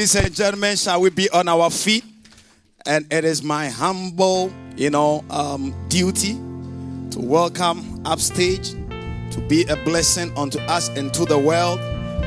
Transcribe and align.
Ladies 0.00 0.14
and 0.16 0.34
gentlemen, 0.34 0.76
shall 0.76 1.02
we 1.02 1.10
be 1.10 1.28
on 1.28 1.46
our 1.46 1.68
feet? 1.68 2.04
And 2.86 3.04
it 3.12 3.22
is 3.22 3.42
my 3.42 3.68
humble, 3.68 4.50
you 4.74 4.88
know, 4.88 5.22
um, 5.28 5.74
duty 5.88 6.32
to 7.10 7.20
welcome 7.20 8.00
upstage 8.06 8.70
to 8.70 9.44
be 9.46 9.64
a 9.64 9.76
blessing 9.84 10.34
unto 10.38 10.58
us 10.60 10.88
and 10.88 11.12
to 11.12 11.26
the 11.26 11.38
world. 11.38 11.80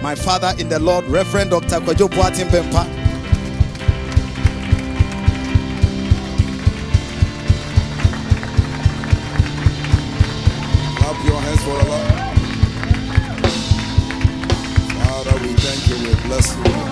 My 0.04 0.14
father 0.14 0.54
in 0.60 0.70
the 0.70 0.78
Lord, 0.78 1.06
Reverend 1.06 1.50
Dr. 1.50 1.80
Kwadwo 1.80 2.10
Boateng 2.10 2.48
Bempah. 2.52 2.86
Clap 11.00 11.26
your 11.26 11.42
hands 11.42 11.64
for 11.64 11.74
Lord. 11.90 12.24
Father, 15.08 15.42
we 15.42 15.54
thank 15.56 15.90
you, 15.90 16.08
we 16.08 16.14
bless 16.28 16.56
you, 16.56 16.83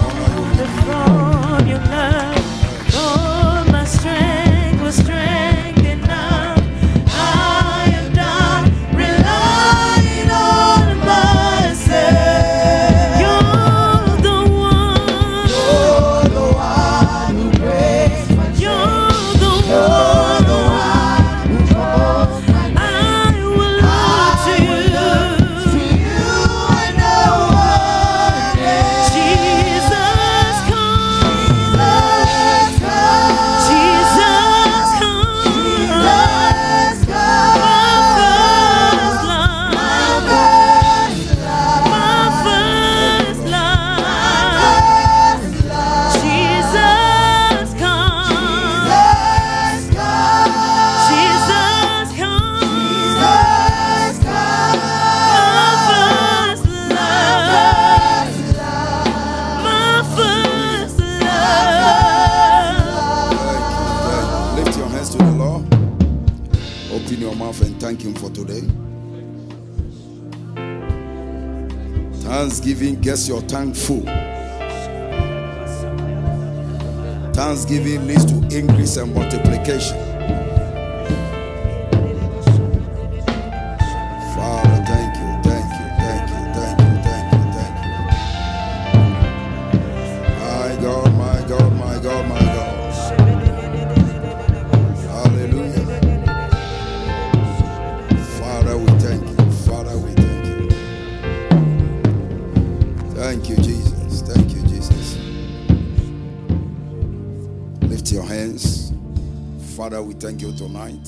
thank 110.22 110.40
you 110.40 110.54
tonight 110.54 111.04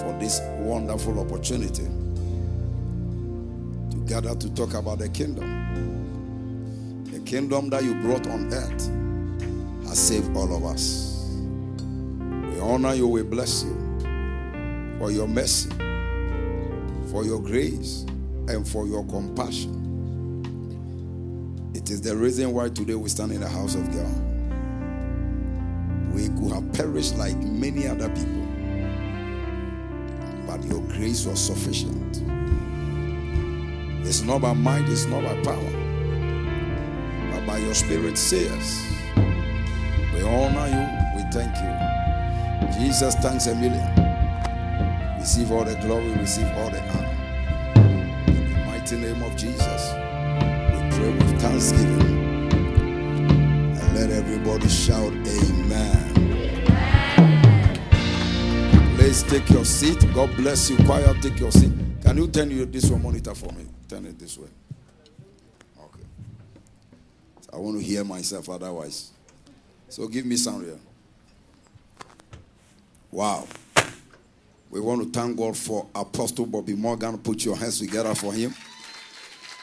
for 0.00 0.16
this 0.20 0.40
wonderful 0.58 1.18
opportunity 1.18 1.82
to 3.90 3.96
gather 4.06 4.32
to 4.36 4.48
talk 4.54 4.74
about 4.74 5.00
the 5.00 5.08
kingdom. 5.08 7.04
The 7.10 7.18
kingdom 7.20 7.68
that 7.70 7.82
you 7.82 7.96
brought 7.96 8.28
on 8.28 8.54
earth 8.54 8.88
has 9.88 9.98
saved 9.98 10.36
all 10.36 10.56
of 10.56 10.64
us. 10.66 11.34
We 12.20 12.60
honor 12.60 12.94
you, 12.94 13.08
we 13.08 13.24
bless 13.24 13.64
you 13.64 13.74
for 15.00 15.10
your 15.10 15.26
mercy, 15.26 15.70
for 17.10 17.24
your 17.24 17.40
grace, 17.40 18.06
and 18.46 18.68
for 18.68 18.86
your 18.86 19.04
compassion. 19.06 19.74
It 21.74 21.90
is 21.90 22.02
the 22.02 22.16
reason 22.16 22.52
why 22.52 22.68
today 22.68 22.94
we 22.94 23.08
stand 23.08 23.32
in 23.32 23.40
the 23.40 23.48
house 23.48 23.74
of 23.74 23.84
God. 23.92 24.28
We 26.14 26.28
could 26.28 26.52
have 26.52 26.72
perished 26.72 27.16
like 27.16 27.36
many 27.78 27.88
other 27.88 28.08
people, 28.08 28.46
but 30.46 30.62
your 30.64 30.80
grace 30.82 31.26
was 31.26 31.38
sufficient. 31.38 32.22
It's 34.06 34.22
not 34.22 34.40
by 34.40 34.52
might, 34.52 34.88
it's 34.88 35.06
not 35.06 35.22
by 35.22 35.34
power, 35.42 35.72
but 37.32 37.46
by 37.46 37.58
your 37.58 37.74
spirit, 37.74 38.18
say 38.18 38.48
us. 38.48 38.82
We 40.14 40.22
honor 40.22 40.66
you, 40.66 41.16
we 41.16 41.22
thank 41.30 41.54
you. 41.56 42.80
Jesus, 42.80 43.14
thanks 43.16 43.46
a 43.46 43.54
million. 43.54 43.86
Receive 45.18 45.52
all 45.52 45.64
the 45.64 45.74
glory, 45.76 46.10
receive 46.14 46.50
all 46.56 46.70
the 46.70 46.80
honor. 46.80 47.74
In 48.26 48.52
the 48.52 48.58
mighty 48.66 48.96
name 48.96 49.22
of 49.22 49.36
Jesus, 49.36 49.92
we 49.92 50.96
pray 50.96 51.10
with 51.10 51.40
thanksgiving. 51.40 52.18
And 53.78 53.94
let 53.94 54.10
everybody 54.10 54.68
shout, 54.68 55.12
Amen. 55.12 55.57
Please 59.08 59.22
take 59.22 59.48
your 59.48 59.64
seat. 59.64 60.04
God 60.12 60.36
bless 60.36 60.68
you. 60.68 60.76
Choir, 60.84 61.14
take 61.22 61.40
your 61.40 61.50
seat. 61.50 61.72
Can 62.02 62.18
you 62.18 62.28
turn 62.28 62.50
your 62.50 62.66
this 62.66 62.90
one 62.90 63.02
monitor 63.02 63.34
for 63.34 63.50
me? 63.54 63.64
Turn 63.88 64.04
it 64.04 64.18
this 64.18 64.36
way. 64.36 64.48
Okay. 65.80 66.02
I 67.50 67.56
want 67.56 67.78
to 67.78 67.82
hear 67.82 68.04
myself 68.04 68.50
otherwise. 68.50 69.12
So 69.88 70.08
give 70.08 70.26
me 70.26 70.36
sound 70.36 70.66
here. 70.66 70.78
Wow. 73.10 73.46
We 74.68 74.78
want 74.78 75.04
to 75.04 75.08
thank 75.18 75.38
God 75.38 75.56
for 75.56 75.86
Apostle 75.94 76.44
Bobby 76.44 76.74
Morgan. 76.74 77.16
Put 77.16 77.46
your 77.46 77.56
hands 77.56 77.78
together 77.78 78.14
for 78.14 78.34
him. 78.34 78.54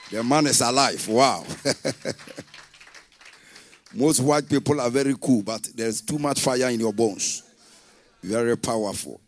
The 0.09 0.23
man 0.23 0.47
is 0.47 0.61
alive. 0.61 1.07
Wow. 1.07 1.45
Most 3.93 4.21
white 4.21 4.49
people 4.49 4.81
are 4.81 4.89
very 4.89 5.13
cool, 5.21 5.43
but 5.43 5.69
there's 5.75 6.01
too 6.01 6.17
much 6.17 6.39
fire 6.39 6.69
in 6.69 6.79
your 6.79 6.93
bones. 6.93 7.43
Very 8.23 8.57
powerful. 8.57 9.21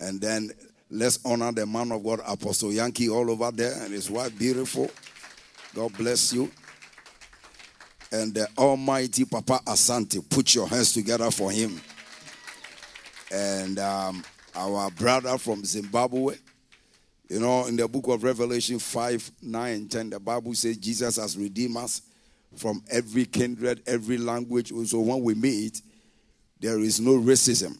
And 0.00 0.20
then 0.20 0.50
let's 0.90 1.18
honor 1.24 1.52
the 1.52 1.66
man 1.66 1.92
of 1.92 2.04
God, 2.04 2.20
Apostle 2.26 2.72
Yankee, 2.72 3.08
all 3.08 3.30
over 3.30 3.50
there, 3.50 3.82
and 3.82 3.92
his 3.92 4.10
wife, 4.10 4.36
beautiful. 4.38 4.90
God 5.74 5.96
bless 5.96 6.32
you. 6.32 6.50
And 8.10 8.34
the 8.34 8.48
Almighty 8.56 9.24
Papa 9.24 9.60
Asante, 9.66 10.28
put 10.28 10.54
your 10.54 10.66
hands 10.66 10.92
together 10.92 11.30
for 11.30 11.50
him. 11.50 11.80
And 13.30 13.78
um, 13.78 14.24
our 14.54 14.90
brother 14.90 15.36
from 15.36 15.64
Zimbabwe, 15.64 16.36
you 17.28 17.40
know, 17.40 17.66
in 17.66 17.76
the 17.76 17.86
book 17.86 18.08
of 18.08 18.22
Revelation 18.22 18.78
5 18.78 19.32
9 19.42 19.88
10, 19.88 20.10
the 20.10 20.20
Bible 20.20 20.54
says 20.54 20.78
Jesus 20.78 21.16
has 21.16 21.36
redeemed 21.36 21.76
us 21.76 22.00
from 22.56 22.82
every 22.90 23.26
kindred, 23.26 23.82
every 23.86 24.16
language. 24.16 24.72
So 24.86 25.00
when 25.00 25.22
we 25.22 25.34
meet, 25.34 25.82
there 26.58 26.80
is 26.80 27.00
no 27.00 27.18
racism. 27.18 27.78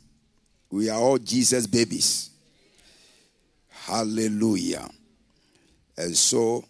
We 0.71 0.91
are 0.91 1.01
all 1.01 1.19
Jesus 1.19 1.67
babies. 1.67 2.31
Hallelujah. 3.69 4.89
And 5.97 6.17
so 6.17 6.65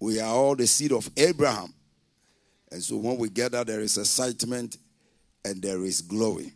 we 0.00 0.20
are 0.20 0.32
all 0.34 0.56
the 0.56 0.66
seed 0.66 0.92
of 0.92 1.08
Abraham. 1.16 1.72
And 2.70 2.82
so 2.82 2.96
when 2.96 3.18
we 3.18 3.28
gather, 3.28 3.62
there 3.62 3.80
is 3.80 3.98
excitement 3.98 4.78
and 5.44 5.62
there 5.62 5.84
is 5.84 6.00
glory. 6.00 6.52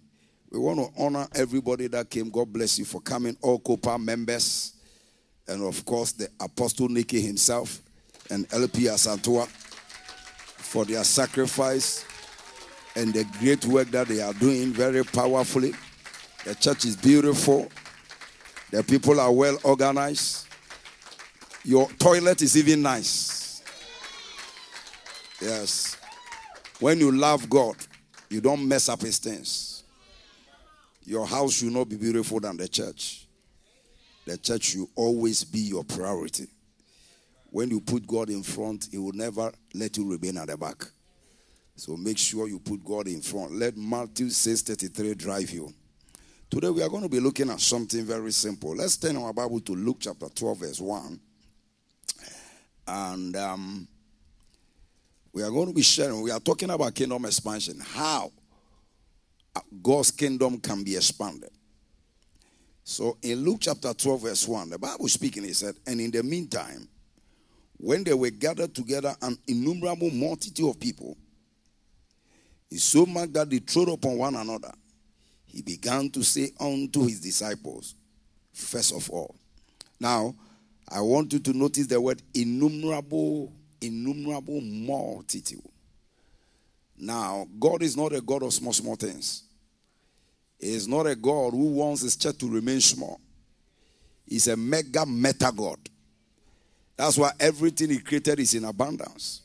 We 0.51 0.59
want 0.59 0.81
to 0.81 1.03
honor 1.03 1.29
everybody 1.35 1.87
that 1.89 2.11
came. 2.11 2.29
God 2.31 2.53
bless 2.53 2.79
you 2.79 2.85
for 2.85 3.01
coming, 3.01 3.37
all 3.41 3.61
COPA 3.61 3.99
members, 3.99 4.75
and 5.47 5.63
of 5.63 5.85
course, 5.85 6.13
the 6.13 6.29
Apostle 6.41 6.89
Nicky 6.89 7.21
himself 7.21 7.81
and 8.31 8.47
LP 8.53 8.83
Asantua 8.85 9.47
for 9.47 10.85
their 10.85 11.05
sacrifice 11.05 12.05
and 12.97 13.13
the 13.13 13.25
great 13.41 13.65
work 13.67 13.91
that 13.91 14.09
they 14.09 14.21
are 14.21 14.33
doing 14.35 14.73
very 14.73 15.05
powerfully. 15.05 15.73
The 16.45 16.55
church 16.55 16.85
is 16.87 16.97
beautiful, 16.97 17.69
the 18.71 18.83
people 18.83 19.21
are 19.21 19.33
well 19.33 19.59
organized. 19.63 20.47
Your 21.65 21.89
toilet 21.99 22.41
is 22.41 22.57
even 22.57 22.83
nice. 22.83 23.63
Yes. 25.41 25.97
When 26.79 26.99
you 26.99 27.13
love 27.13 27.49
God, 27.51 27.77
you 28.31 28.41
don't 28.41 28.67
mess 28.67 28.89
up 28.89 29.03
his 29.03 29.19
things. 29.19 29.83
Your 31.05 31.27
house 31.27 31.55
should 31.55 31.73
not 31.73 31.89
be 31.89 31.97
beautiful 31.97 32.41
than 32.41 32.57
the 32.57 32.69
church. 32.69 33.27
The 34.27 34.39
church 34.39 34.63
should 34.65 34.87
always 34.95 35.45
be 35.45 35.59
your 35.59 35.85
priority. 35.85 36.47
When 37.51 37.71
you 37.71 37.81
put 37.81 38.07
God 38.07 38.31
in 38.31 38.43
front, 38.43 38.89
He 38.91 38.99
will 38.99 39.13
never 39.13 39.51
let 39.75 39.97
you 39.97 40.09
remain 40.09 40.39
at 40.39 40.49
the 40.49 40.57
back. 40.57 40.85
So 41.75 41.97
make 41.97 42.19
sure 42.19 42.47
you 42.47 42.61
put 42.61 42.85
God 42.85 43.09
in 43.09 43.23
front. 43.23 43.53
Let 43.53 43.77
Matthew 43.77 44.27
6:33 44.29 45.15
drive 45.17 45.51
you. 45.51 45.75
Today 46.51 46.69
we 46.69 46.83
are 46.83 46.89
going 46.89 47.05
to 47.05 47.09
be 47.09 47.21
looking 47.21 47.49
at 47.49 47.61
something 47.61 48.05
very 48.05 48.33
simple. 48.33 48.75
Let's 48.75 48.97
turn 48.97 49.17
our 49.17 49.33
Bible 49.33 49.61
to 49.61 49.73
Luke 49.73 49.99
chapter 50.01 50.29
12, 50.29 50.59
verse 50.59 50.81
1. 50.81 51.21
And 52.89 53.37
um, 53.37 53.87
we 55.33 55.45
are 55.45 55.51
going 55.51 55.69
to 55.69 55.73
be 55.73 55.83
sharing, 55.83 56.21
we 56.23 56.33
are 56.33 56.41
talking 56.41 56.71
about 56.71 56.93
kingdom 56.93 57.25
expansion, 57.25 57.79
how 57.79 58.33
God's 59.81 60.11
kingdom 60.11 60.59
can 60.59 60.83
be 60.83 60.97
expanded. 60.97 61.51
So 62.83 63.17
in 63.23 63.45
Luke 63.45 63.59
chapter 63.61 63.95
12, 63.95 64.21
verse 64.21 64.49
1, 64.49 64.71
the 64.71 64.79
Bible 64.79 65.07
speaking, 65.07 65.45
he 65.45 65.53
said, 65.53 65.77
And 65.87 66.01
in 66.01 66.11
the 66.11 66.25
meantime, 66.25 66.89
when 67.77 68.03
they 68.03 68.15
were 68.15 68.31
gathered 68.31 68.75
together, 68.75 69.15
an 69.23 69.39
innumerable 69.47 70.11
multitude 70.11 70.69
of 70.69 70.81
people, 70.81 71.17
is 72.73 72.83
so 72.83 73.07
much 73.07 73.33
that 73.35 73.49
they 73.49 73.61
trod 73.61 73.89
upon 73.89 74.19
one 74.19 74.35
another, 74.35 74.73
he 75.53 75.63
began 75.63 76.11
to 76.11 76.23
say 76.23 76.53
unto 76.61 77.03
his 77.03 77.21
disciples, 77.21 77.95
First 78.53 78.93
of 78.95 79.09
all. 79.11 79.35
Now, 79.99 80.35
I 80.89 81.01
want 81.01 81.33
you 81.33 81.39
to 81.41 81.53
notice 81.53 81.87
the 81.87 82.01
word 82.01 82.23
innumerable, 82.35 83.53
innumerable 83.81 84.61
multitude. 84.61 85.63
Now, 86.99 87.47
God 87.59 87.83
is 87.83 87.97
not 87.97 88.13
a 88.13 88.21
God 88.21 88.43
of 88.43 88.53
small, 88.53 88.73
small 88.73 88.97
things. 88.97 89.45
He 90.59 90.75
is 90.75 90.87
not 90.87 91.07
a 91.07 91.15
God 91.15 91.53
who 91.53 91.73
wants 91.75 92.03
his 92.03 92.17
church 92.17 92.39
to 92.39 92.49
remain 92.49 92.81
small. 92.81 93.21
He's 94.27 94.49
a 94.49 94.57
mega 94.57 95.07
meta 95.07 95.53
God. 95.57 95.79
That's 96.97 97.17
why 97.17 97.33
everything 97.41 97.91
he 97.91 97.99
created 97.99 98.41
is 98.41 98.55
in 98.55 98.65
abundance. 98.65 99.43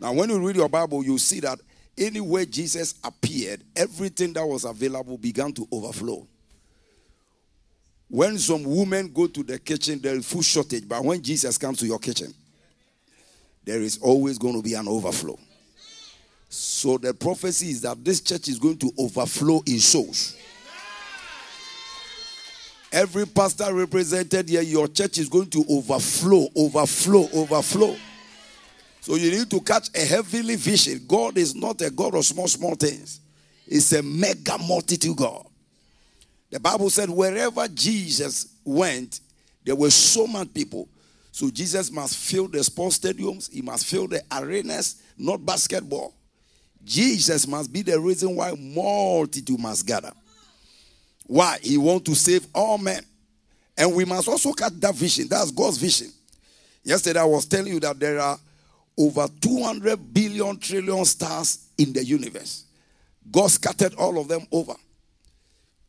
Now, 0.00 0.12
when 0.12 0.30
you 0.30 0.44
read 0.44 0.56
your 0.56 0.68
Bible, 0.68 1.04
you 1.04 1.18
see 1.18 1.40
that 1.40 1.58
anywhere 1.98 2.44
Jesus 2.44 2.94
appeared, 3.04 3.62
everything 3.76 4.32
that 4.34 4.46
was 4.46 4.64
available 4.64 5.18
began 5.18 5.52
to 5.52 5.66
overflow. 5.70 6.26
When 8.08 8.38
some 8.38 8.64
women 8.64 9.12
go 9.12 9.26
to 9.26 9.42
the 9.42 9.58
kitchen, 9.58 10.00
there 10.00 10.14
is 10.14 10.26
food 10.26 10.44
shortage, 10.44 10.88
but 10.88 11.04
when 11.04 11.22
Jesus 11.22 11.58
comes 11.58 11.78
to 11.80 11.86
your 11.86 11.98
kitchen, 11.98 12.32
there 13.64 13.82
is 13.82 13.98
always 13.98 14.38
going 14.38 14.54
to 14.54 14.62
be 14.62 14.74
an 14.74 14.88
overflow. 14.88 15.38
So 16.48 16.96
the 16.96 17.12
prophecy 17.12 17.68
is 17.68 17.82
that 17.82 18.02
this 18.02 18.22
church 18.22 18.48
is 18.48 18.58
going 18.58 18.78
to 18.78 18.90
overflow 18.98 19.62
in 19.66 19.78
souls. 19.78 20.34
Every 22.90 23.26
pastor 23.26 23.74
represented 23.74 24.48
here, 24.48 24.62
your 24.62 24.88
church 24.88 25.18
is 25.18 25.28
going 25.28 25.50
to 25.50 25.62
overflow, 25.68 26.48
overflow, 26.56 27.28
overflow. 27.34 27.94
So 29.08 29.14
you 29.14 29.30
need 29.30 29.48
to 29.52 29.60
catch 29.62 29.88
a 29.96 30.04
heavenly 30.04 30.56
vision. 30.56 31.00
God 31.08 31.38
is 31.38 31.54
not 31.54 31.80
a 31.80 31.88
God 31.88 32.14
of 32.14 32.26
small, 32.26 32.46
small 32.46 32.74
things, 32.74 33.20
It's 33.66 33.90
a 33.92 34.02
mega 34.02 34.58
multitude 34.58 35.16
God. 35.16 35.46
The 36.50 36.60
Bible 36.60 36.90
said, 36.90 37.08
wherever 37.08 37.66
Jesus 37.68 38.54
went, 38.66 39.20
there 39.64 39.76
were 39.76 39.88
so 39.88 40.26
many 40.26 40.44
people. 40.44 40.90
So 41.32 41.48
Jesus 41.48 41.90
must 41.90 42.18
fill 42.18 42.48
the 42.48 42.62
sports 42.62 42.98
stadiums, 42.98 43.50
he 43.50 43.62
must 43.62 43.86
fill 43.86 44.08
the 44.08 44.22
arenas, 44.30 45.02
not 45.16 45.38
basketball. 45.38 46.12
Jesus 46.84 47.48
must 47.48 47.72
be 47.72 47.80
the 47.80 47.98
reason 47.98 48.36
why 48.36 48.52
multitude 48.58 49.58
must 49.58 49.86
gather. 49.86 50.12
Why? 51.26 51.56
He 51.62 51.78
want 51.78 52.04
to 52.04 52.14
save 52.14 52.46
all 52.54 52.76
men. 52.76 53.02
And 53.74 53.94
we 53.94 54.04
must 54.04 54.28
also 54.28 54.52
catch 54.52 54.74
that 54.74 54.94
vision. 54.94 55.28
That's 55.28 55.50
God's 55.50 55.78
vision. 55.78 56.12
Yesterday 56.84 57.20
I 57.20 57.24
was 57.24 57.46
telling 57.46 57.72
you 57.72 57.80
that 57.80 57.98
there 57.98 58.20
are 58.20 58.38
over 58.98 59.28
200 59.40 60.12
billion 60.12 60.58
trillion 60.58 61.04
stars 61.04 61.68
in 61.78 61.92
the 61.92 62.04
universe. 62.04 62.64
God 63.30 63.50
scattered 63.50 63.94
all 63.94 64.18
of 64.18 64.28
them 64.28 64.46
over. 64.50 64.74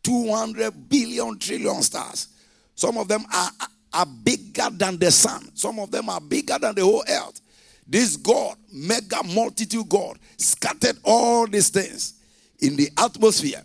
200 0.03 0.89
billion 0.89 1.38
trillion 1.39 1.81
stars. 1.81 2.27
Some 2.75 2.97
of 2.97 3.07
them 3.07 3.25
are, 3.33 3.51
are 3.94 4.06
bigger 4.06 4.69
than 4.71 4.97
the 4.97 5.11
sun. 5.11 5.50
Some 5.56 5.79
of 5.79 5.91
them 5.91 6.09
are 6.09 6.21
bigger 6.21 6.57
than 6.59 6.75
the 6.75 6.83
whole 6.83 7.03
earth. 7.07 7.41
This 7.88 8.15
God, 8.15 8.56
mega 8.71 9.23
multitude 9.23 9.89
God, 9.89 10.19
scattered 10.38 10.97
all 11.03 11.47
these 11.47 11.69
things 11.69 12.13
in 12.59 12.75
the 12.75 12.89
atmosphere. 12.97 13.63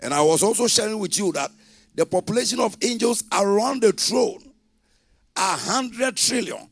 And 0.00 0.12
I 0.12 0.20
was 0.20 0.42
also 0.42 0.66
sharing 0.66 0.98
with 0.98 1.18
you 1.18 1.32
that 1.32 1.50
the 1.94 2.04
population 2.04 2.60
of 2.60 2.76
angels 2.82 3.24
around 3.32 3.80
the 3.80 3.92
throne 3.92 4.52
are 5.36 5.56
100 5.56 6.16
trillion. 6.16 6.68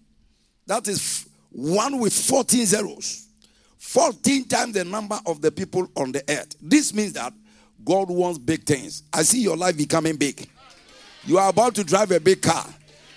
That 0.67 0.87
is 0.87 1.27
one 1.55 2.01
with 2.01 2.13
14 2.13 2.67
zeros. 2.67 3.29
14 3.79 4.49
times 4.49 4.75
the 4.75 4.85
number 4.85 5.19
of 5.25 5.41
the 5.41 5.53
people 5.53 5.89
on 5.97 6.11
the 6.11 6.23
earth. 6.29 6.57
This 6.61 6.93
means 6.93 7.13
that 7.13 7.33
God 7.85 8.09
wants 8.09 8.39
big 8.39 8.65
things. 8.65 9.05
I 9.13 9.23
see 9.23 9.41
your 9.41 9.57
life 9.57 9.77
becoming 9.77 10.17
big. 10.17 10.49
You 11.25 11.39
are 11.39 11.49
about 11.49 11.77
to 11.77 11.85
drive 11.85 12.11
a 12.11 12.19
big 12.19 12.43
car. 12.43 12.67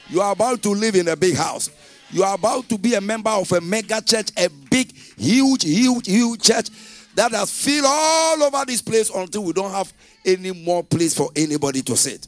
You 0.09 0.21
are 0.21 0.31
about 0.33 0.61
to 0.63 0.69
live 0.69 0.95
in 0.95 1.07
a 1.07 1.15
big 1.15 1.35
house. 1.35 1.71
You 2.11 2.23
are 2.23 2.35
about 2.35 2.69
to 2.69 2.77
be 2.77 2.93
a 2.93 3.01
member 3.01 3.31
of 3.31 3.51
a 3.51 3.59
mega 3.59 4.01
church, 4.01 4.29
a 4.37 4.49
big, 4.69 4.95
huge, 5.17 5.63
huge, 5.63 6.07
huge 6.07 6.41
church 6.41 6.69
that 7.15 7.31
has 7.31 7.51
filled 7.51 7.85
all 7.87 8.43
over 8.43 8.63
this 8.65 8.81
place 8.81 9.09
until 9.09 9.45
we 9.45 9.53
don't 9.53 9.71
have 9.71 9.91
any 10.23 10.51
more 10.51 10.83
place 10.83 11.15
for 11.15 11.31
anybody 11.35 11.81
to 11.81 11.97
sit. 11.97 12.27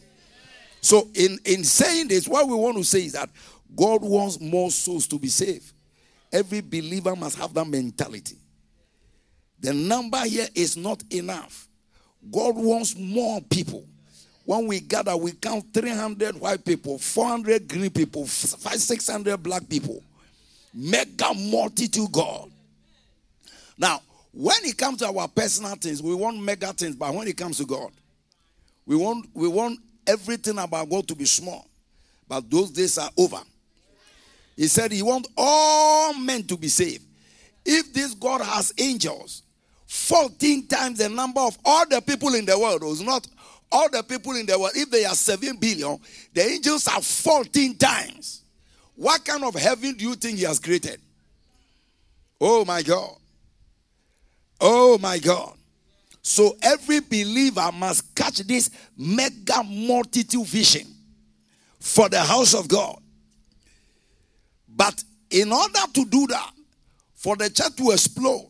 So, 0.82 1.08
in, 1.14 1.38
in 1.46 1.64
saying 1.64 2.08
this, 2.08 2.28
what 2.28 2.48
we 2.48 2.56
want 2.56 2.78
to 2.78 2.84
say 2.84 3.06
is 3.06 3.12
that 3.12 3.30
God 3.76 4.02
wants 4.02 4.40
more 4.40 4.72
souls 4.72 5.06
to 5.08 5.20
be 5.20 5.28
saved. 5.28 5.72
Every 6.32 6.62
believer 6.62 7.16
must 7.16 7.38
have 7.38 7.54
that 7.54 7.66
mentality. 7.66 8.38
The 9.60 9.74
number 9.74 10.24
here 10.26 10.48
is 10.56 10.78
not 10.78 11.04
enough. 11.12 11.68
God 12.32 12.56
wants 12.56 12.96
more 12.96 13.42
people. 13.42 13.86
When 14.46 14.68
we 14.68 14.80
gather, 14.80 15.16
we 15.16 15.34
count 15.34 15.66
300 15.74 16.40
white 16.40 16.66
people, 16.66 16.98
400 16.98 17.68
green 17.68 17.90
people, 17.90 18.26
500, 18.26 18.80
600 18.80 19.38
black 19.38 19.68
people. 19.70 20.02
Mega 20.74 21.34
multitude 21.34 22.12
God. 22.12 22.50
Now, 23.78 24.02
when 24.32 24.58
it 24.64 24.78
comes 24.78 25.00
to 25.00 25.08
our 25.08 25.28
personal 25.28 25.76
things, 25.76 26.02
we 26.02 26.14
want 26.14 26.42
mega 26.42 26.74
things, 26.74 26.96
but 26.96 27.14
when 27.14 27.28
it 27.28 27.38
comes 27.38 27.58
to 27.58 27.66
God, 27.66 27.92
we 28.86 28.96
want 28.96 29.28
we 29.34 29.48
want 29.48 29.80
everything 30.06 30.58
about 30.58 30.90
God 30.90 31.08
to 31.08 31.16
be 31.16 31.26
small. 31.26 31.68
But 32.28 32.50
those 32.50 32.72
days 32.72 32.98
are 32.98 33.10
over. 33.18 33.42
He 34.60 34.68
said 34.68 34.92
he 34.92 35.02
wants 35.02 35.30
all 35.38 36.14
men 36.16 36.44
to 36.48 36.58
be 36.58 36.68
saved. 36.68 37.06
If 37.64 37.94
this 37.94 38.14
God 38.14 38.42
has 38.42 38.74
angels, 38.78 39.44
14 39.88 40.68
times 40.68 40.98
the 40.98 41.08
number 41.08 41.40
of 41.40 41.58
all 41.64 41.88
the 41.88 42.02
people 42.02 42.36
in 42.36 42.44
the 42.44 42.60
world, 42.60 42.84
was 42.84 43.02
not 43.02 43.26
all 43.72 43.90
the 43.90 44.04
people 44.04 44.36
in 44.36 44.46
the 44.46 44.60
world, 44.60 44.74
if 44.76 44.92
they 44.92 45.06
are 45.06 45.16
7 45.16 45.56
billion, 45.56 45.98
the 46.34 46.42
angels 46.42 46.90
are 46.90 47.02
14 47.02 47.78
times. 47.78 48.42
What 48.96 49.24
kind 49.24 49.46
of 49.46 49.56
heaven 49.56 49.94
do 49.94 50.04
you 50.04 50.16
think 50.16 50.40
he 50.40 50.44
has 50.44 50.60
created? 50.60 51.00
Oh 52.42 52.66
my 52.66 52.82
God. 52.82 53.16
Oh 54.60 54.98
my 54.98 55.20
God. 55.20 55.54
So 56.22 56.58
every 56.62 57.00
believer 57.00 57.72
must 57.74 58.14
catch 58.14 58.40
this 58.40 58.70
mega 58.98 59.64
multitude 59.64 60.46
vision 60.46 60.86
for 61.80 62.10
the 62.10 62.20
house 62.20 62.54
of 62.54 62.68
God. 62.68 63.02
But 64.80 65.04
in 65.30 65.52
order 65.52 65.80
to 65.94 66.06
do 66.06 66.26
that, 66.28 66.52
for 67.14 67.36
the 67.36 67.50
church 67.50 67.76
to 67.76 67.92
explode, 67.92 68.50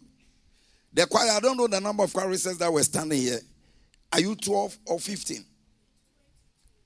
the 0.94 1.08
choir, 1.08 1.32
I 1.32 1.40
don't 1.40 1.58
know 1.58 1.66
the 1.66 1.82
number 1.82 2.04
of 2.04 2.14
choristers 2.14 2.60
that 2.60 2.72
were 2.72 2.84
standing 2.84 3.20
here. 3.20 3.40
Are 4.14 4.20
you 4.20 4.36
12 4.36 4.78
or 4.86 5.00
15? 5.00 5.44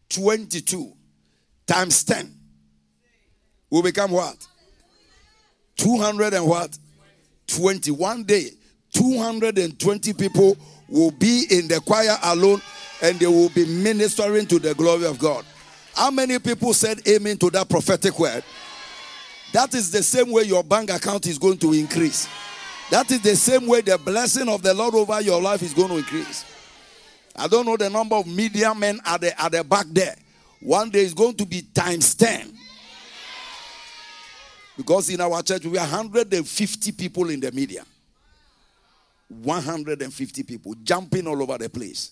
22 0.08 0.94
times 1.68 2.06
10 2.06 2.34
will 3.70 3.84
become 3.84 4.12
what? 4.12 4.48
200 5.76 6.36
and 6.36 6.48
what? 6.48 6.78
21 7.48 8.24
day. 8.24 8.50
220 8.94 10.14
people 10.14 10.56
will 10.88 11.12
be 11.12 11.48
in 11.50 11.68
the 11.68 11.82
choir 11.82 12.16
alone 12.24 12.62
and 13.02 13.20
they 13.20 13.28
will 13.28 13.50
be 13.50 13.66
ministering 13.66 14.46
to 14.46 14.58
the 14.58 14.74
glory 14.74 15.06
of 15.06 15.20
God. 15.20 15.44
How 15.96 16.12
many 16.12 16.40
people 16.40 16.74
said 16.74 17.06
amen 17.06 17.38
to 17.40 17.50
that 17.50 17.68
prophetic 17.68 18.18
word? 18.18 18.42
That 19.54 19.74
is 19.76 19.92
the 19.92 20.02
same 20.04 20.32
way 20.32 20.44
your 20.44 20.64
bank 20.64 20.90
account 20.90 21.28
is 21.28 21.38
going 21.38 21.60
to 21.60 21.74
increase. 21.74 22.28
That 22.90 23.10
is 23.12 23.22
the 23.22 23.36
same 23.36 23.68
way 23.68 23.82
the 23.82 23.98
blessing 23.98 24.50
of 24.50 24.62
the 24.64 24.74
Lord 24.74 24.96
over 24.96 25.22
your 25.22 25.42
life 25.42 25.62
is 25.62 25.74
going 25.74 25.90
to 25.90 25.98
increase. 25.98 26.44
I 27.36 27.48
don't 27.48 27.66
know 27.66 27.78
the 27.78 27.90
number 27.90 28.16
of 28.16 28.28
media 28.28 28.74
men 28.74 29.00
at 29.06 29.22
the, 29.22 29.42
at 29.42 29.52
the 29.52 29.64
back 29.64 29.86
there. 29.90 30.16
One 30.60 30.90
day 30.90 31.02
is 31.02 31.14
going 31.14 31.36
to 31.36 31.46
be 31.46 31.62
times 31.62 32.16
10. 32.16 32.52
Because 34.76 35.10
in 35.10 35.22
our 35.22 35.42
church, 35.44 35.66
we 35.66 35.78
are 35.78 35.82
150 35.82 36.92
people 36.94 37.30
in 37.30 37.40
the 37.40 37.52
media. 37.52 37.84
150 39.28 40.44
people 40.44 40.74
jumping 40.84 41.28
all 41.28 41.42
over 41.42 41.58
the 41.58 41.70
place 41.70 42.12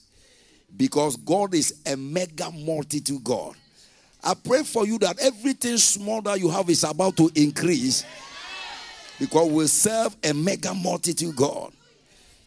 because 0.75 1.15
God 1.17 1.53
is 1.53 1.81
a 1.85 1.97
mega 1.97 2.51
multitude 2.51 3.23
God. 3.23 3.55
I 4.23 4.33
pray 4.35 4.63
for 4.63 4.85
you 4.85 4.99
that 4.99 5.19
everything 5.19 5.77
small 5.77 6.21
that 6.21 6.39
you 6.39 6.49
have 6.49 6.69
is 6.69 6.83
about 6.83 7.17
to 7.17 7.31
increase 7.35 8.05
because 9.19 9.51
we 9.51 9.67
serve 9.67 10.15
a 10.23 10.33
mega 10.33 10.73
multitude 10.73 11.35
God. 11.35 11.71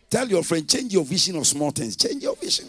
Tell 0.08 0.28
your 0.28 0.44
friend, 0.44 0.68
change 0.68 0.92
your 0.92 1.04
vision 1.04 1.36
of 1.36 1.46
small 1.46 1.70
things. 1.72 1.96
Change 1.96 2.22
your 2.22 2.36
vision. 2.36 2.68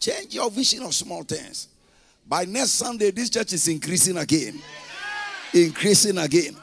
Change 0.00 0.34
your 0.34 0.50
vision 0.50 0.82
of 0.82 0.94
small 0.94 1.22
things. 1.22 1.68
By 2.26 2.44
next 2.44 2.72
Sunday, 2.72 3.10
this 3.10 3.28
church 3.28 3.52
is 3.52 3.68
increasing 3.68 4.16
again. 4.16 4.60
Increasing 5.52 6.16
again. 6.18 6.56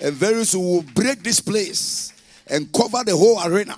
And 0.00 0.14
very 0.14 0.44
soon 0.44 0.62
we'll 0.62 0.82
break 0.82 1.22
this 1.22 1.40
place 1.40 2.12
and 2.48 2.72
cover 2.72 3.04
the 3.04 3.16
whole 3.16 3.40
arena. 3.46 3.76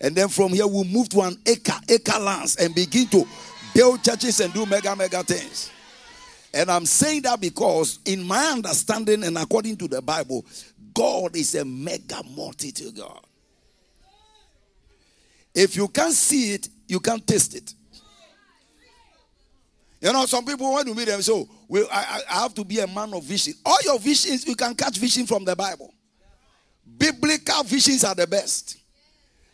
And 0.00 0.16
then 0.16 0.28
from 0.28 0.52
here 0.52 0.66
we'll 0.66 0.84
move 0.84 1.08
to 1.10 1.20
an 1.20 1.36
acre, 1.46 1.78
acre 1.88 2.18
lands 2.18 2.56
and 2.56 2.74
begin 2.74 3.06
to 3.08 3.26
build 3.74 4.02
churches 4.02 4.40
and 4.40 4.52
do 4.52 4.66
mega, 4.66 4.96
mega 4.96 5.22
things. 5.22 5.70
And 6.54 6.70
I'm 6.70 6.84
saying 6.84 7.22
that 7.22 7.40
because, 7.40 7.98
in 8.04 8.22
my 8.22 8.46
understanding 8.46 9.24
and 9.24 9.38
according 9.38 9.76
to 9.78 9.88
the 9.88 10.02
Bible, 10.02 10.44
God 10.94 11.34
is 11.36 11.54
a 11.54 11.64
mega 11.64 12.22
multitude 12.36 12.96
God. 12.96 13.20
If 15.54 15.76
you 15.76 15.88
can't 15.88 16.12
see 16.12 16.54
it, 16.54 16.68
you 16.88 17.00
can't 17.00 17.26
taste 17.26 17.54
it. 17.54 17.74
You 20.00 20.12
know, 20.12 20.26
some 20.26 20.44
people 20.44 20.70
want 20.70 20.88
to 20.88 20.94
meet 20.94 21.06
them, 21.06 21.22
so 21.22 21.48
well, 21.68 21.86
I, 21.90 22.22
I 22.28 22.42
have 22.42 22.54
to 22.54 22.64
be 22.64 22.80
a 22.80 22.86
man 22.86 23.14
of 23.14 23.22
vision. 23.22 23.54
All 23.64 23.78
your 23.84 23.98
visions, 23.98 24.46
you 24.46 24.56
can 24.56 24.74
catch 24.74 24.98
vision 24.98 25.26
from 25.26 25.44
the 25.44 25.54
Bible. 25.54 25.94
Biblical 26.98 27.62
visions 27.62 28.04
are 28.04 28.14
the 28.14 28.26
best. 28.26 28.78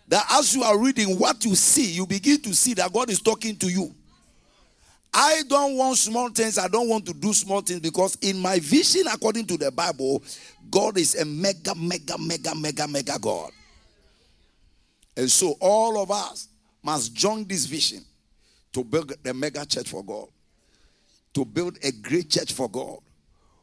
That 0.09 0.25
as 0.31 0.57
you 0.57 0.63
are 0.63 0.79
reading 0.79 1.19
what 1.19 1.45
you 1.45 1.55
see, 1.55 1.93
you 1.93 2.07
begin 2.07 2.41
to 2.43 2.55
see 2.55 2.73
that 2.75 2.93
God 2.93 3.11
is 3.11 3.21
talking 3.21 3.57
to 3.57 3.69
you. 3.69 3.95
I 5.13 5.43
don't 5.49 5.77
want 5.77 5.97
small 5.97 6.29
things. 6.31 6.59
I 6.59 6.69
don't 6.69 6.89
want 6.89 7.07
to 7.07 7.15
do 7.15 7.33
small 7.33 7.61
things 7.61 7.81
because 7.81 8.17
in 8.21 8.39
my 8.39 8.59
vision, 8.59 9.03
according 9.13 9.47
to 9.47 9.57
the 9.57 9.71
Bible, 9.71 10.23
God 10.71 10.99
is 10.99 11.15
a 11.15 11.25
mega, 11.25 11.75
mega, 11.75 12.17
mega, 12.19 12.55
mega, 12.55 12.87
mega 12.87 13.19
God. 13.19 13.51
And 15.17 15.31
so 15.31 15.57
all 15.61 16.01
of 16.01 16.11
us 16.11 16.49
must 16.83 17.15
join 17.15 17.45
this 17.47 17.67
vision 17.67 18.05
to 18.73 18.85
build 18.85 19.13
the 19.23 19.35
mega 19.35 19.67
church 19.67 19.89
for 19.89 20.05
God 20.05 20.29
to 21.39 21.45
build 21.45 21.79
a 21.85 21.93
great 21.93 22.31
church 22.31 22.53
for 22.53 22.69
God 22.69 22.99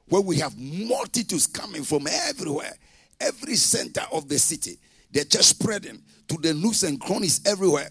where 0.07 0.21
we 0.21 0.37
have 0.37 0.57
multitudes 0.57 1.45
coming 1.45 1.83
from 1.83 2.07
everywhere, 2.07 2.73
every 3.19 3.55
center 3.55 4.03
of 4.13 4.29
the 4.29 4.39
city. 4.39 4.77
They're 5.11 5.25
just 5.25 5.49
spreading 5.49 6.01
to 6.29 6.37
the 6.37 6.53
nooks 6.53 6.83
and 6.83 7.01
crannies 7.01 7.41
everywhere. 7.45 7.89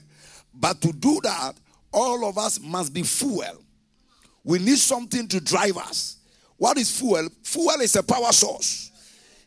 But 0.55 0.81
to 0.83 0.93
do 0.93 1.21
that, 1.25 1.55
all 1.95 2.29
of 2.29 2.37
us 2.37 2.61
must 2.61 2.93
be 2.93 3.03
fuel. 3.03 3.63
We 4.43 4.59
need 4.59 4.79
something 4.79 5.27
to 5.29 5.41
drive 5.41 5.77
us. 5.79 6.17
What 6.57 6.77
is 6.77 6.99
fuel? 6.99 7.29
Fuel 7.43 7.81
is 7.81 7.97
a 7.97 8.03
power 8.03 8.33
source, 8.33 8.91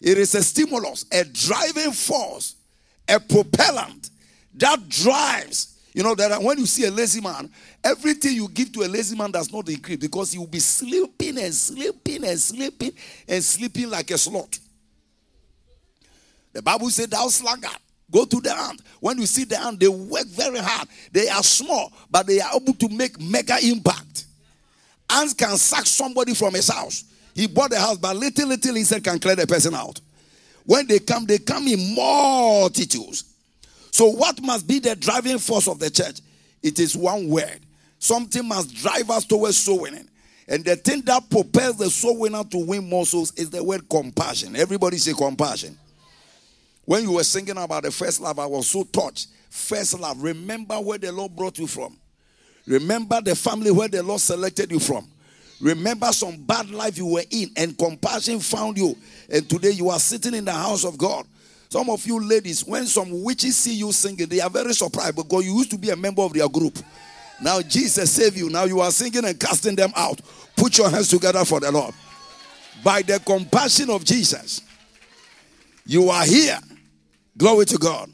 it 0.01 0.18
is 0.18 0.34
a 0.36 0.44
stimulus, 0.44 1.06
a 1.12 1.24
driving 1.24 1.92
force, 1.92 2.56
a 3.08 3.20
propellant 3.20 4.10
that 4.56 4.89
drives 4.89 5.77
you 5.98 6.04
know 6.04 6.13
that 6.13 6.39
when 6.44 6.60
you 6.60 6.68
see 6.68 6.86
a 6.86 6.92
lazy 6.92 7.22
man, 7.22 7.50
everything 7.84 8.36
you 8.36 8.48
give 8.50 8.72
to 8.74 8.82
a 8.84 8.88
lazy 8.88 9.16
man 9.18 9.32
does 9.32 9.51
not 9.51 9.68
increase 9.68 9.98
because 9.98 10.32
he 10.32 10.38
will 10.38 10.46
be 10.46 10.60
sleeping 10.60 11.39
and 11.39 11.51
sleeping 11.51 12.24
and 12.24 12.39
sleeping 12.39 12.92
and 13.27 13.44
sleeping 13.44 13.89
like 13.89 14.12
a 14.12 14.18
sloth. 14.20 14.60
The 16.54 16.62
Bible 16.62 16.92
said, 16.92 17.10
Thou 17.10 17.27
sluggard, 17.30 17.80
go 18.12 18.26
to 18.26 18.42
the 18.42 18.56
ant. 18.56 18.82
When 19.00 19.18
you 19.18 19.26
see 19.26 19.44
the 19.44 19.60
ant, 19.60 19.80
they 19.80 19.88
work 19.88 20.28
very 20.28 20.60
hard. 20.60 20.88
They 21.12 21.28
are 21.30 21.44
small, 21.44 21.92
but 22.10 22.28
they 22.28 22.40
are 22.40 22.52
able 22.56 22.74
to 22.74 22.90
make 22.90 23.20
mega 23.20 23.58
impact. 23.64 24.26
Ants 25.10 25.34
can 25.34 25.58
sack 25.58 25.86
somebody 25.86 26.34
from 26.34 26.54
his 26.54 26.70
house. 26.70 27.06
He 27.34 27.48
bought 27.48 27.70
the 27.70 27.80
house, 27.80 27.98
but 27.98 28.16
little, 28.16 28.48
little 28.50 28.76
insect 28.76 29.06
can 29.06 29.20
clear 29.20 29.36
the 29.36 29.48
person 29.48 29.76
out. 29.76 30.02
When 30.66 30.88
they 30.88 31.00
come, 31.00 31.26
they 31.26 31.38
come 31.38 31.68
in 31.68 31.96
multitudes. 31.96 33.24
So, 33.92 34.08
what 34.10 34.42
must 34.42 34.68
be 34.68 34.80
the 34.80 34.96
driving 34.96 35.38
force 35.38 35.68
of 35.68 35.80
the 35.80 35.90
church? 35.90 36.20
It 36.62 36.80
is 36.80 36.96
one 36.96 37.30
word. 37.30 37.60
Something 38.00 38.48
must 38.48 38.76
drive 38.76 39.10
us 39.10 39.26
towards 39.26 39.58
soul 39.58 39.82
winning. 39.82 40.08
And 40.48 40.64
the 40.64 40.76
thing 40.76 41.02
that 41.04 41.30
propels 41.30 41.78
the 41.78 41.90
soul 41.90 42.20
winner 42.20 42.44
to 42.44 42.58
win 42.58 42.88
more 42.88 43.06
souls 43.06 43.34
is 43.34 43.50
the 43.50 43.64
word 43.64 43.88
compassion. 43.90 44.56
Everybody 44.56 44.98
say 44.98 45.14
compassion. 45.14 45.78
When 46.88 47.03
you 47.03 47.12
were 47.12 47.24
singing 47.25 47.58
about 47.58 47.84
the 47.84 47.91
first 47.91 48.22
love, 48.22 48.39
I 48.39 48.46
was 48.46 48.65
so 48.70 48.84
touched. 48.86 49.27
First 49.50 50.00
love. 50.00 50.24
Remember 50.24 50.75
where 50.75 50.98
the 50.98 51.12
Lord 51.12 51.36
brought 51.36 51.60
you 51.60 51.67
from. 51.67 51.98
Remember 52.65 53.20
the 53.20 53.36
family 53.36 53.72
where 53.72 53.89
the 53.89 54.01
Lord 54.01 54.22
selected 54.22 54.72
you 54.72 54.79
from. 54.79 55.06
Remember 55.60 56.13
some 56.13 56.38
bad 56.38 56.70
life 56.70 56.98
you 56.98 57.06
were 57.08 57.25
in, 57.29 57.50
and 57.58 57.77
compassion 57.77 58.39
found 58.39 58.77
you. 58.77 58.96
And 59.29 59.50
today 59.50 59.72
you 59.72 59.89
are 59.89 60.00
sitting 60.00 60.34
in 60.34 60.46
the 60.46 60.53
house 60.53 60.86
of 60.86 60.98
God. 60.98 61.25
Some 61.67 61.89
of 61.89 62.06
you 62.08 62.24
ladies, 62.24 62.65
when 62.65 62.86
some 62.86 63.22
witches 63.22 63.58
see 63.58 63.74
you 63.74 63.91
singing, 63.91 64.29
they 64.29 64.39
are 64.39 64.50
very 64.50 64.74
surprised 64.74 65.17
because 65.17 65.46
you 65.46 65.58
used 65.58 65.72
to 65.72 65.77
be 65.77 65.89
a 65.89 65.96
member 65.98 66.22
of 66.22 66.32
their 66.32 66.48
group. 66.48 66.79
Now 67.41 67.62
Jesus 67.62 68.10
saved 68.12 68.38
you. 68.38 68.50
Now 68.50 68.63
you 68.63 68.79
are 68.79 68.91
singing 68.91 69.25
and 69.25 69.38
casting 69.38 69.75
them 69.75 69.91
out. 69.94 70.22
Put 70.56 70.77
your 70.77 70.89
hands 70.89 71.10
together 71.10 71.44
for 71.44 71.60
the 71.60 71.70
Lord. 71.70 71.94
By 72.82 73.01
the 73.01 73.20
compassion 73.20 73.89
of 73.89 74.06
Jesus, 74.06 74.62
you 75.86 76.10
are 76.10 76.24
here. 76.24 76.58
Glory 77.38 77.65
to 77.65 77.77
God. 77.77 78.10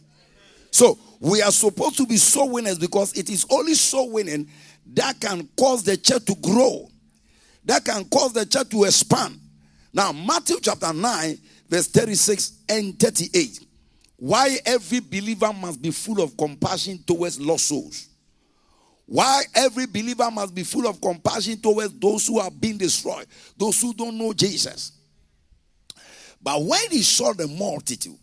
So 0.71 0.97
we 1.19 1.41
are 1.41 1.51
supposed 1.51 1.97
to 1.97 2.05
be 2.05 2.17
soul 2.17 2.51
winners 2.51 2.77
because 2.77 3.17
it 3.17 3.29
is 3.29 3.45
only 3.49 3.73
soul 3.73 4.11
winning 4.11 4.49
that 4.93 5.19
can 5.19 5.47
cause 5.57 5.83
the 5.83 5.95
church 5.95 6.25
to 6.25 6.35
grow, 6.35 6.89
that 7.65 7.85
can 7.85 8.05
cause 8.05 8.33
the 8.33 8.45
church 8.45 8.69
to 8.69 8.83
expand. 8.83 9.39
Now, 9.93 10.11
Matthew 10.11 10.57
chapter 10.61 10.91
9 10.91 11.37
verse 11.69 11.87
36 11.87 12.59
and 12.69 12.99
38. 12.99 13.59
Why 14.17 14.57
every 14.65 14.99
believer 14.99 15.51
must 15.53 15.81
be 15.81 15.91
full 15.91 16.21
of 16.21 16.37
compassion 16.37 16.99
towards 17.05 17.39
lost 17.39 17.65
souls. 17.65 18.09
Why 19.05 19.43
every 19.53 19.85
believer 19.85 20.29
must 20.31 20.55
be 20.55 20.63
full 20.63 20.87
of 20.87 21.01
compassion 21.01 21.59
towards 21.59 21.93
those 21.99 22.27
who 22.27 22.39
are 22.39 22.51
being 22.51 22.77
destroyed, 22.77 23.27
those 23.57 23.81
who 23.81 23.93
don't 23.93 24.17
know 24.17 24.33
Jesus. 24.33 24.93
But 26.41 26.61
when 26.63 26.89
he 26.89 27.01
saw 27.01 27.33
the 27.33 27.47
multitude, 27.47 28.17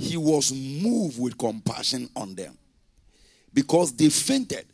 he 0.00 0.16
was 0.16 0.50
moved 0.50 1.20
with 1.20 1.36
compassion 1.36 2.08
on 2.16 2.34
them 2.34 2.56
because 3.52 3.92
they 3.92 4.08
fainted 4.08 4.64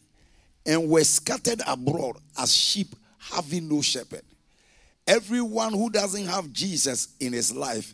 and 0.64 0.88
were 0.88 1.02
scattered 1.02 1.61
abroad 1.66 2.16
as 2.38 2.54
sheep 2.54 2.95
having 3.18 3.68
no 3.68 3.83
shepherd. 3.83 4.23
Everyone 5.04 5.73
who 5.73 5.90
doesn't 5.90 6.26
have 6.26 6.52
Jesus 6.52 7.09
in 7.18 7.33
his 7.33 7.52
life 7.52 7.92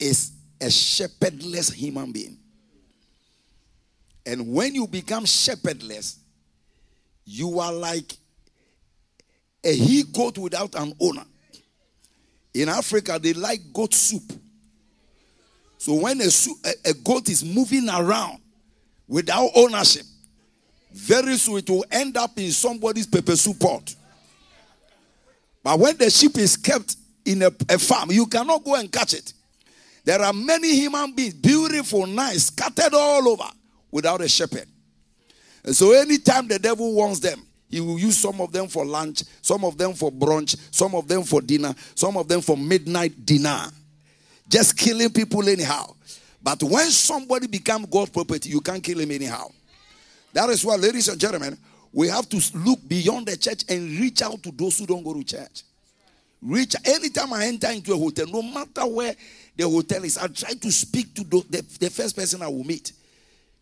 is 0.00 0.32
a 0.60 0.68
shepherdless 0.68 1.70
human 1.70 2.10
being. 2.10 2.36
And 4.26 4.52
when 4.52 4.74
you 4.74 4.88
become 4.88 5.24
shepherdless, 5.24 6.18
you 7.24 7.60
are 7.60 7.72
like 7.72 8.12
a 9.62 9.72
he 9.72 10.02
goat 10.02 10.36
without 10.36 10.74
an 10.74 10.92
owner. 10.98 11.24
In 12.54 12.68
Africa, 12.68 13.20
they 13.22 13.34
like 13.34 13.72
goat 13.72 13.94
soup. 13.94 14.32
So 15.78 15.94
when 15.94 16.20
a, 16.20 16.28
a, 16.84 16.92
goat 16.92 17.28
is 17.28 17.44
moving 17.44 17.88
around 17.88 18.40
without 19.06 19.50
ownership, 19.54 20.04
very 20.92 21.36
soon 21.36 21.58
it 21.58 21.70
will 21.70 21.84
end 21.90 22.16
up 22.16 22.36
in 22.36 22.50
somebody's 22.50 23.06
pepper 23.06 23.36
soup 23.36 23.60
pot. 23.60 23.94
But 25.62 25.78
when 25.78 25.96
the 25.96 26.10
sheep 26.10 26.36
is 26.36 26.56
kept 26.56 26.96
in 27.24 27.42
a, 27.42 27.52
a 27.68 27.78
farm, 27.78 28.10
you 28.10 28.26
cannot 28.26 28.64
go 28.64 28.74
and 28.74 28.90
catch 28.90 29.14
it. 29.14 29.32
There 30.04 30.20
are 30.20 30.32
many 30.32 30.74
human 30.74 31.12
beings, 31.12 31.34
beautiful, 31.34 32.06
nice, 32.06 32.46
scattered 32.46 32.94
all 32.94 33.28
over 33.28 33.48
without 33.90 34.20
a 34.20 34.28
shepherd. 34.28 34.66
And 35.64 35.76
so 35.76 35.92
anytime 35.92 36.48
the 36.48 36.58
devil 36.58 36.94
wants 36.94 37.20
them, 37.20 37.42
he 37.68 37.80
will 37.80 37.98
use 37.98 38.16
some 38.16 38.40
of 38.40 38.50
them 38.50 38.68
for 38.68 38.84
lunch, 38.84 39.22
some 39.42 39.64
of 39.64 39.76
them 39.76 39.92
for 39.92 40.10
brunch, 40.10 40.56
some 40.70 40.94
of 40.94 41.06
them 41.06 41.22
for 41.22 41.40
dinner, 41.40 41.74
some 41.94 42.16
of 42.16 42.26
them 42.26 42.40
for 42.40 42.56
midnight 42.56 43.26
dinner. 43.26 43.70
Just 44.48 44.76
killing 44.76 45.10
people 45.10 45.46
anyhow. 45.48 45.94
But 46.42 46.62
when 46.62 46.90
somebody 46.90 47.46
becomes 47.46 47.86
God's 47.86 48.10
property, 48.10 48.50
you 48.50 48.60
can't 48.60 48.82
kill 48.82 49.00
him 49.00 49.10
anyhow. 49.10 49.48
That 50.32 50.48
is 50.50 50.64
why, 50.64 50.76
ladies 50.76 51.08
and 51.08 51.20
gentlemen, 51.20 51.58
we 51.92 52.08
have 52.08 52.28
to 52.28 52.58
look 52.58 52.78
beyond 52.86 53.26
the 53.26 53.36
church 53.36 53.64
and 53.68 53.98
reach 53.98 54.22
out 54.22 54.42
to 54.42 54.50
those 54.50 54.78
who 54.78 54.86
don't 54.86 55.02
go 55.02 55.14
to 55.14 55.24
church. 55.24 55.62
Reach 56.40 56.76
anytime 56.84 57.32
I 57.32 57.46
enter 57.46 57.68
into 57.70 57.92
a 57.92 57.96
hotel, 57.96 58.26
no 58.26 58.42
matter 58.42 58.86
where 58.86 59.14
the 59.56 59.68
hotel 59.68 60.04
is, 60.04 60.16
I 60.16 60.28
try 60.28 60.52
to 60.54 60.70
speak 60.70 61.14
to 61.14 61.24
the, 61.24 61.44
the, 61.50 61.64
the 61.80 61.90
first 61.90 62.14
person 62.14 62.42
I 62.42 62.48
will 62.48 62.64
meet. 62.64 62.92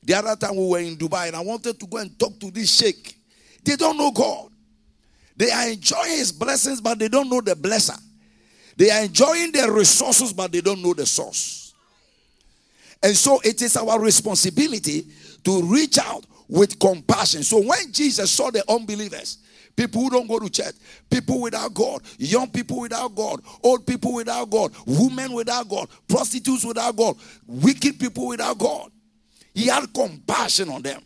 The 0.02 0.14
other 0.14 0.36
time 0.36 0.56
we 0.56 0.68
were 0.68 0.78
in 0.78 0.96
Dubai 0.96 1.28
and 1.28 1.36
I 1.36 1.40
wanted 1.40 1.80
to 1.80 1.86
go 1.86 1.96
and 1.96 2.16
talk 2.18 2.38
to 2.40 2.50
this 2.50 2.76
sheikh. 2.76 3.18
They 3.64 3.76
don't 3.76 3.96
know 3.96 4.10
God. 4.10 4.50
They 5.36 5.50
are 5.50 5.68
enjoying 5.68 6.18
his 6.18 6.32
blessings, 6.32 6.80
but 6.80 6.98
they 6.98 7.08
don't 7.08 7.28
know 7.28 7.40
the 7.40 7.54
blesser. 7.54 8.00
They 8.76 8.90
are 8.90 9.04
enjoying 9.04 9.52
their 9.52 9.73
resources, 9.73 10.33
but 10.33 10.52
they 10.52 10.61
don't 10.61 10.83
know 10.83 10.95
the 10.95 11.06
source. 11.06 11.75
And 13.02 13.16
so 13.16 13.40
it 13.45 13.62
is 13.62 13.76
our 13.76 14.00
responsibility 14.00 15.06
to 15.45 15.62
reach 15.62 15.99
out 15.99 16.25
with 16.49 16.78
compassion. 16.78 17.42
So 17.42 17.61
when 17.62 17.92
Jesus 17.92 18.30
saw 18.30 18.50
the 18.50 18.64
unbelievers, 18.71 19.38
people 19.75 20.02
who 20.02 20.11
don't 20.11 20.26
go 20.26 20.38
to 20.38 20.50
church, 20.50 20.75
people 21.11 21.40
without 21.40 21.73
God, 21.75 22.02
young 22.18 22.49
people 22.50 22.80
without 22.80 23.14
God, 23.14 23.40
old 23.62 23.87
people 23.87 24.14
without 24.14 24.50
God, 24.50 24.73
women 24.87 25.33
without 25.33 25.68
God, 25.68 25.88
prostitutes 26.09 26.64
without 26.64 26.97
God, 26.97 27.16
wicked 27.47 27.99
people 27.99 28.28
without 28.28 28.59
God, 28.59 28.90
he 29.54 29.66
had 29.66 29.92
compassion 29.92 30.68
on 30.68 30.83
them 30.83 31.02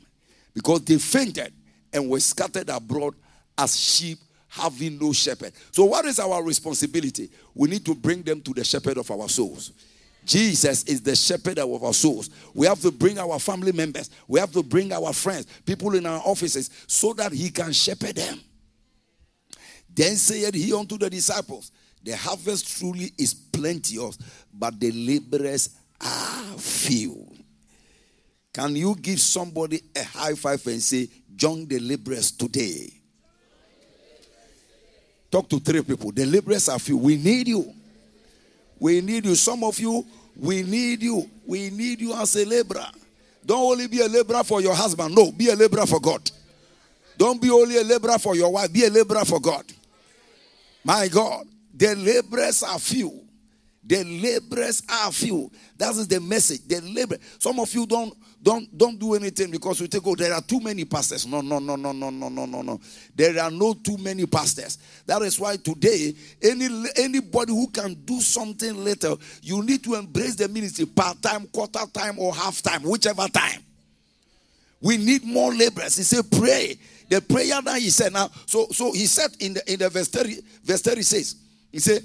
because 0.55 0.85
they 0.85 0.99
fainted 0.99 1.53
and 1.93 2.09
were 2.09 2.21
scattered 2.21 2.69
abroad 2.69 3.15
as 3.57 3.79
sheep 3.79 4.19
having 4.51 4.99
no 4.99 5.13
shepherd. 5.13 5.53
So, 5.71 5.85
what 5.85 6.05
is 6.05 6.19
our 6.19 6.43
responsibility? 6.43 7.31
We 7.55 7.69
need 7.69 7.85
to 7.87 7.95
bring 7.95 8.23
them 8.23 8.41
to 8.43 8.53
the 8.53 8.65
shepherd 8.65 8.99
of 8.99 9.11
our 9.11 9.29
souls. 9.29 9.73
Jesus 10.25 10.85
is 10.85 11.01
the 11.01 11.17
shepherd 11.17 11.59
of 11.59 11.83
our 11.83 11.95
souls. 11.95 12.29
We 12.53 12.67
have 12.67 12.81
to 12.83 12.91
bring 12.91 13.19
our 13.19 13.39
family 13.39 13.73
members, 13.73 14.11
we 14.29 14.41
have 14.41 14.53
to 14.53 14.63
bring 14.63 14.93
our 14.93 15.13
friends, 15.13 15.47
people 15.65 15.95
in 15.95 16.05
our 16.05 16.21
offices, 16.25 16.69
so 16.87 17.13
that 17.15 17.33
he 17.33 17.51
can 17.51 17.73
shepherd 17.73 18.17
them. 18.17 18.41
Then 19.89 20.17
said 20.17 20.55
he 20.55 20.73
unto 20.75 20.99
the 20.99 21.09
disciples, 21.09 21.71
The 22.03 22.17
harvest 22.17 22.79
truly 22.79 23.13
is 23.17 23.33
plenteous, 23.33 24.19
but 24.53 24.79
the 24.79 24.91
laborers 24.91 25.71
are 26.01 26.59
few. 26.59 27.27
Can 28.53 28.75
you 28.75 28.97
give 28.97 29.21
somebody 29.21 29.81
a 29.95 30.03
high 30.03 30.35
five 30.35 30.67
and 30.67 30.83
say, 30.83 31.09
Join 31.37 31.67
the 31.67 31.79
laborers 31.79 32.33
today? 32.33 33.00
Talk 35.31 35.49
to 35.49 35.61
three 35.61 35.83
people. 35.83 36.11
The 36.11 36.27
laborers 36.27 36.69
are 36.69 36.79
few. 36.79 36.97
We 36.97 37.17
need 37.17 37.49
you. 37.49 37.73
We 38.79 39.01
need 39.01 39.25
you. 39.25 39.35
Some 39.35 39.63
of 39.63 39.79
you, 39.79 40.05
we 40.37 40.63
need 40.63 41.03
you. 41.03 41.29
We 41.47 41.71
need 41.71 42.01
you 42.01 42.15
as 42.15 42.35
a 42.37 42.45
laborer. 42.45 42.87
Don't 43.45 43.63
only 43.73 43.87
be 43.87 44.01
a 44.01 44.09
laborer 44.09 44.43
for 44.43 44.61
your 44.61 44.75
husband. 44.75 45.15
No, 45.15 45.31
be 45.31 45.49
a 45.49 45.55
laborer 45.55 45.87
for 45.87 46.01
God. 46.01 46.31
Don't 47.17 47.41
be 47.41 47.51
only 47.51 47.77
a 47.77 47.85
laborer 47.85 48.19
for 48.19 48.35
your 48.35 48.51
wife. 48.51 48.73
Be 48.73 48.87
a 48.87 48.91
laborer 48.91 49.25
for 49.25 49.41
God. 49.41 49.65
My 50.83 51.09
God, 51.09 51.47
the 51.75 51.95
laborers 51.95 52.63
are 52.63 52.79
few. 52.79 53.21
The 53.83 54.05
laborers 54.05 54.83
are 54.89 55.11
few. 55.11 55.51
That 55.79 55.91
is 55.97 56.07
the 56.07 56.21
message. 56.21 56.63
The 56.67 56.81
labor. 56.83 57.17
Some 57.39 57.59
of 57.59 57.73
you 57.75 57.87
don't 57.87 58.15
don't 58.43 58.77
don't 58.77 58.99
do 58.99 59.15
anything 59.15 59.51
because 59.51 59.81
you 59.81 59.87
think, 59.87 60.07
oh, 60.07 60.15
there 60.15 60.35
are 60.35 60.43
too 60.43 60.61
many 60.61 60.85
pastors. 60.85 61.27
No, 61.27 61.41
no, 61.41 61.59
no, 61.59 61.77
no, 61.77 61.93
no, 61.93 62.11
no, 62.11 62.29
no, 62.29 62.45
no, 62.47 62.63
no. 62.63 62.81
There 63.15 63.41
are 63.41 63.51
no 63.51 63.73
too 63.73 63.97
many 63.97 64.27
pastors. 64.27 64.79
That 65.07 65.23
is 65.23 65.41
why 65.41 65.57
today, 65.57 66.15
any 66.43 66.69
anybody 66.97 67.53
who 67.53 67.69
can 67.69 67.95
do 68.05 68.21
something 68.21 68.85
little, 68.85 69.19
you 69.43 69.63
need 69.63 69.83
to 69.85 69.95
embrace 69.95 70.35
the 70.35 70.49
ministry 70.49 70.85
part 70.85 71.23
time, 71.23 71.47
quarter 71.47 71.87
time, 71.93 72.19
or 72.19 72.35
half 72.35 72.61
time, 72.61 72.83
whichever 72.83 73.29
time. 73.29 73.63
We 74.83 74.99
need 74.99 75.25
more 75.25 75.55
laborers. 75.55 75.97
He 75.97 76.03
said, 76.03 76.31
pray. 76.31 76.79
The 77.09 77.21
prayer 77.21 77.61
that 77.61 77.79
he 77.79 77.91
said 77.91 78.13
now. 78.13 78.31
So 78.47 78.69
so 78.73 78.93
he 78.93 79.07
said 79.07 79.31
in 79.41 79.55
the 79.55 79.73
in 79.73 79.79
the 79.79 79.89
verse 79.89 80.09
30, 80.09 80.37
verse 80.65 80.81
30 80.83 81.03
says, 81.03 81.35
he 81.73 81.79
said, 81.79 82.05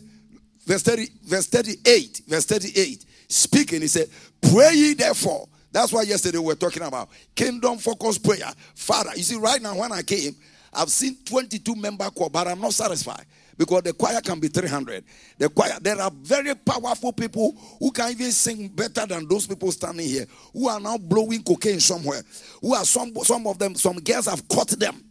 verse 0.66 0.84
30, 0.84 1.08
verse 1.24 1.48
38, 1.48 2.22
verse 2.28 2.46
38, 2.46 3.06
speaking, 3.28 3.82
he 3.82 3.88
said, 3.88 4.08
Pray 4.42 4.74
ye 4.74 4.94
therefore 4.94 5.48
that's 5.76 5.92
why 5.92 6.04
yesterday 6.04 6.38
we 6.38 6.46
were 6.46 6.56
talking 6.56 6.84
about 6.84 7.10
kingdom 7.36 7.78
focused 7.78 8.24
prayer. 8.24 8.50
Father, 8.76 9.10
you 9.18 9.24
see, 9.24 9.36
right 9.36 9.62
now 9.62 9.78
when 9.78 9.92
I 9.92 10.04
came, 10.04 10.34
I've 10.72 10.90
seen 10.90 11.18
22 11.26 11.76
member 11.76 12.10
choir, 12.12 12.30
but 12.30 12.48
I'm 12.48 12.62
not 12.62 12.74
satisfied 12.74 13.26
because 13.58 13.82
the 13.82 13.92
choir 13.92 14.22
can 14.22 14.40
be 14.40 14.48
300. 14.48 15.04
The 15.38 15.50
choir, 15.50 15.74
there 15.82 16.00
are 16.00 16.12
very 16.12 16.56
powerful 16.56 17.12
people 17.12 17.58
who 17.78 17.92
can 17.92 18.12
even 18.12 18.32
sing 18.32 18.70
better 18.70 19.06
than 19.06 19.28
those 19.28 19.48
people 19.48 19.70
standing 19.74 20.08
here, 20.08 20.26
who 20.54 20.70
are 20.70 20.80
now 20.80 20.98
blowing 20.98 21.44
cocaine 21.44 21.82
somewhere. 21.82 22.22
Who 22.62 22.74
are 22.74 22.86
some 22.86 23.14
some 23.24 23.46
of 23.46 23.60
them, 23.60 23.76
some 23.76 23.98
girls 23.98 24.28
have 24.28 24.48
caught 24.48 24.70
them, 24.70 25.04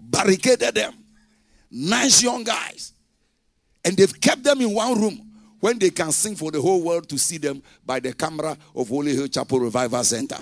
barricaded 0.00 0.74
them. 0.74 0.94
Nice 1.70 2.24
young 2.24 2.42
guys, 2.42 2.92
and 3.84 3.96
they've 3.96 4.20
kept 4.20 4.42
them 4.42 4.60
in 4.60 4.72
one 4.72 5.00
room 5.00 5.20
when 5.60 5.78
they 5.78 5.90
can 5.90 6.12
sing 6.12 6.36
for 6.36 6.50
the 6.50 6.60
whole 6.60 6.82
world 6.82 7.08
to 7.08 7.18
see 7.18 7.38
them 7.38 7.62
by 7.84 8.00
the 8.00 8.12
camera 8.12 8.56
of 8.74 8.88
Holy 8.88 9.14
Hill 9.14 9.28
Chapel 9.28 9.60
Revival 9.60 10.04
Center. 10.04 10.38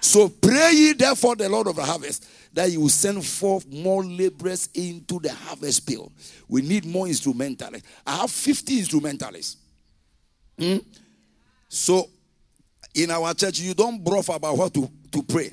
So 0.00 0.28
pray 0.28 0.72
ye 0.74 0.92
therefore 0.94 1.36
the 1.36 1.48
Lord 1.48 1.68
of 1.68 1.76
the 1.76 1.84
harvest 1.84 2.26
that 2.52 2.68
he 2.68 2.76
will 2.76 2.88
send 2.88 3.24
forth 3.24 3.66
more 3.72 4.04
laborers 4.04 4.68
into 4.74 5.20
the 5.20 5.32
harvest 5.32 5.86
field. 5.86 6.12
We 6.48 6.60
need 6.62 6.84
more 6.84 7.06
instrumentalists. 7.06 7.88
I 8.04 8.16
have 8.16 8.30
50 8.30 8.78
instrumentalists. 8.80 9.56
Hmm? 10.58 10.78
So 11.68 12.10
in 12.94 13.10
our 13.10 13.32
church, 13.34 13.60
you 13.60 13.74
don't 13.74 14.02
bluff 14.02 14.28
about 14.28 14.56
what 14.56 14.74
to, 14.74 14.90
to 15.12 15.22
pray. 15.22 15.52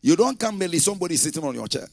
You 0.00 0.16
don't 0.16 0.38
come 0.38 0.58
merely 0.58 0.78
somebody 0.78 1.16
sitting 1.16 1.42
on 1.42 1.54
your 1.54 1.66
chair. 1.66 1.86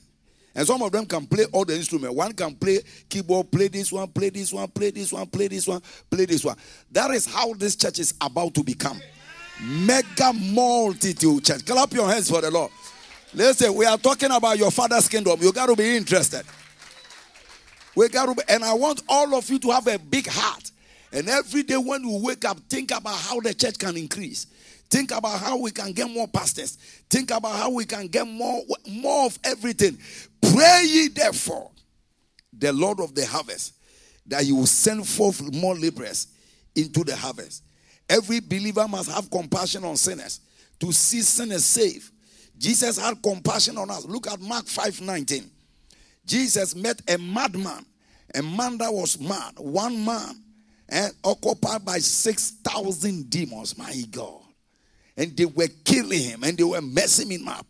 And 0.54 0.68
some 0.68 0.82
of 0.82 0.92
them 0.92 1.06
can 1.06 1.26
play 1.26 1.46
all 1.54 1.64
the 1.64 1.76
instruments. 1.76 2.16
One 2.16 2.34
can 2.34 2.56
play 2.56 2.80
keyboard, 3.08 3.52
play 3.52 3.70
this 3.70 3.92
one, 3.92 4.08
play 4.10 4.30
this 4.30 4.52
one, 4.52 4.68
play 4.68 4.92
this 4.92 5.14
one, 5.14 5.26
play 5.28 5.48
this 5.48 5.68
one, 5.68 5.82
play 6.10 6.26
this 6.26 6.44
one. 6.44 6.58
That 6.92 7.12
is 7.12 7.26
how 7.26 7.54
this 7.54 7.76
church 7.76 8.00
is 8.00 8.14
about 8.20 8.54
to 8.56 8.64
become. 8.64 9.00
Mega 9.62 10.34
multitude 10.34 11.46
church. 11.46 11.66
Clap 11.66 11.94
your 11.94 12.10
hands 12.10 12.30
for 12.30 12.42
the 12.42 12.52
Lord. 12.52 12.72
Listen, 13.34 13.74
we 13.76 13.86
are 13.86 13.98
talking 13.98 14.32
about 14.32 14.58
your 14.58 14.72
father's 14.72 15.08
kingdom. 15.08 15.40
You 15.42 15.54
got 15.54 15.68
to 15.68 15.76
be 15.76 15.96
interested. 15.96 16.44
We 17.96 18.10
got 18.10 18.26
to 18.26 18.36
be, 18.36 18.42
and 18.50 18.64
I 18.64 18.74
want 18.74 19.04
all 19.08 19.34
of 19.36 19.50
you 19.50 19.60
to 19.60 19.72
have 19.72 19.88
a 19.88 19.98
big 19.98 20.28
heart. 20.28 20.72
And 21.14 21.30
every 21.30 21.64
day 21.64 21.78
when 21.78 22.04
you 22.04 22.22
wake 22.22 22.44
up, 22.46 22.60
think 22.70 22.92
about 22.92 23.16
how 23.16 23.40
the 23.40 23.54
church 23.54 23.78
can 23.78 23.96
increase. 23.96 24.48
Think 24.92 25.12
about 25.12 25.40
how 25.40 25.58
we 25.58 25.72
can 25.72 25.94
get 25.94 26.10
more 26.10 26.28
pastors. 26.28 26.76
Think 27.10 27.32
about 27.32 27.56
how 27.56 27.70
we 27.72 27.86
can 27.86 28.08
get 28.08 28.28
more, 28.28 28.62
more 28.86 29.26
of 29.26 29.40
everything. 29.46 29.98
Pray 30.42 30.84
ye 30.86 31.08
therefore 31.08 31.72
the 32.52 32.74
Lord 32.74 33.00
of 33.00 33.16
the 33.16 33.26
harvest 33.26 33.74
that 34.28 34.46
you 34.46 34.58
will 34.58 34.66
send 34.66 35.08
forth 35.08 35.42
more 35.56 35.76
laborers 35.76 36.28
into 36.76 37.06
the 37.06 37.16
harvest. 37.16 37.64
Every 38.10 38.42
believer 38.42 38.86
must 38.86 39.10
have 39.10 39.32
compassion 39.32 39.86
on 39.86 39.96
sinners 39.96 40.42
to 40.82 40.92
see 40.92 41.22
sinners 41.22 41.64
saved. 41.64 42.12
Jesus 42.58 43.00
had 43.00 43.24
compassion 43.24 43.78
on 43.78 43.90
us. 43.90 44.04
Look 44.04 44.28
at 44.28 44.42
Mark 44.42 44.68
5 44.68 45.00
19. 45.00 45.50
Jesus 46.26 46.76
met 46.76 47.02
a 47.08 47.18
madman, 47.18 47.86
a 48.36 48.44
man 48.44 48.78
that 48.80 48.94
was 48.94 49.18
mad, 49.18 49.54
one 49.58 50.04
man, 50.04 50.36
and 50.90 51.14
occupied 51.24 51.86
by 51.86 52.00
6,000 52.00 53.30
demons. 53.30 53.78
My 53.78 53.94
God 54.12 54.41
and 55.18 55.36
they 55.36 55.46
were 55.46 55.68
killing 55.84 56.22
him 56.22 56.44
and 56.44 56.58
they 56.58 56.64
were 56.64 56.82
messing 56.82 57.30
him 57.30 57.48
up. 57.48 57.66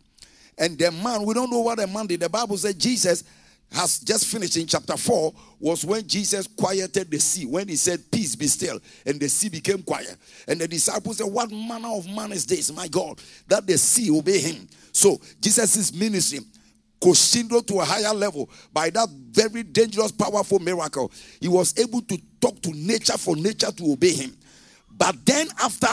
And 0.58 0.78
the 0.78 0.90
man, 0.90 1.24
we 1.24 1.34
don't 1.34 1.50
know 1.50 1.60
what 1.60 1.78
the 1.78 1.86
man 1.86 2.06
did. 2.06 2.20
The 2.20 2.28
Bible 2.28 2.56
said 2.56 2.78
Jesus 2.78 3.24
has 3.72 4.00
just 4.00 4.26
finished 4.26 4.56
in 4.56 4.66
chapter 4.66 4.96
4 4.96 5.32
was 5.58 5.84
when 5.84 6.06
Jesus 6.06 6.46
quieted 6.46 7.10
the 7.10 7.18
sea. 7.18 7.46
When 7.46 7.68
he 7.68 7.76
said, 7.76 8.00
Peace 8.10 8.36
be 8.36 8.46
still, 8.46 8.78
and 9.06 9.18
the 9.18 9.28
sea 9.28 9.48
became 9.48 9.82
quiet. 9.82 10.16
And 10.46 10.60
the 10.60 10.68
disciples 10.68 11.18
said, 11.18 11.26
What 11.26 11.50
manner 11.50 11.88
of 11.88 12.06
man 12.06 12.32
is 12.32 12.46
this, 12.46 12.72
my 12.72 12.88
God, 12.88 13.20
that 13.48 13.66
the 13.66 13.78
sea 13.78 14.10
obey 14.10 14.38
him? 14.38 14.68
So 14.92 15.18
Jesus' 15.40 15.92
ministry 15.94 16.40
crescendo 17.02 17.60
to 17.60 17.80
a 17.80 17.84
higher 17.84 18.14
level 18.14 18.48
by 18.72 18.90
that 18.90 19.08
very 19.08 19.62
dangerous, 19.64 20.12
powerful 20.12 20.60
miracle. 20.60 21.10
He 21.40 21.48
was 21.48 21.76
able 21.78 22.02
to 22.02 22.18
talk 22.40 22.60
to 22.62 22.70
nature 22.70 23.18
for 23.18 23.34
nature 23.34 23.72
to 23.72 23.92
obey 23.92 24.12
him. 24.12 24.36
But 24.90 25.24
then, 25.24 25.48
after 25.60 25.88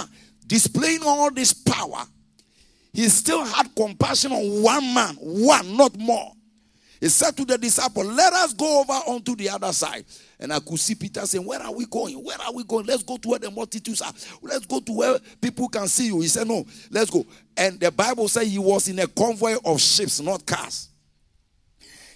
displaying 0.50 1.02
all 1.06 1.32
this 1.32 1.54
power, 1.54 2.04
he 2.92 3.08
still 3.08 3.46
had 3.46 3.74
compassion 3.76 4.32
on 4.32 4.64
one 4.64 4.94
man, 4.94 5.16
one, 5.16 5.78
not 5.78 5.98
more. 5.98 6.34
He 7.00 7.08
said 7.08 7.38
to 7.38 7.46
the 7.46 7.58
disciple, 7.58 8.04
Let 8.04 8.34
us 8.34 8.54
go 8.54 8.82
over 8.82 8.92
onto 8.92 9.36
the 9.36 9.50
other 9.50 9.72
side. 9.72 10.04
And 10.38 10.52
I 10.52 10.60
could 10.60 10.80
see 10.80 10.96
Peter 10.96 11.26
saying, 11.26 11.46
Where 11.46 11.62
are 11.62 11.72
we 11.72 11.86
going? 11.86 12.16
Where 12.16 12.36
are 12.42 12.52
we 12.52 12.66
going? 12.66 12.86
Let's 12.86 13.04
go 13.04 13.16
to 13.16 13.30
where 13.30 13.40
the 13.40 13.50
multitudes 13.50 14.02
are. 14.02 14.12
Let's 14.42 14.66
go 14.66 14.82
to 14.82 14.92
where 14.92 15.20
people 15.40 15.70
can 15.70 15.88
see 15.88 16.08
you. 16.08 16.20
He 16.20 16.28
said, 16.28 16.48
No, 16.48 16.66
let's 16.92 17.10
go. 17.10 17.26
And 17.56 17.80
the 17.80 17.92
Bible 17.92 18.28
says 18.28 18.52
he 18.52 18.60
was 18.60 18.90
in 18.90 19.00
a 19.00 19.08
convoy 19.08 19.56
of 19.64 19.80
ships, 19.80 20.20
not 20.20 20.46
cars. 20.46 20.90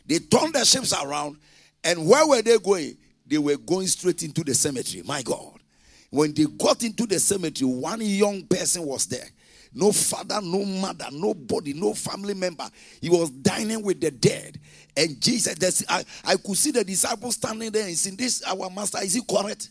They 0.06 0.20
turned 0.20 0.54
the 0.54 0.66
ships 0.66 0.94
around, 0.94 1.38
and 1.84 2.06
where 2.06 2.28
were 2.28 2.42
they 2.42 2.58
going? 2.58 2.98
They 3.26 3.38
were 3.38 3.56
going 3.56 3.88
straight 3.88 4.22
into 4.24 4.44
the 4.44 4.54
cemetery. 4.54 5.02
My 5.06 5.22
God. 5.22 5.53
When 6.14 6.32
they 6.32 6.46
got 6.46 6.84
into 6.84 7.08
the 7.08 7.20
cemetery, 7.20 7.68
one 7.68 8.00
young 8.00 8.44
person 8.44 8.86
was 8.86 9.08
there. 9.08 9.28
No 9.74 9.92
father, 9.92 10.42
no 10.44 10.64
mother, 10.64 11.08
nobody, 11.12 11.74
no 11.74 11.96
family 11.96 12.36
member. 12.36 12.70
He 13.02 13.10
was 13.10 13.32
dining 13.32 13.82
with 13.82 14.00
the 14.00 14.12
dead. 14.12 14.60
And 14.96 15.20
Jesus, 15.20 15.84
I, 15.90 16.06
I 16.24 16.36
could 16.36 16.56
see 16.56 16.70
the 16.70 16.84
disciples 16.84 17.34
standing 17.34 17.72
there 17.72 17.88
and 17.88 17.98
saying, 17.98 18.18
This 18.18 18.44
our 18.44 18.70
master, 18.70 19.00
is 19.02 19.16
he 19.16 19.22
correct? 19.28 19.70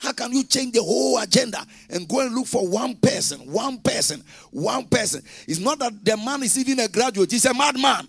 How 0.00 0.12
can 0.14 0.32
you 0.32 0.42
change 0.42 0.72
the 0.72 0.82
whole 0.82 1.16
agenda 1.20 1.64
and 1.90 2.08
go 2.08 2.22
and 2.26 2.34
look 2.34 2.48
for 2.48 2.66
one 2.66 2.96
person, 2.96 3.38
one 3.52 3.78
person, 3.78 4.24
one 4.50 4.84
person? 4.86 5.22
It's 5.46 5.60
not 5.60 5.78
that 5.78 6.04
the 6.04 6.16
man 6.16 6.42
is 6.42 6.58
even 6.58 6.80
a 6.80 6.88
graduate, 6.88 7.30
he's 7.30 7.44
a 7.44 7.54
madman. 7.54 8.08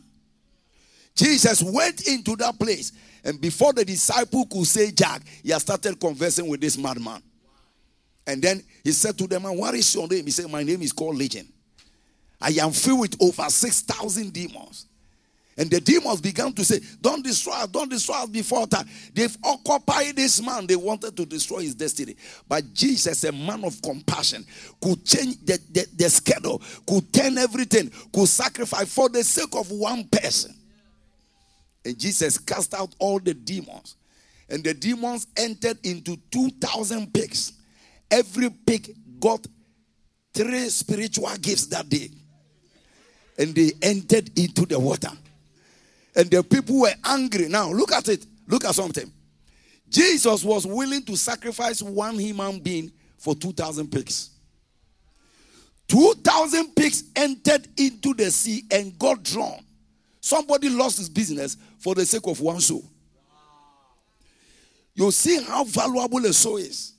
Jesus 1.13 1.61
went 1.61 2.07
into 2.07 2.35
that 2.37 2.57
place, 2.57 2.93
and 3.23 3.39
before 3.39 3.73
the 3.73 3.85
disciple 3.85 4.47
could 4.47 4.65
say 4.65 4.89
Jack, 4.89 5.21
he 5.43 5.51
had 5.51 5.61
started 5.61 5.99
conversing 5.99 6.47
with 6.47 6.61
this 6.61 6.75
madman. 6.75 7.21
And 8.29 8.43
then 8.43 8.61
he 8.83 8.91
said 8.91 9.17
to 9.17 9.25
the 9.27 9.39
man, 9.39 9.57
What 9.57 9.73
is 9.73 9.93
your 9.95 10.07
name? 10.07 10.25
He 10.25 10.31
said, 10.31 10.49
My 10.51 10.61
name 10.61 10.83
is 10.83 10.93
called 10.93 11.15
Legion. 11.15 11.47
I 12.39 12.49
am 12.61 12.71
filled 12.71 12.99
with 12.99 13.17
over 13.19 13.49
6,000 13.49 14.31
demons. 14.31 14.85
And 15.57 15.69
the 15.69 15.81
demons 15.81 16.21
began 16.21 16.53
to 16.53 16.63
say, 16.63 16.79
Don't 17.01 17.23
destroy 17.23 17.53
us, 17.53 17.67
don't 17.69 17.89
destroy 17.89 18.17
us 18.17 18.29
before 18.29 18.67
time. 18.67 18.87
They've 19.15 19.35
occupied 19.43 20.15
this 20.15 20.43
man. 20.43 20.67
They 20.67 20.75
wanted 20.75 21.17
to 21.17 21.25
destroy 21.25 21.61
his 21.61 21.73
destiny. 21.73 22.15
But 22.47 22.71
Jesus, 22.71 23.23
a 23.23 23.31
man 23.31 23.65
of 23.65 23.81
compassion, 23.81 24.45
could 24.79 25.03
change 25.03 25.43
the, 25.43 25.59
the, 25.71 25.87
the 25.97 26.09
schedule, 26.11 26.61
could 26.85 27.11
turn 27.11 27.35
everything, 27.39 27.91
could 28.13 28.27
sacrifice 28.27 28.93
for 28.93 29.09
the 29.09 29.23
sake 29.23 29.55
of 29.55 29.71
one 29.71 30.07
person. 30.07 30.53
And 31.83 31.97
Jesus 31.97 32.37
cast 32.37 32.75
out 32.75 32.93
all 32.99 33.19
the 33.19 33.33
demons. 33.33 33.95
And 34.47 34.63
the 34.63 34.75
demons 34.75 35.25
entered 35.35 35.79
into 35.83 36.15
2,000 36.29 37.11
pigs. 37.11 37.53
Every 38.11 38.49
pig 38.49 38.95
got 39.19 39.45
three 40.33 40.69
spiritual 40.69 41.29
gifts 41.41 41.67
that 41.67 41.89
day. 41.89 42.09
And 43.37 43.55
they 43.55 43.71
entered 43.81 44.37
into 44.37 44.65
the 44.65 44.79
water. 44.79 45.11
And 46.15 46.29
the 46.29 46.43
people 46.43 46.81
were 46.81 46.93
angry. 47.05 47.47
Now, 47.47 47.71
look 47.71 47.91
at 47.91 48.09
it. 48.09 48.25
Look 48.47 48.65
at 48.65 48.75
something. 48.75 49.11
Jesus 49.87 50.43
was 50.43 50.65
willing 50.65 51.03
to 51.03 51.15
sacrifice 51.15 51.81
one 51.81 52.19
human 52.19 52.59
being 52.59 52.91
for 53.17 53.35
2,000 53.35 53.91
pigs. 53.91 54.31
2,000 55.87 56.75
pigs 56.75 57.03
entered 57.15 57.67
into 57.77 58.13
the 58.13 58.29
sea 58.29 58.63
and 58.71 58.97
got 58.99 59.23
drawn. 59.23 59.65
Somebody 60.21 60.69
lost 60.69 60.99
his 60.99 61.09
business 61.09 61.57
for 61.79 61.95
the 61.95 62.05
sake 62.05 62.27
of 62.27 62.39
one 62.39 62.59
soul. 62.59 62.83
You 64.93 65.11
see 65.11 65.41
how 65.41 65.63
valuable 65.63 66.23
a 66.25 66.33
soul 66.33 66.57
is. 66.57 66.93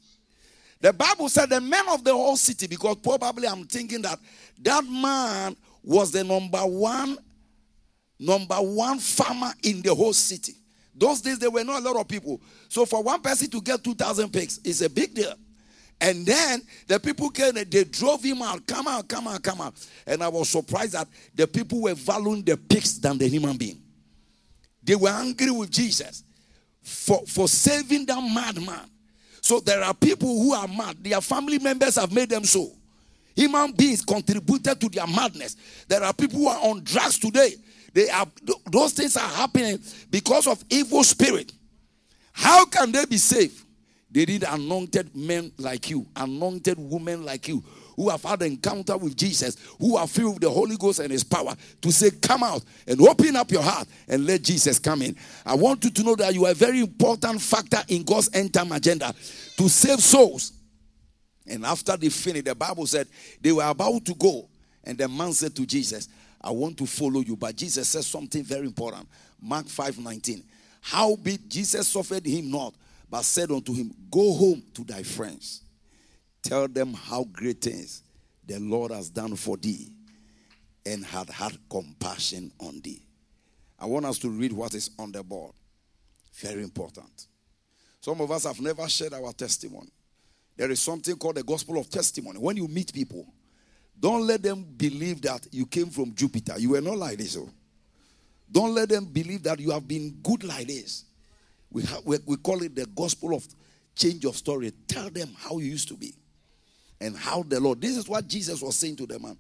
The 0.81 0.93
Bible 0.93 1.29
said 1.29 1.51
the 1.51 1.61
men 1.61 1.85
of 1.91 2.05
the 2.05 2.13
whole 2.13 2.37
city, 2.37 2.67
because 2.67 2.97
probably 2.97 3.47
I'm 3.47 3.65
thinking 3.65 4.03
that 4.03 4.19
that 4.63 4.85
man 4.85 5.57
was 5.83 6.11
the 6.11 6.25
number 6.25 6.61
one, 6.61 7.19
number 8.19 8.57
one 8.57 8.99
farmer 8.99 9.53
in 9.63 9.83
the 9.83 9.95
whole 9.95 10.15
city. 10.15 10.55
Those 10.95 11.21
days 11.21 11.39
there 11.39 11.51
were 11.51 11.65
not 11.65 11.83
a 11.83 11.85
lot 11.85 12.01
of 12.01 12.09
people. 12.09 12.41
So 12.69 12.85
for 12.85 13.03
one 13.03 13.21
person 13.21 13.49
to 13.51 13.61
get 13.61 13.83
2,000 13.85 14.33
pigs 14.33 14.59
is 14.65 14.83
a 14.83 14.91
big 14.91 15.15
deal. 15.15 15.35
And 16.01 16.25
then 16.25 16.63
the 16.87 16.99
people 16.99 17.29
came 17.29 17.57
and 17.57 17.71
they 17.71 17.85
drove 17.85 18.23
him 18.23 18.41
out. 18.41 18.67
Come 18.67 18.89
out, 18.89 19.07
come 19.07 19.29
out, 19.29 19.43
come 19.43 19.61
out. 19.61 19.75
And 20.07 20.23
I 20.23 20.29
was 20.29 20.49
surprised 20.49 20.93
that 20.93 21.09
the 21.35 21.47
people 21.47 21.83
were 21.83 21.95
valuing 21.95 22.43
the 22.43 22.57
pigs 22.57 22.99
than 22.99 23.19
the 23.19 23.29
human 23.29 23.57
being. 23.59 23.83
They 24.83 24.97
were 24.97 25.11
angry 25.11 25.51
with 25.51 25.71
Jesus 25.71 26.25
for, 26.83 27.23
for 27.27 27.49
saving 27.49 28.07
that 28.07 28.21
madman. 28.21 28.89
So 29.51 29.59
there 29.59 29.83
are 29.83 29.93
people 29.93 30.29
who 30.29 30.55
are 30.55 30.69
mad. 30.69 31.03
Their 31.03 31.21
family 31.21 31.59
members 31.59 31.97
have 31.97 32.13
made 32.13 32.29
them 32.29 32.45
so. 32.45 32.71
Human 33.35 33.73
beings 33.73 34.05
contributed 34.05 34.81
to 34.81 34.89
their 34.89 35.09
madness. 35.09 35.57
There 35.89 36.05
are 36.05 36.13
people 36.13 36.39
who 36.39 36.47
are 36.47 36.71
on 36.71 36.85
drugs 36.85 37.19
today. 37.19 37.55
They 37.93 38.09
are 38.11 38.29
those 38.71 38.93
things 38.93 39.17
are 39.17 39.29
happening 39.29 39.81
because 40.09 40.47
of 40.47 40.63
evil 40.71 41.03
spirit. 41.03 41.53
How 42.31 42.65
can 42.67 42.93
they 42.93 43.05
be 43.07 43.17
saved? 43.17 43.65
They 44.09 44.25
need 44.25 44.45
anointed 44.45 45.17
men 45.17 45.51
like 45.59 45.91
you, 45.91 46.07
anointed 46.15 46.79
women 46.79 47.25
like 47.25 47.49
you, 47.49 47.65
who 48.01 48.09
have 48.09 48.23
had 48.23 48.41
encounter 48.41 48.97
with 48.97 49.15
Jesus, 49.15 49.59
who 49.79 49.95
are 49.99 50.07
filled 50.07 50.37
with 50.37 50.43
the 50.43 50.49
Holy 50.49 50.75
Ghost 50.79 51.01
and 51.01 51.13
His 51.13 51.23
power, 51.23 51.55
to 51.83 51.93
say, 51.93 52.11
Come 52.11 52.43
out 52.43 52.65
and 52.87 52.99
open 53.03 53.37
up 53.37 53.51
your 53.51 53.61
heart 53.61 53.87
and 54.09 54.25
let 54.25 54.41
Jesus 54.41 54.79
come 54.79 55.03
in. 55.03 55.15
I 55.45 55.55
want 55.55 55.85
you 55.85 55.91
to 55.91 56.03
know 56.03 56.17
that 56.17 56.33
you 56.33 56.47
are 56.47 56.53
a 56.53 56.55
very 56.55 56.81
important 56.81 57.43
factor 57.43 57.81
in 57.89 58.03
God's 58.05 58.31
end 58.33 58.55
time 58.55 58.73
agenda 58.73 59.15
to 59.59 59.69
save 59.69 60.01
souls. 60.01 60.53
And 61.47 61.67
after 61.67 61.95
they 61.95 62.09
finished, 62.09 62.47
the 62.47 62.55
Bible 62.55 62.87
said 62.87 63.07
they 63.39 63.53
were 63.53 63.69
about 63.69 64.03
to 64.07 64.15
go. 64.15 64.49
And 64.83 64.97
the 64.97 65.07
man 65.07 65.35
said 65.35 65.55
to 65.57 65.67
Jesus, 65.67 66.09
I 66.41 66.53
want 66.53 66.79
to 66.79 66.87
follow 66.87 67.21
you. 67.21 67.37
But 67.37 67.55
Jesus 67.55 67.87
said 67.87 68.05
something 68.05 68.43
very 68.43 68.65
important. 68.65 69.07
Mark 69.43 69.67
5 69.67 69.99
19. 69.99 70.43
How 70.81 71.17
be 71.17 71.37
Jesus 71.47 71.87
suffered 71.87 72.25
him 72.25 72.51
not, 72.51 72.73
but 73.11 73.27
said 73.27 73.51
unto 73.51 73.75
him, 73.75 73.93
Go 74.11 74.33
home 74.33 74.63
to 74.73 74.85
thy 74.85 75.03
friends. 75.03 75.65
Tell 76.43 76.69
them 76.69 76.95
how 76.95 77.25
great 77.25 77.61
things 77.61 78.03
the 78.47 78.59
Lord 78.59 78.91
has 78.93 79.11
done 79.11 79.37
for 79.37 79.57
thee 79.57 79.93
and 80.87 81.05
had 81.05 81.29
had 81.29 81.57
compassion 81.69 82.51
on 82.59 82.81
thee. 82.81 83.03
I 83.79 83.87
want 83.87 84.07
us 84.07 84.19
to 84.21 84.29
read 84.31 84.53
what 84.53 84.75
is 84.75 84.91
on 84.99 85.13
the 85.13 85.23
board. 85.23 85.53
Very 86.35 86.63
important. 86.63 87.27
Some 88.01 88.21
of 88.21 88.31
us 88.31 88.45
have 88.45 88.61
never 88.61 88.89
shared 88.89 89.13
our 89.15 89.33
testimony. 89.33 89.91
There 90.57 90.71
is 90.71 90.81
something 90.81 91.17
called 91.17 91.37
the 91.37 91.43
gospel 91.43 91.79
of 91.79 91.89
testimony. 91.91 92.39
When 92.39 92.57
you 92.57 92.69
meet 92.69 92.93
people, 92.93 93.27
don't 93.99 94.27
let 94.27 94.43
them 94.43 94.65
believe 94.77 95.23
that 95.23 95.47
you 95.51 95.67
came 95.67 95.91
from 95.91 96.15
Jupiter. 96.15 96.59
You 96.59 96.71
were 96.71 96.81
not 96.81 96.97
like 96.97 97.19
this. 97.19 97.37
Oh. 97.37 97.49
Don't 98.51 98.75
let 98.75 98.89
them 98.89 99.05
believe 99.05 99.43
that 99.45 99.61
you 99.61 99.71
have 99.71 99.87
been 99.87 100.19
good 100.23 100.45
like 100.45 100.67
this. 100.67 101.05
We, 101.71 101.83
have, 101.83 102.05
we, 102.05 102.19
we 102.27 102.37
call 102.37 102.63
it 102.63 102.75
the 102.75 102.87
gospel 102.87 103.35
of 103.35 103.47
change 103.95 104.25
of 104.25 104.37
story. 104.37 104.73
Tell 104.89 105.11
them 105.11 105.29
how 105.37 105.59
you 105.59 105.67
used 105.67 105.89
to 105.89 105.95
be 105.95 106.15
and 107.01 107.17
how 107.17 107.43
the 107.43 107.61
Lord. 107.61 107.81
This 107.81 107.97
is 107.97 108.09
what 108.09 108.27
Jesus 108.29 108.63
was 108.63 108.77
saying 108.77 108.97
to 108.97 109.07
the 109.07 109.19
man. 109.19 109.37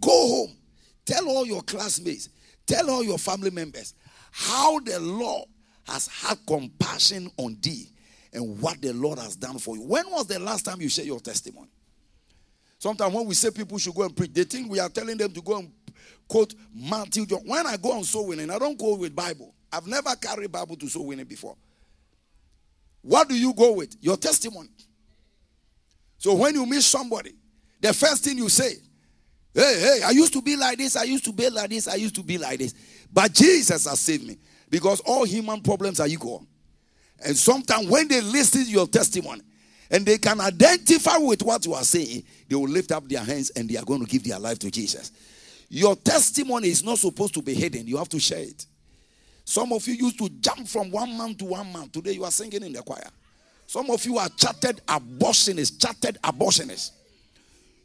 Go 0.00 0.10
home. 0.10 0.56
Tell 1.04 1.28
all 1.28 1.46
your 1.46 1.62
classmates, 1.62 2.28
tell 2.66 2.88
all 2.90 3.02
your 3.02 3.18
family 3.18 3.50
members 3.50 3.94
how 4.30 4.78
the 4.80 4.98
Lord 5.00 5.48
has 5.84 6.06
had 6.06 6.38
compassion 6.46 7.30
on 7.36 7.56
thee 7.60 7.88
and 8.32 8.60
what 8.60 8.80
the 8.80 8.92
Lord 8.92 9.18
has 9.18 9.36
done 9.36 9.58
for 9.58 9.76
you. 9.76 9.82
When 9.82 10.08
was 10.10 10.26
the 10.26 10.38
last 10.38 10.64
time 10.64 10.80
you 10.80 10.88
shared 10.88 11.08
your 11.08 11.20
testimony? 11.20 11.68
Sometimes 12.78 13.14
when 13.14 13.26
we 13.26 13.34
say 13.34 13.50
people 13.50 13.78
should 13.78 13.94
go 13.94 14.02
and 14.02 14.16
preach, 14.16 14.32
they 14.32 14.44
think 14.44 14.70
we 14.70 14.80
are 14.80 14.88
telling 14.88 15.16
them 15.16 15.32
to 15.32 15.42
go 15.42 15.58
and 15.58 15.72
quote 16.26 16.54
Matthew. 16.74 17.26
John. 17.26 17.40
When 17.44 17.66
I 17.66 17.76
go 17.76 17.92
on 17.92 18.04
soul 18.04 18.28
winning, 18.28 18.50
I 18.50 18.58
don't 18.58 18.78
go 18.78 18.96
with 18.96 19.14
Bible. 19.14 19.54
I've 19.72 19.86
never 19.86 20.14
carried 20.16 20.50
Bible 20.50 20.76
to 20.76 20.88
soul 20.88 21.06
winning 21.06 21.26
before. 21.26 21.56
What 23.02 23.28
do 23.28 23.36
you 23.36 23.52
go 23.52 23.72
with? 23.72 23.96
Your 24.00 24.16
testimony. 24.16 24.68
So 26.22 26.34
when 26.34 26.54
you 26.54 26.64
meet 26.66 26.82
somebody, 26.82 27.34
the 27.80 27.92
first 27.92 28.22
thing 28.22 28.38
you 28.38 28.48
say, 28.48 28.74
hey, 29.52 29.80
hey, 29.80 30.00
I 30.04 30.10
used 30.10 30.32
to 30.34 30.40
be 30.40 30.54
like 30.54 30.78
this, 30.78 30.94
I 30.94 31.02
used 31.02 31.24
to 31.24 31.32
be 31.32 31.50
like 31.50 31.70
this, 31.70 31.88
I 31.88 31.96
used 31.96 32.14
to 32.14 32.22
be 32.22 32.38
like 32.38 32.60
this. 32.60 32.74
But 33.12 33.32
Jesus 33.32 33.86
has 33.88 33.98
saved 33.98 34.24
me. 34.24 34.38
Because 34.70 35.00
all 35.00 35.24
human 35.24 35.62
problems 35.62 35.98
are 35.98 36.06
equal. 36.06 36.46
And 37.26 37.36
sometimes 37.36 37.88
when 37.88 38.06
they 38.06 38.20
listen 38.20 38.64
to 38.64 38.70
your 38.70 38.86
testimony 38.86 39.42
and 39.90 40.06
they 40.06 40.16
can 40.16 40.40
identify 40.40 41.16
with 41.16 41.42
what 41.42 41.66
you 41.66 41.74
are 41.74 41.82
saying, 41.82 42.22
they 42.48 42.54
will 42.54 42.68
lift 42.68 42.92
up 42.92 43.08
their 43.08 43.24
hands 43.24 43.50
and 43.56 43.68
they 43.68 43.76
are 43.76 43.84
going 43.84 44.04
to 44.04 44.06
give 44.06 44.22
their 44.22 44.38
life 44.38 44.60
to 44.60 44.70
Jesus. 44.70 45.10
Your 45.70 45.96
testimony 45.96 46.68
is 46.68 46.84
not 46.84 46.98
supposed 46.98 47.34
to 47.34 47.42
be 47.42 47.52
hidden, 47.52 47.88
you 47.88 47.96
have 47.96 48.08
to 48.10 48.20
share 48.20 48.42
it. 48.42 48.64
Some 49.44 49.72
of 49.72 49.84
you 49.88 49.94
used 49.94 50.18
to 50.18 50.28
jump 50.28 50.68
from 50.68 50.92
one 50.92 51.18
man 51.18 51.34
to 51.34 51.46
one 51.46 51.72
man. 51.72 51.88
Today 51.88 52.12
you 52.12 52.22
are 52.22 52.30
singing 52.30 52.62
in 52.62 52.72
the 52.72 52.82
choir. 52.82 53.10
Some 53.72 53.88
of 53.88 54.04
you 54.04 54.18
are 54.18 54.28
chartered 54.28 54.82
abortionists, 54.86 55.80
chartered 55.80 56.18
abortionists. 56.22 56.90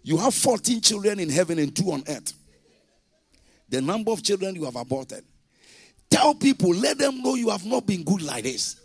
You 0.04 0.17
have 0.17 0.34
14 0.34 0.82
children 0.82 1.17
in 1.17 1.30
heaven 1.30 1.60
and 1.60 1.73
two 1.73 1.93
on 1.93 2.04
earth. 2.10 2.34
The 3.69 3.82
number 3.82 4.12
of 4.12 4.21
children 4.21 4.54
you 4.56 4.65
have 4.65 4.76
aborted. 4.76 5.23
Tell 6.10 6.36
people, 6.36 6.71
let 6.71 6.97
them 6.97 7.23
know 7.23 7.36
you 7.36 7.52
have 7.52 7.65
not 7.65 7.88
been 7.88 8.04
good 8.04 8.21
like 8.21 8.43
this. 8.43 8.76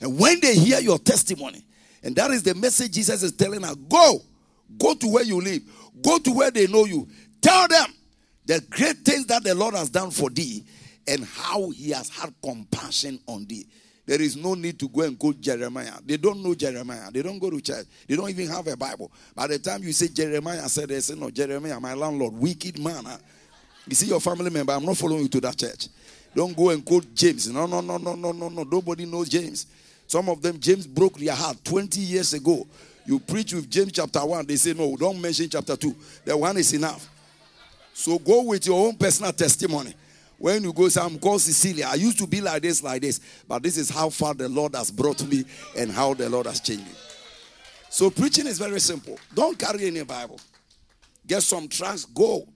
And 0.00 0.16
when 0.16 0.38
they 0.38 0.54
hear 0.54 0.78
your 0.78 1.00
testimony, 1.00 1.64
and 2.04 2.14
that 2.14 2.30
is 2.30 2.44
the 2.44 2.54
message 2.54 2.92
Jesus 2.92 3.24
is 3.24 3.32
telling 3.32 3.64
us 3.64 3.74
go, 3.74 4.20
go 4.78 4.94
to 4.94 5.08
where 5.08 5.24
you 5.24 5.40
live, 5.40 5.62
go 6.00 6.18
to 6.18 6.30
where 6.30 6.52
they 6.52 6.68
know 6.68 6.84
you. 6.84 7.08
Tell 7.42 7.66
them 7.66 7.92
the 8.46 8.64
great 8.70 8.98
things 8.98 9.26
that 9.26 9.42
the 9.42 9.56
Lord 9.56 9.74
has 9.74 9.90
done 9.90 10.12
for 10.12 10.30
thee 10.30 10.64
and 11.08 11.24
how 11.24 11.70
he 11.70 11.90
has 11.90 12.08
had 12.10 12.32
compassion 12.40 13.18
on 13.26 13.44
thee. 13.46 13.66
There 14.08 14.22
is 14.22 14.38
no 14.38 14.54
need 14.54 14.78
to 14.78 14.88
go 14.88 15.02
and 15.02 15.18
quote 15.18 15.38
Jeremiah. 15.38 15.92
They 16.02 16.16
don't 16.16 16.42
know 16.42 16.54
Jeremiah. 16.54 17.10
They 17.12 17.20
don't 17.20 17.38
go 17.38 17.50
to 17.50 17.60
church. 17.60 17.84
They 18.06 18.16
don't 18.16 18.30
even 18.30 18.48
have 18.48 18.66
a 18.66 18.74
Bible. 18.74 19.12
By 19.34 19.48
the 19.48 19.58
time 19.58 19.82
you 19.82 19.92
say 19.92 20.08
Jeremiah 20.08 20.66
said, 20.70 20.88
they 20.88 20.98
say, 21.00 21.14
No, 21.14 21.28
Jeremiah, 21.28 21.78
my 21.78 21.92
landlord, 21.92 22.32
wicked 22.32 22.78
man. 22.78 23.04
You 23.86 23.94
see 23.94 24.06
your 24.06 24.20
family 24.20 24.48
member, 24.48 24.72
I'm 24.72 24.86
not 24.86 24.96
following 24.96 25.24
you 25.24 25.28
to 25.28 25.40
that 25.42 25.58
church. 25.58 25.88
Don't 26.34 26.56
go 26.56 26.70
and 26.70 26.82
quote 26.82 27.14
James. 27.14 27.50
No, 27.50 27.66
no, 27.66 27.82
no, 27.82 27.98
no, 27.98 28.14
no, 28.14 28.32
no, 28.32 28.48
no. 28.48 28.62
Nobody 28.62 29.04
knows 29.04 29.28
James. 29.28 29.66
Some 30.06 30.30
of 30.30 30.40
them, 30.40 30.58
James 30.58 30.86
broke 30.86 31.18
their 31.18 31.34
heart 31.34 31.58
20 31.62 32.00
years 32.00 32.32
ago. 32.32 32.66
You 33.04 33.18
preach 33.18 33.52
with 33.52 33.68
James 33.68 33.92
chapter 33.92 34.24
1, 34.24 34.46
they 34.46 34.56
say, 34.56 34.72
No, 34.72 34.96
don't 34.96 35.20
mention 35.20 35.50
chapter 35.50 35.76
2. 35.76 35.94
The 36.24 36.34
one 36.34 36.56
is 36.56 36.72
enough. 36.72 37.06
So 37.92 38.18
go 38.18 38.44
with 38.44 38.64
your 38.64 38.86
own 38.86 38.96
personal 38.96 39.32
testimony. 39.32 39.92
When 40.38 40.62
you 40.62 40.72
go 40.72 40.88
say, 40.88 41.00
I'm 41.00 41.18
called 41.18 41.42
Cecilia, 41.42 41.88
I 41.90 41.96
used 41.96 42.18
to 42.18 42.26
be 42.26 42.40
like 42.40 42.62
this, 42.62 42.82
like 42.82 43.02
this, 43.02 43.20
but 43.46 43.62
this 43.62 43.76
is 43.76 43.90
how 43.90 44.08
far 44.08 44.34
the 44.34 44.48
Lord 44.48 44.74
has 44.76 44.90
brought 44.90 45.26
me 45.26 45.44
and 45.76 45.90
how 45.90 46.14
the 46.14 46.28
Lord 46.28 46.46
has 46.46 46.60
changed 46.60 46.84
me. 46.86 46.92
So 47.90 48.08
preaching 48.10 48.46
is 48.46 48.58
very 48.58 48.80
simple. 48.80 49.18
Don't 49.34 49.58
carry 49.58 49.86
any 49.86 50.04
Bible. 50.04 50.38
Get 51.26 51.42
some 51.42 51.68
tracts, 51.68 52.04
go. 52.04 52.46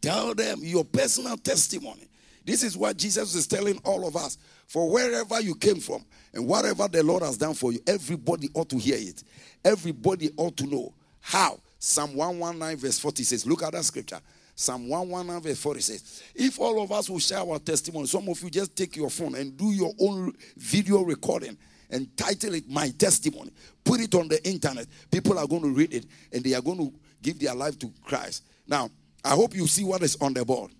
Tell 0.00 0.34
them 0.34 0.60
your 0.62 0.84
personal 0.84 1.36
testimony. 1.36 2.08
This 2.44 2.62
is 2.62 2.76
what 2.76 2.96
Jesus 2.96 3.34
is 3.34 3.46
telling 3.46 3.78
all 3.84 4.06
of 4.06 4.16
us. 4.16 4.38
For 4.66 4.90
wherever 4.90 5.40
you 5.40 5.54
came 5.54 5.80
from 5.80 6.04
and 6.32 6.46
whatever 6.46 6.88
the 6.88 7.02
Lord 7.02 7.22
has 7.22 7.36
done 7.36 7.54
for 7.54 7.72
you, 7.72 7.80
everybody 7.86 8.48
ought 8.54 8.68
to 8.70 8.78
hear 8.78 8.96
it. 8.98 9.24
Everybody 9.64 10.30
ought 10.36 10.56
to 10.58 10.66
know 10.66 10.94
How? 11.20 11.60
Psalm 11.78 12.14
119, 12.14 12.78
verse 12.78 12.98
40 12.98 13.22
says, 13.22 13.46
Look 13.46 13.62
at 13.62 13.72
that 13.72 13.84
scripture. 13.84 14.20
Psalm 14.60 14.90
119, 14.90 15.40
verse 15.42 15.58
40 15.58 15.80
says, 15.80 16.22
If 16.34 16.60
all 16.60 16.82
of 16.82 16.92
us 16.92 17.08
will 17.08 17.18
share 17.18 17.38
our 17.38 17.58
testimony, 17.58 18.06
some 18.06 18.28
of 18.28 18.42
you 18.42 18.50
just 18.50 18.76
take 18.76 18.94
your 18.94 19.08
phone 19.08 19.34
and 19.34 19.56
do 19.56 19.70
your 19.70 19.90
own 19.98 20.34
video 20.54 21.00
recording 21.00 21.56
and 21.88 22.14
title 22.14 22.52
it 22.52 22.68
My 22.68 22.90
Testimony. 22.90 23.52
Put 23.82 24.00
it 24.00 24.14
on 24.14 24.28
the 24.28 24.46
internet. 24.46 24.86
People 25.10 25.38
are 25.38 25.46
going 25.46 25.62
to 25.62 25.70
read 25.70 25.94
it 25.94 26.04
and 26.30 26.44
they 26.44 26.52
are 26.52 26.60
going 26.60 26.76
to 26.76 26.92
give 27.22 27.38
their 27.40 27.54
life 27.54 27.78
to 27.78 27.90
Christ. 28.04 28.44
Now, 28.68 28.90
I 29.24 29.30
hope 29.30 29.54
you 29.54 29.66
see 29.66 29.82
what 29.82 30.02
is 30.02 30.18
on 30.20 30.34
the 30.34 30.44
board. 30.44 30.72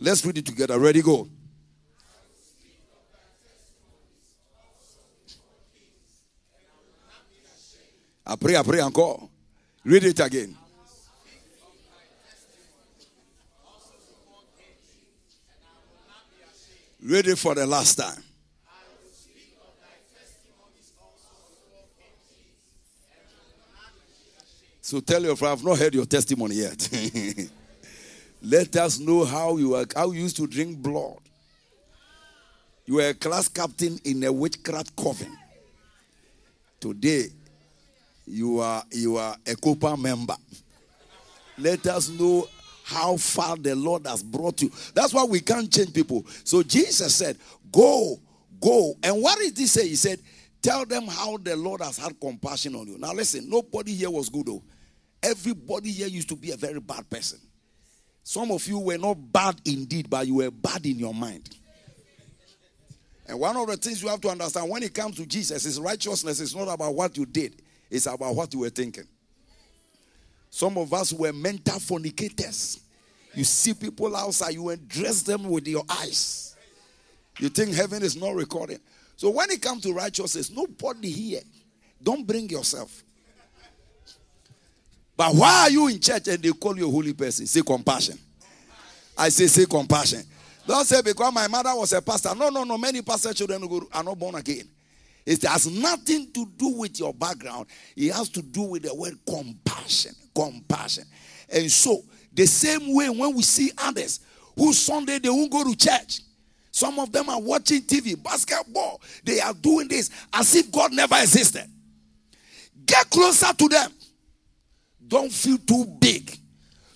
Let's 0.00 0.26
read 0.26 0.36
it 0.36 0.46
together. 0.46 0.76
Ready, 0.76 1.00
go. 1.00 1.28
I 8.26 8.34
pray, 8.34 8.56
I 8.56 8.62
pray 8.64 8.80
and 8.80 8.92
call. 8.92 9.30
Read 9.84 10.02
it 10.02 10.18
again. 10.18 10.56
Read 17.02 17.28
it 17.28 17.36
for 17.36 17.54
the 17.54 17.66
last 17.66 17.96
time. 17.96 18.22
So 24.82 25.00
tell 25.00 25.22
your 25.22 25.36
friend, 25.36 25.52
I've 25.52 25.64
not 25.64 25.78
heard 25.78 25.94
your 25.94 26.04
testimony 26.04 26.56
yet. 26.56 26.88
Let 28.42 28.74
us 28.76 28.98
know 28.98 29.24
how 29.24 29.56
you 29.56 29.76
are, 29.76 29.86
how 29.94 30.10
you 30.10 30.22
used 30.22 30.36
to 30.38 30.46
drink 30.46 30.78
blood. 30.78 31.18
You 32.86 32.94
were 32.94 33.10
a 33.10 33.14
class 33.14 33.48
captain 33.48 34.00
in 34.04 34.24
a 34.24 34.32
witchcraft 34.32 34.96
coven. 34.96 35.36
Today, 36.80 37.26
you 38.26 38.58
are 38.58 38.82
you 38.90 39.16
are 39.16 39.36
a 39.46 39.54
Copa 39.54 39.96
member. 39.96 40.34
Let 41.56 41.86
us 41.86 42.08
know 42.08 42.48
how 42.90 43.16
far 43.16 43.56
the 43.56 43.76
Lord 43.76 44.04
has 44.06 44.20
brought 44.20 44.60
you. 44.62 44.70
That's 44.94 45.14
why 45.14 45.22
we 45.22 45.38
can't 45.40 45.72
change 45.72 45.94
people. 45.94 46.26
So 46.42 46.64
Jesus 46.64 47.14
said, 47.14 47.38
Go, 47.70 48.18
go. 48.60 48.94
And 49.04 49.22
what 49.22 49.38
did 49.38 49.56
he 49.56 49.66
say? 49.66 49.86
He 49.86 49.94
said, 49.94 50.18
Tell 50.60 50.84
them 50.84 51.06
how 51.06 51.36
the 51.36 51.54
Lord 51.56 51.82
has 51.82 51.98
had 51.98 52.18
compassion 52.20 52.74
on 52.74 52.88
you. 52.88 52.98
Now 52.98 53.12
listen, 53.12 53.48
nobody 53.48 53.94
here 53.94 54.10
was 54.10 54.28
good 54.28 54.46
though. 54.46 54.62
Everybody 55.22 55.92
here 55.92 56.08
used 56.08 56.28
to 56.30 56.36
be 56.36 56.50
a 56.50 56.56
very 56.56 56.80
bad 56.80 57.08
person. 57.08 57.38
Some 58.24 58.50
of 58.50 58.66
you 58.66 58.78
were 58.78 58.98
not 58.98 59.14
bad 59.14 59.60
indeed, 59.64 60.10
but 60.10 60.26
you 60.26 60.36
were 60.36 60.50
bad 60.50 60.84
in 60.84 60.98
your 60.98 61.14
mind. 61.14 61.48
And 63.26 63.38
one 63.38 63.56
of 63.56 63.68
the 63.68 63.76
things 63.76 64.02
you 64.02 64.08
have 64.08 64.20
to 64.22 64.28
understand 64.28 64.68
when 64.68 64.82
it 64.82 64.92
comes 64.92 65.16
to 65.16 65.26
Jesus, 65.26 65.62
his 65.62 65.78
righteousness 65.78 66.40
is 66.40 66.56
not 66.56 66.66
about 66.66 66.94
what 66.94 67.16
you 67.16 67.24
did, 67.24 67.62
it's 67.88 68.06
about 68.06 68.34
what 68.34 68.52
you 68.52 68.60
were 68.60 68.70
thinking. 68.70 69.06
Some 70.50 70.76
of 70.76 70.92
us 70.92 71.12
were 71.12 71.32
mental 71.32 71.78
fornicators. 71.78 72.80
You 73.34 73.44
see 73.44 73.72
people 73.72 74.14
outside, 74.16 74.54
you 74.54 74.68
address 74.70 75.22
them 75.22 75.44
with 75.48 75.66
your 75.68 75.84
eyes. 75.88 76.56
You 77.38 77.48
think 77.48 77.72
heaven 77.72 78.02
is 78.02 78.16
not 78.16 78.34
recording. 78.34 78.80
So 79.16 79.30
when 79.30 79.50
it 79.50 79.62
comes 79.62 79.82
to 79.84 79.92
righteousness, 79.92 80.50
nobody 80.50 81.10
here. 81.10 81.40
Don't 82.02 82.26
bring 82.26 82.48
yourself. 82.48 83.02
But 85.16 85.34
why 85.34 85.62
are 85.62 85.70
you 85.70 85.86
in 85.88 86.00
church 86.00 86.28
and 86.28 86.42
they 86.42 86.50
call 86.50 86.76
you 86.76 86.88
a 86.88 86.90
holy 86.90 87.12
person? 87.12 87.46
Say 87.46 87.60
compassion. 87.60 88.18
I 89.16 89.28
say, 89.28 89.46
say 89.46 89.66
compassion. 89.66 90.22
Don't 90.66 90.86
say 90.86 91.02
because 91.02 91.32
my 91.32 91.46
mother 91.46 91.74
was 91.74 91.92
a 91.92 92.00
pastor. 92.00 92.34
No, 92.34 92.48
no, 92.48 92.64
no. 92.64 92.78
Many 92.78 93.02
pastor 93.02 93.34
children 93.34 93.62
are 93.92 94.02
not 94.02 94.18
born 94.18 94.34
again. 94.36 94.66
It 95.26 95.42
has 95.42 95.66
nothing 95.70 96.32
to 96.32 96.46
do 96.56 96.68
with 96.78 96.98
your 96.98 97.12
background. 97.12 97.66
It 97.94 98.12
has 98.12 98.30
to 98.30 98.42
do 98.42 98.62
with 98.62 98.84
the 98.84 98.94
word 98.94 99.18
compassion. 99.26 100.14
Compassion. 100.34 101.04
And 101.48 101.70
so, 101.70 102.02
the 102.32 102.46
same 102.46 102.94
way 102.94 103.10
when 103.10 103.34
we 103.34 103.42
see 103.42 103.70
others 103.76 104.20
who 104.56 104.72
Sunday 104.72 105.18
they 105.18 105.28
won't 105.28 105.50
go 105.50 105.64
to 105.64 105.76
church. 105.76 106.20
Some 106.72 106.98
of 106.98 107.10
them 107.10 107.28
are 107.28 107.40
watching 107.40 107.82
TV, 107.82 108.20
basketball. 108.22 109.00
They 109.24 109.40
are 109.40 109.54
doing 109.54 109.88
this 109.88 110.10
as 110.32 110.54
if 110.54 110.70
God 110.70 110.92
never 110.92 111.16
existed. 111.16 111.64
Get 112.86 113.10
closer 113.10 113.52
to 113.52 113.68
them. 113.68 113.92
Don't 115.06 115.32
feel 115.32 115.58
too 115.58 115.84
big. 115.98 116.38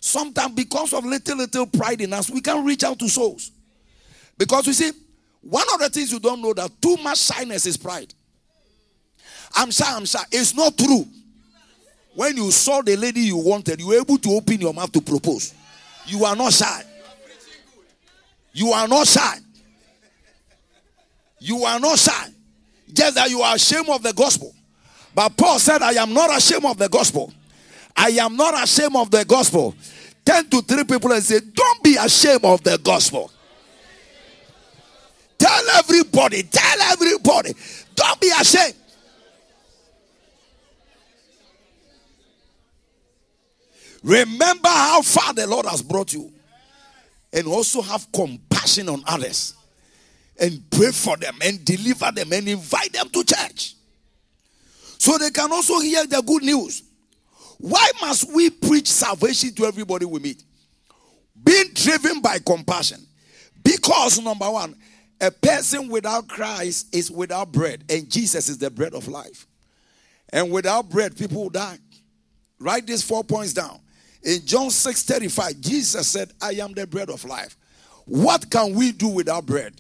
Sometimes, 0.00 0.54
because 0.54 0.92
of 0.92 1.04
little, 1.04 1.38
little 1.38 1.66
pride 1.66 2.00
in 2.00 2.12
us, 2.12 2.30
we 2.30 2.40
can 2.40 2.64
reach 2.64 2.84
out 2.84 2.98
to 2.98 3.08
souls. 3.08 3.50
Because 4.38 4.66
you 4.66 4.72
see, 4.72 4.92
one 5.40 5.66
of 5.72 5.80
the 5.80 5.90
things 5.90 6.12
you 6.12 6.20
don't 6.20 6.40
know 6.40 6.52
that 6.54 6.70
too 6.80 6.96
much 7.02 7.18
shyness 7.18 7.66
is 7.66 7.76
pride. 7.76 8.12
I'm 9.54 9.70
shy, 9.70 9.86
I'm 9.88 10.04
shy. 10.04 10.22
It's 10.30 10.54
not 10.54 10.76
true. 10.76 11.06
When 12.14 12.36
you 12.36 12.50
saw 12.50 12.80
the 12.82 12.96
lady 12.96 13.20
you 13.20 13.36
wanted, 13.36 13.80
you 13.80 13.88
were 13.88 13.96
able 13.98 14.18
to 14.18 14.30
open 14.30 14.60
your 14.60 14.72
mouth 14.72 14.92
to 14.92 15.00
propose. 15.00 15.52
You 16.06 16.24
are 16.24 16.36
not 16.36 16.52
shy. 16.52 16.82
You 18.52 18.70
are 18.70 18.86
not 18.86 19.06
shy. 19.06 19.38
You 21.40 21.64
are 21.64 21.80
not 21.80 21.98
shy. 21.98 22.28
Just 22.92 23.16
that 23.16 23.28
you 23.28 23.40
are 23.40 23.56
ashamed 23.56 23.88
of 23.88 24.02
the 24.02 24.12
gospel. 24.12 24.54
But 25.14 25.36
Paul 25.36 25.58
said, 25.58 25.82
I 25.82 25.92
am 25.92 26.14
not 26.14 26.36
ashamed 26.36 26.64
of 26.64 26.78
the 26.78 26.88
gospel. 26.88 27.32
I 27.96 28.10
am 28.10 28.36
not 28.36 28.62
ashamed 28.62 28.96
of 28.96 29.10
the 29.10 29.24
gospel. 29.24 29.74
Turn 30.24 30.48
to 30.50 30.62
three 30.62 30.84
people 30.84 31.12
and 31.12 31.22
say, 31.22 31.40
Don't 31.40 31.82
be 31.82 31.96
ashamed 31.96 32.44
of 32.44 32.62
the 32.62 32.78
gospel. 32.82 33.30
Tell 35.38 35.62
everybody, 35.76 36.44
tell 36.44 36.80
everybody, 36.92 37.54
don't 37.94 38.20
be 38.20 38.30
ashamed. 38.40 38.74
Remember 44.04 44.68
how 44.68 45.00
far 45.00 45.32
the 45.32 45.46
Lord 45.46 45.64
has 45.66 45.82
brought 45.82 46.12
you. 46.12 46.30
And 47.32 47.48
also 47.48 47.82
have 47.82 48.06
compassion 48.12 48.88
on 48.88 49.02
others. 49.06 49.54
And 50.38 50.62
pray 50.70 50.92
for 50.92 51.16
them 51.16 51.36
and 51.42 51.64
deliver 51.64 52.12
them 52.12 52.32
and 52.32 52.48
invite 52.48 52.92
them 52.92 53.08
to 53.08 53.24
church. 53.24 53.74
So 54.98 55.16
they 55.18 55.30
can 55.30 55.50
also 55.50 55.80
hear 55.80 56.06
the 56.06 56.22
good 56.22 56.42
news. 56.42 56.82
Why 57.58 57.90
must 58.00 58.32
we 58.32 58.50
preach 58.50 58.88
salvation 58.88 59.54
to 59.54 59.64
everybody 59.64 60.04
we 60.04 60.20
meet? 60.20 60.44
Being 61.42 61.70
driven 61.72 62.20
by 62.20 62.38
compassion. 62.44 63.00
Because, 63.62 64.20
number 64.20 64.50
one, 64.50 64.76
a 65.20 65.30
person 65.30 65.88
without 65.88 66.28
Christ 66.28 66.94
is 66.94 67.10
without 67.10 67.52
bread, 67.52 67.84
and 67.88 68.10
Jesus 68.10 68.48
is 68.48 68.58
the 68.58 68.70
bread 68.70 68.92
of 68.92 69.08
life. 69.08 69.46
And 70.30 70.50
without 70.50 70.90
bread, 70.90 71.16
people 71.16 71.44
will 71.44 71.50
die. 71.50 71.78
Write 72.58 72.86
these 72.86 73.02
four 73.02 73.24
points 73.24 73.52
down. 73.52 73.80
In 74.24 74.44
John 74.46 74.70
6 74.70 75.02
35, 75.02 75.60
Jesus 75.60 76.08
said, 76.08 76.32
I 76.40 76.52
am 76.52 76.72
the 76.72 76.86
bread 76.86 77.10
of 77.10 77.24
life. 77.24 77.56
What 78.06 78.50
can 78.50 78.74
we 78.74 78.90
do 78.92 79.08
without 79.08 79.44
bread? 79.44 79.74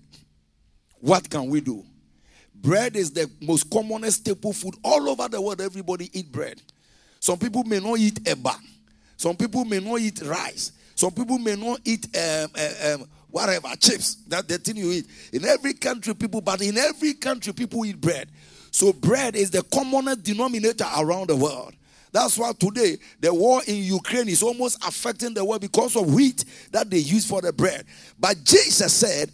What 1.00 1.28
can 1.28 1.48
we 1.48 1.60
do? 1.60 1.84
Bread 2.54 2.96
is 2.96 3.10
the 3.10 3.30
most 3.40 3.70
commonest 3.70 4.20
staple 4.20 4.52
food 4.52 4.74
all 4.82 5.08
over 5.08 5.28
the 5.28 5.40
world. 5.40 5.60
Everybody 5.60 6.10
eat 6.18 6.30
bread. 6.30 6.60
Some 7.20 7.38
people 7.38 7.64
may 7.64 7.80
not 7.80 7.98
eat 7.98 8.22
eba. 8.24 8.54
Some 9.16 9.36
people 9.36 9.64
may 9.64 9.80
not 9.80 10.00
eat 10.00 10.20
rice. 10.22 10.72
Some 10.94 11.12
people 11.12 11.38
may 11.38 11.56
not 11.56 11.80
eat 11.84 12.06
um, 12.16 12.50
uh, 12.56 12.94
um, 12.94 13.08
whatever 13.30 13.68
chips. 13.80 14.16
That 14.28 14.48
the 14.48 14.58
thing 14.58 14.76
you 14.76 14.92
eat 14.92 15.06
in 15.32 15.44
every 15.44 15.74
country, 15.74 16.14
people. 16.14 16.40
But 16.40 16.62
in 16.62 16.76
every 16.76 17.14
country, 17.14 17.52
people 17.52 17.84
eat 17.84 18.00
bread. 18.00 18.28
So 18.70 18.92
bread 18.92 19.36
is 19.36 19.50
the 19.50 19.62
commonest 19.62 20.22
denominator 20.22 20.86
around 20.98 21.28
the 21.28 21.36
world. 21.36 21.74
That's 22.14 22.38
why 22.38 22.52
today 22.52 22.96
the 23.18 23.34
war 23.34 23.60
in 23.66 23.74
Ukraine 23.82 24.28
is 24.28 24.40
almost 24.40 24.78
affecting 24.86 25.34
the 25.34 25.44
world 25.44 25.60
because 25.60 25.96
of 25.96 26.14
wheat 26.14 26.44
that 26.70 26.88
they 26.88 26.98
use 26.98 27.26
for 27.26 27.42
the 27.42 27.52
bread. 27.52 27.84
But 28.20 28.44
Jesus 28.44 28.94
said, 28.94 29.32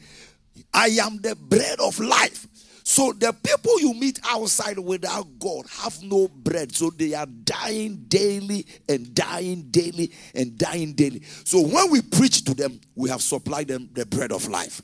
I 0.73 0.87
am 1.03 1.19
the 1.19 1.37
bread 1.37 1.79
of 1.79 2.01
life. 2.01 2.47
So 2.83 3.13
the 3.13 3.35
people 3.45 3.79
you 3.81 3.93
meet 3.93 4.19
outside 4.27 4.79
without 4.79 5.27
God 5.39 5.67
have 5.83 6.03
no 6.03 6.29
bread. 6.29 6.75
So 6.75 6.89
they 6.89 7.13
are 7.13 7.27
dying 7.27 8.07
daily 8.09 8.65
and 8.89 9.15
dying 9.15 9.65
daily 9.71 10.11
and 10.35 10.57
dying 10.57 10.95
daily. 10.95 11.21
So 11.45 11.61
when 11.61 11.91
we 11.91 12.01
preach 12.01 12.47
to 12.47 12.55
them, 12.55 12.81
we 12.95 13.11
have 13.11 13.21
supplied 13.21 13.69
them 13.69 13.91
the 13.93 14.07
bread 14.07 14.33
of 14.33 14.49
life. 14.49 14.81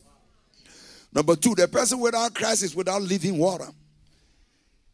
Number 1.15 1.35
two, 1.35 1.55
the 1.55 1.67
person 1.67 1.99
without 1.99 2.35
Christ 2.35 2.63
is 2.63 2.77
without 2.77 3.01
living 3.01 3.39
water. 3.39 3.69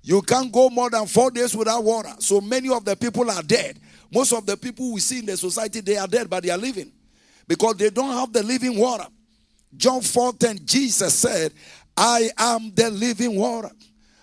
You 0.02 0.20
can't 0.22 0.50
go 0.50 0.68
more 0.68 0.90
than 0.90 1.06
four 1.06 1.30
days 1.30 1.54
without 1.54 1.84
water. 1.84 2.12
So 2.18 2.40
many 2.40 2.68
of 2.68 2.84
the 2.84 2.96
people 2.96 3.30
are 3.30 3.42
dead. 3.42 3.78
Most 4.12 4.32
of 4.32 4.44
the 4.44 4.56
people 4.56 4.92
we 4.92 5.00
see 5.00 5.20
in 5.20 5.26
the 5.26 5.36
society, 5.36 5.80
they 5.80 5.96
are 5.96 6.08
dead, 6.08 6.28
but 6.28 6.42
they 6.42 6.50
are 6.50 6.58
living 6.58 6.92
because 7.46 7.76
they 7.76 7.90
don't 7.90 8.12
have 8.12 8.32
the 8.32 8.42
living 8.42 8.76
water. 8.78 9.06
John 9.76 10.00
4:10, 10.00 10.64
Jesus 10.64 11.14
said, 11.14 11.52
I 11.96 12.30
am 12.36 12.72
the 12.74 12.90
living 12.90 13.36
water. 13.36 13.70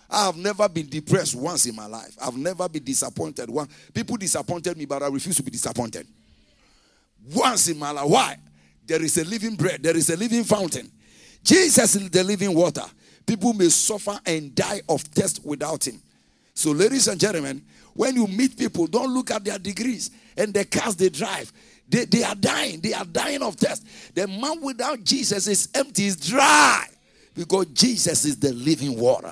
I 0.10 0.26
have 0.26 0.38
never 0.38 0.68
been 0.68 0.90
depressed 0.90 1.36
once 1.36 1.66
in 1.66 1.76
my 1.76 1.86
life. 1.86 2.16
I've 2.22 2.38
never 2.38 2.68
been 2.68 2.84
disappointed. 2.84 3.50
One 3.50 3.68
people 3.94 4.18
disappointed 4.18 4.76
me, 4.78 4.86
but 4.86 5.04
I 5.04 5.08
refuse 5.08 5.36
to 5.38 5.44
be 5.44 5.52
disappointed. 5.52 6.08
Once 7.34 7.68
in 7.68 7.78
my 7.78 7.92
life. 7.92 8.10
Why? 8.10 8.38
There 8.86 9.02
is 9.02 9.18
a 9.18 9.24
living 9.24 9.56
bread, 9.56 9.84
there 9.84 9.96
is 9.96 10.10
a 10.10 10.18
living 10.18 10.44
fountain. 10.44 10.92
Jesus 11.44 11.96
is 11.96 12.10
the 12.10 12.24
living 12.24 12.54
water. 12.54 12.84
People 13.30 13.54
may 13.54 13.70
suffer 13.70 14.20
and 14.26 14.56
die 14.56 14.82
of 14.90 15.04
thirst 15.04 15.46
without 15.46 15.86
him. 15.86 16.02
So, 16.56 16.72
ladies 16.72 17.08
and 17.08 17.20
gentlemen, 17.20 17.62
when 17.94 18.16
you 18.16 18.26
meet 18.26 18.58
people, 18.58 18.88
don't 18.88 19.14
look 19.14 19.30
at 19.30 19.44
their 19.44 19.60
degrees 19.60 20.10
and 20.36 20.52
the 20.52 20.66
cars 20.66 20.96
they 20.96 21.10
drive. 21.10 21.54
They, 21.88 22.06
they 22.06 22.24
are 22.24 22.34
dying. 22.34 22.80
They 22.82 22.92
are 22.92 23.06
dying 23.06 23.44
of 23.44 23.54
thirst. 23.54 23.86
The 24.16 24.26
man 24.26 24.60
without 24.64 25.04
Jesus 25.04 25.46
is 25.46 25.70
empty, 25.76 26.08
is 26.08 26.16
dry. 26.16 26.88
Because 27.36 27.68
Jesus 27.68 28.26
is 28.26 28.40
the 28.40 28.52
living 28.52 29.00
water. 29.00 29.32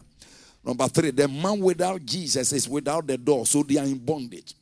Number 0.63 0.87
three, 0.89 1.09
the 1.09 1.27
man 1.27 1.59
without 1.59 2.05
Jesus 2.05 2.53
is 2.53 2.69
without 2.69 3.07
the 3.07 3.17
door, 3.17 3.47
so 3.47 3.63
they 3.63 3.77
are 3.77 3.85
in 3.85 3.97
bondage. 3.97 4.53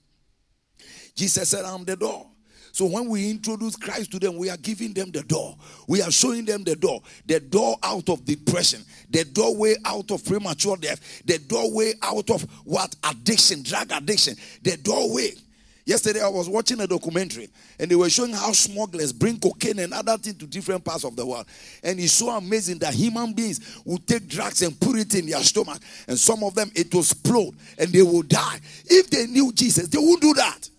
Jesus 1.14 1.50
said, 1.50 1.66
I'm 1.66 1.84
the 1.84 1.98
door. 1.98 2.26
So 2.76 2.88
when 2.88 3.08
we 3.08 3.32
introduce 3.32 3.78
Christ 3.78 4.12
to 4.12 4.20
them, 4.20 4.36
we 4.36 4.50
are 4.50 4.58
giving 4.58 4.92
them 4.92 5.10
the 5.10 5.24
door. 5.24 5.56
We 5.88 6.02
are 6.02 6.12
showing 6.12 6.44
them 6.44 6.66
the 6.66 6.76
door. 6.76 7.02
The 7.26 7.40
door 7.40 7.78
out 7.82 8.10
of 8.10 8.26
depression, 8.26 8.84
the 9.10 9.24
doorway 9.24 9.76
out 9.86 10.12
of 10.12 10.26
premature 10.26 10.76
death, 10.76 11.24
the 11.24 11.38
doorway 11.38 11.94
out 12.02 12.30
of 12.30 12.42
what? 12.66 12.94
Addiction, 13.06 13.64
drug 13.64 13.94
addiction, 13.94 14.36
the 14.62 14.76
doorway. 14.76 15.30
Yesterday 15.86 16.20
I 16.20 16.28
was 16.28 16.50
watching 16.50 16.82
a 16.82 16.88
documentary 16.88 17.48
and 17.80 17.90
they 17.90 17.96
were 17.96 18.10
showing 18.10 18.34
how 18.34 18.52
smugglers 18.52 19.14
bring 19.14 19.40
cocaine 19.40 19.80
and 19.80 19.94
other 19.94 20.18
things 20.18 20.36
to 20.40 20.46
different 20.46 20.84
parts 20.84 21.06
of 21.06 21.16
the 21.16 21.26
world. 21.26 21.46
And 21.82 21.98
it's 21.98 22.12
so 22.12 22.30
amazing 22.32 22.80
that 22.80 22.94
human 22.94 23.32
beings 23.32 23.82
will 23.86 24.00
take 24.00 24.28
drugs 24.28 24.62
and 24.64 24.78
put 24.78 24.98
it 24.98 25.16
in 25.16 25.28
their 25.28 25.40
stomach. 25.44 25.82
And 26.10 26.20
some 26.20 26.44
of 26.44 26.56
them 26.56 26.70
it 26.76 26.94
will 26.94 27.00
explode 27.00 27.56
and 27.78 27.88
they 27.94 28.02
will 28.02 28.24
die. 28.24 28.60
If 28.84 29.10
they 29.10 29.28
knew 29.28 29.54
Jesus, 29.54 29.88
they 29.88 29.98
won't 29.98 30.22
do 30.22 30.34
that. 30.34 30.70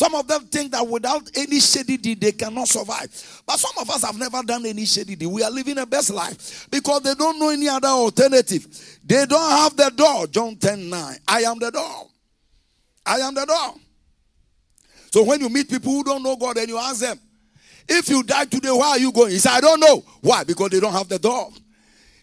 Some 0.00 0.14
of 0.14 0.26
them 0.26 0.46
think 0.46 0.72
that 0.72 0.88
without 0.88 1.28
any 1.34 1.60
shady 1.60 1.98
deed, 1.98 2.22
they 2.22 2.32
cannot 2.32 2.68
survive. 2.68 3.42
But 3.46 3.58
some 3.58 3.72
of 3.78 3.90
us 3.90 4.02
have 4.02 4.16
never 4.16 4.42
done 4.42 4.64
any 4.64 4.86
shady 4.86 5.14
deed. 5.14 5.26
We 5.26 5.42
are 5.42 5.50
living 5.50 5.76
a 5.76 5.84
best 5.84 6.08
life 6.08 6.66
because 6.70 7.02
they 7.02 7.12
don't 7.14 7.38
know 7.38 7.50
any 7.50 7.68
other 7.68 7.88
alternative. 7.88 8.66
They 9.04 9.26
don't 9.26 9.50
have 9.50 9.76
the 9.76 9.90
door. 9.94 10.26
John 10.28 10.56
10 10.56 10.88
9. 10.88 11.16
I 11.28 11.40
am 11.42 11.58
the 11.58 11.70
door. 11.70 12.08
I 13.04 13.16
am 13.18 13.34
the 13.34 13.44
door. 13.44 13.74
So 15.10 15.22
when 15.22 15.38
you 15.42 15.50
meet 15.50 15.68
people 15.68 15.92
who 15.92 16.02
don't 16.02 16.22
know 16.22 16.34
God 16.34 16.56
and 16.56 16.68
you 16.70 16.78
ask 16.78 17.00
them, 17.00 17.20
if 17.86 18.08
you 18.08 18.22
die 18.22 18.46
today, 18.46 18.70
where 18.70 18.84
are 18.84 18.98
you 18.98 19.12
going? 19.12 19.32
He 19.32 19.38
said, 19.38 19.52
I 19.52 19.60
don't 19.60 19.80
know. 19.80 20.02
Why? 20.22 20.44
Because 20.44 20.70
they 20.70 20.80
don't 20.80 20.94
have 20.94 21.10
the 21.10 21.18
door. 21.18 21.50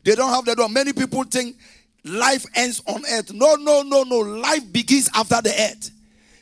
They 0.03 0.15
don't 0.15 0.31
have 0.33 0.45
the 0.45 0.55
door. 0.55 0.67
Many 0.67 0.93
people 0.93 1.25
think 1.25 1.55
life 2.03 2.43
ends 2.55 2.81
on 2.87 3.03
earth. 3.05 3.31
No, 3.33 3.53
no, 3.53 3.83
no, 3.83 4.01
no. 4.01 4.17
Life 4.17 4.73
begins 4.73 5.11
after 5.13 5.43
the 5.43 5.51
earth. 5.51 5.91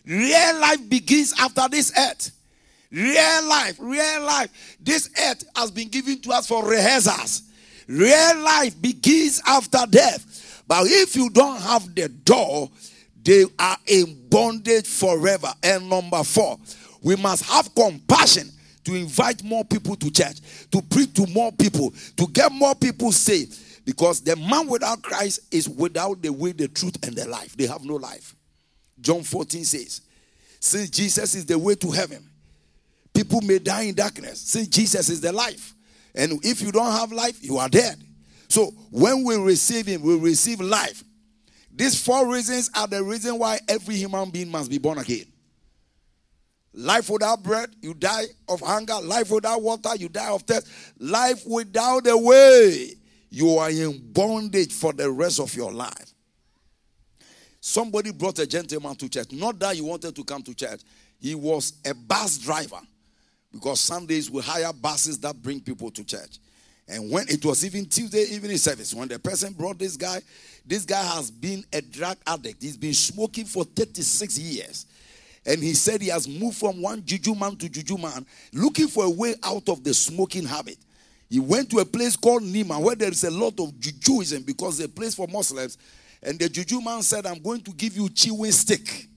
Real 0.06 0.60
life 0.60 0.90
begins 0.90 1.34
after 1.40 1.68
this 1.70 1.92
earth. 1.98 2.32
Real 2.92 3.48
life, 3.48 3.78
real 3.80 4.24
life. 4.24 4.78
This 4.80 5.10
earth 5.28 5.44
has 5.56 5.72
been 5.72 5.90
given 5.90 6.20
to 6.22 6.32
us 6.32 6.48
for 6.48 6.66
rehearsals. 6.66 7.44
Real 7.88 8.38
life 8.40 8.80
begins 8.82 9.42
after 9.46 9.80
death. 9.90 10.64
But 10.68 10.88
if 10.88 11.16
you 11.16 11.30
don't 11.30 11.60
have 11.62 11.94
the 11.94 12.10
door, 12.10 12.70
they 13.24 13.46
are 13.60 13.78
in 13.88 14.30
bondage 14.30 14.88
forever. 14.88 15.52
And 15.64 15.90
number 15.90 16.24
four, 16.24 16.58
we 17.02 17.16
must 17.16 17.44
have 17.46 17.74
compassion 17.76 18.50
to 18.86 18.96
invite 18.96 19.44
more 19.44 19.66
people 19.66 19.96
to 19.96 20.12
church, 20.12 20.38
to 20.72 20.82
preach 20.82 21.14
to 21.16 21.28
more 21.28 21.52
people, 21.52 21.92
to 22.18 22.28
get 22.28 22.52
more 22.52 22.76
people 22.76 23.12
saved. 23.12 23.86
Because 23.86 24.22
the 24.22 24.36
man 24.36 24.68
without 24.68 25.02
Christ 25.04 25.42
is 25.52 25.70
without 25.70 26.22
the 26.22 26.32
way, 26.32 26.52
the 26.52 26.68
truth, 26.68 26.98
and 27.06 27.16
the 27.16 27.28
life. 27.28 27.56
They 27.56 27.68
have 27.68 27.84
no 27.84 27.96
life. 27.96 28.36
John 29.06 29.22
14 29.22 29.64
says, 29.64 30.02
Since 30.60 30.90
Jesus 30.90 31.36
is 31.36 31.46
the 31.46 31.60
way 31.60 31.76
to 31.76 31.92
heaven, 31.92 32.28
people 33.14 33.40
may 33.42 33.60
die 33.60 33.84
in 33.84 33.94
darkness. 33.94 34.42
Since 34.42 34.68
Jesus 34.70 35.10
is 35.10 35.22
the 35.22 35.32
life. 35.32 35.76
And 36.16 36.44
if 36.44 36.60
you 36.62 36.72
don't 36.72 36.92
have 36.92 37.12
life, 37.12 37.38
you 37.44 37.58
are 37.58 37.70
dead. 37.70 38.02
So 38.48 38.74
when 38.90 39.24
we 39.24 39.36
receive 39.36 39.86
Him, 39.86 40.02
we 40.02 40.18
receive 40.18 40.60
life. 40.60 41.04
These 41.72 42.04
four 42.04 42.32
reasons 42.32 42.72
are 42.76 42.88
the 42.88 43.04
reason 43.04 43.38
why 43.38 43.60
every 43.68 43.96
human 43.96 44.32
being 44.32 44.50
must 44.50 44.72
be 44.72 44.80
born 44.80 44.98
again. 44.98 45.26
Life 46.74 47.10
without 47.10 47.44
bread, 47.44 47.70
you 47.82 47.94
die 47.94 48.26
of 48.50 48.60
hunger. 48.60 49.00
Life 49.04 49.30
without 49.30 49.62
water, 49.62 49.96
you 49.98 50.10
die 50.10 50.32
of 50.32 50.42
thirst. 50.42 50.68
Life 50.98 51.46
without 51.46 52.06
the 52.06 52.18
way, 52.18 52.94
you 53.30 53.58
are 53.58 53.70
in 53.70 54.12
bondage 54.14 54.74
for 54.74 54.94
the 54.94 55.12
rest 55.12 55.40
of 55.40 55.54
your 55.56 55.72
life. 55.72 56.15
Somebody 57.68 58.12
brought 58.12 58.38
a 58.38 58.46
gentleman 58.46 58.94
to 58.94 59.10
church. 59.10 59.32
Not 59.32 59.58
that 59.58 59.74
he 59.74 59.82
wanted 59.82 60.16
to 60.16 60.24
come 60.24 60.44
to 60.44 60.54
church, 60.54 60.82
he 61.20 61.34
was 61.34 61.74
a 61.84 61.96
bus 61.96 62.38
driver. 62.38 62.80
Because 63.52 63.80
Sundays 63.80 64.30
we 64.30 64.44
hire 64.44 64.72
buses 64.72 65.18
that 65.22 65.42
bring 65.42 65.60
people 65.60 65.90
to 65.90 66.04
church. 66.04 66.38
And 66.88 67.10
when 67.10 67.28
it 67.28 67.44
was 67.44 67.66
even 67.66 67.88
Tuesday 67.88 68.26
evening 68.30 68.58
service, 68.58 68.94
when 68.94 69.08
the 69.08 69.18
person 69.18 69.52
brought 69.52 69.80
this 69.80 69.98
guy, 69.98 70.22
this 70.64 70.86
guy 70.86 71.02
has 71.02 71.32
been 71.32 71.66
a 71.74 71.82
drug 71.82 72.18
addict. 72.28 72.62
He's 72.62 72.78
been 72.78 72.94
smoking 72.94 73.46
for 73.46 73.64
36 73.64 74.38
years. 74.38 74.86
And 75.44 75.64
he 75.64 75.74
said 75.74 76.04
he 76.04 76.10
has 76.10 76.28
moved 76.28 76.58
from 76.58 76.84
one 76.84 77.04
juju 77.04 77.34
man 77.34 77.56
to 77.56 77.68
juju 77.68 77.98
man, 77.98 78.28
looking 78.54 78.88
for 78.88 79.06
a 79.06 79.10
way 79.10 79.34
out 79.42 79.68
of 79.70 79.84
the 79.84 79.96
smoking 79.96 80.46
habit. 80.46 80.78
He 81.32 81.40
went 81.40 81.72
to 81.72 81.80
a 81.80 81.86
place 81.86 82.16
called 82.16 82.44
Nima 82.44 82.80
where 82.80 82.96
there 82.96 83.10
is 83.10 83.24
a 83.24 83.32
lot 83.32 83.60
of 83.60 83.72
jujuism 83.80 84.46
because 84.46 84.80
it's 84.80 84.94
a 84.94 84.96
place 84.96 85.16
for 85.16 85.28
Muslims. 85.28 85.80
And 86.26 86.40
the 86.40 86.50
juju 86.50 86.82
man 86.82 87.04
said, 87.04 87.28
I'm 87.28 87.42
going 87.42 87.62
to 87.62 87.72
give 87.72 87.96
you 87.96 88.10
chewing 88.10 88.52
stick. 88.52 89.08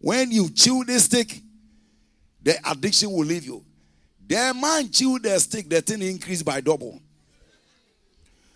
When 0.00 0.30
you 0.30 0.48
chew 0.48 0.84
this 0.84 1.04
stick, 1.04 1.40
the 2.42 2.56
addiction 2.70 3.12
will 3.12 3.26
leave 3.26 3.44
you. 3.44 3.62
The 4.26 4.54
man 4.58 4.90
chewed 4.90 5.22
the 5.22 5.38
stick, 5.38 5.68
the 5.68 5.82
thing 5.82 6.00
increased 6.00 6.44
by 6.44 6.62
double. 6.62 6.98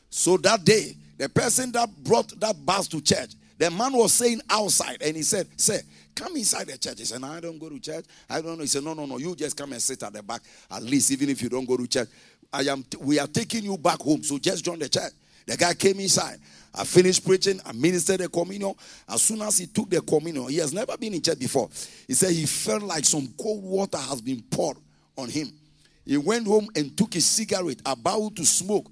So 0.09 0.39
that 0.39 0.65
day, 0.65 0.97
the 1.19 1.29
person 1.29 1.71
that 1.73 1.89
brought 2.03 2.29
that 2.41 2.65
bus 2.65 2.89
to 2.89 3.01
church, 3.03 3.33
the 3.59 3.71
man 3.71 3.93
was 3.93 4.15
saying 4.15 4.41
outside, 4.49 5.03
and 5.03 5.15
he 5.15 5.23
said, 5.23 5.47
Sir, 5.61 5.81
come 6.15 6.37
inside 6.37 6.69
the 6.69 6.79
church. 6.79 6.99
He 6.99 7.05
said, 7.05 7.21
no, 7.21 7.29
I 7.29 7.41
don't 7.41 7.59
go 7.59 7.69
to 7.69 7.79
church. 7.79 8.07
I 8.29 8.41
don't 8.41 8.57
know. 8.57 8.63
He 8.63 8.67
said, 8.67 8.83
No, 8.83 8.95
no, 8.95 9.05
no. 9.05 9.19
You 9.19 9.37
just 9.37 9.57
come 9.57 9.73
and 9.73 9.83
sit 9.83 10.03
at 10.03 10.15
the 10.15 10.23
back. 10.23 10.41
At 10.71 10.83
least, 10.83 11.11
even 11.13 11.29
if 11.29 11.43
you 11.43 11.51
don't 11.51 11.67
go 11.67 11.77
to 11.77 11.87
church, 11.87 12.09
I 12.53 12.63
am 12.63 12.85
we 13.01 13.19
are 13.19 13.27
taking 13.27 13.65
you 13.65 13.77
back 13.77 14.01
home. 14.01 14.23
So 14.23 14.39
just 14.39 14.65
join 14.65 14.79
the 14.79 14.89
church. 14.89 15.13
The 15.47 15.57
guy 15.57 15.75
came 15.75 16.01
inside. 16.01 16.39
I 16.75 16.85
finished 16.85 17.27
preaching. 17.27 17.61
I 17.67 17.73
ministered 17.73 18.21
the 18.21 18.29
communion. 18.29 18.75
As 19.09 19.23
soon 19.23 19.43
as 19.43 19.59
he 19.59 19.67
took 19.67 19.91
the 19.91 20.01
communion, 20.01 20.49
he 20.49 20.59
has 20.59 20.73
never 20.73 20.97
been 20.97 21.15
in 21.15 21.23
church 21.23 21.39
before. 21.39 21.69
He 22.07 22.15
said 22.15 22.31
he 22.31 22.47
felt 22.47 22.83
like 22.83 23.05
some 23.05 23.29
cold 23.41 23.65
water 23.65 23.99
has 23.99 24.21
been 24.21 24.43
poured 24.43 24.77
on 25.17 25.29
him. 25.29 25.53
He 26.05 26.17
went 26.17 26.47
home 26.47 26.69
and 26.77 26.97
took 26.97 27.15
a 27.17 27.21
cigarette, 27.21 27.81
about 27.85 28.37
to 28.37 28.45
smoke. 28.45 28.87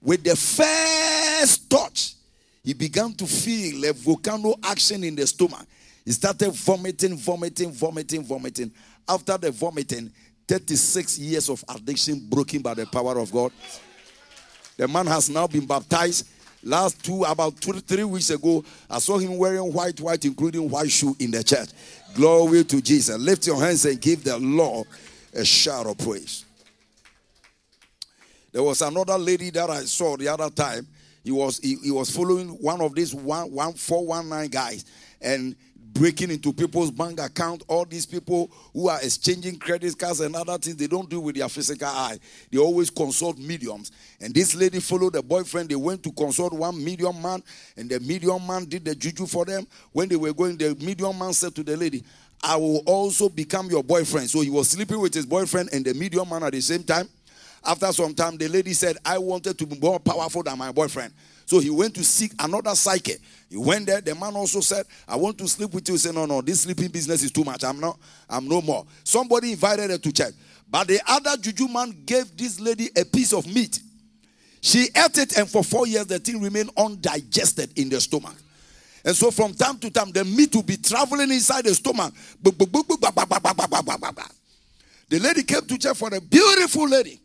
With 0.00 0.22
the 0.22 0.36
first 0.36 1.68
touch, 1.68 2.14
he 2.62 2.72
began 2.72 3.12
to 3.14 3.26
feel 3.26 3.84
a 3.84 3.92
volcano 3.92 4.54
action 4.62 5.02
in 5.02 5.16
the 5.16 5.26
stomach. 5.26 5.66
He 6.04 6.12
started 6.12 6.52
vomiting, 6.52 7.16
vomiting, 7.16 7.72
vomiting, 7.72 8.24
vomiting. 8.24 8.72
After 9.08 9.36
the 9.38 9.50
vomiting, 9.50 10.12
36 10.46 11.18
years 11.18 11.50
of 11.50 11.62
addiction 11.68 12.26
broken 12.28 12.62
by 12.62 12.74
the 12.74 12.86
power 12.86 13.18
of 13.18 13.30
God. 13.30 13.52
The 14.78 14.88
man 14.88 15.06
has 15.06 15.28
now 15.28 15.46
been 15.46 15.66
baptized. 15.66 16.26
Last 16.62 17.04
two, 17.04 17.24
about 17.24 17.60
two, 17.60 17.72
three 17.74 18.04
weeks 18.04 18.30
ago, 18.30 18.64
I 18.88 19.00
saw 19.00 19.18
him 19.18 19.36
wearing 19.36 19.72
white, 19.72 20.00
white, 20.00 20.24
including 20.24 20.70
white 20.70 20.90
shoe 20.90 21.14
in 21.18 21.32
the 21.32 21.44
church. 21.44 21.68
Glory 22.14 22.64
to 22.64 22.80
Jesus. 22.80 23.18
Lift 23.18 23.46
your 23.46 23.60
hands 23.60 23.84
and 23.84 24.00
give 24.00 24.24
the 24.24 24.38
Lord 24.38 24.86
a 25.34 25.44
shout 25.44 25.86
of 25.86 25.98
praise. 25.98 26.44
There 28.52 28.62
was 28.62 28.80
another 28.80 29.18
lady 29.18 29.50
that 29.50 29.68
I 29.68 29.80
saw 29.80 30.16
the 30.16 30.28
other 30.28 30.48
time. 30.48 30.86
He 31.22 31.32
was 31.32 31.58
he, 31.58 31.76
he 31.82 31.90
was 31.90 32.10
following 32.14 32.48
one 32.48 32.80
of 32.80 32.94
these 32.94 33.14
one 33.14 33.52
one 33.52 33.74
four 33.74 34.06
one 34.06 34.28
nine 34.28 34.48
guys 34.48 34.84
and 35.20 35.54
breaking 35.98 36.30
into 36.30 36.52
people's 36.52 36.92
bank 36.92 37.18
account. 37.18 37.64
All 37.66 37.84
these 37.84 38.06
people 38.06 38.50
who 38.72 38.88
are 38.88 39.00
exchanging 39.02 39.58
credit 39.58 39.98
cards 39.98 40.20
and 40.20 40.36
other 40.36 40.56
things, 40.56 40.76
they 40.76 40.86
don't 40.86 41.10
do 41.10 41.20
with 41.20 41.34
their 41.34 41.48
physical 41.48 41.88
eye. 41.88 42.18
They 42.52 42.58
always 42.58 42.88
consult 42.88 43.36
mediums. 43.36 43.90
And 44.20 44.32
this 44.32 44.54
lady 44.54 44.78
followed 44.78 45.14
the 45.14 45.22
boyfriend. 45.22 45.68
They 45.68 45.74
went 45.74 46.04
to 46.04 46.12
consult 46.12 46.52
one 46.52 46.82
medium 46.82 47.20
man, 47.20 47.42
and 47.76 47.90
the 47.90 47.98
medium 47.98 48.46
man 48.46 48.64
did 48.66 48.84
the 48.84 48.94
juju 48.94 49.26
for 49.26 49.44
them. 49.44 49.66
When 49.92 50.08
they 50.08 50.16
were 50.16 50.32
going, 50.32 50.56
the 50.56 50.76
medium 50.76 51.18
man 51.18 51.32
said 51.32 51.54
to 51.56 51.64
the 51.64 51.76
lady, 51.76 52.04
I 52.42 52.54
will 52.56 52.82
also 52.86 53.28
become 53.28 53.68
your 53.68 53.82
boyfriend. 53.82 54.30
So 54.30 54.40
he 54.40 54.50
was 54.50 54.70
sleeping 54.70 55.00
with 55.00 55.12
his 55.12 55.26
boyfriend 55.26 55.70
and 55.72 55.84
the 55.84 55.94
medium 55.94 56.28
man 56.28 56.44
at 56.44 56.52
the 56.52 56.60
same 56.60 56.84
time. 56.84 57.08
After 57.64 57.92
some 57.92 58.14
time, 58.14 58.36
the 58.36 58.46
lady 58.46 58.72
said, 58.72 58.96
I 59.04 59.18
wanted 59.18 59.58
to 59.58 59.66
be 59.66 59.76
more 59.80 59.98
powerful 59.98 60.44
than 60.44 60.56
my 60.56 60.70
boyfriend. 60.70 61.12
So 61.48 61.60
he 61.60 61.70
went 61.70 61.94
to 61.94 62.04
seek 62.04 62.32
another 62.40 62.74
psyche. 62.74 63.14
He 63.48 63.56
went 63.56 63.86
there. 63.86 64.02
The 64.02 64.14
man 64.14 64.36
also 64.36 64.60
said, 64.60 64.84
I 65.08 65.16
want 65.16 65.38
to 65.38 65.48
sleep 65.48 65.72
with 65.72 65.88
you. 65.88 65.94
He 65.94 65.98
said, 65.98 66.14
No, 66.14 66.26
no, 66.26 66.42
this 66.42 66.60
sleeping 66.60 66.88
business 66.88 67.22
is 67.22 67.32
too 67.32 67.42
much. 67.42 67.64
I'm 67.64 67.80
not, 67.80 67.98
I'm 68.28 68.46
no 68.46 68.60
more. 68.60 68.84
Somebody 69.02 69.52
invited 69.52 69.90
her 69.90 69.96
to 69.96 70.12
church. 70.12 70.34
But 70.70 70.88
the 70.88 71.00
other 71.08 71.38
juju 71.38 71.68
man 71.68 72.02
gave 72.04 72.36
this 72.36 72.60
lady 72.60 72.90
a 72.94 73.02
piece 73.02 73.32
of 73.32 73.46
meat. 73.46 73.80
She 74.60 74.90
ate 74.94 75.16
it, 75.16 75.38
and 75.38 75.48
for 75.48 75.64
four 75.64 75.86
years, 75.86 76.04
the 76.04 76.18
thing 76.18 76.38
remained 76.42 76.68
undigested 76.76 77.78
in 77.78 77.88
the 77.88 77.98
stomach. 77.98 78.34
And 79.02 79.16
so, 79.16 79.30
from 79.30 79.54
time 79.54 79.78
to 79.78 79.90
time, 79.90 80.12
the 80.12 80.26
meat 80.26 80.54
will 80.54 80.62
be 80.62 80.76
traveling 80.76 81.30
inside 81.30 81.64
the 81.64 81.74
stomach. 81.74 82.12
The 82.42 82.52
lady 85.18 85.44
came 85.44 85.62
to 85.62 85.78
church 85.78 85.96
for 85.96 86.14
a 86.14 86.20
beautiful 86.20 86.86
lady 86.86 87.18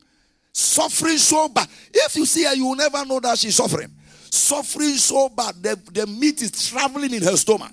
suffering 0.53 1.17
so 1.17 1.49
bad. 1.49 1.67
If 1.93 2.15
you 2.15 2.25
see 2.25 2.45
her, 2.45 2.53
you 2.53 2.67
will 2.67 2.75
never 2.75 3.03
know 3.03 3.19
that 3.19 3.37
she's 3.37 3.57
suffering. 3.57 3.91
Suffering 4.33 4.95
so 4.95 5.29
bad, 5.29 5.61
the, 5.61 5.79
the 5.91 6.07
meat 6.07 6.41
is 6.41 6.67
traveling 6.67 7.13
in 7.13 7.21
her 7.21 7.37
stomach. 7.37 7.71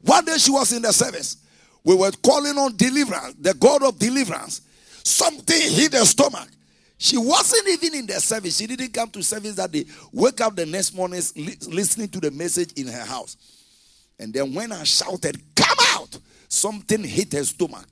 One 0.00 0.24
day 0.24 0.38
she 0.38 0.50
was 0.50 0.72
in 0.72 0.80
the 0.80 0.90
service. 0.90 1.36
We 1.84 1.94
were 1.94 2.12
calling 2.12 2.56
on 2.56 2.74
deliverance, 2.78 3.34
the 3.38 3.52
God 3.52 3.82
of 3.82 3.98
deliverance. 3.98 4.62
Something 5.04 5.60
hit 5.60 5.92
her 5.92 6.06
stomach. 6.06 6.48
She 6.96 7.18
wasn't 7.18 7.68
even 7.68 7.94
in 7.98 8.06
the 8.06 8.14
service. 8.20 8.56
She 8.56 8.66
didn't 8.66 8.94
come 8.94 9.10
to 9.10 9.22
service 9.22 9.56
that 9.56 9.70
day. 9.70 9.84
Wake 10.14 10.40
up 10.40 10.56
the 10.56 10.64
next 10.64 10.94
morning 10.94 11.20
listening 11.36 12.08
to 12.08 12.20
the 12.20 12.30
message 12.30 12.72
in 12.80 12.86
her 12.86 13.04
house. 13.04 13.36
And 14.18 14.32
then 14.32 14.54
when 14.54 14.72
I 14.72 14.84
shouted, 14.84 15.38
Come 15.54 15.76
out! 15.90 16.18
Something 16.48 17.04
hit 17.04 17.34
her 17.34 17.44
stomach 17.44 17.84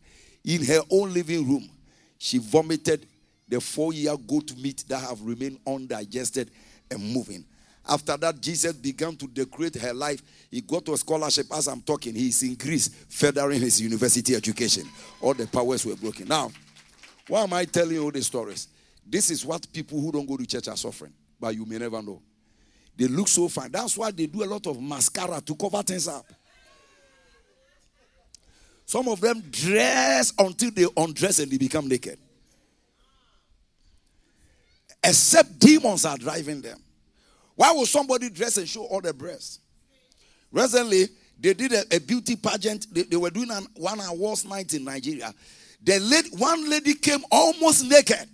in 0.42 0.64
her 0.64 0.80
own 0.90 1.12
living 1.12 1.46
room. 1.46 1.68
She 2.16 2.38
vomited 2.38 3.06
the 3.46 3.60
four 3.60 3.92
year 3.92 4.16
goat 4.16 4.56
meat 4.56 4.84
that 4.88 5.00
have 5.00 5.20
remained 5.20 5.58
undigested 5.66 6.50
and 6.92 7.12
moving. 7.12 7.44
After 7.88 8.16
that, 8.16 8.40
Jesus 8.40 8.74
began 8.74 9.16
to 9.16 9.26
decorate 9.26 9.74
her 9.76 9.92
life. 9.92 10.22
He 10.50 10.60
got 10.60 10.88
a 10.88 10.96
scholarship 10.96 11.46
as 11.52 11.66
I'm 11.66 11.80
talking. 11.80 12.14
He's 12.14 12.42
in 12.42 12.54
Greece, 12.54 12.88
furthering 13.08 13.60
his 13.60 13.80
university 13.80 14.36
education. 14.36 14.88
All 15.20 15.34
the 15.34 15.46
powers 15.48 15.84
were 15.84 15.96
broken. 15.96 16.28
Now, 16.28 16.50
why 17.26 17.42
am 17.42 17.52
I 17.52 17.64
telling 17.64 17.94
you 17.94 18.04
all 18.04 18.10
these 18.12 18.26
stories? 18.26 18.68
This 19.04 19.30
is 19.30 19.44
what 19.44 19.66
people 19.72 20.00
who 20.00 20.12
don't 20.12 20.26
go 20.26 20.36
to 20.36 20.46
church 20.46 20.68
are 20.68 20.76
suffering, 20.76 21.12
but 21.40 21.54
you 21.54 21.64
may 21.66 21.78
never 21.78 22.00
know. 22.00 22.22
They 22.96 23.08
look 23.08 23.26
so 23.26 23.48
fine. 23.48 23.72
That's 23.72 23.96
why 23.96 24.10
they 24.10 24.26
do 24.26 24.44
a 24.44 24.46
lot 24.46 24.66
of 24.66 24.80
mascara 24.80 25.40
to 25.40 25.54
cover 25.56 25.82
things 25.82 26.06
up. 26.06 26.26
Some 28.84 29.08
of 29.08 29.20
them 29.20 29.42
dress 29.50 30.32
until 30.38 30.70
they 30.70 30.86
undress 30.96 31.38
and 31.38 31.50
they 31.50 31.58
become 31.58 31.88
naked. 31.88 32.18
Except 35.04 35.58
demons 35.58 36.04
are 36.04 36.16
driving 36.16 36.60
them. 36.60 36.78
Why 37.56 37.72
would 37.72 37.88
somebody 37.88 38.30
dress 38.30 38.56
and 38.56 38.68
show 38.68 38.84
all 38.84 39.00
the 39.00 39.12
breasts? 39.12 39.60
Recently, 40.50 41.08
they 41.38 41.54
did 41.54 41.72
a, 41.72 41.96
a 41.96 42.00
beauty 42.00 42.36
pageant. 42.36 42.86
They, 42.94 43.02
they 43.02 43.16
were 43.16 43.30
doing 43.30 43.50
an 43.50 43.66
one 43.74 44.00
awards 44.00 44.44
night 44.44 44.72
in 44.74 44.84
Nigeria. 44.84 45.34
The 45.82 45.98
lady, 45.98 46.28
one 46.36 46.70
lady 46.70 46.94
came 46.94 47.20
almost 47.30 47.84
naked. 47.84 48.28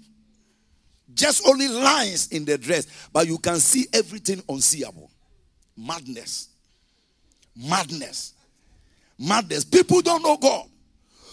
Just 1.14 1.46
only 1.48 1.68
lines 1.68 2.28
in 2.28 2.44
the 2.44 2.58
dress, 2.58 2.86
but 3.12 3.26
you 3.26 3.38
can 3.38 3.56
see 3.56 3.86
everything 3.92 4.42
unseeable. 4.48 5.10
Madness. 5.76 6.48
Madness. 7.56 8.34
Madness. 9.18 9.64
People 9.64 10.02
don't 10.02 10.22
know 10.22 10.36
God. 10.36 10.66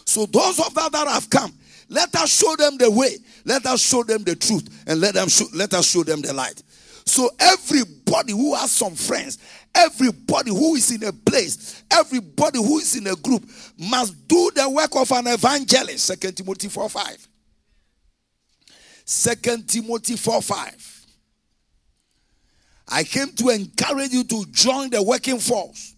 So 0.05 0.25
those 0.25 0.59
of 0.59 0.73
that 0.75 0.91
that 0.91 1.07
have 1.07 1.29
come, 1.29 1.53
let 1.89 2.15
us 2.15 2.37
show 2.37 2.55
them 2.55 2.77
the 2.77 2.89
way. 2.89 3.17
Let 3.45 3.65
us 3.65 3.81
show 3.81 4.03
them 4.03 4.23
the 4.23 4.35
truth. 4.35 4.83
And 4.87 4.99
let 4.99 5.13
them 5.13 5.27
show, 5.27 5.45
let 5.53 5.73
us 5.73 5.89
show 5.89 6.03
them 6.03 6.21
the 6.21 6.33
light. 6.33 6.61
So 7.05 7.29
everybody 7.39 8.33
who 8.33 8.55
has 8.55 8.71
some 8.71 8.95
friends, 8.95 9.37
everybody 9.73 10.49
who 10.49 10.75
is 10.75 10.91
in 10.91 11.03
a 11.03 11.13
place, 11.13 11.83
everybody 11.91 12.57
who 12.57 12.79
is 12.79 12.95
in 12.95 13.07
a 13.07 13.15
group 13.15 13.47
must 13.77 14.27
do 14.27 14.51
the 14.55 14.69
work 14.69 14.95
of 14.95 15.11
an 15.11 15.27
evangelist. 15.27 16.05
Second 16.05 16.35
Timothy 16.35 16.67
4 16.67 16.89
5. 16.89 17.27
Second 19.05 19.69
Timothy 19.69 20.15
4 20.15 20.41
5. 20.41 21.05
I 22.87 23.03
came 23.03 23.29
to 23.33 23.49
encourage 23.49 24.11
you 24.11 24.23
to 24.23 24.45
join 24.51 24.89
the 24.89 25.01
working 25.01 25.39
force. 25.39 25.95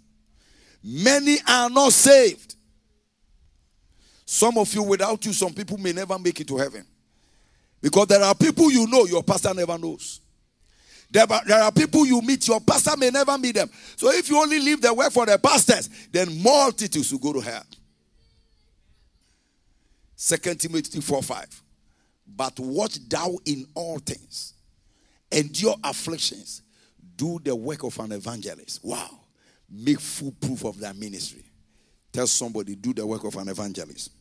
Many 0.83 1.37
are 1.47 1.69
not 1.69 1.91
saved. 1.93 2.46
Some 4.29 4.57
of 4.57 4.73
you, 4.73 4.83
without 4.83 5.25
you, 5.25 5.31
some 5.31 5.53
people 5.53 5.77
may 5.77 5.93
never 5.93 6.19
make 6.19 6.37
it 6.41 6.47
to 6.49 6.57
heaven. 6.57 6.85
Because 7.81 8.07
there 8.07 8.21
are 8.21 8.35
people 8.35 8.69
you 8.69 8.85
know 8.85 9.05
your 9.05 9.23
pastor 9.23 9.53
never 9.53 9.77
knows. 9.77 10.19
There 11.09 11.23
are, 11.23 11.41
there 11.45 11.63
are 11.63 11.71
people 11.71 12.05
you 12.05 12.21
meet, 12.21 12.45
your 12.45 12.59
pastor 12.59 12.97
may 12.97 13.09
never 13.09 13.37
meet 13.37 13.55
them. 13.55 13.69
So 13.95 14.11
if 14.11 14.29
you 14.29 14.37
only 14.37 14.59
leave 14.59 14.81
the 14.81 14.93
work 14.93 15.13
for 15.13 15.25
the 15.25 15.37
pastors, 15.39 15.89
then 16.11 16.43
multitudes 16.43 17.09
will 17.09 17.19
go 17.19 17.31
to 17.31 17.39
hell. 17.39 17.63
Second 20.13 20.59
Timothy 20.59 20.99
4 20.99 21.23
5. 21.23 21.63
But 22.35 22.59
watch 22.59 22.99
thou 23.07 23.33
in 23.45 23.65
all 23.75 23.99
things, 23.99 24.55
endure 25.31 25.75
afflictions, 25.85 26.63
do 27.15 27.39
the 27.41 27.55
work 27.55 27.83
of 27.83 27.97
an 27.99 28.11
evangelist. 28.11 28.83
Wow. 28.83 29.21
Make 29.71 30.01
full 30.01 30.33
proof 30.33 30.65
of 30.65 30.79
that 30.81 30.97
ministry. 30.97 31.45
Tell 32.11 32.27
somebody, 32.27 32.75
do 32.75 32.93
the 32.93 33.07
work 33.07 33.23
of 33.23 33.37
an 33.37 33.47
evangelist. 33.47 34.11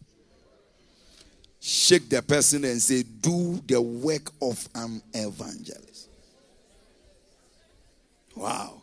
Shake 1.60 2.08
the 2.08 2.22
person 2.22 2.64
and 2.64 2.80
say, 2.80 3.02
do 3.02 3.60
the 3.66 3.80
work 3.80 4.30
of 4.40 4.68
an 4.74 5.02
evangelist. 5.14 6.08
Wow. 8.34 8.82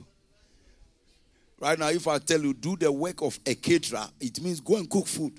Right 1.60 1.80
now, 1.80 1.90
if 1.90 2.08
I 2.08 2.18
tell 2.18 2.42
you, 2.42 2.54
do 2.54 2.76
the 2.76 2.92
work 2.92 3.22
of 3.22 3.40
a 3.46 3.56
caterer, 3.56 4.06
it 4.20 4.42
means 4.42 4.60
go 4.60 4.76
and 4.76 4.90
cook 4.90 5.08
food. 5.08 5.34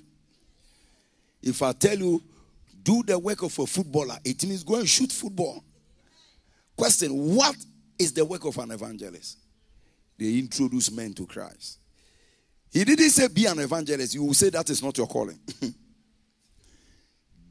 If 1.43 1.61
I 1.61 1.73
tell 1.73 1.97
you, 1.97 2.23
do 2.81 3.03
the 3.03 3.19
work 3.19 3.43
of 3.43 3.57
a 3.59 3.67
footballer, 3.67 4.15
it 4.23 4.43
means 4.45 4.63
go 4.63 4.75
and 4.75 4.89
shoot 4.89 5.11
football. 5.11 5.63
Question 6.75 7.11
What 7.35 7.55
is 7.99 8.11
the 8.13 8.25
work 8.25 8.45
of 8.45 8.57
an 8.57 8.71
evangelist? 8.71 9.37
They 10.17 10.39
introduce 10.39 10.91
men 10.91 11.13
to 11.13 11.25
Christ. 11.25 11.79
He 12.71 12.83
didn't 12.83 13.09
say 13.09 13.27
be 13.27 13.45
an 13.45 13.59
evangelist. 13.59 14.15
You 14.15 14.23
will 14.23 14.33
say 14.33 14.49
that 14.49 14.69
is 14.69 14.81
not 14.81 14.97
your 14.97 15.07
calling. 15.07 15.39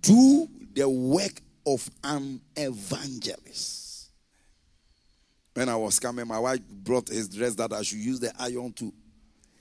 do 0.05 0.49
the 0.75 0.89
work 0.89 1.41
of 1.67 1.89
an 2.03 2.41
evangelist. 2.57 4.11
When 5.55 5.69
I 5.69 5.77
was 5.77 5.99
coming, 5.99 6.27
my 6.27 6.39
wife 6.39 6.61
brought 6.69 7.09
his 7.09 7.29
dress 7.29 7.55
that 7.55 7.73
I 7.73 7.83
should 7.83 7.99
use 7.99 8.21
the 8.21 8.33
iron 8.39 8.73
to 8.75 8.93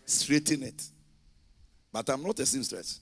straighten 0.06 0.64
it. 0.64 0.84
But 1.92 2.10
I'm 2.10 2.24
not 2.24 2.40
a 2.40 2.46
seamstress. 2.46 3.00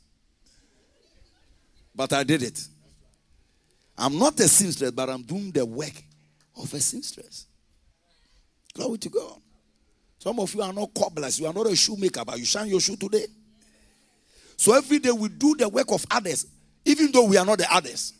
But 1.95 2.13
I 2.13 2.23
did 2.23 2.43
it. 2.43 2.59
I'm 3.97 4.17
not 4.17 4.39
a 4.39 4.47
seamstress, 4.47 4.91
but 4.91 5.09
I'm 5.09 5.23
doing 5.23 5.51
the 5.51 5.65
work 5.65 6.03
of 6.57 6.73
a 6.73 6.79
seamstress. 6.79 7.47
Glory 8.73 8.97
to 8.99 9.09
God. 9.09 9.39
Some 10.19 10.39
of 10.39 10.53
you 10.53 10.61
are 10.61 10.73
not 10.73 10.93
cobblers, 10.93 11.39
you 11.39 11.47
are 11.47 11.53
not 11.53 11.67
a 11.67 11.75
shoemaker, 11.75 12.23
but 12.25 12.37
you 12.37 12.45
shine 12.45 12.67
your 12.67 12.79
shoe 12.79 12.95
today. 12.95 13.25
So 14.55 14.75
every 14.75 14.99
day 14.99 15.11
we 15.11 15.29
do 15.29 15.55
the 15.55 15.67
work 15.67 15.91
of 15.91 16.05
others, 16.11 16.45
even 16.85 17.11
though 17.11 17.25
we 17.25 17.37
are 17.37 17.45
not 17.45 17.57
the 17.57 17.73
others. 17.73 18.13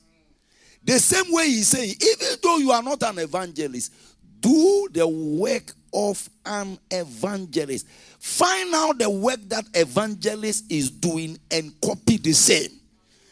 The 0.84 0.99
same 0.99 1.32
way 1.32 1.47
he's 1.47 1.68
saying, 1.68 1.93
even 2.01 2.38
though 2.41 2.57
you 2.57 2.72
are 2.72 2.82
not 2.84 3.01
an 3.03 3.20
evangelist, 3.20 3.93
do 4.39 4.89
the 4.91 5.07
work 5.07 5.74
of 5.93 6.28
an 6.45 6.80
evangelist. 6.89 7.88
Find 8.20 8.74
out 8.74 8.97
the 8.97 9.09
work 9.09 9.39
that 9.49 9.66
evangelist 9.74 10.72
is 10.72 10.89
doing 10.89 11.38
and 11.51 11.74
copy 11.82 12.18
the 12.18 12.34
same. 12.34 12.72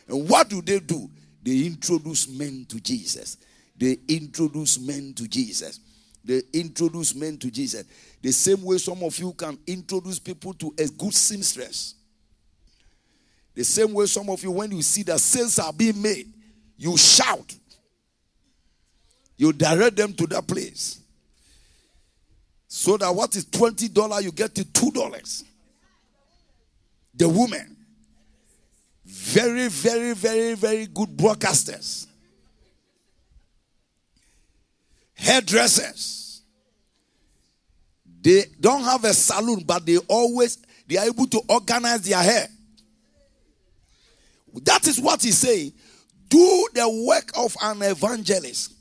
And 0.07 0.29
what 0.29 0.49
do 0.49 0.61
they 0.61 0.79
do? 0.79 1.09
They 1.43 1.65
introduce 1.65 2.27
men 2.27 2.65
to 2.69 2.79
Jesus. 2.79 3.37
They 3.77 3.97
introduce 4.07 4.79
men 4.79 5.13
to 5.15 5.27
Jesus. 5.27 5.79
They 6.23 6.41
introduce 6.53 7.15
men 7.15 7.37
to 7.37 7.49
Jesus. 7.49 7.85
The 8.21 8.31
same 8.31 8.63
way 8.63 8.77
some 8.77 9.01
of 9.03 9.17
you 9.17 9.31
can 9.33 9.57
introduce 9.65 10.19
people 10.19 10.53
to 10.55 10.73
a 10.77 10.87
good 10.87 11.13
seamstress. 11.13 11.95
The 13.55 13.63
same 13.63 13.93
way 13.93 14.05
some 14.05 14.29
of 14.29 14.41
you, 14.43 14.51
when 14.51 14.71
you 14.71 14.81
see 14.81 15.03
that 15.03 15.19
sales 15.19 15.59
are 15.59 15.73
being 15.73 16.01
made, 16.01 16.31
you 16.77 16.97
shout. 16.97 17.55
You 19.37 19.53
direct 19.53 19.95
them 19.95 20.13
to 20.13 20.27
that 20.27 20.47
place. 20.47 20.99
So 22.67 22.97
that 22.97 23.13
what 23.13 23.35
is 23.35 23.45
$20, 23.45 24.23
you 24.23 24.31
get 24.31 24.53
to 24.55 24.63
$2. 24.63 25.43
The 27.15 27.27
woman. 27.27 27.75
Very, 29.05 29.67
very, 29.69 30.13
very, 30.13 30.53
very 30.53 30.85
good 30.85 31.09
broadcasters. 31.09 32.05
Hairdressers. 35.15 36.41
They 38.21 38.45
don't 38.59 38.83
have 38.83 39.03
a 39.03 39.13
salon, 39.13 39.63
but 39.65 39.85
they 39.85 39.97
always 39.97 40.57
they 40.87 40.97
are 40.97 41.05
able 41.05 41.27
to 41.27 41.41
organize 41.47 42.01
their 42.01 42.21
hair. 42.21 42.47
That 44.63 44.87
is 44.87 44.99
what 44.99 45.21
he's 45.21 45.37
saying. 45.37 45.73
Do 46.27 46.67
the 46.73 47.05
work 47.07 47.31
of 47.37 47.55
an 47.61 47.81
evangelist. 47.81 48.73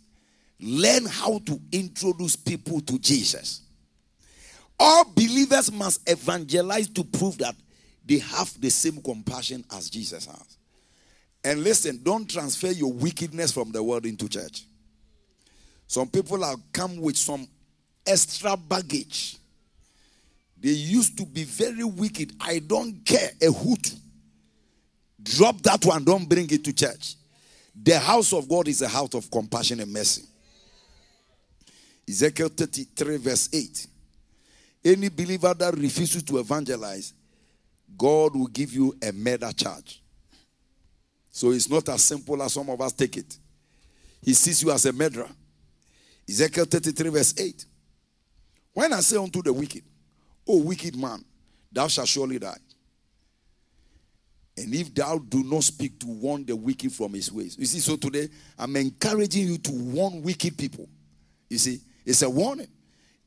Learn 0.61 1.07
how 1.07 1.39
to 1.47 1.61
introduce 1.73 2.37
people 2.37 2.81
to 2.83 2.99
Jesus. 2.99 3.63
All 4.79 5.05
believers 5.05 5.73
must 5.73 6.09
evangelize 6.09 6.89
to 6.89 7.05
prove 7.05 7.39
that 7.39 7.55
they 8.05 8.19
have 8.19 8.61
the 8.61 8.71
same 8.71 9.03
compassion 9.03 9.65
as 9.73 9.91
Jesus 9.91 10.27
has. 10.27 10.57
And 11.45 11.63
listen, 11.63 12.01
don't 12.03 12.29
transfer 12.29 12.69
your 12.69 12.93
wickedness 12.93 13.53
from 13.53 13.73
the 13.73 13.83
world 13.83 14.07
into 14.07 14.29
church. 14.29 14.65
Some 15.87 16.09
people 16.09 16.43
have 16.45 16.59
come 16.73 17.01
with 17.01 17.17
some 17.17 17.47
extra 18.07 18.57
baggage. 18.57 19.37
They 20.61 20.71
used 20.71 21.17
to 21.19 21.25
be 21.25 21.45
very 21.45 21.85
wicked. 21.85 22.35
I 22.41 22.59
don't 22.59 23.05
care 23.05 23.31
a 23.41 23.47
hoot. 23.47 23.95
Drop 25.37 25.61
that 25.63 25.85
one, 25.85 26.05
don't 26.05 26.29
bring 26.29 26.49
it 26.51 26.65
to 26.65 26.73
church. 26.73 27.15
The 27.75 27.99
house 27.99 28.33
of 28.33 28.49
God 28.49 28.69
is 28.69 28.83
a 28.83 28.89
house 28.89 29.15
of 29.15 29.31
compassion 29.31 29.81
and 29.81 29.93
mercy. 29.93 30.25
Ezekiel 32.09 32.49
33, 32.49 33.17
verse 33.19 33.49
8. 33.53 33.87
Any 34.85 35.09
believer 35.11 35.53
that 35.55 35.77
refuses 35.77 36.23
to 36.23 36.39
evangelize 36.39 37.13
God 37.97 38.35
will 38.37 38.47
give 38.47 38.73
you 38.73 38.97
a 39.03 39.13
murder 39.13 39.51
charge. 39.53 40.03
So 41.31 41.51
it's 41.51 41.69
not 41.69 41.89
as 41.89 42.03
simple 42.03 42.43
as 42.43 42.53
some 42.53 42.69
of 42.71 42.81
us 42.81 42.93
take 42.93 43.17
it. 43.17 43.39
He 44.23 44.35
sees 44.35 44.63
you 44.63 44.71
as 44.71 44.87
a 44.87 44.93
murderer. 44.93 45.29
Ezekiel 46.29 46.65
33, 46.65 47.11
verse 47.11 47.35
8. 47.39 47.65
When 48.73 48.93
I 48.93 49.01
say 49.01 49.17
unto 49.17 49.43
the 49.43 49.53
wicked, 49.53 49.83
O 50.47 50.59
wicked 50.59 50.97
man, 50.97 51.25
thou 51.71 51.89
shalt 51.89 52.09
surely 52.09 52.39
die. 52.39 52.57
And 54.59 54.75
if 54.75 54.95
thou 54.95 55.19
do 55.19 55.43
not 55.45 55.65
speak 55.65 55.99
to 56.01 56.07
warn 56.07 56.45
the 56.45 56.57
wicked 56.57 56.93
from 56.93 57.15
his 57.15 57.33
ways. 57.33 57.57
You 57.59 57.67
see, 57.67 57.79
so 57.79 57.97
today 57.97 58.29
I'm 58.59 58.75
encouraging 58.77 59.49
you 59.49 59.59
to 59.59 59.73
warn 59.73 60.23
wicked 60.23 60.57
people. 60.57 60.89
You 61.49 61.59
see, 61.59 61.81
it's 62.05 62.23
a 62.23 62.31
warning. 62.31 62.69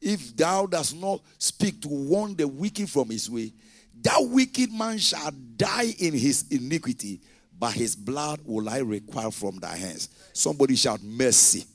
If 0.01 0.35
thou 0.35 0.65
does 0.65 0.93
not 0.93 1.21
speak 1.37 1.81
to 1.83 1.87
warn 1.87 2.35
the 2.35 2.47
wicked 2.47 2.89
from 2.89 3.09
his 3.09 3.29
way, 3.29 3.53
that 4.01 4.17
wicked 4.19 4.71
man 4.71 4.97
shall 4.97 5.31
die 5.55 5.93
in 5.99 6.13
his 6.13 6.45
iniquity, 6.49 7.21
but 7.57 7.73
his 7.73 7.95
blood 7.95 8.39
will 8.43 8.67
I 8.67 8.79
require 8.79 9.29
from 9.29 9.59
thy 9.59 9.75
hands. 9.75 10.09
Somebody 10.33 10.75
shout 10.75 11.03
mercy. 11.03 11.65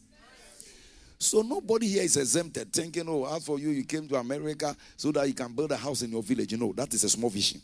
So 1.19 1.43
nobody 1.43 1.89
here 1.89 2.03
is 2.03 2.17
exempted, 2.17 2.73
thinking, 2.73 3.05
oh, 3.09 3.25
as 3.25 3.45
for 3.45 3.59
you, 3.59 3.71
you 3.71 3.85
came 3.85 4.07
to 4.09 4.17
America 4.17 4.77
so 4.97 5.13
that 5.13 5.27
you 5.27 5.35
can 5.35 5.53
build 5.55 5.73
a 5.73 5.77
house 5.77 6.03
in 6.03 6.11
your 6.11 6.23
village. 6.23 6.53
You 6.53 6.59
know, 6.59 6.73
that 6.75 6.93
is 6.93 7.05
a 7.05 7.09
small 7.09 7.31
vision. 7.31 7.61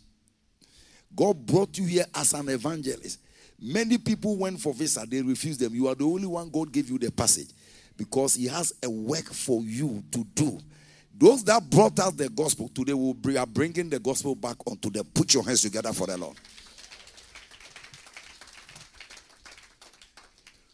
God 1.15 1.47
brought 1.47 1.77
you 1.79 1.85
here 1.85 2.07
as 2.15 2.35
an 2.35 2.49
evangelist. 2.49 3.21
Many 3.61 3.99
people 3.99 4.37
went 4.37 4.61
for 4.61 4.75
visa, 4.75 5.07
they 5.09 5.23
refused 5.23 5.61
them. 5.61 5.75
You 5.75 5.89
are 5.89 5.95
the 5.95 6.05
only 6.05 6.27
one 6.27 6.51
God 6.51 6.73
gave 6.73 6.91
you 6.91 6.99
the 6.99 7.13
passage 7.13 7.51
because 7.97 8.35
He 8.35 8.47
has 8.49 8.73
a 8.83 8.91
work 8.91 9.33
for 9.33 9.61
you 9.63 10.03
to 10.11 10.25
do. 10.35 10.59
Those 11.17 11.45
that 11.45 11.69
brought 11.71 12.01
out 12.01 12.17
the 12.17 12.29
gospel 12.29 12.69
today 12.69 12.95
will 12.95 13.15
be, 13.15 13.37
are 13.37 13.47
bringing 13.47 13.89
the 13.89 14.01
gospel 14.01 14.35
back 14.35 14.57
onto 14.67 14.91
them. 14.91 15.05
Put 15.15 15.35
your 15.35 15.45
hands 15.45 15.63
together 15.63 15.93
for 15.93 16.07
the 16.07 16.17
Lord. 16.17 16.37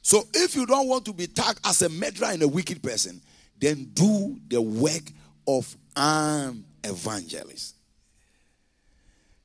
So 0.00 0.26
if 0.32 0.56
you 0.56 0.64
don't 0.64 0.88
want 0.88 1.04
to 1.04 1.12
be 1.12 1.26
tagged 1.26 1.60
as 1.66 1.82
a 1.82 1.88
murderer 1.90 2.28
and 2.28 2.42
a 2.42 2.48
wicked 2.48 2.82
person, 2.82 3.20
then 3.58 3.90
do 3.92 4.38
the 4.48 4.62
work 4.62 5.02
of 5.46 5.76
an 5.94 6.64
evangelist. 6.82 7.74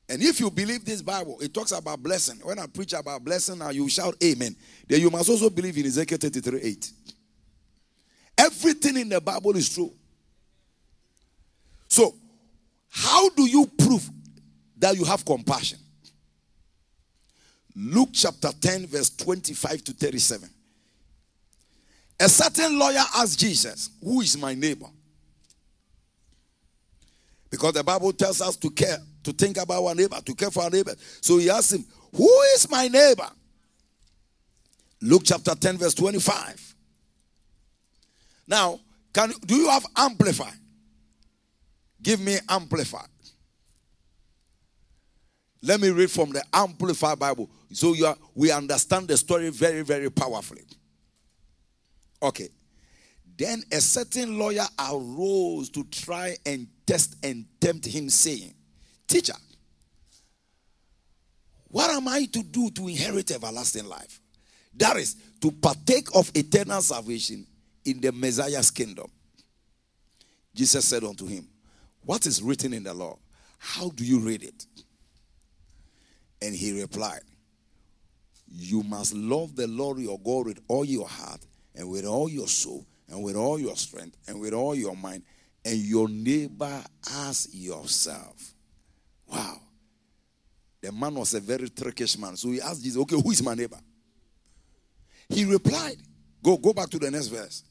And 0.08 0.22
if 0.22 0.38
you 0.38 0.50
believe 0.50 0.84
this 0.84 1.00
Bible, 1.00 1.38
it 1.40 1.54
talks 1.54 1.72
about 1.72 2.02
blessing. 2.02 2.38
When 2.42 2.58
I 2.58 2.66
preach 2.66 2.92
about 2.92 3.24
blessing, 3.24 3.58
now 3.58 3.70
you 3.70 3.88
shout 3.88 4.14
amen. 4.22 4.54
Then 4.86 5.00
you 5.00 5.10
must 5.10 5.30
also 5.30 5.48
believe 5.48 5.76
in 5.78 5.86
Ezekiel 5.86 6.18
33 6.18 6.60
8. 6.60 6.92
Everything 8.36 8.98
in 8.98 9.08
the 9.08 9.20
Bible 9.20 9.56
is 9.56 9.72
true. 9.72 9.92
So, 11.88 12.14
how 12.90 13.28
do 13.30 13.48
you 13.48 13.66
prove 13.78 14.08
that 14.76 14.96
you 14.96 15.04
have 15.04 15.24
compassion? 15.24 15.78
Luke 17.74 18.10
chapter 18.12 18.50
10, 18.60 18.86
verse 18.86 19.10
25 19.10 19.84
to 19.84 19.92
37. 19.92 20.48
A 22.20 22.28
certain 22.28 22.78
lawyer 22.78 23.02
asked 23.16 23.38
Jesus, 23.40 23.90
Who 24.02 24.20
is 24.20 24.36
my 24.36 24.54
neighbor? 24.54 24.86
Because 27.50 27.72
the 27.72 27.84
Bible 27.84 28.12
tells 28.12 28.40
us 28.40 28.56
to 28.56 28.70
care, 28.70 28.98
to 29.24 29.32
think 29.32 29.56
about 29.56 29.84
our 29.84 29.94
neighbor, 29.94 30.20
to 30.24 30.34
care 30.34 30.50
for 30.50 30.62
our 30.62 30.70
neighbor. 30.70 30.94
So 31.20 31.38
he 31.38 31.50
asked 31.50 31.72
him, 31.72 31.84
Who 32.16 32.30
is 32.54 32.70
my 32.70 32.88
neighbor? 32.88 33.28
Luke 35.02 35.22
chapter 35.24 35.54
10, 35.54 35.78
verse 35.78 35.94
25. 35.94 36.74
Now, 38.46 38.80
can 39.12 39.32
do 39.46 39.54
you 39.56 39.68
have 39.68 39.84
amplify? 39.96 40.50
Give 42.02 42.20
me 42.20 42.36
amplify. 42.48 43.04
Let 45.62 45.80
me 45.80 45.88
read 45.88 46.10
from 46.10 46.30
the 46.30 46.44
Amplified 46.52 47.18
Bible 47.18 47.48
so 47.74 47.94
are, 48.06 48.16
we 48.34 48.52
understand 48.52 49.08
the 49.08 49.16
story 49.16 49.50
very, 49.50 49.82
very 49.82 50.10
powerfully. 50.10 50.64
Okay. 52.22 52.48
Then 53.36 53.62
a 53.72 53.80
certain 53.80 54.38
lawyer 54.38 54.66
arose 54.78 55.70
to 55.70 55.82
try 55.84 56.36
and 56.46 56.68
test 56.86 57.16
and 57.24 57.46
tempt 57.60 57.86
him, 57.86 58.08
saying, 58.08 58.54
Teacher, 59.06 59.34
what 61.68 61.90
am 61.90 62.08
I 62.08 62.24
to 62.26 62.42
do 62.42 62.70
to 62.70 62.88
inherit 62.88 63.30
everlasting 63.30 63.86
life? 63.86 64.20
That 64.76 64.96
is, 64.96 65.16
to 65.40 65.50
partake 65.50 66.08
of 66.14 66.30
eternal 66.34 66.80
salvation 66.80 67.46
in 67.84 68.00
the 68.00 68.12
Messiah's 68.12 68.70
kingdom. 68.70 69.10
Jesus 70.54 70.84
said 70.84 71.04
unto 71.04 71.26
him, 71.26 71.48
What 72.02 72.26
is 72.26 72.42
written 72.42 72.72
in 72.72 72.84
the 72.84 72.94
law? 72.94 73.18
How 73.58 73.90
do 73.90 74.04
you 74.04 74.20
read 74.20 74.42
it? 74.42 74.66
And 76.40 76.54
he 76.54 76.80
replied, 76.80 77.22
You 78.48 78.82
must 78.82 79.14
love 79.14 79.56
the 79.56 79.66
Lord 79.66 79.98
your 79.98 80.18
God 80.18 80.46
with 80.46 80.60
all 80.68 80.84
your 80.84 81.08
heart 81.08 81.40
and 81.74 81.88
with 81.90 82.04
all 82.04 82.28
your 82.28 82.48
soul 82.48 82.86
and 83.08 83.22
with 83.22 83.36
all 83.36 83.58
your 83.58 83.76
strength 83.76 84.16
and 84.28 84.40
with 84.40 84.52
all 84.52 84.74
your 84.74 84.96
mind 84.96 85.24
and 85.64 85.76
your 85.76 86.08
neighbor 86.08 86.82
as 87.10 87.48
yourself. 87.52 88.53
Wow. 89.26 89.60
The 90.80 90.92
man 90.92 91.14
was 91.14 91.34
a 91.34 91.40
very 91.40 91.68
trickish 91.70 92.18
man. 92.18 92.36
So 92.36 92.50
he 92.50 92.60
asked 92.60 92.82
Jesus, 92.82 93.00
Okay, 93.02 93.20
who 93.20 93.30
is 93.30 93.42
my 93.42 93.54
neighbor? 93.54 93.78
He 95.28 95.44
replied, 95.44 95.96
Go, 96.42 96.56
go 96.58 96.72
back 96.72 96.90
to 96.90 96.98
the 96.98 97.10
next 97.10 97.28
verse. 97.28 97.62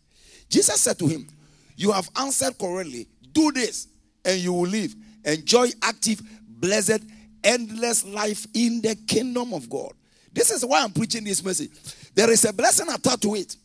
Jesus 0.50 0.82
said 0.82 0.98
to 1.00 1.08
him, 1.08 1.28
You 1.76 1.92
have 1.92 2.10
answered 2.20 2.58
correctly. 2.58 3.08
Do 3.32 3.52
this, 3.52 3.88
and 4.26 4.40
you 4.40 4.54
will 4.54 4.68
live. 4.68 4.96
Enjoy 5.26 5.68
active, 5.82 6.22
blessed, 6.48 7.04
endless 7.44 8.06
life 8.06 8.46
in 8.54 8.82
the 8.82 8.96
kingdom 9.08 9.54
of 9.54 9.70
God. 9.70 9.94
This 10.32 10.50
is 10.52 10.66
why 10.66 10.82
I'm 10.84 10.92
preaching 10.92 11.24
this 11.24 11.44
message. 11.44 11.72
There 12.16 12.30
is 12.32 12.46
a 12.46 12.54
blessing 12.54 12.88
attached 12.90 13.22
to 13.24 13.36
it. 13.36 13.56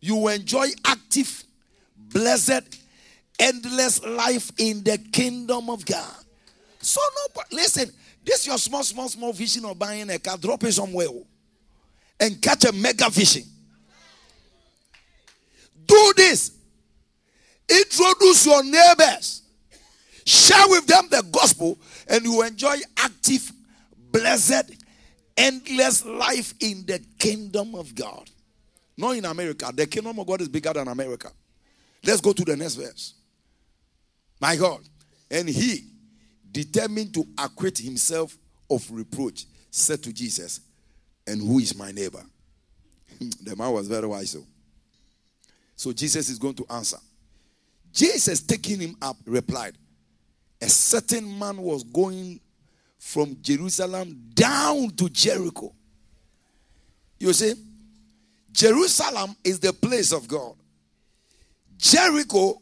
You 0.00 0.28
enjoy 0.28 0.66
active, 0.84 1.44
blessed, 1.96 2.62
endless 3.38 4.04
life 4.04 4.50
in 4.58 4.82
the 4.84 4.98
kingdom 5.12 5.70
of 5.70 5.84
God. 5.86 6.23
So 6.84 7.00
no, 7.36 7.42
listen. 7.52 7.90
This 8.24 8.46
your 8.46 8.58
small, 8.58 8.82
small, 8.82 9.08
small 9.08 9.32
vision 9.32 9.64
of 9.66 9.78
buying 9.78 10.08
a 10.10 10.18
car. 10.18 10.38
Drop 10.38 10.64
it 10.64 10.72
somewhere 10.72 11.08
oh, 11.10 11.26
and 12.18 12.40
catch 12.40 12.64
a 12.64 12.72
mega 12.72 13.10
vision. 13.10 13.44
Do 15.86 16.12
this. 16.16 16.52
Introduce 17.68 18.46
your 18.46 18.64
neighbors. 18.64 19.42
Share 20.24 20.68
with 20.68 20.86
them 20.86 21.06
the 21.10 21.22
gospel, 21.30 21.78
and 22.08 22.24
you 22.24 22.42
enjoy 22.42 22.76
active, 22.96 23.52
blessed, 24.10 24.72
endless 25.36 26.04
life 26.04 26.54
in 26.60 26.86
the 26.86 26.98
kingdom 27.18 27.74
of 27.74 27.94
God. 27.94 28.30
Not 28.96 29.16
in 29.16 29.24
America. 29.26 29.70
The 29.74 29.86
kingdom 29.86 30.18
of 30.18 30.26
God 30.26 30.40
is 30.40 30.48
bigger 30.48 30.72
than 30.72 30.88
America. 30.88 31.30
Let's 32.02 32.20
go 32.20 32.32
to 32.32 32.44
the 32.44 32.56
next 32.56 32.76
verse. 32.76 33.14
My 34.40 34.56
God. 34.56 34.80
And 35.30 35.48
he, 35.48 35.84
determined 36.54 37.12
to 37.12 37.26
acquit 37.36 37.76
himself 37.78 38.38
of 38.70 38.88
reproach, 38.90 39.46
said 39.70 40.02
to 40.04 40.12
Jesus, 40.12 40.60
And 41.26 41.42
who 41.42 41.58
is 41.58 41.76
my 41.76 41.90
neighbor? 41.90 42.24
Hmm, 43.18 43.28
the 43.42 43.56
man 43.56 43.72
was 43.72 43.88
very 43.88 44.06
wise. 44.06 44.30
So. 44.30 44.44
so 45.76 45.92
Jesus 45.92 46.28
is 46.30 46.38
going 46.38 46.54
to 46.54 46.66
answer. 46.70 46.98
Jesus, 47.92 48.40
taking 48.40 48.80
him 48.80 48.96
up, 49.02 49.16
replied, 49.26 49.74
A 50.62 50.68
certain 50.68 51.38
man 51.38 51.58
was 51.58 51.82
going 51.82 52.40
from 52.98 53.36
Jerusalem 53.42 54.30
down 54.32 54.90
to 54.90 55.08
Jericho. 55.10 55.74
You 57.18 57.32
see, 57.32 57.54
Jerusalem 58.52 59.36
is 59.42 59.58
the 59.58 59.72
place 59.72 60.12
of 60.12 60.28
God. 60.28 60.54
Jericho 61.76 62.60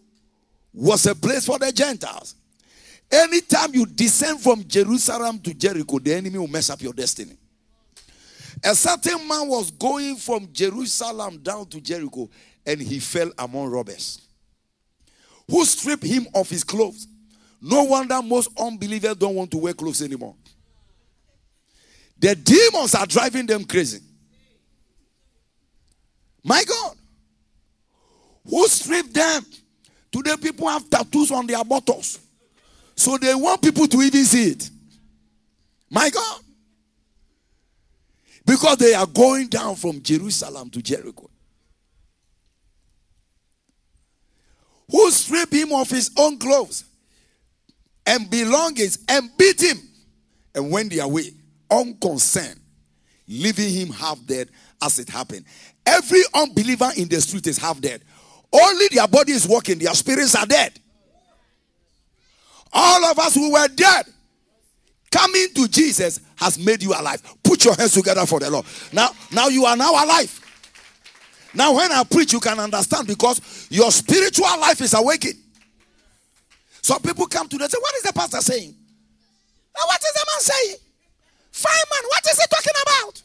was 0.73 1.07
a 1.07 1.15
place 1.15 1.45
for 1.45 1.59
the 1.59 1.71
Gentiles. 1.71 2.35
Anytime 3.13 3.75
you 3.75 3.85
descend 3.85 4.41
from 4.41 4.67
Jerusalem 4.67 5.39
to 5.41 5.53
Jericho, 5.53 5.99
the 5.99 6.15
enemy 6.15 6.39
will 6.39 6.49
mess 6.49 6.71
up 6.71 6.81
your 6.81 6.95
destiny. 6.95 7.37
A 8.65 8.75
certain 8.75 9.29
man 9.29 9.49
was 9.49 9.71
going 9.71 10.17
from 10.17 10.49
Jerusalem 10.51 11.39
down 11.43 11.67
to 11.67 11.81
Jericho 11.81 12.31
and 12.65 12.81
he 12.81 13.01
fell 13.01 13.31
among 13.39 13.69
robbers 13.69 14.23
who 15.51 15.65
stripped 15.65 16.05
him 16.05 16.27
of 16.35 16.49
his 16.49 16.65
clothes. 16.65 17.07
No 17.61 17.85
wonder 17.85 18.23
most 18.23 18.49
unbelievers 18.59 19.17
don't 19.17 19.35
want 19.35 19.51
to 19.51 19.59
wear 19.59 19.75
clothes 19.75 20.01
anymore. 20.01 20.35
The 22.19 22.35
demons 22.35 22.95
are 22.95 23.07
driving 23.07 23.47
them 23.47 23.65
crazy. 23.65 24.01
My 26.43 26.63
God. 26.65 26.97
Who 28.49 28.67
stripped 28.69 29.13
them? 29.13 29.45
Today, 30.11 30.37
people 30.41 30.69
have 30.69 30.89
tattoos 30.89 31.31
on 31.31 31.47
their 31.47 31.65
bottles. 31.65 32.19
So 33.03 33.19
they 33.19 33.35
want 33.35 33.61
people 33.61 33.89
to 33.89 34.01
even 34.01 34.25
see 34.25 34.51
it. 34.51 34.71
My 35.91 36.09
God. 36.09 36.41
Because 38.47 38.77
they 38.77 38.95
are 38.95 39.09
going 39.09 39.49
down 39.49 39.75
from 39.75 40.01
Jerusalem 40.01 40.71
to 40.71 40.81
Jericho. 40.81 41.29
Who 44.89 45.11
stripped 45.11 45.53
him 45.53 45.73
of 45.73 45.91
his 45.91 46.13
own 46.17 46.39
clothes 46.39 46.85
and 48.07 48.31
belongings 48.31 49.01
and 49.09 49.37
beat 49.37 49.61
him 49.61 49.79
and 50.55 50.71
went 50.71 50.93
their 50.93 51.09
way, 51.09 51.33
unconcerned, 51.69 52.61
leaving 53.27 53.69
him 53.69 53.89
half 53.89 54.25
dead 54.27 54.49
as 54.81 55.01
it 55.01 55.09
happened. 55.09 55.45
Every 55.85 56.23
unbeliever 56.35 56.91
in 56.97 57.09
the 57.09 57.21
street 57.21 57.49
is 57.49 57.59
half 57.59 57.81
dead. 57.81 58.05
Only 58.53 58.87
their 58.93 59.09
body 59.09 59.33
is 59.33 59.49
working, 59.49 59.81
their 59.81 59.95
spirits 59.95 60.37
are 60.37 60.47
dead. 60.47 60.79
All 62.73 63.05
of 63.05 63.19
us 63.19 63.35
who 63.35 63.53
were 63.53 63.69
dead, 63.69 64.07
coming 65.11 65.49
to 65.55 65.69
Jesus 65.69 66.21
has 66.37 66.59
made 66.59 66.83
you 66.83 66.93
alive. 66.93 67.23
Put 67.43 67.65
your 67.65 67.75
hands 67.75 67.93
together 67.93 68.25
for 68.27 68.41
the 68.41 68.51
Lord. 68.51 68.65
Now, 68.93 69.11
now 69.31 69.49
you 69.49 69.65
are 69.67 69.77
now 69.77 69.93
alive. 69.93 70.39
Now, 71.55 71.75
when 71.75 71.93
I 71.93 72.03
preach, 72.05 72.33
you 72.33 72.41
can 72.41 72.59
understand 72.59 73.07
because 73.07 73.69
your 73.71 73.91
spiritual 73.93 74.47
life 74.59 74.81
is 74.81 74.95
awakened. 74.95 75.39
Some 76.81 77.01
people 77.03 77.27
come 77.27 77.49
to 77.49 77.57
and 77.57 77.71
say, 77.71 77.79
What 77.79 77.95
is 77.97 78.03
the 78.03 78.13
pastor 78.13 78.41
saying? 78.41 78.75
"Ah, 79.77 79.85
what 79.87 80.01
is 80.01 80.13
the 80.13 80.27
man 80.27 80.41
saying? 80.41 80.77
Fine 81.53 81.73
man, 81.93 82.09
what 82.09 82.27
is 82.27 82.39
he 82.41 82.47
talking 82.51 82.73
about? 82.83 83.23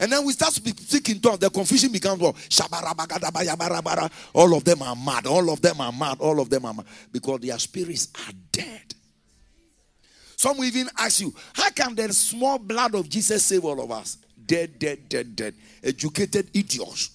And 0.00 0.10
then 0.10 0.24
we 0.24 0.32
start 0.32 0.54
to 0.54 0.60
speak 0.60 1.22
tongues. 1.22 1.38
The 1.38 1.50
confusion 1.50 1.92
becomes? 1.92 2.22
Shabarabagadabayabarabara. 2.22 4.10
All 4.32 4.56
of 4.56 4.64
them 4.64 4.80
are 4.82 4.96
mad. 4.96 5.26
All 5.26 5.50
of 5.50 5.60
them 5.60 5.80
are 5.80 5.92
mad. 5.92 6.16
All 6.20 6.40
of 6.40 6.48
them 6.48 6.64
are 6.64 6.72
mad. 6.72 6.86
Because 7.12 7.40
their 7.40 7.58
spirits 7.58 8.08
are 8.26 8.32
dead. 8.50 8.94
Some 10.36 10.56
will 10.56 10.64
even 10.64 10.88
ask 10.98 11.20
you, 11.20 11.34
how 11.52 11.68
can 11.68 11.94
the 11.94 12.10
small 12.14 12.58
blood 12.58 12.94
of 12.94 13.10
Jesus 13.10 13.44
save 13.44 13.62
all 13.62 13.78
of 13.78 13.90
us? 13.90 14.16
Dead, 14.46 14.78
dead, 14.78 15.06
dead, 15.06 15.36
dead. 15.36 15.54
Educated 15.84 16.48
idiots. 16.54 17.10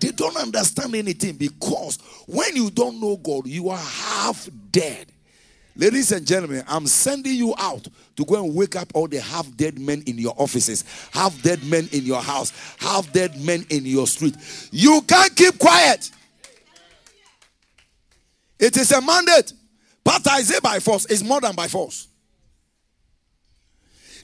They 0.00 0.10
don't 0.10 0.36
understand 0.36 0.96
anything 0.96 1.36
because 1.36 1.98
when 2.26 2.56
you 2.56 2.70
don't 2.70 3.00
know 3.00 3.16
God, 3.16 3.46
you 3.46 3.68
are 3.70 3.78
half 3.78 4.48
dead. 4.72 5.12
Ladies 5.76 6.12
and 6.12 6.24
gentlemen, 6.24 6.62
I'm 6.68 6.86
sending 6.86 7.34
you 7.34 7.54
out 7.58 7.86
to 8.16 8.24
go 8.24 8.44
and 8.44 8.54
wake 8.54 8.76
up 8.76 8.92
all 8.94 9.08
the 9.08 9.20
half 9.20 9.54
dead 9.56 9.78
men 9.78 10.02
in 10.06 10.18
your 10.18 10.34
offices, 10.36 10.84
half 11.12 11.40
dead 11.42 11.64
men 11.64 11.88
in 11.90 12.04
your 12.04 12.22
house, 12.22 12.52
half 12.78 13.12
dead 13.12 13.40
men 13.40 13.66
in 13.70 13.84
your 13.84 14.06
street. 14.06 14.36
You 14.70 15.02
can't 15.02 15.34
keep 15.34 15.58
quiet. 15.58 16.10
It 18.60 18.76
is 18.76 18.92
a 18.92 19.00
mandate. 19.00 19.52
But 20.04 20.28
I 20.28 20.42
say 20.42 20.60
by 20.62 20.78
force, 20.78 21.06
it's 21.06 21.24
more 21.24 21.40
than 21.40 21.56
by 21.56 21.66
force. 21.66 22.06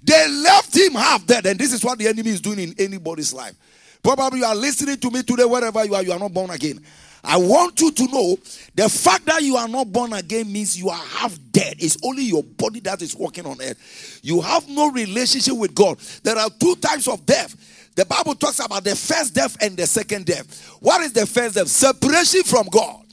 They 0.02 0.28
left 0.28 0.74
him 0.76 0.92
half 0.92 1.26
dead, 1.26 1.46
and 1.46 1.58
this 1.58 1.72
is 1.72 1.84
what 1.84 1.98
the 1.98 2.06
enemy 2.06 2.30
is 2.30 2.40
doing 2.40 2.60
in 2.60 2.74
anybody's 2.78 3.32
life. 3.32 3.54
Probably 4.02 4.38
you 4.38 4.44
are 4.44 4.54
listening 4.54 4.96
to 4.98 5.10
me 5.10 5.22
today, 5.22 5.44
wherever 5.44 5.84
you 5.84 5.94
are, 5.94 6.02
you 6.02 6.12
are 6.12 6.18
not 6.18 6.32
born 6.32 6.50
again. 6.50 6.80
I 7.22 7.36
want 7.36 7.80
you 7.80 7.92
to 7.92 8.06
know 8.06 8.38
the 8.74 8.88
fact 8.88 9.26
that 9.26 9.42
you 9.42 9.56
are 9.56 9.68
not 9.68 9.92
born 9.92 10.12
again 10.12 10.50
means 10.50 10.78
you 10.78 10.88
are 10.88 11.02
half 11.02 11.38
dead. 11.50 11.76
It's 11.78 11.98
only 12.02 12.22
your 12.22 12.42
body 12.42 12.80
that 12.80 13.02
is 13.02 13.14
walking 13.14 13.46
on 13.46 13.60
earth. 13.60 14.20
You 14.22 14.40
have 14.40 14.68
no 14.68 14.90
relationship 14.90 15.56
with 15.56 15.74
God. 15.74 15.98
There 16.22 16.36
are 16.36 16.48
two 16.50 16.76
types 16.76 17.08
of 17.08 17.26
death. 17.26 17.54
The 17.94 18.04
Bible 18.06 18.34
talks 18.34 18.64
about 18.64 18.84
the 18.84 18.96
first 18.96 19.34
death 19.34 19.56
and 19.60 19.76
the 19.76 19.86
second 19.86 20.26
death. 20.26 20.78
What 20.80 21.02
is 21.02 21.12
the 21.12 21.26
first 21.26 21.56
death? 21.56 21.68
Separation 21.68 22.42
from 22.44 22.66
God. 22.70 23.04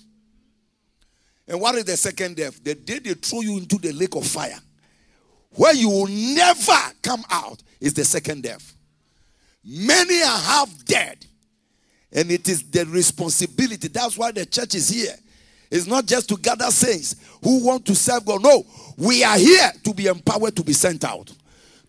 And 1.47 1.59
what 1.59 1.75
is 1.75 1.85
the 1.85 1.97
second 1.97 2.37
death? 2.37 2.63
The 2.63 2.75
day 2.75 2.99
they 2.99 3.13
throw 3.13 3.41
you 3.41 3.57
into 3.57 3.77
the 3.77 3.91
lake 3.91 4.15
of 4.15 4.25
fire, 4.25 4.59
where 5.51 5.73
you 5.73 5.89
will 5.89 6.07
never 6.07 6.77
come 7.01 7.23
out, 7.29 7.61
is 7.79 7.93
the 7.93 8.05
second 8.05 8.43
death. 8.43 8.75
Many 9.63 10.21
are 10.21 10.37
half 10.37 10.85
dead. 10.85 11.25
And 12.11 12.31
it 12.31 12.47
is 12.47 12.63
the 12.63 12.85
responsibility. 12.85 13.89
That's 13.89 14.17
why 14.17 14.31
the 14.31 14.45
church 14.45 14.75
is 14.75 14.89
here. 14.89 15.15
It's 15.69 15.87
not 15.87 16.05
just 16.05 16.29
to 16.29 16.37
gather 16.37 16.71
saints 16.71 17.15
who 17.43 17.65
want 17.65 17.85
to 17.85 17.95
serve 17.95 18.25
God. 18.25 18.41
No, 18.41 18.65
we 18.97 19.23
are 19.23 19.37
here 19.37 19.71
to 19.83 19.93
be 19.93 20.07
empowered 20.07 20.55
to 20.55 20.63
be 20.63 20.73
sent 20.73 21.03
out. 21.03 21.31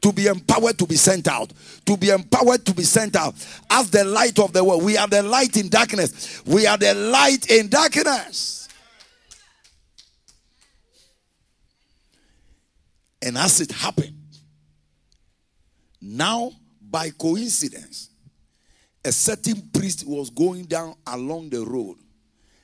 To 0.02 0.12
be 0.12 0.26
empowered 0.26 0.78
to 0.78 0.86
be 0.86 0.96
sent 0.96 1.28
out. 1.28 1.52
To 1.86 1.96
be 1.96 2.10
empowered 2.10 2.64
to 2.66 2.74
be 2.74 2.82
sent 2.82 3.16
out. 3.16 3.34
As 3.70 3.90
the 3.90 4.04
light 4.04 4.38
of 4.38 4.52
the 4.52 4.62
world. 4.62 4.84
We 4.84 4.96
are 4.96 5.08
the 5.08 5.22
light 5.22 5.56
in 5.56 5.68
darkness. 5.68 6.42
We 6.44 6.66
are 6.66 6.76
the 6.76 6.94
light 6.94 7.50
in 7.50 7.68
darkness. 7.68 8.68
And 13.20 13.36
as 13.36 13.60
it 13.60 13.72
happened, 13.72 14.14
now 16.00 16.52
by 16.80 17.10
coincidence, 17.10 18.07
a 19.04 19.12
certain 19.12 19.62
priest 19.72 20.06
was 20.06 20.30
going 20.30 20.64
down 20.64 20.94
along 21.06 21.50
the 21.50 21.64
road. 21.64 21.96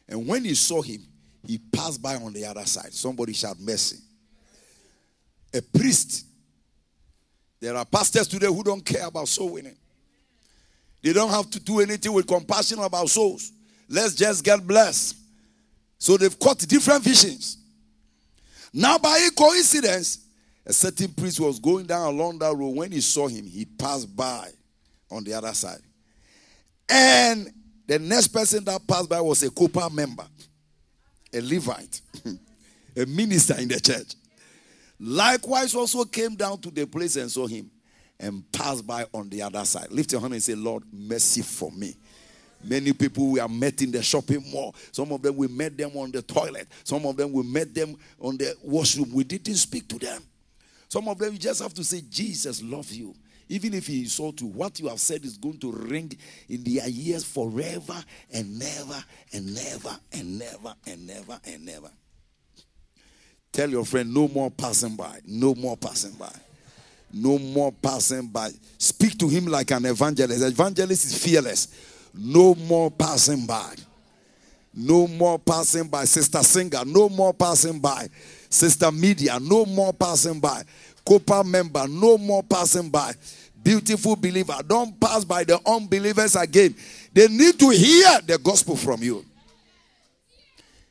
And 0.09 0.27
when 0.27 0.45
he 0.45 0.55
saw 0.55 0.83
him, 0.83 1.01
he 1.47 1.59
passed 1.59 2.03
by 2.03 2.17
on 2.17 2.33
the 2.33 2.45
other 2.45 2.65
side. 2.65 2.93
Somebody 2.93 3.33
shout 3.33 3.59
mercy. 3.61 3.99
A 5.53 5.63
priest. 5.63 6.27
There 7.61 7.77
are 7.77 7.85
pastors 7.85 8.27
today 8.27 8.47
who 8.47 8.63
don't 8.63 8.85
care 8.85 9.07
about 9.07 9.29
soul 9.29 9.51
winning. 9.51 9.77
They 11.03 11.13
don't 11.13 11.31
have 11.31 11.51
to 11.51 11.61
do 11.61 11.81
anything 11.81 12.13
with 12.13 12.27
compassion 12.27 12.79
about 12.79 13.09
souls. 13.09 13.53
Let's 13.89 14.15
just 14.15 14.43
get 14.43 14.67
blessed. 14.67 15.17
So 15.99 16.17
they've 16.17 16.39
caught 16.39 16.59
different 16.59 17.05
visions. 17.05 17.59
Now, 18.73 18.99
by 18.99 19.29
coincidence, 19.37 20.19
a 20.67 20.73
certain 20.73 21.13
priest 21.13 21.39
was 21.39 21.61
going 21.61 21.87
down 21.87 22.07
along 22.09 22.39
that 22.41 22.55
road. 22.57 22.75
When 22.75 22.91
he 22.91 23.01
saw 23.01 23.29
him, 23.29 23.47
he 23.47 23.65
passed 23.65 24.15
by 24.17 24.51
on 25.11 25.25
the 25.25 25.35
other 25.35 25.53
side. 25.53 25.81
And 26.89 27.53
the 27.87 27.99
next 27.99 28.29
person 28.29 28.65
that 28.65 28.87
passed 28.87 29.09
by 29.09 29.21
was 29.21 29.43
a 29.43 29.51
Copa 29.51 29.89
member, 29.91 30.27
a 31.33 31.41
Levite, 31.41 32.01
a 32.97 33.07
minister 33.07 33.59
in 33.59 33.69
the 33.69 33.81
church. 33.81 34.15
Likewise, 35.01 35.75
also 35.75 36.05
came 36.05 36.35
down 36.35 36.61
to 36.61 36.71
the 36.71 36.87
place 36.87 37.17
and 37.17 37.31
saw 37.31 37.47
him 37.47 37.71
and 38.21 38.51
passed 38.53 38.87
by 38.87 39.05
on 39.13 39.29
the 39.29 39.43
other 39.43 39.65
side. 39.65 39.91
Lift 39.91 40.13
your 40.13 40.21
hand 40.21 40.33
and 40.33 40.43
say, 40.43 40.55
Lord, 40.55 40.85
mercy 40.93 41.43
for 41.43 41.71
me. 41.73 41.97
Many 42.63 42.93
people 42.95 43.27
we 43.27 43.41
are 43.41 43.49
met 43.49 43.83
in 43.83 43.91
the 43.91 44.03
shopping 44.03 44.43
mall. 44.51 44.75
Some 44.93 45.13
of 45.13 45.21
them 45.21 45.37
we 45.37 45.49
met 45.49 45.77
them 45.77 45.91
on 45.97 46.11
the 46.11 46.23
toilet. 46.23 46.67
Some 46.83 47.05
of 47.05 47.17
them 47.17 47.33
we 47.33 47.43
met 47.43 47.75
them 47.75 47.97
on 48.19 48.39
the 48.39 48.57
washroom. 48.63 49.13
We 49.13 49.25
didn't 49.25 49.57
speak 49.57 49.87
to 49.89 49.99
them. 49.99 50.23
Some 50.89 51.09
of 51.09 51.19
them 51.19 51.33
you 51.33 51.39
just 51.39 51.63
have 51.63 51.75
to 51.75 51.85
say, 51.85 52.01
Jesus 52.09 52.63
loves 52.63 52.97
you. 52.97 53.15
Even 53.49 53.75
if 53.75 53.87
he 53.87 54.01
insult 54.01 54.41
you, 54.41 54.49
what 54.49 54.79
you 54.81 54.89
have 54.89 55.01
said 55.01 55.25
is 55.25 55.37
going 55.37 55.59
to 55.59 55.71
ring 55.71 56.11
in 56.49 56.65
their 56.65 56.85
ears 56.87 57.25
forever 57.25 58.03
and 58.33 58.59
never 58.59 59.05
and 59.33 59.55
never 59.55 59.97
and 60.13 60.39
never 60.39 60.75
and 60.87 61.07
never 61.07 61.41
and 61.47 61.65
never. 61.65 61.91
Tell 63.53 63.71
your 63.71 63.85
friend, 63.85 64.13
no 64.13 64.27
more 64.29 64.51
passing 64.51 64.97
by. 64.97 65.21
No 65.27 65.55
more 65.55 65.77
passing 65.77 66.13
by. 66.13 66.33
No 67.13 67.39
more 67.39 67.71
passing 67.71 68.27
by. 68.27 68.51
Speak 68.79 69.17
to 69.19 69.29
him 69.29 69.47
like 69.47 69.71
an 69.71 69.85
evangelist. 69.87 70.43
Evangelist 70.43 71.05
is 71.05 71.23
fearless. 71.23 71.69
No 72.13 72.55
more 72.57 72.91
passing 72.91 73.47
by. 73.47 73.75
No 74.75 75.07
more 75.07 75.39
passing 75.39 75.87
by. 75.87 76.05
Sister 76.05 76.43
Singer, 76.43 76.85
no 76.85 77.09
more 77.09 77.33
passing 77.33 77.79
by. 77.79 78.09
Sister 78.51 78.91
Media, 78.91 79.39
no 79.41 79.65
more 79.65 79.93
passing 79.93 80.41
by. 80.41 80.63
Copa 81.05 81.45
member, 81.45 81.87
no 81.89 82.17
more 82.19 82.43
passing 82.43 82.89
by. 82.89 83.13
Beautiful 83.63 84.17
believer, 84.17 84.59
don't 84.67 84.99
pass 85.01 85.25
by 85.25 85.45
the 85.45 85.59
unbelievers 85.67 86.37
again. 86.37 86.75
They 87.13 87.29
need 87.29 87.59
to 87.59 87.71
hear 87.71 88.21
the 88.27 88.39
gospel 88.39 88.77
from 88.77 89.03
you. 89.03 89.25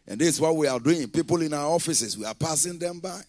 And 0.07 0.19
this 0.19 0.35
is 0.35 0.41
what 0.41 0.55
we 0.55 0.67
are 0.67 0.79
doing. 0.79 1.07
People 1.07 1.41
in 1.41 1.53
our 1.53 1.67
offices, 1.67 2.17
we 2.17 2.25
are 2.25 2.33
passing 2.33 2.77
them 2.77 2.99
by. 2.99 3.21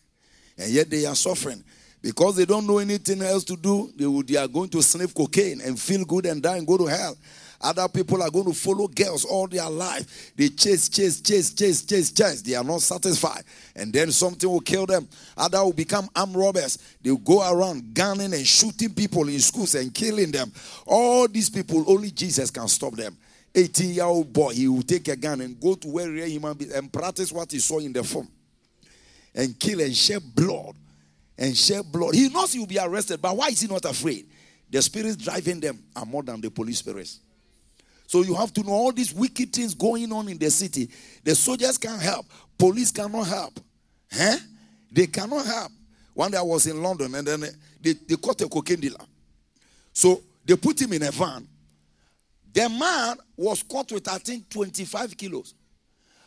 And 0.59 0.71
yet 0.71 0.91
they 0.91 1.07
are 1.07 1.15
suffering. 1.15 1.63
Because 2.03 2.37
they 2.37 2.45
don't 2.45 2.67
know 2.67 2.79
anything 2.79 3.23
else 3.23 3.45
to 3.45 3.57
do, 3.57 3.91
they, 3.97 4.35
they 4.35 4.39
are 4.39 4.49
going 4.49 4.69
to 4.71 4.83
sniff 4.83 5.15
cocaine 5.15 5.61
and 5.63 5.79
feel 5.79 6.05
good 6.05 6.27
and 6.27 6.43
die 6.43 6.59
and 6.59 6.67
go 6.67 6.77
to 6.77 6.87
hell. 6.87 7.17
Other 7.65 7.89
people 7.89 8.23
are 8.23 8.31
going 8.31 8.45
to 8.45 8.53
follow 8.53 8.87
girls 8.87 9.25
all 9.25 9.47
their 9.49 9.69
life. 9.71 10.33
They 10.37 10.51
chase, 10.51 10.91
chase, 10.91 11.23
chase, 11.23 11.55
chase, 11.55 11.83
chase, 11.83 12.13
chase. 12.13 12.43
They 12.43 12.55
are 12.55 12.63
not 12.63 12.83
satisfied. 12.83 13.43
And 13.75 13.91
then 13.91 14.13
something 14.13 14.49
will 14.49 14.61
kill 14.61 14.85
them. 14.85 15.09
Other 15.35 15.65
will 15.65 15.73
become 15.73 16.09
armed 16.15 16.37
robbers. 16.37 16.79
They 17.03 17.11
will 17.11 17.19
go 17.19 17.51
around 17.51 17.95
gunning 17.95 18.35
and 18.35 18.47
shooting 18.47 18.93
people 18.93 19.27
in 19.29 19.41
schools 19.41 19.75
and 19.75 19.95
killing 19.95 20.31
them. 20.31 20.53
All 20.87 21.27
these 21.27 21.49
people, 21.49 21.83
only 21.91 22.11
Jesus 22.11 22.51
can 22.51 22.69
stop 22.69 22.95
them. 22.95 23.17
18 23.55 23.91
year 23.95 24.05
old 24.05 24.33
boy, 24.33 24.53
he 24.53 24.69
will 24.69 24.83
take 24.83 25.09
a 25.09 25.17
gun 25.17 25.41
and 25.41 25.59
go 25.59 25.75
to 25.75 25.89
where 25.89 26.11
real 26.11 26.27
human 26.27 26.55
beings 26.55 26.75
and 26.75 26.93
practice 26.93 27.33
what 27.33 27.51
he 27.51 27.61
saw 27.61 27.79
in 27.79 27.93
the 27.93 28.03
film 28.05 28.29
and 29.35 29.59
kill 29.59 29.81
and 29.81 29.97
shed 29.97 30.23
blood 30.35 30.75
and 31.39 31.57
shed 31.57 31.91
blood. 31.91 32.15
He 32.15 32.29
knows 32.29 32.53
he 32.53 32.59
will 32.59 32.67
be 32.67 32.79
arrested, 32.79 33.23
but 33.23 33.37
why 33.37 33.49
is 33.49 33.61
he 33.61 33.69
not 33.69 33.85
afraid? 33.85 34.27
The 34.71 34.83
spirits 34.83 35.17
driving 35.17 35.61
them 35.61 35.83
are 35.95 36.05
more 36.05 36.23
than 36.23 36.41
the 36.41 36.51
police 36.51 36.79
spirits. 36.81 37.21
So 38.15 38.23
you 38.23 38.33
have 38.37 38.53
to 38.53 38.63
know 38.63 38.71
all 38.71 38.93
these 38.93 39.13
wicked 39.13 39.53
things 39.53 39.75
going 39.75 40.13
on 40.13 40.29
in 40.29 40.39
the 40.39 40.49
city. 40.49 40.89
The 41.25 41.35
soldiers 41.35 41.77
can't 41.77 42.01
help, 42.01 42.27
police 42.57 42.93
cannot 42.93 43.25
help. 43.27 43.59
Huh? 44.09 44.37
They 44.93 45.09
cannot 45.09 45.45
help. 45.45 45.73
One 46.13 46.31
day 46.31 46.39
I 46.39 46.43
was 46.43 46.65
in 46.69 46.81
London 46.81 47.13
and 47.17 47.27
then 47.27 47.41
they, 47.81 47.95
they 47.95 48.15
caught 48.15 48.41
a 48.43 48.49
cocaine 48.49 48.79
dealer. 48.79 49.05
So 49.93 50.23
they 50.45 50.55
put 50.55 50.81
him 50.81 50.93
in 50.93 51.03
a 51.03 51.11
van. 51.11 51.49
The 52.53 52.69
man 52.69 53.17
was 53.37 53.65
caught 53.65 53.91
with, 53.91 54.09
I 54.09 54.19
think, 54.19 54.49
25 54.49 55.17
kilos. 55.17 55.53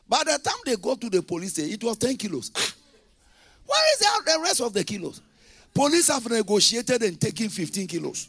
By 0.09 0.23
the 0.25 0.37
time 0.43 0.59
they 0.65 0.75
go 0.75 0.95
to 0.95 1.09
the 1.09 1.21
police 1.21 1.53
station, 1.53 1.71
it 1.71 1.81
was 1.81 1.95
10 1.95 2.17
kilos. 2.17 2.51
Ah, 2.53 2.73
Where 3.65 3.93
is 3.93 3.99
the 4.25 4.39
rest 4.43 4.59
of 4.59 4.73
the 4.73 4.83
kilos? 4.83 5.21
police 5.73 6.09
have 6.09 6.29
negotiated 6.29 7.01
and 7.03 7.21
taken 7.21 7.47
15 7.47 7.87
kilos. 7.87 8.27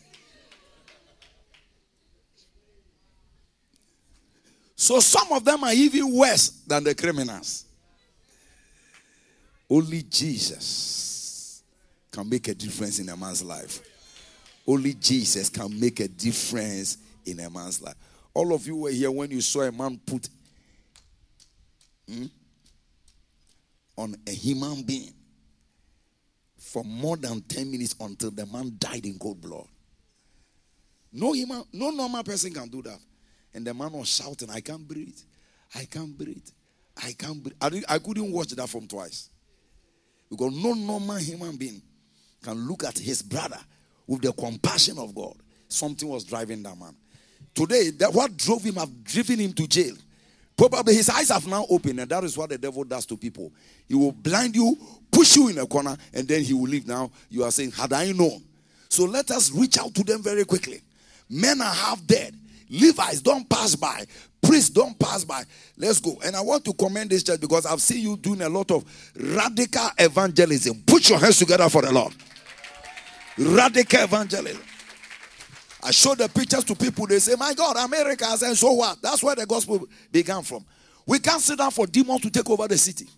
So 4.81 5.01
some 5.01 5.33
of 5.33 5.45
them 5.45 5.65
are 5.65 5.73
even 5.73 6.15
worse 6.15 6.51
than 6.65 6.85
the 6.85 6.95
criminals. 6.95 7.65
Only 9.69 10.03
Jesus 10.03 11.65
can 12.13 12.29
make 12.29 12.47
a 12.47 12.55
difference 12.55 13.01
in 13.01 13.09
a 13.09 13.17
man's 13.17 13.43
life. 13.43 13.81
Only 14.65 14.95
Jesus 14.95 15.49
can 15.49 15.79
make 15.81 15.99
a 15.99 16.07
difference 16.07 16.99
in 17.27 17.41
a 17.41 17.51
man's 17.51 17.83
life. 17.83 17.97
All 18.33 18.55
of 18.55 18.69
you 18.69 18.77
were 18.77 18.91
here 18.91 19.11
when 19.11 19.33
you 19.33 19.41
saw 19.41 19.63
a 19.63 19.73
man 19.73 20.01
put 20.07 20.29
hmm, 22.09 22.27
on 23.97 24.15
a 24.29 24.31
human 24.31 24.83
being 24.85 25.13
for 26.57 26.85
more 26.85 27.17
than 27.17 27.41
10 27.41 27.69
minutes 27.69 27.97
until 28.01 28.31
the 28.31 28.47
man 28.47 28.77
died 28.79 29.05
in 29.07 29.19
cold 29.19 29.41
blood. 29.41 29.67
No 31.13 31.33
human, 31.33 31.65
no 31.73 31.91
normal 31.91 32.23
person 32.23 32.53
can 32.53 32.69
do 32.69 32.81
that. 32.83 33.01
And 33.59 33.67
the 33.67 33.75
man 33.75 33.91
was 33.91 34.07
shouting, 34.07 34.49
I 34.51 34.61
can't 34.61 34.87
breathe. 34.87 35.19
I 35.75 35.85
can't 35.87 36.17
breathe. 36.17 36.47
I 36.97 37.13
can't 37.19 37.43
breathe. 37.43 37.85
I, 37.89 37.99
couldn't 37.99 38.31
watch 38.31 38.51
that 38.51 38.69
from 38.69 38.87
twice. 38.87 39.31
Because 40.31 40.55
no 40.55 40.75
normal 40.75 41.17
human 41.17 41.57
being 41.57 41.83
can 42.41 42.69
look 42.69 42.85
at 42.85 42.97
his 42.97 43.21
brother 43.21 43.59
with 44.07 44.23
the 44.23 44.33
compassion 44.33 44.97
of 44.97 45.13
God. 45.13 45.35
Something 45.67 46.09
was 46.09 46.23
driving 46.23 46.63
that 46.63 46.79
man. 46.79 46.95
Today, 47.53 47.91
that 47.99 48.13
what 48.13 48.37
drove 48.37 48.63
him 48.63 48.77
have 48.77 49.03
driven 49.03 49.41
him 49.41 49.53
to 49.55 49.67
jail. 49.67 49.97
Probably 50.57 50.95
his 50.95 51.09
eyes 51.09 51.31
have 51.31 51.49
now 51.49 51.67
opened, 51.69 51.99
and 51.99 52.09
that 52.13 52.23
is 52.23 52.39
what 52.39 52.51
the 52.51 52.59
devil 52.59 52.85
does 52.85 53.07
to 53.07 53.17
people. 53.17 53.51
He 53.89 53.97
will 53.97 54.13
blind 54.13 54.55
you, 54.55 54.79
push 55.11 55.35
you 55.35 55.49
in 55.49 55.59
a 55.59 55.67
corner, 55.67 55.97
and 56.15 56.29
then 56.29 56.45
he 56.45 56.53
will 56.55 56.69
leave. 56.69 56.87
Now 56.87 57.11
you 57.29 57.43
are 57.43 57.51
saying, 57.51 57.73
Had 57.73 57.93
I 57.93 58.13
known? 58.13 58.41
So 58.89 59.05
let 59.05 59.33
us 59.33 59.51
reach 59.51 59.79
out 59.79 59.93
to 59.97 60.05
them 60.05 60.23
very 60.23 60.45
quickly. 60.45 60.81
Men 61.29 61.61
are 61.61 61.75
half 61.75 62.07
dead. 62.07 62.37
Levites 62.71 63.21
don't 63.21 63.49
pass 63.49 63.75
by. 63.75 64.05
Priests 64.43 64.71
don't 64.71 64.99
pass 64.99 65.25
by. 65.25 65.43
Let's 65.77 66.01
go. 66.01 66.19
And 66.25 66.37
I 66.37 66.41
want 66.41 66.65
to 66.67 66.73
commend 66.73 67.11
this 67.11 67.23
church 67.23 67.41
because 67.41 67.67
I've 67.67 67.81
seen 67.81 68.03
you 68.03 68.17
doing 68.17 68.43
a 68.43 68.49
lot 68.49 68.71
of 68.71 68.85
radical 69.17 69.89
evangelism. 69.99 70.83
Put 70.87 71.09
your 71.09 71.19
hands 71.19 71.39
together 71.39 71.69
for 71.69 71.83
the 71.83 71.93
Lord. 71.93 72.15
Radical 73.37 74.05
evangelism. 74.05 74.63
I 75.83 75.91
show 75.91 76.15
the 76.15 76.29
pictures 76.29 76.65
to 76.65 76.75
people. 76.75 77.07
They 77.07 77.19
say, 77.19 77.35
My 77.37 77.55
God, 77.55 77.77
America. 77.77 78.27
I 78.27 78.37
say, 78.37 78.55
So 78.55 78.73
what? 78.73 79.01
That's 79.03 79.23
where 79.23 79.35
the 79.35 79.47
gospel 79.47 79.87
began 80.11 80.43
from. 80.43 80.65
We 81.07 81.19
can't 81.19 81.41
sit 81.41 81.59
down 81.59 81.71
for 81.71 81.87
demons 81.87 82.21
to 82.23 82.31
take 82.31 82.49
over 82.51 82.69
the 82.69 82.77
city. 82.77 83.09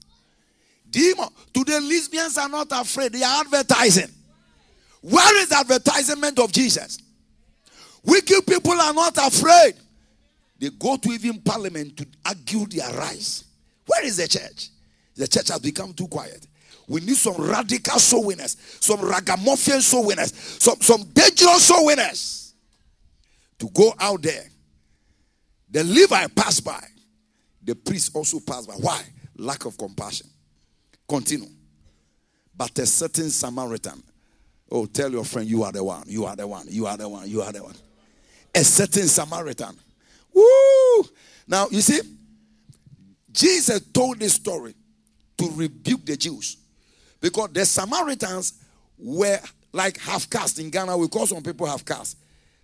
Demon. 0.88 1.28
Today, 1.52 1.80
lesbians 1.80 2.36
are 2.38 2.48
not 2.48 2.68
afraid. 2.70 3.12
They 3.12 3.22
are 3.22 3.40
advertising. 3.40 4.10
Where 5.00 5.42
is 5.42 5.52
advertisement 5.52 6.38
of 6.38 6.52
Jesus? 6.52 6.98
Wicked 8.04 8.46
people 8.46 8.72
are 8.72 8.94
not 8.94 9.16
afraid. 9.18 9.74
They 10.58 10.70
go 10.70 10.96
to 10.96 11.10
even 11.10 11.40
parliament 11.40 11.96
to 11.96 12.06
argue 12.24 12.66
their 12.66 12.92
rights. 12.92 13.44
Where 13.86 14.04
is 14.04 14.18
the 14.18 14.28
church? 14.28 14.68
The 15.16 15.26
church 15.26 15.48
has 15.48 15.58
become 15.58 15.92
too 15.92 16.08
quiet. 16.08 16.46
We 16.86 17.00
need 17.00 17.16
some 17.16 17.36
radical 17.36 17.98
soul 17.98 18.26
winners, 18.26 18.56
some 18.80 19.00
ragamuffin 19.00 19.80
soul 19.80 20.06
winners, 20.06 20.34
some, 20.34 20.80
some 20.80 21.04
dangerous 21.12 21.64
soul 21.66 21.86
winners 21.86 22.54
to 23.58 23.68
go 23.70 23.94
out 23.98 24.22
there. 24.22 24.44
The 25.70 25.84
Levi 25.84 26.26
passed 26.28 26.64
by. 26.64 26.82
The 27.62 27.74
priest 27.76 28.14
also 28.14 28.40
passed 28.40 28.68
by. 28.68 28.74
Why? 28.74 29.02
Lack 29.36 29.64
of 29.66 29.78
compassion. 29.78 30.26
Continue. 31.08 31.48
But 32.56 32.78
a 32.78 32.86
certain 32.86 33.30
Samaritan. 33.30 34.02
Oh, 34.70 34.86
tell 34.86 35.10
your 35.10 35.24
friend, 35.24 35.48
you 35.48 35.62
are 35.62 35.72
the 35.72 35.82
one. 35.82 36.04
You 36.06 36.26
are 36.26 36.36
the 36.36 36.46
one. 36.46 36.66
You 36.68 36.86
are 36.86 36.96
the 36.96 37.08
one. 37.08 37.28
You 37.28 37.42
are 37.42 37.52
the 37.52 37.62
one. 37.62 37.74
A 38.54 38.64
certain 38.64 39.06
Samaritan. 39.06 39.76
Woo! 40.34 41.04
Now, 41.46 41.68
you 41.70 41.80
see, 41.80 42.00
Jesus 43.30 43.80
told 43.92 44.18
this 44.18 44.34
story 44.34 44.74
to 45.38 45.50
rebuke 45.54 46.04
the 46.04 46.16
Jews 46.16 46.56
because 47.20 47.50
the 47.52 47.64
Samaritans 47.64 48.54
were 48.98 49.38
like 49.72 49.98
half 49.98 50.28
caste. 50.28 50.58
In 50.58 50.70
Ghana, 50.70 50.96
we 50.96 51.08
call 51.08 51.26
some 51.26 51.42
people 51.42 51.66
half 51.66 51.84
caste. 51.84 52.16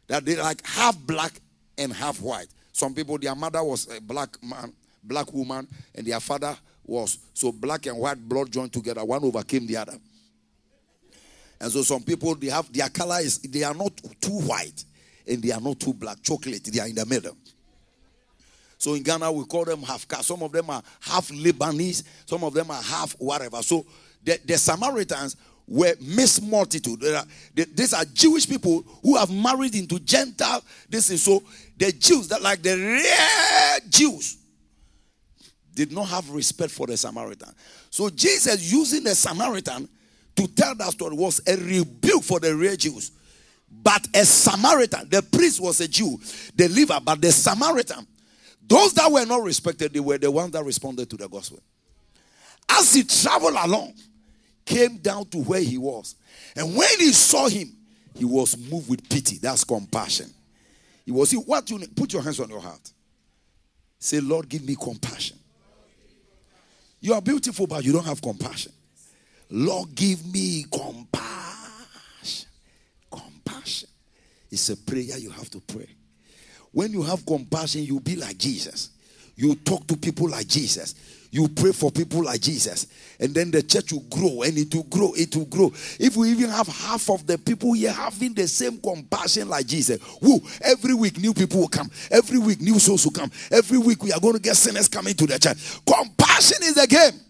That 0.09 0.24
they 0.24 0.37
like 0.37 0.64
half 0.66 0.99
black 0.99 1.32
and 1.78 1.93
half 1.93 2.20
white. 2.20 2.49
Some 2.72 2.95
people, 2.95 3.18
their 3.18 3.34
mother 3.34 3.62
was 3.62 3.89
a 3.95 4.01
black 4.01 4.37
man, 4.43 4.72
black 5.03 5.32
woman, 5.32 5.66
and 5.95 6.07
their 6.07 6.20
father 6.20 6.57
was 6.84 7.18
so 7.34 7.53
black 7.53 7.87
and 7.87 7.99
white 7.99 8.28
blood 8.28 8.53
joined 8.53 8.72
together. 8.72 9.05
One 9.05 9.24
overcame 9.24 9.66
the 9.66 9.76
other. 9.76 9.99
And 11.61 11.72
so 11.72 11.82
some 11.82 12.03
people 12.03 12.34
they 12.34 12.49
have 12.49 12.72
their 12.72 12.89
color 12.89 13.18
is 13.20 13.39
they 13.39 13.62
are 13.62 13.74
not 13.74 13.93
too 14.20 14.41
white 14.41 14.84
and 15.26 15.42
they 15.42 15.52
are 15.52 15.60
not 15.60 15.80
too 15.80 15.94
black, 15.94 16.22
chocolate, 16.22 16.64
they 16.64 16.80
are 16.80 16.88
in 16.88 16.94
the 16.94 17.06
middle. 17.06 17.36
So 18.78 18.94
in 18.94 19.02
Ghana, 19.02 19.32
we 19.32 19.44
call 19.44 19.64
them 19.64 19.82
half 19.82 20.06
caste. 20.06 20.26
Some 20.26 20.42
of 20.42 20.52
them 20.52 20.68
are 20.70 20.82
half 21.00 21.28
Lebanese, 21.28 22.04
some 22.26 22.44
of 22.44 22.52
them 22.54 22.70
are 22.70 22.82
half 22.82 23.12
whatever. 23.18 23.62
So 23.62 23.86
the, 24.22 24.38
the 24.44 24.58
Samaritans 24.58 25.36
were 25.66 25.94
mixed 26.00 26.42
multitude. 26.42 27.02
Are, 27.04 27.24
they, 27.54 27.64
these 27.64 27.94
are 27.94 28.04
Jewish 28.04 28.48
people 28.48 28.84
who 29.02 29.16
have 29.16 29.30
married 29.30 29.74
into 29.74 29.98
Gentile. 29.98 30.62
This 30.88 31.10
is 31.10 31.22
so 31.22 31.42
the 31.76 31.92
Jews 31.92 32.28
that 32.28 32.42
like 32.42 32.62
the 32.62 32.76
rare 32.76 33.78
Jews 33.88 34.38
did 35.74 35.92
not 35.92 36.08
have 36.08 36.30
respect 36.30 36.70
for 36.72 36.86
the 36.86 36.96
Samaritan. 36.96 37.52
So 37.90 38.08
Jesus 38.10 38.72
using 38.72 39.04
the 39.04 39.14
Samaritan 39.14 39.88
to 40.36 40.46
tell 40.48 40.74
that 40.74 40.92
story 40.92 41.16
was 41.16 41.40
a 41.46 41.56
rebuke 41.56 42.22
for 42.22 42.40
the 42.40 42.54
rare 42.54 42.76
Jews. 42.76 43.10
But 43.70 44.06
a 44.14 44.24
Samaritan, 44.24 45.08
the 45.08 45.22
priest 45.22 45.60
was 45.60 45.80
a 45.80 45.88
Jew, 45.88 46.18
the 46.54 46.68
Levite, 46.68 47.04
but 47.04 47.20
the 47.20 47.32
Samaritan, 47.32 48.06
those 48.66 48.92
that 48.94 49.10
were 49.10 49.24
not 49.24 49.42
respected, 49.42 49.92
they 49.92 50.00
were 50.00 50.18
the 50.18 50.30
ones 50.30 50.52
that 50.52 50.64
responded 50.64 51.08
to 51.10 51.16
the 51.16 51.28
gospel. 51.28 51.60
As 52.68 52.94
he 52.94 53.04
traveled 53.04 53.54
along, 53.54 53.94
came 54.64 54.96
down 54.98 55.26
to 55.26 55.38
where 55.38 55.60
he 55.60 55.78
was. 55.78 56.16
And 56.56 56.74
when 56.74 56.98
he 56.98 57.12
saw 57.12 57.48
him, 57.48 57.72
he 58.14 58.24
was 58.24 58.56
moved 58.56 58.88
with 58.90 59.08
pity. 59.08 59.38
That's 59.38 59.62
compassion. 59.62 60.32
He 61.04 61.12
was, 61.12 61.32
what 61.32 61.70
you 61.70 61.78
put 61.94 62.12
your 62.12 62.22
hands 62.22 62.40
on 62.40 62.48
your 62.48 62.60
heart. 62.60 62.92
Say, 63.98 64.20
Lord, 64.20 64.48
give 64.48 64.64
me 64.64 64.74
compassion. 64.74 65.38
You 67.00 67.14
are 67.14 67.22
beautiful, 67.22 67.66
but 67.66 67.84
you 67.84 67.92
don't 67.92 68.04
have 68.04 68.20
compassion. 68.20 68.72
Lord, 69.50 69.94
give 69.94 70.26
me 70.26 70.64
compassion. 70.64 72.48
Compassion. 73.10 73.88
It's 74.57 74.70
a 74.70 74.76
prayer 74.78 75.18
you 75.18 75.28
have 75.28 75.50
to 75.50 75.61
pray. 75.61 75.86
When 76.72 76.90
you 76.90 77.02
have 77.02 77.26
compassion, 77.26 77.82
you'll 77.82 78.00
be 78.00 78.16
like 78.16 78.38
Jesus. 78.38 78.88
You 79.34 79.54
talk 79.54 79.86
to 79.88 79.98
people 79.98 80.30
like 80.30 80.46
Jesus. 80.46 80.94
You 81.30 81.46
pray 81.48 81.72
for 81.72 81.90
people 81.90 82.24
like 82.24 82.40
Jesus. 82.40 82.86
And 83.20 83.34
then 83.34 83.50
the 83.50 83.62
church 83.62 83.92
will 83.92 84.07
grow 84.09 84.40
and 84.40 84.57
it 84.57 84.74
will 84.74 84.84
grow. 84.84 85.12
It 85.14 85.36
will 85.36 85.44
grow. 85.44 85.66
If 86.00 86.16
we 86.16 86.30
even 86.30 86.48
have 86.48 86.68
half 86.68 87.11
of 87.11 87.26
the 87.26 87.36
people 87.36 87.74
here 87.74 87.92
having 87.92 88.32
the 88.32 88.48
same 88.48 88.78
compassion 88.78 89.50
like 89.50 89.66
Jesus, 89.66 90.00
who 90.22 90.40
every 90.62 90.94
week 90.94 91.18
new 91.18 91.34
people 91.34 91.61
will 91.61 91.68
come. 91.68 91.90
Every 92.11 92.38
week 92.38 92.62
new 92.62 92.78
souls 92.78 93.04
will 93.04 93.12
come. 93.12 93.30
Every 93.50 93.76
week 93.76 94.02
we 94.02 94.11
are 94.11 94.20
going 94.20 94.36
to 94.36 94.40
get 94.40 94.57
sinners 94.57 94.88
coming 94.88 95.12
to 95.16 95.26
the 95.26 95.38
church. 95.38 95.59
Compassion 95.84 96.62
is 96.62 96.76
the 96.76 96.86
game. 96.86 97.20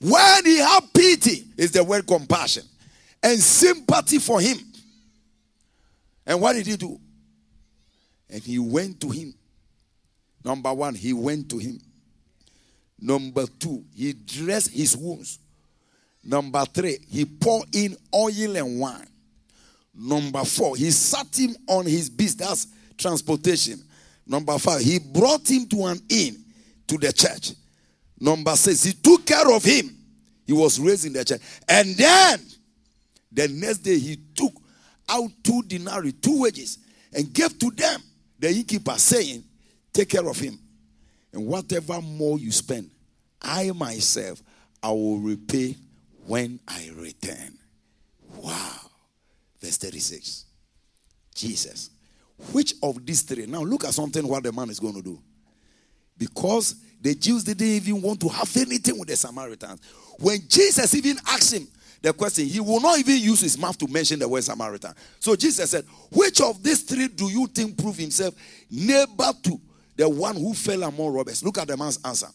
When 0.00 0.44
he 0.44 0.58
had 0.58 0.84
pity, 0.94 1.44
is 1.56 1.72
the 1.72 1.82
word 1.82 2.06
compassion. 2.06 2.62
And 3.20 3.40
sympathy 3.40 4.20
for 4.20 4.40
him. 4.40 4.58
And 6.26 6.40
what 6.40 6.54
did 6.54 6.66
he 6.66 6.76
do? 6.76 6.98
And 8.28 8.42
he 8.42 8.58
went 8.58 9.00
to 9.02 9.10
him. 9.10 9.34
Number 10.44 10.72
one, 10.72 10.94
he 10.94 11.12
went 11.12 11.48
to 11.50 11.58
him. 11.58 11.80
Number 13.00 13.46
two, 13.46 13.84
he 13.94 14.12
dressed 14.12 14.70
his 14.70 14.96
wounds. 14.96 15.38
Number 16.24 16.64
three, 16.64 16.98
he 17.08 17.24
poured 17.24 17.74
in 17.74 17.96
oil 18.14 18.56
and 18.56 18.80
wine. 18.80 19.06
Number 19.94 20.44
four, 20.44 20.76
he 20.76 20.90
sat 20.90 21.36
him 21.36 21.54
on 21.68 21.86
his 21.86 22.10
beast. 22.10 22.38
That's 22.38 22.66
transportation. 22.98 23.82
Number 24.26 24.58
five, 24.58 24.80
he 24.80 24.98
brought 24.98 25.48
him 25.48 25.66
to 25.68 25.84
an 25.86 26.00
inn 26.08 26.44
to 26.88 26.98
the 26.98 27.12
church. 27.12 27.52
Number 28.18 28.56
six, 28.56 28.82
he 28.82 28.92
took 28.92 29.24
care 29.24 29.54
of 29.54 29.62
him. 29.62 29.96
He 30.46 30.52
was 30.52 30.80
raised 30.80 31.06
in 31.06 31.12
the 31.12 31.24
church. 31.24 31.40
And 31.68 31.96
then 31.96 32.40
the 33.30 33.48
next 33.48 33.78
day, 33.78 33.98
he 33.98 34.16
took 34.34 34.52
out 35.08 35.30
two 35.42 35.62
denarii, 35.62 36.12
two 36.12 36.42
wages, 36.42 36.78
and 37.12 37.32
gave 37.32 37.58
to 37.58 37.70
them, 37.70 38.00
the 38.38 38.50
innkeeper, 38.50 38.98
saying, 38.98 39.44
Take 39.92 40.10
care 40.10 40.28
of 40.28 40.38
him. 40.38 40.58
And 41.32 41.46
whatever 41.46 42.00
more 42.02 42.38
you 42.38 42.52
spend, 42.52 42.90
I 43.40 43.70
myself, 43.72 44.42
I 44.82 44.90
will 44.90 45.18
repay 45.18 45.76
when 46.26 46.60
I 46.68 46.90
return. 46.94 47.58
Wow. 48.36 48.80
Verse 49.60 49.76
36. 49.78 50.44
Jesus. 51.34 51.90
Which 52.52 52.74
of 52.82 53.04
these 53.06 53.22
three? 53.22 53.46
Now 53.46 53.62
look 53.62 53.84
at 53.84 53.94
something 53.94 54.26
what 54.26 54.42
the 54.42 54.52
man 54.52 54.70
is 54.70 54.80
going 54.80 54.94
to 54.94 55.02
do. 55.02 55.18
Because 56.18 56.76
the 57.00 57.14
Jews 57.14 57.44
didn't 57.44 57.66
even 57.66 58.02
want 58.02 58.20
to 58.20 58.28
have 58.28 58.54
anything 58.56 58.98
with 58.98 59.08
the 59.08 59.16
Samaritans. 59.16 59.80
When 60.18 60.40
Jesus 60.48 60.94
even 60.94 61.16
asked 61.26 61.54
him, 61.54 61.68
the 62.06 62.12
question, 62.12 62.46
he 62.46 62.60
will 62.60 62.80
not 62.80 63.00
even 63.00 63.16
use 63.16 63.40
his 63.40 63.58
mouth 63.58 63.76
to 63.78 63.88
mention 63.88 64.20
the 64.20 64.28
word 64.28 64.44
Samaritan. 64.44 64.94
So 65.18 65.34
Jesus 65.34 65.68
said, 65.68 65.84
Which 66.12 66.40
of 66.40 66.62
these 66.62 66.82
three 66.82 67.08
do 67.08 67.28
you 67.28 67.48
think 67.48 67.76
prove 67.76 67.96
himself 67.96 68.32
neighbor 68.70 69.32
to 69.42 69.60
the 69.96 70.08
one 70.08 70.36
who 70.36 70.54
fell 70.54 70.84
among 70.84 71.12
robbers? 71.12 71.42
Look 71.42 71.58
at 71.58 71.66
the 71.66 71.76
man's 71.76 71.98
answer. 72.04 72.28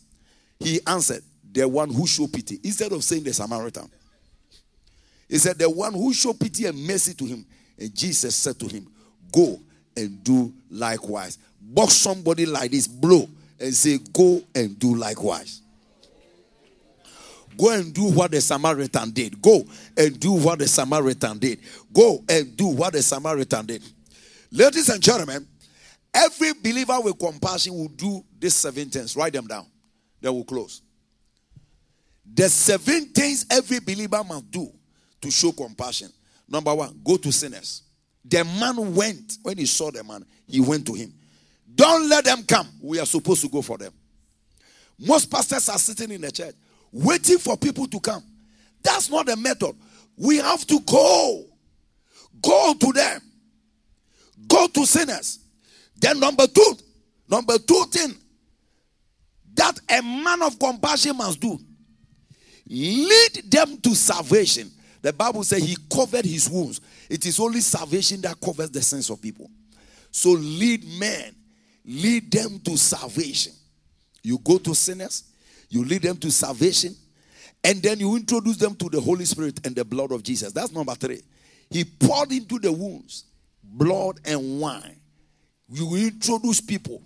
He 0.60 0.82
answered, 0.86 1.24
The 1.50 1.66
one 1.70 1.90
who 1.90 2.06
showed 2.06 2.34
pity, 2.34 2.60
instead 2.62 2.92
of 2.92 3.02
saying 3.02 3.24
the 3.24 3.32
Samaritan. 3.32 3.90
He 5.30 5.38
said, 5.38 5.58
The 5.58 5.70
one 5.70 5.94
who 5.94 6.14
showed 6.14 6.38
pity 6.38 6.66
and 6.66 6.78
mercy 6.86 7.14
to 7.14 7.24
him. 7.24 7.46
And 7.80 7.96
Jesus 7.96 8.36
said 8.36 8.60
to 8.60 8.68
him, 8.68 8.88
Go 9.32 9.58
and 9.96 10.22
do 10.22 10.52
likewise. 10.70 11.38
Box 11.62 11.94
somebody 11.94 12.46
like 12.46 12.72
this, 12.72 12.90
blow, 12.90 13.26
and 13.58 13.74
say, 13.74 14.00
Go 14.12 14.42
and 14.54 14.78
do 14.78 14.96
likewise. 14.96 15.62
Go 17.62 17.70
and 17.70 17.94
do 17.94 18.06
what 18.06 18.32
the 18.32 18.42
Samaritan 18.42 19.12
did. 19.12 19.40
Go 19.40 19.64
and 19.96 20.20
do 20.20 20.32
what 20.32 20.58
the 20.58 20.68
Samaritan 20.68 21.38
did. 21.38 21.60
Go 21.94 22.24
and 22.28 22.58
do 22.58 22.66
what 22.66 22.94
the 22.94 23.04
Samaritan 23.04 23.68
did. 23.68 23.84
Ladies 24.52 24.90
and 24.90 25.00
gentlemen, 25.00 25.48
every 26.12 26.54
believer 26.54 27.00
with 27.02 27.20
compassion 27.20 27.76
will 27.76 27.90
do 27.90 28.26
these 28.40 28.56
seven 28.56 28.90
things. 28.90 29.16
Write 29.16 29.34
them 29.34 29.46
down. 29.46 29.68
Then 30.20 30.34
we'll 30.34 30.44
close. 30.44 30.82
The 32.34 32.50
seven 32.50 33.10
things 33.10 33.46
every 33.52 33.80
believer 33.80 34.24
must 34.24 34.50
do 34.50 34.72
to 35.22 35.30
show 35.30 35.52
compassion. 35.52 36.10
Number 36.50 36.74
one, 36.74 37.00
go 37.04 37.18
to 37.18 37.32
sinners. 37.32 37.84
The 38.26 38.44
man 38.44 38.96
went, 38.96 39.38
when 39.44 39.60
he 39.60 39.68
saw 39.68 39.92
the 39.92 40.04
man, 40.04 40.26
he 40.48 40.62
went 40.62 40.88
to 40.88 40.94
him. 40.94 41.14
Don't 41.76 42.10
let 42.10 42.26
them 42.26 42.42
come. 42.42 42.68
We 42.82 43.00
are 43.00 43.06
supposed 43.06 43.42
to 43.44 43.50
go 43.50 43.62
for 43.62 43.78
them. 43.78 43.94
Most 44.98 45.30
pastors 45.30 45.70
are 45.70 45.78
sitting 45.78 46.10
in 46.10 46.22
the 46.22 46.32
church 46.32 46.56
waiting 46.92 47.38
for 47.38 47.58
people 47.58 47.88
to 47.88 48.00
come. 48.00 48.24
That's 48.84 49.10
not 49.10 49.26
the 49.28 49.36
method. 49.36 49.76
We 50.18 50.38
have 50.38 50.66
to 50.68 50.80
go. 50.82 51.46
Go 52.42 52.74
to 52.80 52.94
them. 52.94 53.22
Go 54.48 54.68
to 54.68 54.86
sinners. 54.86 55.40
Then, 55.98 56.20
number 56.20 56.48
two, 56.48 56.78
number 57.30 57.58
two 57.60 57.84
thing 57.92 58.16
that 59.54 59.80
a 59.90 60.02
man 60.02 60.42
of 60.42 60.58
compassion 60.58 61.18
must 61.18 61.40
do 61.40 61.60
lead 62.72 63.52
them 63.52 63.78
to 63.82 63.94
salvation. 63.94 64.72
The 65.02 65.12
Bible 65.12 65.44
says 65.44 65.64
he 65.64 65.76
covered 65.94 66.26
his 66.26 66.50
wounds. 66.50 66.80
It 67.10 67.26
is 67.26 67.40
only 67.40 67.60
salvation 67.60 68.22
that 68.22 68.40
covers 68.40 68.70
the 68.70 68.82
sins 68.82 69.10
of 69.10 69.22
people. 69.22 69.50
So 70.12 70.32
lead 70.32 70.86
men, 70.98 71.36
lead 71.86 72.32
them 72.32 72.60
to 72.60 72.78
salvation. 72.78 73.54
You 74.24 74.38
go 74.38 74.58
to 74.60 74.74
sinners, 74.74 75.24
you 75.72 75.84
lead 75.84 76.04
them 76.04 76.18
to 76.18 76.30
salvation, 76.30 76.96
and 77.64 77.82
then 77.82 78.00
you 78.00 78.16
introduce 78.16 78.58
them 78.58 78.76
to 78.76 78.90
the 78.90 79.00
Holy 79.02 79.26
Spirit 79.26 79.66
and 79.66 79.76
the 79.76 79.86
blood 79.86 80.12
of 80.12 80.22
Jesus. 80.22 80.52
That's 80.52 80.72
number 80.72 80.94
three. 80.94 81.22
He 81.70 81.86
poured 81.86 82.32
into 82.32 82.60
the 82.60 82.72
wounds 82.72 83.24
blood 83.64 84.20
and 84.26 84.60
wine. 84.60 85.00
You 85.72 85.96
introduce 85.96 86.60
people 86.60 87.02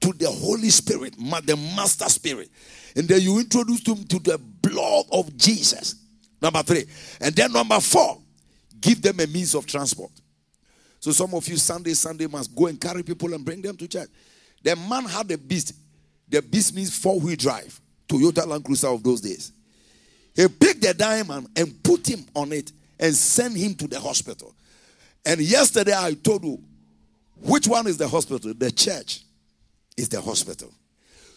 to 0.00 0.12
the 0.12 0.28
Holy 0.28 0.70
Spirit, 0.70 1.14
the 1.16 1.56
Master 1.76 2.08
Spirit, 2.08 2.50
and 2.96 3.06
then 3.08 3.20
you 3.20 3.38
introduce 3.38 3.82
them 3.84 4.04
to 4.04 4.18
the 4.18 4.38
blood 4.38 5.04
of 5.12 5.36
Jesus. 5.36 5.94
Number 6.42 6.62
three. 6.62 6.86
And 7.20 7.34
then 7.34 7.52
number 7.52 7.78
four, 7.80 8.18
give 8.80 9.00
them 9.02 9.20
a 9.20 9.26
means 9.26 9.54
of 9.54 9.66
transport. 9.66 10.10
So 11.00 11.12
some 11.12 11.34
of 11.34 11.46
you 11.46 11.56
Sunday, 11.56 11.94
Sunday 11.94 12.26
must 12.26 12.54
go 12.54 12.66
and 12.66 12.80
carry 12.80 13.04
people 13.04 13.32
and 13.34 13.44
bring 13.44 13.62
them 13.62 13.76
to 13.76 13.86
church. 13.86 14.08
The 14.64 14.74
man 14.74 15.04
had 15.04 15.30
a 15.30 15.38
beast. 15.38 15.74
The 16.28 16.42
beast 16.42 16.74
means 16.74 16.96
four-wheel 16.96 17.36
drive. 17.36 17.80
Toyota 18.08 18.46
Land 18.46 18.64
Cruiser 18.64 18.88
of 18.88 19.02
those 19.02 19.20
days. 19.20 19.52
He 20.34 20.46
picked 20.48 20.82
the 20.82 20.94
diamond 20.94 21.48
and 21.56 21.82
put 21.82 22.08
him 22.08 22.24
on 22.34 22.52
it 22.52 22.72
and 22.98 23.14
sent 23.14 23.56
him 23.56 23.74
to 23.74 23.86
the 23.86 24.00
hospital. 24.00 24.54
And 25.24 25.40
yesterday 25.40 25.94
I 25.94 26.14
told 26.14 26.44
you 26.44 26.58
which 27.40 27.68
one 27.68 27.86
is 27.86 27.98
the 27.98 28.08
hospital? 28.08 28.52
The 28.54 28.70
church 28.70 29.22
is 29.96 30.08
the 30.08 30.20
hospital. 30.20 30.72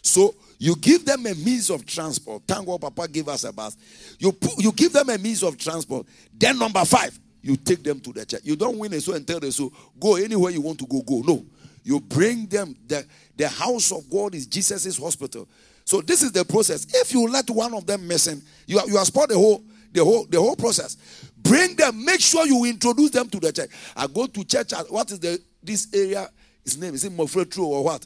So 0.02 0.34
you 0.58 0.76
give 0.76 1.06
them 1.06 1.26
a 1.26 1.36
means 1.36 1.70
of 1.70 1.86
transport. 1.86 2.44
Thank 2.48 2.66
God 2.66 2.82
Papa 2.82 3.08
gave 3.08 3.28
us 3.28 3.44
a 3.44 3.54
bus. 3.54 3.78
You, 4.18 4.32
put, 4.32 4.58
you 4.58 4.72
give 4.72 4.94
them 4.94 5.10
a 5.10 5.18
means 5.18 5.44
of 5.44 5.58
transport. 5.58 6.08
Then 6.34 6.58
number 6.58 6.84
five, 6.86 7.18
you 7.42 7.56
take 7.56 7.84
them 7.84 8.00
to 8.00 8.14
the 8.14 8.26
church. 8.26 8.42
You 8.44 8.56
don't 8.56 8.78
win 8.78 8.94
a 8.94 9.02
soul 9.02 9.16
and 9.16 9.28
tell 9.28 9.40
the 9.40 9.52
soul, 9.52 9.74
go 10.00 10.16
anywhere 10.16 10.52
you 10.52 10.62
want 10.62 10.80
to 10.80 10.86
go, 10.86 11.02
go. 11.02 11.22
No. 11.22 11.46
You 11.84 12.00
bring 12.00 12.46
them. 12.46 12.76
The, 12.88 13.06
the 13.36 13.48
house 13.48 13.92
of 13.92 14.10
God 14.10 14.36
is 14.36 14.46
Jesus' 14.46 14.98
hospital. 14.98 15.48
So 15.86 16.02
this 16.02 16.22
is 16.22 16.32
the 16.32 16.46
process. 16.46 16.86
If 16.94 17.14
you 17.14 17.28
let 17.28 17.50
one 17.50 17.74
of 17.74 17.86
them 17.86 18.08
missing, 18.08 18.42
you 18.66 18.80
are, 18.80 18.88
you 18.88 18.98
are 18.98 19.06
spoiled 19.06 19.30
the 19.30 19.36
whole 19.36 19.64
the 19.92 20.04
whole 20.04 20.26
the 20.26 20.40
whole 20.40 20.56
process. 20.56 20.96
Bring 21.38 21.76
them. 21.76 22.06
Make 22.06 22.22
sure 22.22 22.46
you 22.46 22.66
introduce 22.66 23.12
them 23.12 23.30
to 23.30 23.40
the 23.40 23.52
church. 23.52 23.70
I 23.96 24.08
go 24.08 24.28
to 24.28 24.44
church. 24.44 24.74
At, 24.74 24.92
what 24.92 25.12
is 25.12 25.20
the 25.20 25.40
this 25.62 25.88
area? 25.94 26.30
His 26.64 26.78
name 26.78 26.94
is 26.94 27.04
it 27.04 27.12
Mofretro 27.12 27.64
or 27.64 27.84
what? 27.84 28.06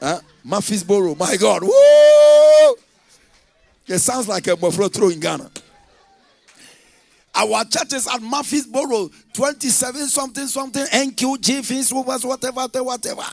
Huh? 0.00 0.20
Murphysboro. 0.44 1.16
My 1.18 1.36
God. 1.36 1.62
Woo! 1.62 2.76
It 3.86 3.98
sounds 3.98 4.28
like 4.28 4.46
a 4.46 4.56
Mofretro 4.56 5.12
in 5.12 5.20
Ghana. 5.20 5.50
Our 7.34 7.64
churches 7.64 8.06
at 8.06 8.20
Murphysboro, 8.20 9.12
27 9.32 10.06
something 10.06 10.46
something, 10.46 10.84
NQG, 10.84 11.64
Fins, 11.64 11.92
whatever, 11.92 12.28
whatever, 12.28 12.84
whatever. 12.84 13.24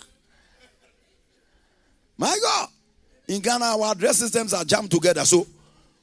My 2.18 2.38
God. 2.42 2.70
In 3.28 3.42
Ghana, 3.42 3.66
our 3.66 3.92
address 3.92 4.18
systems 4.18 4.54
are 4.54 4.64
jammed 4.64 4.92
together. 4.92 5.24
So 5.26 5.48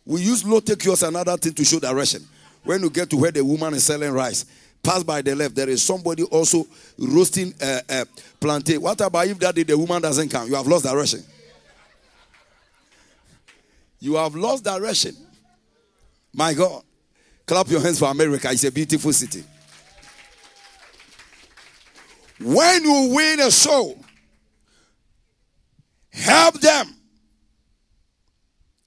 we 0.07 0.23
use 0.23 0.45
low 0.45 0.61
take 0.61 0.85
yours 0.85 1.03
another 1.03 1.37
thing 1.37 1.53
to 1.55 1.65
show 1.65 1.79
direction. 1.79 2.27
When 2.65 2.83
you 2.83 2.91
get 2.91 3.11
to 3.11 3.17
where 3.17 3.31
the 3.31 3.45
woman 3.45 3.75
is 3.75 3.85
selling 3.85 4.13
rice, 4.13 4.45
pass 4.83 5.03
by 5.03 5.23
the 5.23 5.35
left. 5.35 5.55
There 5.55 5.69
is 5.69 5.83
somebody 5.83 6.23
also 6.25 6.67
roasting 6.99 7.55
uh, 7.61 7.81
uh, 7.89 8.05
plantain. 8.41 8.81
What 8.81 9.01
about 9.01 9.27
if 9.27 9.39
that 9.41 9.55
day 9.55 9.63
the 9.63 9.77
woman 9.77 10.03
doesn't 10.03 10.29
come? 10.29 10.49
You 10.49 10.55
have 10.55 10.67
lost 10.67 10.85
direction. 10.85 11.23
You 14.01 14.15
have 14.15 14.35
lost 14.35 14.65
direction. 14.65 15.17
My 16.33 16.55
God. 16.55 16.83
Clap 17.47 17.69
your 17.69 17.81
hands 17.81 17.99
for 17.99 18.11
America. 18.11 18.49
It's 18.51 18.65
a 18.65 18.71
beautiful 18.71 19.13
city. 19.13 19.43
When 22.41 22.85
you 22.85 23.13
win 23.15 23.41
a 23.41 23.51
soul, 23.51 23.99
help 26.13 26.61
them. 26.61 26.95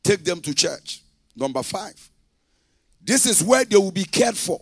Take 0.04 0.24
them 0.24 0.42
to 0.42 0.54
church. 0.54 1.02
Number 1.36 1.64
five. 1.64 2.10
This 3.04 3.26
is 3.26 3.44
where 3.44 3.66
they 3.66 3.78
will 3.78 3.92
be 3.92 4.04
cared 4.04 4.38
for. 4.38 4.60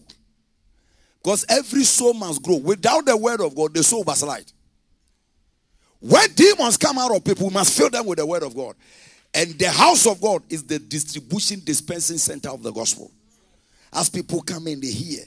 Because 1.21 1.45
every 1.49 1.83
soul 1.83 2.13
must 2.13 2.41
grow. 2.41 2.57
Without 2.57 3.05
the 3.05 3.15
word 3.15 3.41
of 3.41 3.55
God, 3.55 3.73
the 3.73 3.83
soul 3.83 4.03
must 4.05 4.21
slide. 4.21 4.51
When 5.99 6.31
demons 6.33 6.77
come 6.77 6.97
out 6.97 7.13
of 7.13 7.23
people, 7.23 7.47
we 7.47 7.53
must 7.53 7.77
fill 7.77 7.89
them 7.89 8.05
with 8.05 8.19
the 8.19 8.25
word 8.25 8.43
of 8.43 8.55
God. 8.55 8.75
And 9.33 9.59
the 9.59 9.69
house 9.69 10.07
of 10.07 10.21
God 10.21 10.43
is 10.49 10.63
the 10.63 10.79
distribution 10.79 11.61
dispensing 11.63 12.17
center 12.17 12.49
of 12.49 12.63
the 12.63 12.71
gospel. 12.71 13.11
As 13.91 14.09
people 14.09 14.41
come 14.41 14.67
in, 14.67 14.79
they 14.79 14.87
hear. 14.87 15.23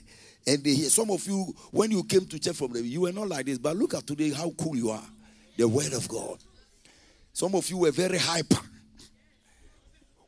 And 0.46 0.64
they 0.64 0.74
hear. 0.74 0.88
Some 0.88 1.10
of 1.10 1.26
you, 1.26 1.54
when 1.70 1.90
you 1.90 2.02
came 2.04 2.26
to 2.26 2.38
church 2.38 2.56
from 2.56 2.72
them, 2.72 2.84
you 2.84 3.02
were 3.02 3.12
not 3.12 3.28
like 3.28 3.46
this. 3.46 3.58
But 3.58 3.76
look 3.76 3.94
at 3.94 4.06
today 4.06 4.30
how 4.30 4.50
cool 4.58 4.74
you 4.74 4.90
are. 4.90 5.04
The 5.56 5.68
word 5.68 5.92
of 5.92 6.08
God. 6.08 6.38
Some 7.34 7.54
of 7.54 7.68
you 7.68 7.78
were 7.78 7.90
very 7.90 8.18
hyper. 8.18 8.58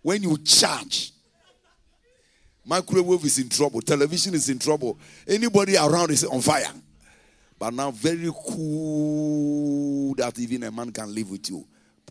When 0.05 0.22
you 0.22 0.36
charge, 0.36 1.12
microwave 2.62 3.24
is 3.24 3.38
in 3.38 3.48
trouble, 3.48 3.80
television 3.80 4.34
is 4.34 4.50
in 4.50 4.59
trouble, 4.59 4.98
anybody 5.26 5.78
around 5.78 6.11
is 6.11 6.24
on 6.24 6.42
fire. 6.42 6.70
But 7.59 7.72
now, 7.72 7.90
very 7.90 8.30
cool 8.48 10.14
that 10.16 10.38
even 10.38 10.64
a 10.64 10.70
man 10.70 10.92
can 10.92 11.14
live 11.14 11.30
with 11.30 11.48
you. 11.48 11.66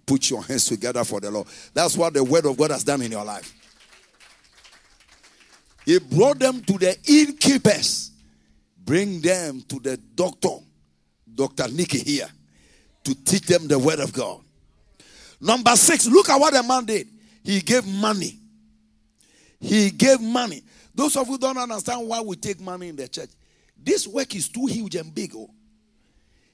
Put 0.07 0.27
your 0.31 0.41
hands 0.41 0.65
together 0.65 1.03
for 1.03 1.19
the 1.19 1.29
Lord. 1.29 1.47
That's 1.71 1.95
what 1.95 2.15
the 2.15 2.23
word 2.23 2.47
of 2.47 2.57
God 2.57 2.71
has 2.71 2.83
done 2.83 3.03
in 3.03 3.11
your 3.11 3.23
life. 3.23 3.53
He 5.85 5.99
brought 5.99 6.39
them 6.39 6.61
to 6.61 6.73
the 6.79 6.97
innkeepers, 7.05 8.09
bring 8.83 9.21
them 9.21 9.61
to 9.69 9.79
the 9.79 9.97
doctor, 9.97 10.57
Dr. 11.35 11.67
Nicky 11.67 11.99
here, 11.99 12.29
to 13.03 13.13
teach 13.23 13.45
them 13.45 13.67
the 13.67 13.77
word 13.77 13.99
of 13.99 14.11
God. 14.13 14.41
Number 15.39 15.75
six, 15.75 16.07
look 16.07 16.27
at 16.29 16.39
what 16.39 16.55
the 16.55 16.63
man 16.63 16.85
did. 16.85 17.12
He 17.43 17.59
gave 17.59 17.85
money. 17.85 18.39
He 19.59 19.91
gave 19.91 20.21
money. 20.21 20.63
Those 20.95 21.17
of 21.17 21.27
you 21.27 21.37
don't 21.37 21.57
understand 21.57 22.07
why 22.07 22.21
we 22.21 22.35
take 22.35 22.59
money 22.59 22.89
in 22.89 22.95
the 22.95 23.07
church. 23.07 23.29
This 23.81 24.07
work 24.07 24.35
is 24.35 24.47
too 24.47 24.65
huge 24.65 24.95
and 24.95 25.13
big. 25.13 25.33
Oh. 25.35 25.49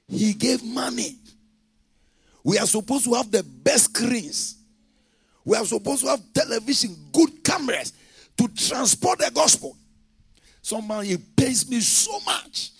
He 0.08 0.32
gave 0.32 0.64
money. 0.64 1.16
We 2.42 2.58
are 2.58 2.66
supposed 2.66 3.04
to 3.04 3.14
have 3.14 3.30
the 3.30 3.42
best 3.42 3.94
screens. 3.96 4.56
We 5.44 5.56
are 5.56 5.64
supposed 5.64 6.02
to 6.02 6.10
have 6.10 6.20
television, 6.32 6.96
good 7.12 7.44
cameras 7.44 7.92
to 8.36 8.48
transport 8.48 9.18
the 9.18 9.30
gospel. 9.30 9.76
Someone 10.62 11.04
he 11.04 11.16
pays 11.16 11.68
me 11.68 11.80
so 11.80 12.18
much 12.20 12.70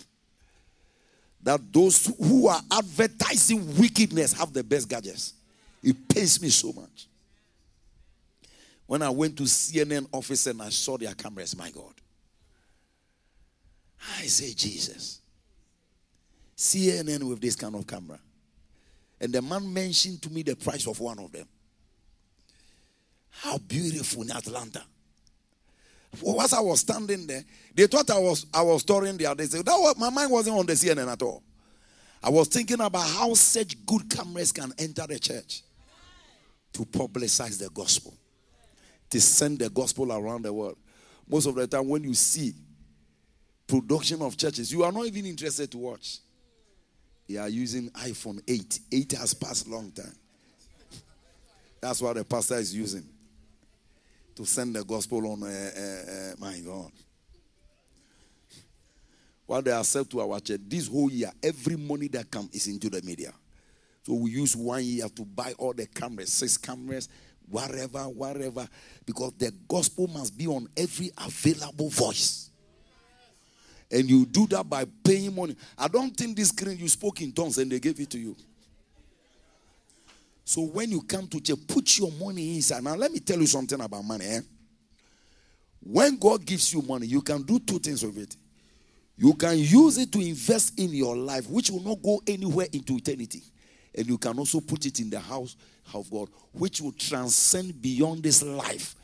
that 1.42 1.60
those 1.72 2.06
who 2.18 2.48
are 2.48 2.60
advertising 2.70 3.76
wickedness 3.78 4.32
have 4.32 4.52
the 4.52 4.62
best 4.62 4.88
gadgets. 4.88 5.34
It 5.82 6.08
pays 6.08 6.40
me 6.42 6.48
so 6.50 6.72
much. 6.72 7.06
When 8.90 9.02
I 9.02 9.10
went 9.10 9.36
to 9.36 9.44
CNN 9.44 10.08
office 10.10 10.48
and 10.48 10.60
I 10.60 10.68
saw 10.68 10.98
their 10.98 11.14
cameras, 11.14 11.56
my 11.56 11.70
God. 11.70 11.94
I 14.18 14.22
say, 14.22 14.52
Jesus. 14.52 15.20
CNN 16.56 17.22
with 17.22 17.40
this 17.40 17.54
kind 17.54 17.76
of 17.76 17.86
camera. 17.86 18.18
And 19.20 19.32
the 19.32 19.42
man 19.42 19.72
mentioned 19.72 20.20
to 20.22 20.30
me 20.30 20.42
the 20.42 20.56
price 20.56 20.88
of 20.88 20.98
one 20.98 21.20
of 21.20 21.30
them. 21.30 21.46
How 23.28 23.58
beautiful 23.58 24.22
in 24.22 24.32
Atlanta. 24.32 24.82
As 26.40 26.52
I 26.52 26.58
was 26.58 26.80
standing 26.80 27.28
there, 27.28 27.44
they 27.72 27.86
thought 27.86 28.10
I 28.10 28.18
was 28.18 28.44
I 28.52 28.62
was 28.62 28.80
storing 28.80 29.16
there. 29.16 29.32
They 29.36 29.46
said 29.46 29.66
that 29.66 29.76
was, 29.76 29.96
my 29.98 30.10
mind 30.10 30.32
wasn't 30.32 30.58
on 30.58 30.66
the 30.66 30.72
CNN 30.72 31.06
at 31.06 31.22
all. 31.22 31.44
I 32.20 32.28
was 32.28 32.48
thinking 32.48 32.80
about 32.80 33.06
how 33.06 33.34
such 33.34 33.86
good 33.86 34.10
cameras 34.10 34.50
can 34.50 34.72
enter 34.80 35.06
the 35.06 35.20
church 35.20 35.62
to 36.72 36.84
publicize 36.86 37.56
the 37.56 37.70
gospel, 37.70 38.14
to 39.10 39.20
send 39.20 39.58
the 39.58 39.68
gospel 39.68 40.12
around 40.12 40.42
the 40.42 40.52
world. 40.52 40.76
Most 41.28 41.46
of 41.46 41.54
the 41.54 41.66
time, 41.66 41.88
when 41.88 42.04
you 42.04 42.14
see 42.14 42.54
production 43.66 44.22
of 44.22 44.36
churches, 44.36 44.72
you 44.72 44.82
are 44.82 44.92
not 44.92 45.06
even 45.06 45.26
interested 45.26 45.70
to 45.72 45.78
watch. 45.78 46.18
You 47.26 47.40
are 47.40 47.48
using 47.48 47.90
iPhone 47.90 48.42
8. 48.46 48.80
8 48.90 49.12
has 49.12 49.34
passed 49.34 49.68
long 49.68 49.92
time. 49.92 50.14
That's 51.80 52.02
what 52.02 52.16
the 52.16 52.24
pastor 52.24 52.56
is 52.56 52.74
using 52.74 53.04
to 54.34 54.44
send 54.44 54.74
the 54.74 54.84
gospel 54.84 55.32
on. 55.32 55.42
Uh, 55.42 55.46
uh, 55.46 56.12
uh, 56.12 56.34
my 56.38 56.58
God. 56.60 56.90
What 59.46 59.64
they 59.64 59.72
accept 59.72 60.10
to 60.10 60.20
our 60.20 60.40
church 60.40 60.60
this 60.66 60.86
whole 60.88 61.10
year, 61.10 61.30
every 61.42 61.76
money 61.76 62.08
that 62.08 62.30
comes 62.30 62.54
is 62.54 62.66
into 62.68 62.88
the 62.90 63.02
media. 63.02 63.32
So 64.02 64.14
we 64.14 64.30
use 64.30 64.56
one 64.56 64.84
year 64.84 65.08
to 65.08 65.24
buy 65.24 65.54
all 65.58 65.72
the 65.72 65.86
cameras, 65.86 66.32
six 66.32 66.56
cameras, 66.56 67.08
whatever, 67.50 68.00
whatever, 68.08 68.68
because 69.04 69.32
the 69.38 69.52
gospel 69.68 70.06
must 70.08 70.36
be 70.36 70.46
on 70.46 70.68
every 70.76 71.10
available 71.18 71.90
voice. 71.90 72.50
And 73.90 74.08
you 74.08 74.24
do 74.24 74.46
that 74.48 74.68
by 74.68 74.84
paying 75.04 75.34
money. 75.34 75.56
I 75.76 75.88
don't 75.88 76.16
think 76.16 76.36
this 76.36 76.48
screen 76.50 76.78
you 76.78 76.88
spoke 76.88 77.20
in 77.22 77.32
tongues 77.32 77.58
and 77.58 77.70
they 77.70 77.80
gave 77.80 77.98
it 77.98 78.10
to 78.10 78.18
you. 78.18 78.36
So 80.44 80.62
when 80.62 80.90
you 80.90 81.02
come 81.02 81.26
to 81.28 81.40
church, 81.40 81.58
put 81.66 81.98
your 81.98 82.10
money 82.12 82.56
inside. 82.56 82.84
Now 82.84 82.94
let 82.94 83.12
me 83.12 83.18
tell 83.20 83.38
you 83.38 83.46
something 83.46 83.80
about 83.80 84.04
money. 84.04 84.26
Eh? 84.26 84.40
When 85.82 86.18
God 86.18 86.44
gives 86.44 86.72
you 86.72 86.82
money, 86.82 87.06
you 87.06 87.22
can 87.22 87.42
do 87.42 87.58
two 87.58 87.78
things 87.78 88.04
with 88.04 88.18
it. 88.18 88.36
You 89.16 89.34
can 89.34 89.58
use 89.58 89.98
it 89.98 90.12
to 90.12 90.20
invest 90.20 90.78
in 90.78 90.90
your 90.90 91.16
life, 91.16 91.48
which 91.48 91.70
will 91.70 91.82
not 91.82 92.02
go 92.02 92.22
anywhere 92.26 92.66
into 92.72 92.96
eternity. 92.96 93.42
And 93.94 94.06
you 94.06 94.18
can 94.18 94.38
also 94.38 94.60
put 94.60 94.86
it 94.86 95.00
in 95.00 95.10
the 95.10 95.20
house 95.20 95.56
of 95.94 96.10
God, 96.10 96.28
which 96.52 96.80
will 96.80 96.92
transcend 96.92 97.80
beyond 97.80 98.22
this 98.22 98.42
life. 98.42 98.94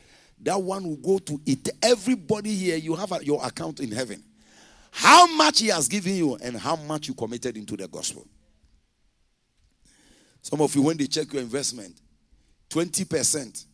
That 0.41 0.61
one 0.61 0.87
will 0.87 0.97
go 0.97 1.17
to 1.19 1.41
it. 1.45 1.69
Everybody 1.81 2.53
here, 2.53 2.77
you 2.77 2.95
have 2.95 3.11
a, 3.11 3.23
your 3.23 3.43
account 3.45 3.79
in 3.79 3.91
heaven. 3.91 4.23
How 4.91 5.27
much 5.35 5.59
He 5.59 5.67
has 5.67 5.87
given 5.87 6.15
you 6.15 6.35
and 6.35 6.55
how 6.57 6.75
much 6.75 7.07
you 7.07 7.13
committed 7.13 7.57
into 7.57 7.75
the 7.75 7.87
gospel. 7.87 8.27
Some 10.41 10.61
of 10.61 10.73
you, 10.75 10.83
when 10.83 10.97
they 10.97 11.07
check 11.07 11.33
your 11.33 11.41
investment, 11.41 11.99
20% 12.69 13.65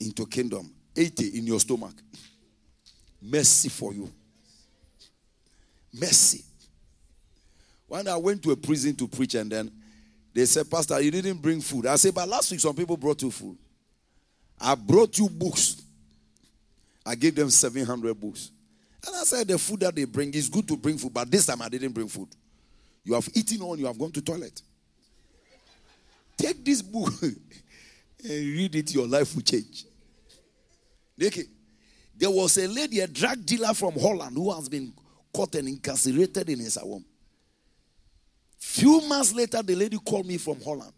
into 0.00 0.26
kingdom, 0.26 0.74
80 0.96 1.38
in 1.38 1.46
your 1.46 1.60
stomach. 1.60 1.94
Mercy 3.22 3.68
for 3.68 3.94
you. 3.94 4.10
Mercy. 5.92 6.44
One 7.86 8.08
I 8.08 8.16
went 8.16 8.42
to 8.42 8.50
a 8.50 8.56
prison 8.56 8.94
to 8.96 9.08
preach, 9.08 9.34
and 9.34 9.50
then 9.50 9.70
they 10.36 10.44
said, 10.44 10.70
Pastor, 10.70 11.00
you 11.00 11.10
didn't 11.10 11.38
bring 11.38 11.62
food. 11.62 11.86
I 11.86 11.96
said, 11.96 12.14
But 12.14 12.28
last 12.28 12.50
week, 12.50 12.60
some 12.60 12.74
people 12.76 12.98
brought 12.98 13.22
you 13.22 13.30
food. 13.30 13.56
I 14.60 14.74
brought 14.74 15.18
you 15.18 15.30
books. 15.30 15.80
I 17.06 17.14
gave 17.14 17.34
them 17.34 17.48
700 17.48 18.20
books. 18.20 18.50
And 19.06 19.16
I 19.16 19.24
said, 19.24 19.48
The 19.48 19.58
food 19.58 19.80
that 19.80 19.96
they 19.96 20.04
bring 20.04 20.34
is 20.34 20.50
good 20.50 20.68
to 20.68 20.76
bring 20.76 20.98
food, 20.98 21.14
but 21.14 21.30
this 21.30 21.46
time 21.46 21.62
I 21.62 21.70
didn't 21.70 21.92
bring 21.92 22.08
food. 22.08 22.28
You 23.02 23.14
have 23.14 23.26
eaten 23.32 23.62
on, 23.62 23.78
you 23.78 23.86
have 23.86 23.98
gone 23.98 24.12
to 24.12 24.20
toilet. 24.20 24.60
Take 26.36 26.62
this 26.62 26.82
book 26.82 27.14
and 27.22 27.38
read 28.22 28.74
it, 28.74 28.92
your 28.92 29.06
life 29.06 29.34
will 29.34 29.42
change. 29.42 29.86
Okay. 31.22 31.44
There 32.14 32.30
was 32.30 32.58
a 32.58 32.68
lady, 32.68 33.00
a 33.00 33.06
drug 33.06 33.46
dealer 33.46 33.72
from 33.72 33.98
Holland, 33.98 34.36
who 34.36 34.52
has 34.52 34.68
been 34.68 34.92
caught 35.32 35.54
and 35.54 35.66
incarcerated 35.66 36.50
in 36.50 36.58
his 36.58 36.76
home. 36.76 37.06
Few 38.66 39.00
months 39.08 39.32
later, 39.32 39.62
the 39.62 39.74
lady 39.74 39.96
called 39.96 40.26
me 40.26 40.36
from 40.36 40.60
Holland. 40.60 40.92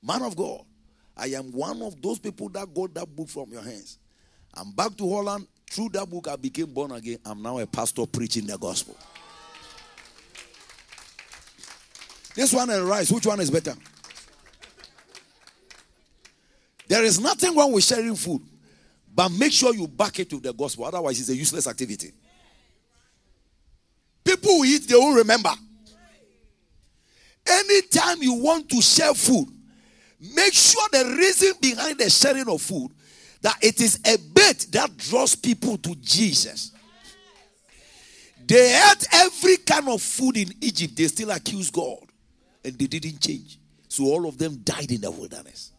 Man 0.00 0.22
of 0.22 0.34
God, 0.34 0.62
I 1.14 1.26
am 1.26 1.52
one 1.52 1.82
of 1.82 2.00
those 2.00 2.18
people 2.18 2.48
that 2.50 2.72
got 2.72 2.94
that 2.94 3.14
book 3.14 3.28
from 3.28 3.50
your 3.50 3.60
hands. 3.60 3.98
I'm 4.54 4.70
back 4.72 4.96
to 4.96 5.10
Holland. 5.10 5.46
Through 5.68 5.90
that 5.90 6.08
book, 6.08 6.28
I 6.28 6.36
became 6.36 6.72
born 6.72 6.92
again. 6.92 7.18
I'm 7.26 7.42
now 7.42 7.58
a 7.58 7.66
pastor 7.66 8.06
preaching 8.06 8.46
the 8.46 8.56
gospel. 8.56 8.96
This 12.34 12.52
one 12.52 12.70
and 12.70 12.84
rice, 12.84 13.10
which 13.10 13.26
one 13.26 13.40
is 13.40 13.50
better? 13.50 13.74
There 16.86 17.04
is 17.04 17.20
nothing 17.20 17.54
wrong 17.54 17.72
with 17.72 17.84
sharing 17.84 18.14
food, 18.14 18.40
but 19.12 19.28
make 19.30 19.52
sure 19.52 19.74
you 19.74 19.88
back 19.88 20.18
it 20.20 20.32
with 20.32 20.44
the 20.44 20.54
gospel. 20.54 20.84
Otherwise, 20.86 21.20
it's 21.20 21.28
a 21.28 21.36
useless 21.36 21.66
activity. 21.66 22.12
People 24.24 24.50
who 24.52 24.64
eat, 24.64 24.88
they 24.88 24.96
won't 24.96 25.18
remember. 25.18 25.50
Anytime 27.50 28.22
you 28.22 28.34
want 28.34 28.68
to 28.70 28.82
share 28.82 29.14
food, 29.14 29.48
make 30.34 30.52
sure 30.52 30.86
the 30.92 31.16
reason 31.16 31.52
behind 31.60 31.98
the 31.98 32.10
sharing 32.10 32.48
of 32.48 32.60
food 32.60 32.90
that 33.40 33.56
it 33.62 33.80
is 33.80 34.00
a 34.04 34.16
bait 34.34 34.66
that 34.72 34.96
draws 34.96 35.34
people 35.34 35.78
to 35.78 35.94
Jesus. 35.96 36.72
They 38.46 38.74
ate 38.90 39.06
every 39.12 39.58
kind 39.58 39.88
of 39.88 40.00
food 40.00 40.38
in 40.38 40.48
Egypt. 40.60 40.96
They 40.96 41.06
still 41.06 41.30
accused 41.30 41.72
God. 41.72 42.00
And 42.64 42.78
they 42.78 42.86
didn't 42.86 43.20
change. 43.20 43.58
So 43.88 44.04
all 44.04 44.26
of 44.26 44.38
them 44.38 44.56
died 44.64 44.90
in 44.90 45.02
the 45.02 45.10
wilderness. 45.10 45.72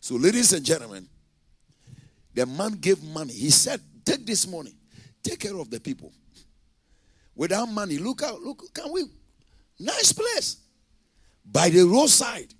So, 0.00 0.16
ladies 0.16 0.52
and 0.52 0.64
gentlemen, 0.64 1.08
the 2.34 2.44
man 2.44 2.72
gave 2.72 3.02
money. 3.02 3.32
He 3.32 3.50
said, 3.50 3.80
Take 4.04 4.26
this 4.26 4.46
money, 4.46 4.74
take 5.22 5.40
care 5.40 5.56
of 5.56 5.70
the 5.70 5.80
people. 5.80 6.12
Without 7.36 7.66
money, 7.66 7.98
look 7.98 8.22
out, 8.22 8.40
look, 8.40 8.72
can 8.72 8.92
we? 8.92 9.04
Nice 9.78 10.12
place. 10.12 10.56
By 11.44 11.68
the 11.68 11.82
roadside. 11.82 12.54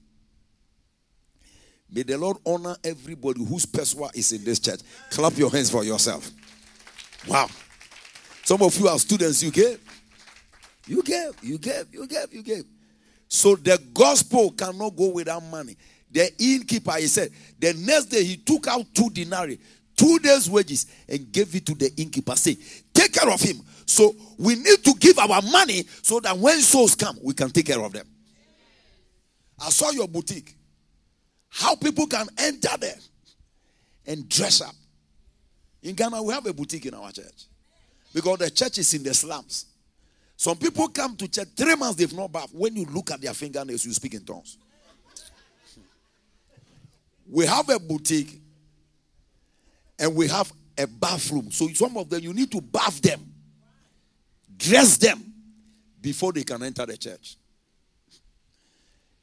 May 1.90 2.02
the 2.02 2.18
Lord 2.18 2.38
honor 2.44 2.76
everybody 2.82 3.44
whose 3.44 3.66
pesewa 3.66 4.10
is 4.16 4.32
in 4.32 4.42
this 4.44 4.58
church. 4.58 4.80
Clap 5.10 5.38
your 5.38 5.50
hands 5.50 5.70
for 5.70 5.84
yourself. 5.84 6.28
Wow. 7.28 7.48
Some 8.44 8.62
of 8.62 8.76
you 8.78 8.88
are 8.88 8.98
students, 8.98 9.42
you 9.42 9.50
gave. 9.50 9.80
You 10.86 11.02
gave, 11.02 11.32
you 11.42 11.58
gave, 11.58 11.86
you 11.92 12.06
gave, 12.06 12.32
you 12.32 12.42
gave. 12.42 12.64
So 13.28 13.54
the 13.56 13.80
gospel 13.94 14.50
cannot 14.50 14.96
go 14.96 15.08
without 15.08 15.42
money. 15.44 15.76
The 16.10 16.30
innkeeper, 16.38 16.92
he 16.92 17.06
said, 17.06 17.30
the 17.58 17.72
next 17.74 18.06
day 18.06 18.22
he 18.22 18.36
took 18.36 18.68
out 18.68 18.84
two 18.94 19.10
denarii, 19.10 19.58
two 19.96 20.18
days' 20.18 20.48
wages, 20.50 20.86
and 21.08 21.30
gave 21.32 21.54
it 21.54 21.66
to 21.66 21.74
the 21.74 21.92
innkeeper. 21.96 22.36
Say, 22.36 22.56
take 22.92 23.12
care 23.12 23.30
of 23.30 23.40
him. 23.40 23.60
So 23.86 24.14
we 24.38 24.56
need 24.56 24.82
to 24.84 24.94
give 24.98 25.18
our 25.18 25.42
money 25.42 25.84
so 26.02 26.20
that 26.20 26.36
when 26.36 26.60
souls 26.60 26.94
come, 26.94 27.18
we 27.22 27.34
can 27.34 27.50
take 27.50 27.66
care 27.66 27.80
of 27.80 27.92
them. 27.92 28.06
I 29.60 29.70
saw 29.70 29.90
your 29.90 30.08
boutique. 30.08 30.56
How 31.48 31.76
people 31.76 32.06
can 32.06 32.26
enter 32.38 32.76
there 32.78 32.96
and 34.06 34.28
dress 34.28 34.60
up. 34.60 34.74
In 35.82 35.94
Ghana, 35.94 36.22
we 36.22 36.32
have 36.32 36.46
a 36.46 36.52
boutique 36.52 36.86
in 36.86 36.94
our 36.94 37.12
church 37.12 37.44
because 38.12 38.38
the 38.38 38.50
church 38.50 38.78
is 38.78 38.92
in 38.94 39.02
the 39.02 39.14
slums. 39.14 39.66
Some 40.36 40.56
people 40.56 40.88
come 40.88 41.16
to 41.16 41.28
church 41.28 41.48
three 41.56 41.76
months, 41.76 41.96
they've 41.96 42.12
not 42.12 42.32
bathed. 42.32 42.50
When 42.52 42.74
you 42.74 42.86
look 42.86 43.10
at 43.10 43.20
their 43.20 43.34
fingernails, 43.34 43.84
you 43.84 43.92
speak 43.92 44.14
in 44.14 44.24
tongues. 44.24 44.58
We 47.30 47.46
have 47.46 47.68
a 47.68 47.78
boutique 47.78 48.40
and 50.04 50.14
we 50.14 50.28
have 50.28 50.52
a 50.76 50.86
bathroom. 50.86 51.50
So 51.50 51.66
some 51.68 51.96
of 51.96 52.10
them, 52.10 52.20
you 52.20 52.34
need 52.34 52.52
to 52.52 52.60
bath 52.60 53.00
them, 53.00 53.20
dress 54.54 54.98
them 54.98 55.32
before 55.98 56.30
they 56.30 56.44
can 56.44 56.62
enter 56.62 56.84
the 56.84 56.98
church. 56.98 57.36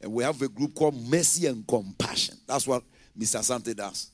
And 0.02 0.12
we 0.12 0.24
have 0.24 0.42
a 0.42 0.48
group 0.48 0.74
called 0.74 0.96
Mercy 1.08 1.46
and 1.46 1.68
Compassion. 1.68 2.36
That's 2.48 2.66
what 2.66 2.82
Mr. 3.16 3.44
Sante 3.44 3.76
does. 3.76 4.10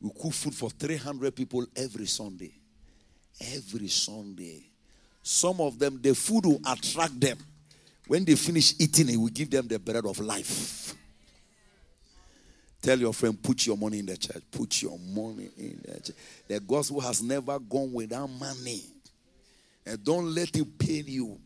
We 0.00 0.10
cook 0.10 0.32
food 0.32 0.54
for 0.54 0.70
300 0.70 1.34
people 1.34 1.66
every 1.74 2.06
Sunday. 2.06 2.52
Every 3.40 3.88
Sunday. 3.88 4.70
Some 5.20 5.60
of 5.60 5.80
them, 5.80 5.98
the 6.00 6.14
food 6.14 6.46
will 6.46 6.60
attract 6.64 7.20
them. 7.20 7.38
When 8.06 8.24
they 8.24 8.36
finish 8.36 8.74
eating 8.78 9.08
it, 9.08 9.16
we 9.16 9.32
give 9.32 9.50
them 9.50 9.66
the 9.66 9.80
bread 9.80 10.06
of 10.06 10.20
life. 10.20 10.94
Tell 12.80 12.98
your 12.98 13.12
friend, 13.12 13.40
put 13.42 13.66
your 13.66 13.76
money 13.76 13.98
in 13.98 14.06
the 14.06 14.16
church. 14.16 14.42
Put 14.50 14.82
your 14.82 14.98
money 14.98 15.50
in 15.56 15.80
the 15.84 16.00
church. 16.00 16.16
The 16.46 16.60
gospel 16.60 17.00
has 17.00 17.22
never 17.22 17.58
gone 17.58 17.92
without 17.92 18.28
money. 18.28 18.82
And 19.84 20.02
don't 20.04 20.34
let 20.34 20.54
it 20.56 20.78
pain 20.78 21.04
you. 21.06 21.38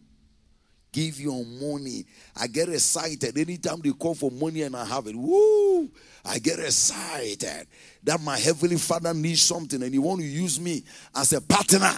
give 0.93 1.19
your 1.19 1.45
money. 1.45 2.05
I 2.37 2.47
get 2.47 2.69
excited 2.69 3.37
anytime 3.37 3.81
they 3.83 3.91
call 3.93 4.15
for 4.15 4.31
money 4.31 4.63
and 4.63 4.77
I 4.77 4.85
have 4.85 5.07
it. 5.07 5.17
Woo! 5.17 5.91
I 6.25 6.39
get 6.39 6.59
excited 6.59 7.67
that 8.05 8.21
my 8.21 8.39
heavenly 8.39 8.77
father 8.77 9.15
needs 9.15 9.43
something 9.43 9.83
and 9.83 9.93
he 9.93 9.99
want 9.99 10.21
to 10.21 10.27
use 10.27 10.61
me 10.61 10.85
as 11.17 11.33
a 11.33 11.41
partner. 11.41 11.93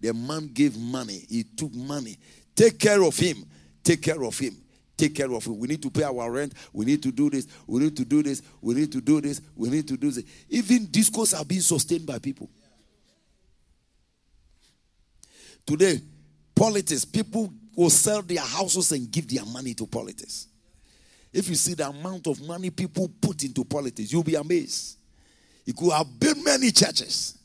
The 0.00 0.12
man 0.12 0.48
gave 0.48 0.76
money. 0.76 1.24
He 1.28 1.44
took 1.44 1.72
money. 1.74 2.18
Take 2.54 2.78
care 2.78 3.02
of 3.02 3.16
him. 3.16 3.46
Take 3.82 4.02
care 4.02 4.22
of 4.22 4.36
him. 4.38 4.56
Take 4.96 5.14
care 5.14 5.30
of 5.30 5.44
him. 5.44 5.58
We 5.58 5.68
need 5.68 5.82
to 5.82 5.90
pay 5.90 6.04
our 6.04 6.30
rent. 6.30 6.54
We 6.72 6.86
need 6.86 7.02
to 7.02 7.12
do 7.12 7.28
this. 7.28 7.46
We 7.66 7.80
need 7.80 7.96
to 7.96 8.04
do 8.04 8.22
this. 8.22 8.40
We 8.62 8.74
need 8.74 8.90
to 8.92 9.00
do 9.00 9.20
this. 9.20 9.42
We 9.54 9.68
need 9.68 9.86
to 9.88 9.96
do 9.96 10.10
this. 10.10 10.24
Even 10.48 10.86
discos 10.86 11.38
are 11.38 11.44
being 11.44 11.60
sustained 11.60 12.06
by 12.06 12.18
people. 12.18 12.48
Today, 15.66 16.00
politics, 16.54 17.04
people 17.04 17.52
will 17.74 17.90
sell 17.90 18.22
their 18.22 18.40
houses 18.40 18.92
and 18.92 19.10
give 19.10 19.28
their 19.28 19.44
money 19.44 19.74
to 19.74 19.86
politics. 19.86 20.46
If 21.32 21.48
you 21.50 21.56
see 21.56 21.74
the 21.74 21.88
amount 21.88 22.26
of 22.28 22.40
money 22.40 22.70
people 22.70 23.10
put 23.20 23.44
into 23.44 23.64
politics, 23.64 24.10
you'll 24.10 24.22
be 24.22 24.36
amazed. 24.36 24.96
It 25.66 25.76
could 25.76 25.92
have 25.92 26.18
built 26.18 26.38
many 26.42 26.70
churches, 26.70 27.36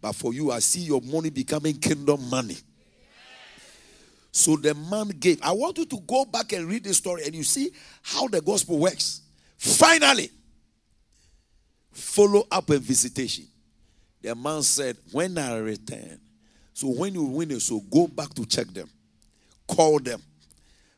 but 0.00 0.12
for 0.12 0.34
you, 0.34 0.50
I 0.50 0.58
see 0.58 0.80
your 0.80 1.00
money 1.00 1.30
becoming 1.30 1.78
kingdom 1.78 2.28
money. 2.28 2.58
So 4.32 4.56
the 4.56 4.74
man 4.74 5.08
gave. 5.08 5.40
I 5.42 5.52
want 5.52 5.76
you 5.76 5.84
to 5.84 6.00
go 6.06 6.24
back 6.24 6.54
and 6.54 6.66
read 6.66 6.84
the 6.84 6.94
story 6.94 7.22
and 7.24 7.34
you 7.34 7.42
see 7.44 7.70
how 8.02 8.26
the 8.28 8.40
gospel 8.40 8.78
works. 8.78 9.20
Finally, 9.58 10.30
follow 11.92 12.44
up 12.50 12.70
and 12.70 12.80
visitation. 12.80 13.44
The 14.22 14.34
man 14.34 14.62
said, 14.62 14.96
When 15.12 15.36
I 15.36 15.58
return, 15.58 16.18
so 16.72 16.88
when 16.88 17.12
you 17.12 17.24
win 17.24 17.50
it, 17.50 17.60
so 17.60 17.80
go 17.80 18.06
back 18.06 18.32
to 18.34 18.46
check 18.46 18.68
them, 18.68 18.88
call 19.68 19.98
them, 19.98 20.22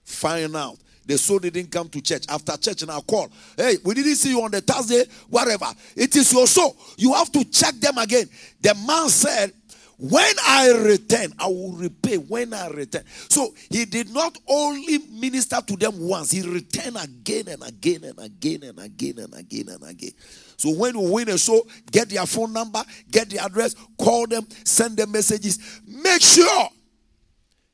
find 0.04 0.54
out. 0.54 0.78
The 1.06 1.18
soul 1.18 1.38
didn't 1.38 1.70
come 1.70 1.88
to 1.90 2.00
church. 2.00 2.24
After 2.30 2.56
church, 2.56 2.86
now 2.86 3.00
call. 3.00 3.30
Hey, 3.58 3.76
we 3.84 3.92
didn't 3.92 4.16
see 4.16 4.30
you 4.30 4.42
on 4.42 4.50
the 4.50 4.62
Thursday, 4.62 5.04
whatever. 5.28 5.66
It 5.94 6.16
is 6.16 6.32
your 6.32 6.46
soul. 6.46 6.76
You 6.96 7.12
have 7.12 7.30
to 7.32 7.44
check 7.44 7.74
them 7.74 7.98
again. 7.98 8.26
The 8.62 8.74
man 8.86 9.10
said, 9.10 9.52
when 9.98 10.34
I 10.46 10.70
return, 10.84 11.32
I 11.38 11.46
will 11.46 11.72
repay 11.72 12.16
when 12.16 12.52
I 12.52 12.68
return. 12.68 13.04
So 13.28 13.54
he 13.70 13.84
did 13.84 14.12
not 14.12 14.36
only 14.48 14.98
minister 15.10 15.60
to 15.66 15.76
them 15.76 16.00
once, 16.00 16.30
he 16.30 16.42
returned 16.42 16.96
again 16.96 17.48
and 17.48 17.62
again 17.62 18.04
and 18.04 18.18
again 18.18 18.64
and 18.64 18.78
again 18.78 19.18
and 19.18 19.34
again 19.34 19.68
and 19.68 19.82
again. 19.88 20.12
So 20.56 20.70
when 20.74 20.96
you 20.96 21.12
win 21.12 21.28
a 21.28 21.38
show, 21.38 21.66
get 21.90 22.08
their 22.08 22.26
phone 22.26 22.52
number, 22.52 22.82
get 23.10 23.30
the 23.30 23.38
address, 23.38 23.74
call 23.98 24.26
them, 24.26 24.46
send 24.64 24.96
them 24.96 25.12
messages. 25.12 25.80
Make 25.86 26.22
sure. 26.22 26.68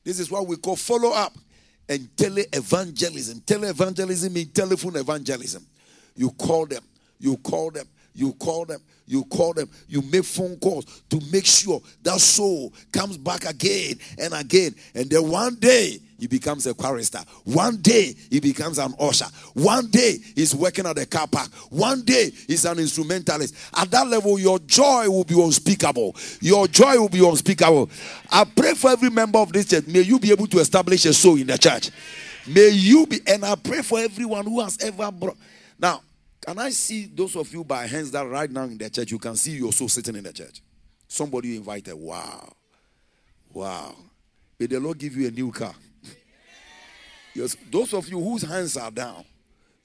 This 0.03 0.19
is 0.19 0.31
what 0.31 0.47
we 0.47 0.57
call 0.57 0.75
follow 0.75 1.11
up 1.11 1.33
and 1.87 2.15
tele-evangelism. 2.17 3.41
Tele-evangelism 3.41 4.33
means 4.33 4.51
telephone 4.51 4.95
evangelism. 4.95 5.65
You 6.15 6.29
call 6.31 6.65
them, 6.65 6.83
you 7.19 7.37
call 7.37 7.71
them, 7.71 7.87
you 8.13 8.33
call 8.33 8.65
them, 8.65 8.81
you 9.07 9.23
call 9.25 9.53
them, 9.53 9.69
you 9.87 10.01
make 10.01 10.23
phone 10.23 10.57
calls 10.57 10.85
to 11.09 11.19
make 11.31 11.45
sure 11.45 11.81
that 12.03 12.19
soul 12.19 12.73
comes 12.91 13.17
back 13.17 13.45
again 13.45 13.95
and 14.17 14.33
again. 14.33 14.75
And 14.95 15.09
then 15.09 15.29
one 15.29 15.55
day 15.55 15.99
he 16.17 16.27
becomes 16.27 16.67
a 16.67 16.73
chorister. 16.73 17.19
One 17.45 17.77
day 17.77 18.13
he 18.29 18.39
becomes 18.39 18.77
an 18.77 18.93
usher. 18.99 19.25
One 19.53 19.89
day 19.89 20.19
he's 20.35 20.53
working 20.53 20.85
at 20.85 20.95
the 20.95 21.05
car 21.05 21.27
park. 21.27 21.51
One 21.69 22.03
day 22.03 22.31
he's 22.47 22.63
an 22.65 22.79
instrumentalist. 22.79 23.55
At 23.75 23.89
that 23.91 24.07
level, 24.07 24.37
your 24.37 24.59
joy 24.59 25.09
will 25.09 25.23
be 25.23 25.41
unspeakable. 25.41 26.15
Your 26.39 26.67
joy 26.67 26.97
will 26.99 27.09
be 27.09 27.27
unspeakable. 27.27 27.89
I 28.31 28.43
pray 28.43 28.75
for 28.75 28.91
every 28.91 29.09
member 29.09 29.39
of 29.39 29.51
this 29.51 29.67
church. 29.67 29.87
May 29.87 30.01
you 30.01 30.19
be 30.19 30.31
able 30.31 30.47
to 30.47 30.59
establish 30.59 31.05
a 31.05 31.13
soul 31.13 31.37
in 31.37 31.47
the 31.47 31.57
church. 31.57 31.89
May 32.47 32.69
you 32.69 33.07
be, 33.07 33.19
and 33.27 33.43
I 33.43 33.55
pray 33.55 33.81
for 33.81 33.99
everyone 33.99 34.45
who 34.45 34.61
has 34.61 34.77
ever 34.81 35.11
brought. 35.11 35.37
Now, 35.79 36.01
can 36.41 36.57
I 36.57 36.71
see 36.71 37.05
those 37.05 37.35
of 37.35 37.53
you 37.53 37.63
by 37.63 37.85
hands 37.85 38.11
that 38.11 38.27
right 38.27 38.49
now 38.49 38.63
in 38.63 38.77
the 38.77 38.89
church, 38.89 39.11
you 39.11 39.19
can 39.19 39.35
see 39.35 39.51
your 39.51 39.71
soul 39.71 39.87
sitting 39.87 40.15
in 40.15 40.23
the 40.23 40.33
church? 40.33 40.61
Somebody 41.07 41.49
you 41.49 41.57
invited. 41.57 41.93
Wow. 41.93 42.51
Wow. 43.53 43.95
May 44.59 44.65
the 44.65 44.79
Lord 44.79 44.97
give 44.97 45.15
you 45.15 45.27
a 45.27 45.31
new 45.31 45.51
car. 45.51 45.75
Yes, 47.33 47.55
those 47.69 47.93
of 47.93 48.09
you 48.09 48.19
whose 48.19 48.41
hands 48.41 48.75
are 48.75 48.91
down, 48.91 49.23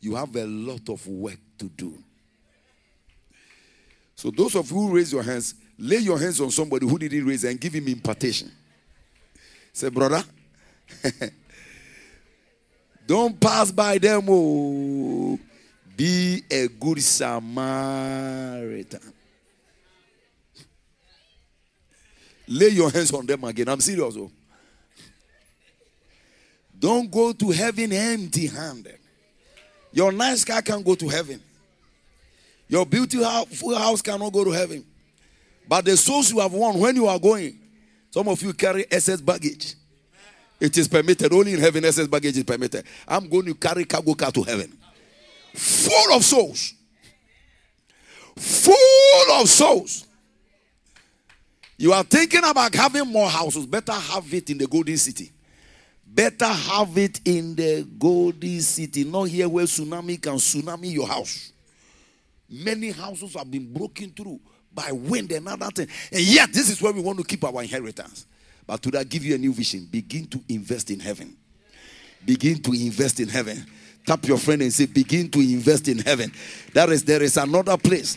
you 0.01 0.15
have 0.15 0.35
a 0.35 0.45
lot 0.45 0.89
of 0.89 1.07
work 1.07 1.39
to 1.59 1.67
do. 1.67 2.03
So, 4.15 4.31
those 4.31 4.57
of 4.57 4.71
you 4.71 4.77
who 4.77 4.95
raise 4.97 5.13
your 5.13 5.23
hands, 5.23 5.55
lay 5.79 5.99
your 5.99 6.19
hands 6.19 6.41
on 6.41 6.51
somebody 6.51 6.89
who 6.89 6.99
didn't 6.99 7.27
raise 7.27 7.45
and 7.45 7.61
give 7.61 7.75
him 7.75 7.87
impartation. 7.87 8.51
Say, 9.73 9.91
brother, 9.91 10.25
don't 13.07 13.39
pass 13.39 13.71
by 13.71 13.99
them. 13.99 14.27
Oh. 14.29 15.39
Be 15.97 16.45
a 16.51 16.69
good 16.69 17.03
Samaritan. 17.03 19.01
Lay 22.49 22.69
your 22.69 22.91
hands 22.91 23.13
on 23.13 23.25
them 23.27 23.43
again. 23.45 23.69
I'm 23.69 23.81
serious. 23.81 24.15
Oh. 24.17 24.31
Don't 26.79 27.11
go 27.11 27.33
to 27.33 27.51
heaven 27.51 27.93
empty 27.93 28.47
handed. 28.47 28.99
Your 29.93 30.13
nice 30.13 30.45
car 30.45 30.61
can't 30.61 30.85
go 30.85 30.95
to 30.95 31.09
heaven. 31.09 31.41
Your 32.69 32.85
beautiful 32.85 33.75
house 33.77 34.03
cannot 34.03 34.33
go 34.33 34.45
to 34.45 34.51
heaven. 34.51 34.85
But 35.67 35.87
the 35.87 35.97
souls 35.97 36.31
you 36.31 36.41
have 36.41 36.53
won 36.53 36.79
when 36.79 36.95
you 36.95 37.07
are 37.07 37.19
going, 37.19 37.59
some 38.11 38.29
of 38.29 38.41
you 38.43 38.53
carry 38.53 38.85
excess 38.91 39.21
baggage. 39.21 39.75
It 40.61 40.77
is 40.77 40.87
permitted. 40.89 41.33
Only 41.33 41.55
in 41.55 41.61
heaven, 41.61 41.85
excess 41.85 42.07
baggage 42.07 42.37
is 42.37 42.45
permitted. 42.45 42.85
I'm 43.09 43.29
going 43.29 43.47
to 43.47 43.55
carry 43.55 43.85
cargo 43.85 44.15
car 44.15 44.31
to 44.33 44.43
heaven 44.43 44.76
full 45.57 46.15
of 46.15 46.25
souls. 46.25 46.75
Full 48.37 49.41
of 49.41 49.49
souls. 49.49 50.07
You 51.79 51.93
are 51.93 52.05
thinking 52.05 52.45
about 52.45 52.75
having 52.75 53.07
more 53.07 53.29
houses. 53.29 53.67
Better 53.67 53.93
have 53.93 54.33
it 54.33 54.51
in 54.51 54.59
the 54.59 54.67
golden 54.67 54.97
city. 54.97 55.33
Better 56.07 56.47
have 56.47 56.97
it 56.97 57.21
in 57.25 57.55
the 57.55 57.87
golden 57.99 58.61
city. 58.61 59.05
Not 59.05 59.25
here 59.25 59.49
where 59.49 59.67
tsunami 59.67 60.21
can 60.21 60.35
tsunami 60.35 60.93
your 60.93 61.07
house. 61.07 61.53
Many 62.49 62.91
houses 62.93 63.35
have 63.35 63.51
been 63.51 63.73
broken 63.73 64.11
through 64.11 64.41
by 64.73 64.93
wind 64.93 65.33
and 65.33 65.49
other 65.49 65.67
things. 65.67 65.91
And 66.13 66.23
yet, 66.23 66.53
this 66.53 66.71
is 66.71 66.81
where 66.81 66.93
we 66.93 67.01
want 67.01 67.19
to 67.19 67.25
keep 67.25 67.45
our 67.45 67.63
inheritance. 67.63 68.27
But 68.67 68.83
to 68.83 68.91
that, 68.93 69.09
give 69.09 69.25
you 69.25 69.35
a 69.35 69.39
new 69.39 69.53
vision. 69.53 69.89
Begin 69.91 70.27
to 70.29 70.41
invest 70.49 70.91
in 70.91 71.01
heaven. 71.01 71.37
Begin 72.25 72.63
to 72.63 72.73
invest 72.73 73.21
in 73.21 73.29
heaven. 73.29 73.67
Tap 74.07 74.25
your 74.25 74.39
friend 74.39 74.63
and 74.63 74.73
say, 74.73 74.87
begin 74.87 75.29
to 75.31 75.41
invest 75.41 75.89
in 75.89 75.99
heaven. 75.99 76.31
That 76.73 76.91
is, 76.91 77.03
there 77.03 77.23
is 77.23 77.37
another 77.37 77.77
place. 77.77 78.17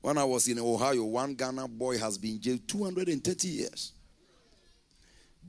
When 0.00 0.16
I 0.18 0.24
was 0.24 0.46
in 0.46 0.60
Ohio, 0.60 1.02
one 1.02 1.34
Ghana 1.34 1.66
boy 1.66 1.98
has 1.98 2.16
been 2.16 2.40
jailed 2.40 2.68
230 2.68 3.48
years. 3.48 3.92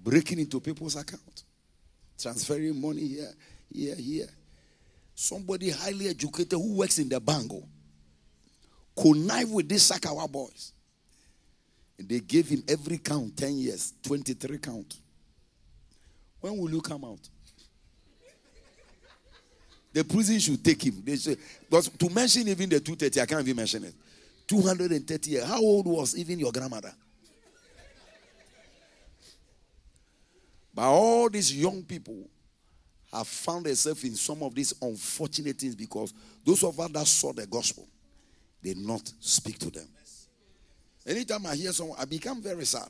Breaking 0.04 0.40
into 0.40 0.60
people's 0.60 0.96
account. 0.96 1.44
Transferring 2.18 2.82
money 2.82 3.08
here, 3.08 3.34
here, 3.72 3.96
here. 3.96 4.28
Somebody 5.14 5.70
highly 5.70 6.08
educated 6.08 6.54
who 6.54 6.78
works 6.78 6.98
in 6.98 7.08
the 7.08 7.20
bango 7.20 7.62
oh, 7.62 9.02
connive 9.02 9.52
with 9.52 9.70
these 9.70 9.90
Sakawa 9.90 10.30
boys. 10.32 10.72
And 12.00 12.10
they 12.10 12.20
gave 12.20 12.48
him 12.48 12.64
every 12.68 12.98
count 12.98 13.38
10 13.38 13.58
years, 13.58 13.94
23 14.04 14.58
count. 14.58 14.96
When 16.42 16.58
will 16.58 16.72
you 16.72 16.82
come 16.82 17.06
out? 17.06 17.30
The 19.96 20.04
prison 20.04 20.38
should 20.40 20.62
take 20.62 20.84
him. 20.84 21.02
They 21.06 21.16
say, 21.16 21.38
but 21.70 21.86
to 21.86 22.10
mention 22.10 22.46
even 22.50 22.68
the 22.68 22.82
230, 22.82 23.22
I 23.22 23.26
can't 23.26 23.40
even 23.40 23.56
mention 23.56 23.86
it. 23.86 23.94
230 24.46 25.32
years. 25.32 25.46
How 25.46 25.62
old 25.62 25.88
was 25.88 26.18
even 26.18 26.38
your 26.38 26.52
grandmother? 26.52 26.92
But 30.74 30.82
all 30.82 31.30
these 31.30 31.56
young 31.56 31.82
people 31.84 32.28
have 33.14 33.26
found 33.26 33.68
themselves 33.68 34.04
in 34.04 34.16
some 34.16 34.44
of 34.44 34.54
these 34.54 34.74
unfortunate 34.82 35.58
things 35.58 35.76
because 35.76 36.14
those 36.46 36.62
of 36.66 36.78
us 36.78 36.92
that 36.92 37.08
saw 37.08 37.32
the 37.32 37.48
gospel 37.48 37.88
did 38.62 38.78
not 38.78 39.10
speak 39.22 39.58
to 39.60 39.72
them. 39.72 39.88
Anytime 41.08 41.46
I 41.46 41.56
hear 41.56 41.72
someone, 41.72 41.98
I 41.98 42.04
become 42.04 42.42
very 42.42 42.66
sad. 42.66 42.90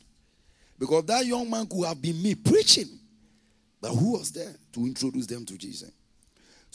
Because 0.80 1.06
that 1.06 1.24
young 1.24 1.48
man 1.48 1.68
could 1.68 1.86
have 1.86 2.02
been 2.02 2.20
me 2.20 2.34
preaching. 2.34 2.98
But 3.80 3.92
who 3.92 4.14
was 4.14 4.32
there 4.32 4.56
to 4.74 4.80
introduce 4.88 5.28
them 5.28 5.46
to 5.46 5.56
Jesus? 5.56 5.92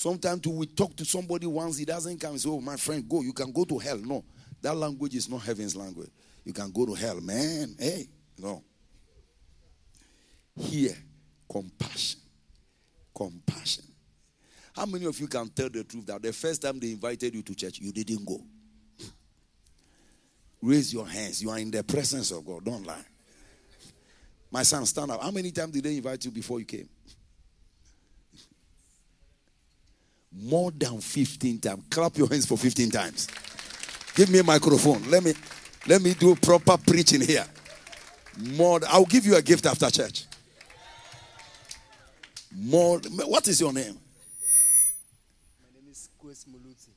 Sometimes 0.01 0.47
we 0.47 0.65
talk 0.65 0.97
to 0.97 1.05
somebody 1.05 1.47
once 1.47 1.77
he 1.77 1.85
doesn't 1.85 2.19
come 2.19 2.31
and 2.31 2.41
say, 2.41 2.49
Oh, 2.49 2.59
my 2.59 2.77
friend, 2.77 3.07
go. 3.07 3.21
You 3.21 3.35
can 3.35 3.53
go 3.53 3.67
to 3.67 3.77
hell. 3.77 3.99
No, 3.99 4.25
that 4.63 4.75
language 4.75 5.15
is 5.15 5.29
not 5.29 5.43
heaven's 5.43 5.77
language. 5.77 6.09
You 6.43 6.55
can 6.55 6.71
go 6.71 6.87
to 6.87 6.95
hell, 6.95 7.21
man. 7.21 7.77
Hey, 7.79 8.09
no. 8.39 8.65
Here, 10.57 10.97
compassion. 11.47 12.19
Compassion. 13.15 13.85
How 14.75 14.87
many 14.87 15.05
of 15.05 15.21
you 15.21 15.27
can 15.27 15.51
tell 15.51 15.69
the 15.69 15.85
truth 15.85 16.07
that 16.07 16.23
the 16.23 16.33
first 16.33 16.63
time 16.63 16.81
they 16.81 16.93
invited 16.93 17.35
you 17.35 17.43
to 17.43 17.55
church, 17.55 17.79
you 17.79 17.93
didn't 17.93 18.25
go? 18.25 18.41
Raise 20.63 20.95
your 20.95 21.07
hands. 21.07 21.43
You 21.43 21.51
are 21.51 21.59
in 21.59 21.71
the 21.71 21.85
presence 21.85 22.31
of 22.31 22.47
God. 22.47 22.65
Don't 22.65 22.87
lie. 22.87 23.05
My 24.51 24.63
son, 24.63 24.87
stand 24.87 25.11
up. 25.11 25.23
How 25.23 25.31
many 25.31 25.51
times 25.51 25.73
did 25.73 25.85
they 25.85 25.99
invite 25.99 26.25
you 26.25 26.31
before 26.31 26.59
you 26.59 26.65
came? 26.65 26.89
More 30.33 30.71
than 30.71 31.01
15 31.01 31.59
times. 31.59 31.85
Clap 31.91 32.17
your 32.17 32.29
hands 32.29 32.47
for 32.47 32.57
15 32.57 32.91
times. 32.91 33.27
Give 34.15 34.31
me 34.31 34.39
a 34.39 34.45
microphone. 34.45 35.03
Let 35.11 35.25
me 35.25 35.35
let 35.87 36.03
me 36.03 36.15
do 36.15 36.35
proper 36.37 36.77
preaching 36.77 37.21
here. 37.21 37.47
More 38.39 38.81
I'll 38.89 39.05
give 39.05 39.27
you 39.27 39.37
a 39.37 39.43
gift 39.43 39.67
after 39.67 39.91
church. 39.91 40.27
More 42.55 42.99
what 42.99 43.47
is 43.49 43.61
your 43.61 43.73
name? 43.73 43.99
My 45.61 45.81
name 45.81 45.91
is 45.91 46.09
Kwes 46.23 46.45
Muluti, 46.45 46.91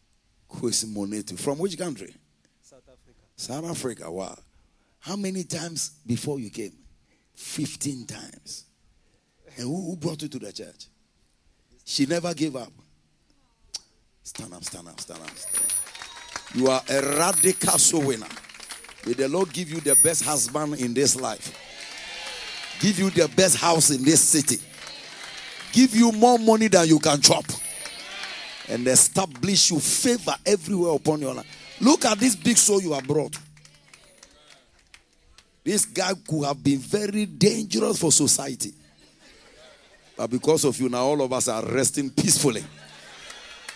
Kwesi 0.50 0.86
Monetu. 0.86 1.40
From 1.40 1.58
which 1.60 1.78
country? 1.78 2.14
South 2.62 2.84
Africa. 2.88 3.20
South 3.36 3.66
Africa. 3.66 4.12
Wow. 4.12 4.38
How 5.00 5.16
many 5.16 5.44
times 5.44 5.92
before 6.06 6.40
you 6.40 6.50
came? 6.50 6.74
15 7.36 8.06
times. 8.06 8.66
And 9.58 9.66
who, 9.66 9.90
who 9.90 9.96
brought 9.98 10.22
you 10.22 10.28
to 10.30 10.40
the 10.40 10.52
church? 10.52 10.86
She 11.84 12.06
never 12.06 12.34
gave 12.34 12.56
up. 12.56 12.72
Stand 14.24 14.54
up, 14.54 14.64
stand 14.64 14.88
up, 14.88 15.00
stand 15.00 15.22
up, 15.22 15.30
stand 15.38 15.66
up. 15.66 16.56
You 16.56 16.68
are 16.70 16.82
a 16.90 17.18
radical 17.18 17.78
soul 17.78 18.08
winner. 18.08 18.28
May 19.06 19.14
the 19.14 19.28
Lord 19.28 19.52
give 19.52 19.70
you 19.70 19.82
the 19.82 19.96
best 19.98 20.24
husband 20.24 20.76
in 20.76 20.94
this 20.94 21.16
life, 21.20 21.54
give 22.80 23.00
you 23.00 23.10
the 23.10 23.28
best 23.36 23.58
house 23.58 23.90
in 23.90 24.04
this 24.04 24.22
city, 24.22 24.58
give 25.74 25.94
you 25.94 26.12
more 26.14 26.40
money 26.40 26.70
than 26.70 26.88
you 26.88 27.00
can 27.00 27.20
chop, 27.20 27.44
and 28.70 28.88
establish 28.88 29.72
you 29.72 29.80
favor 29.80 30.36
everywhere 30.46 30.96
upon 30.96 31.20
your 31.20 31.34
life. 31.34 31.78
Look 31.82 32.06
at 32.06 32.18
this 32.18 32.36
big 32.36 32.58
soul 32.58 32.82
you 32.82 32.94
have 32.94 33.06
brought. 33.06 33.38
This 35.66 35.86
guy 35.86 36.14
could 36.28 36.46
have 36.46 36.64
been 36.64 36.80
very 36.80 37.26
dangerous 37.26 38.00
for 38.00 38.12
society. 38.12 38.74
But 40.16 40.28
because 40.30 40.64
of 40.64 40.80
you, 40.80 40.88
now 40.88 41.04
all 41.04 41.22
of 41.22 41.34
us 41.34 41.48
are 41.48 41.66
resting 41.66 42.10
peacefully. 42.10 42.64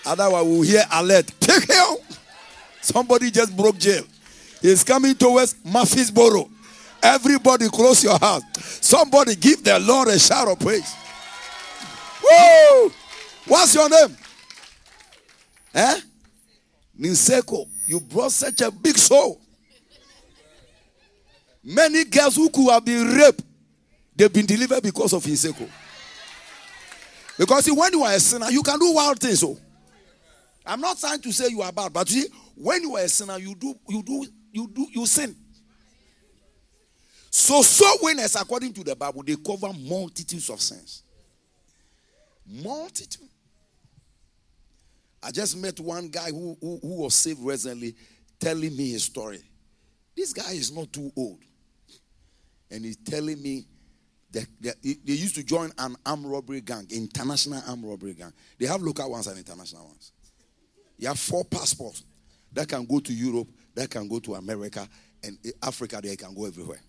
Otherwise, 0.08 0.46
we'll 0.46 0.62
hear 0.62 0.84
alert. 0.94 1.32
Take 1.40 1.70
him. 1.70 1.98
Somebody 2.82 3.30
just 3.30 3.56
broke 3.56 3.78
jail. 3.78 4.04
He's 4.62 4.84
coming 4.84 5.16
towards 5.16 5.56
Murfreesboro. 5.66 6.50
Everybody 7.04 7.68
close 7.68 8.04
your 8.04 8.18
house. 8.18 8.42
Somebody 8.82 9.36
give 9.36 9.64
the 9.64 9.80
Lord 9.80 10.08
a 10.08 10.18
shout 10.18 10.48
of 10.48 10.60
praise. 10.60 10.96
Woo! 12.24 12.92
What's 13.46 13.76
your 13.76 13.90
name? 13.90 14.18
Eh? 15.74 16.00
Ninseko. 17.00 17.68
You 17.86 18.00
brought 18.00 18.32
such 18.32 18.62
a 18.62 18.72
big 18.72 18.98
soul. 18.98 19.40
Many 21.64 22.06
girls 22.06 22.36
who 22.38 22.50
could 22.50 22.72
have 22.72 22.86
been 22.86 23.08
raped, 23.14 23.44
they've 24.16 24.32
been 24.32 24.46
delivered 24.46 24.82
because 24.82 25.14
of 25.14 25.24
Inseko. 25.24 25.70
Because 27.38 27.66
see, 27.66 27.72
when 27.72 27.92
you 27.94 28.04
are 28.04 28.14
a 28.14 28.20
sinner, 28.20 28.50
you 28.50 28.64
can 28.64 28.80
do 28.80 28.94
wild 28.94 29.20
things. 29.20 29.42
So 29.42 29.58
I'm 30.68 30.82
not 30.82 31.00
trying 31.00 31.22
to 31.22 31.32
say 31.32 31.48
you 31.50 31.62
are 31.62 31.72
bad, 31.72 31.94
but 31.94 32.10
you 32.12 32.24
see, 32.24 32.30
when 32.56 32.82
you 32.82 32.96
are 32.98 33.04
a 33.04 33.08
sinner, 33.08 33.38
you 33.38 33.56
do, 33.56 33.74
you 33.88 34.04
do, 34.04 34.26
you 34.52 34.68
do, 34.68 34.88
you 34.92 35.06
sin. 35.06 35.36
So 37.32 37.62
soul 37.62 37.98
winners, 38.02 38.36
according 38.36 38.74
to 38.74 38.84
the 38.84 38.96
Bible, 38.96 39.24
they 39.24 39.36
cover 39.36 39.72
multitudes 39.74 40.50
of 40.50 40.62
sins. 40.62 41.04
Multitude. 42.46 43.28
I 45.22 45.32
just 45.32 45.58
met 45.58 45.80
one 45.80 46.10
guy 46.10 46.30
who, 46.30 46.58
who, 46.62 46.80
who 46.82 47.02
was 47.04 47.16
saved 47.16 47.40
recently 47.42 47.96
telling 48.40 48.76
me 48.76 48.92
his 48.92 49.04
story. 49.04 49.40
This 50.16 50.34
guy 50.34 50.52
is 50.52 50.72
not 50.72 50.92
too 50.92 51.12
old. 51.16 51.40
And 52.72 52.84
he's 52.84 52.98
telling 52.98 53.42
me 53.42 53.66
that 54.32 54.48
he- 54.82 55.00
they 55.04 55.14
used 55.14 55.36
to 55.36 55.44
join 55.44 55.72
an 55.78 55.96
armed 56.06 56.26
robbery 56.26 56.62
gang, 56.62 56.88
international 56.90 57.62
armed 57.68 57.86
robbery 57.86 58.14
gang. 58.14 58.34
They 58.58 58.66
have 58.66 58.82
local 58.82 59.10
ones 59.12 59.28
and 59.28 59.38
international 59.38 59.86
ones. 59.86 60.12
You 60.98 61.08
have 61.08 61.20
four 61.20 61.46
passports 61.46 62.04
that 62.54 62.68
can 62.68 62.86
go 62.86 63.00
to 63.00 63.14
Europe, 63.14 63.48
that 63.76 63.90
can 63.90 64.08
go 64.08 64.20
to 64.20 64.36
America, 64.36 64.88
and 65.24 65.38
Africa, 65.62 66.00
they 66.02 66.16
can 66.16 66.34
go 66.34 66.46
everywhere. 66.46 66.82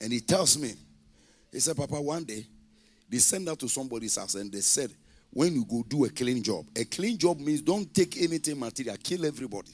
And 0.00 0.12
he 0.12 0.20
tells 0.20 0.58
me, 0.58 0.74
he 1.52 1.60
said, 1.60 1.76
Papa, 1.76 2.00
one 2.00 2.24
day 2.24 2.46
they 3.08 3.18
sent 3.18 3.48
out 3.48 3.58
to 3.60 3.68
somebody's 3.68 4.16
house 4.16 4.34
and 4.34 4.50
they 4.50 4.60
said, 4.60 4.90
when 5.30 5.54
you 5.54 5.64
go 5.64 5.84
do 5.88 6.04
a 6.04 6.10
clean 6.10 6.42
job, 6.42 6.64
a 6.76 6.84
clean 6.84 7.18
job 7.18 7.40
means 7.40 7.60
don't 7.60 7.92
take 7.92 8.20
anything 8.20 8.58
material, 8.58 8.96
kill 9.02 9.26
everybody. 9.26 9.72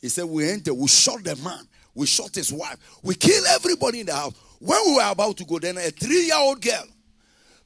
He 0.00 0.08
said, 0.08 0.24
We 0.24 0.48
enter, 0.48 0.74
we 0.74 0.88
shot 0.88 1.22
the 1.22 1.36
man, 1.36 1.66
we 1.94 2.06
shot 2.06 2.34
his 2.34 2.52
wife, 2.52 2.76
we 3.02 3.14
kill 3.14 3.44
everybody 3.46 4.00
in 4.00 4.06
the 4.06 4.14
house. 4.14 4.34
When 4.58 4.78
we 4.86 4.96
were 4.96 5.10
about 5.10 5.36
to 5.38 5.44
go, 5.44 5.58
then 5.58 5.78
a 5.78 5.90
three 5.90 6.26
year 6.26 6.36
old 6.36 6.60
girl 6.60 6.84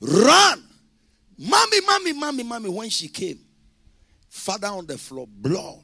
ran. 0.00 0.62
Mommy, 1.42 1.80
mommy, 1.86 2.12
mommy, 2.12 2.42
mommy. 2.42 2.68
When 2.68 2.90
she 2.90 3.08
came, 3.08 3.38
father 4.28 4.66
on 4.66 4.86
the 4.86 4.98
floor, 4.98 5.26
blood. 5.26 5.78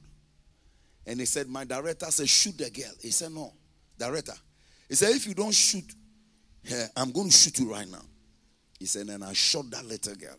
And 1.06 1.18
he 1.18 1.24
said, 1.24 1.48
My 1.48 1.64
director 1.64 2.10
said, 2.10 2.28
Shoot 2.28 2.58
the 2.58 2.68
girl. 2.68 2.92
He 3.00 3.10
said, 3.10 3.32
No, 3.32 3.54
director. 3.98 4.34
He 4.86 4.94
said, 4.96 5.12
If 5.12 5.26
you 5.26 5.32
don't 5.32 5.54
shoot 5.54 5.84
her, 6.68 6.88
I'm 6.94 7.10
going 7.10 7.30
to 7.30 7.32
shoot 7.32 7.58
you 7.58 7.72
right 7.72 7.88
now. 7.90 8.02
He 8.78 8.84
said, 8.84 9.08
And 9.08 9.24
I 9.24 9.32
shot 9.32 9.70
that 9.70 9.86
little 9.86 10.14
girl. 10.14 10.36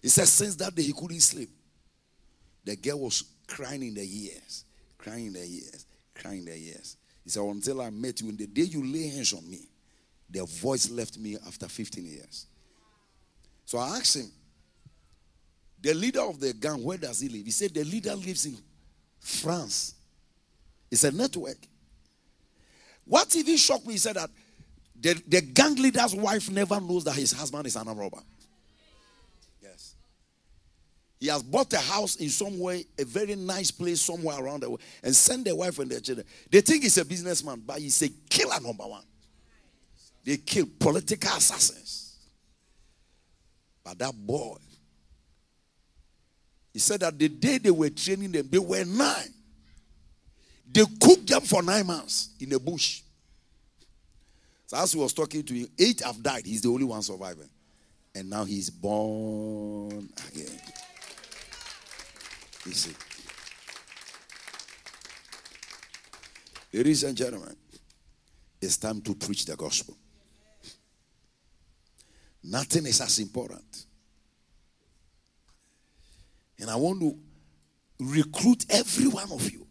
He 0.00 0.08
said, 0.08 0.26
Since 0.26 0.56
that 0.56 0.74
day, 0.74 0.82
he 0.82 0.92
couldn't 0.92 1.20
sleep. 1.20 1.50
The 2.64 2.74
girl 2.74 2.98
was 2.98 3.22
crying 3.46 3.84
in 3.84 3.94
the 3.94 4.02
ears, 4.02 4.64
crying 4.98 5.26
in 5.26 5.32
the 5.34 5.44
ears, 5.44 5.86
crying 6.14 6.38
in 6.38 6.46
the 6.46 6.56
ears. 6.56 6.96
He 7.22 7.30
said, 7.30 7.44
Until 7.44 7.80
I 7.80 7.90
met 7.90 8.20
you, 8.20 8.28
and 8.28 8.38
the 8.38 8.48
day 8.48 8.62
you 8.62 8.84
lay 8.84 9.06
hands 9.08 9.34
on 9.34 9.48
me, 9.48 9.68
their 10.28 10.46
voice 10.46 10.90
left 10.90 11.16
me 11.16 11.36
after 11.46 11.68
15 11.68 12.04
years. 12.04 12.46
So 13.72 13.78
I 13.78 13.96
asked 13.96 14.16
him, 14.16 14.30
the 15.80 15.94
leader 15.94 16.20
of 16.20 16.38
the 16.38 16.52
gang, 16.52 16.84
where 16.84 16.98
does 16.98 17.20
he 17.20 17.30
live? 17.30 17.46
He 17.46 17.50
said, 17.50 17.72
The 17.72 17.82
leader 17.84 18.14
lives 18.14 18.44
in 18.44 18.54
France. 19.18 19.94
It's 20.90 21.04
a 21.04 21.10
network. 21.10 21.56
What 23.06 23.34
even 23.34 23.56
shocked 23.56 23.86
me, 23.86 23.94
he 23.94 23.98
said 23.98 24.16
that 24.16 24.28
the, 25.00 25.14
the 25.26 25.40
gang 25.40 25.76
leader's 25.76 26.14
wife 26.14 26.50
never 26.50 26.78
knows 26.82 27.04
that 27.04 27.14
his 27.14 27.32
husband 27.32 27.66
is 27.66 27.74
an 27.76 27.86
robber. 27.86 28.20
Yes. 29.62 29.94
He 31.18 31.28
has 31.28 31.42
bought 31.42 31.72
a 31.72 31.78
house 31.78 32.16
in 32.16 32.28
somewhere, 32.28 32.80
a 32.98 33.06
very 33.06 33.36
nice 33.36 33.70
place 33.70 34.02
somewhere 34.02 34.38
around 34.38 34.64
the 34.64 34.68
world, 34.68 34.82
and 35.02 35.16
sent 35.16 35.46
their 35.46 35.56
wife 35.56 35.78
and 35.78 35.90
their 35.90 36.00
children. 36.00 36.26
They 36.50 36.60
think 36.60 36.82
he's 36.82 36.98
a 36.98 37.06
businessman, 37.06 37.62
but 37.64 37.78
he's 37.78 38.02
a 38.02 38.10
killer 38.28 38.60
number 38.60 38.84
one. 38.84 39.04
They 40.26 40.36
kill 40.36 40.66
political 40.78 41.34
assassins. 41.34 42.01
But 43.84 43.98
that 43.98 44.14
boy, 44.14 44.56
he 46.72 46.78
said 46.78 47.00
that 47.00 47.18
the 47.18 47.28
day 47.28 47.58
they 47.58 47.70
were 47.70 47.90
training 47.90 48.32
them, 48.32 48.48
they 48.50 48.58
were 48.58 48.84
nine. 48.84 49.32
They 50.70 50.84
cooked 51.00 51.26
them 51.26 51.42
for 51.42 51.62
nine 51.62 51.86
months 51.86 52.30
in 52.40 52.48
the 52.48 52.58
bush. 52.58 53.02
So 54.66 54.78
as 54.78 54.92
he 54.92 54.98
was 54.98 55.12
talking 55.12 55.42
to 55.42 55.54
him, 55.54 55.68
eight 55.78 56.00
have 56.00 56.22
died. 56.22 56.46
He's 56.46 56.62
the 56.62 56.70
only 56.70 56.84
one 56.84 57.02
surviving. 57.02 57.50
And 58.14 58.30
now 58.30 58.44
he's 58.44 58.70
born 58.70 60.08
again. 60.28 60.60
You 62.64 62.72
see. 62.72 62.92
Ladies 66.72 67.04
and 67.04 67.16
gentlemen, 67.16 67.54
it's 68.62 68.78
time 68.78 69.02
to 69.02 69.14
preach 69.14 69.44
the 69.44 69.56
gospel. 69.56 69.96
Nothing 72.44 72.86
is 72.86 73.00
as 73.00 73.18
important. 73.18 73.86
And 76.58 76.70
I 76.70 76.76
want 76.76 77.00
to 77.00 77.16
recruit 77.98 78.66
every 78.68 79.06
one 79.06 79.30
of 79.32 79.50
you. 79.50 79.66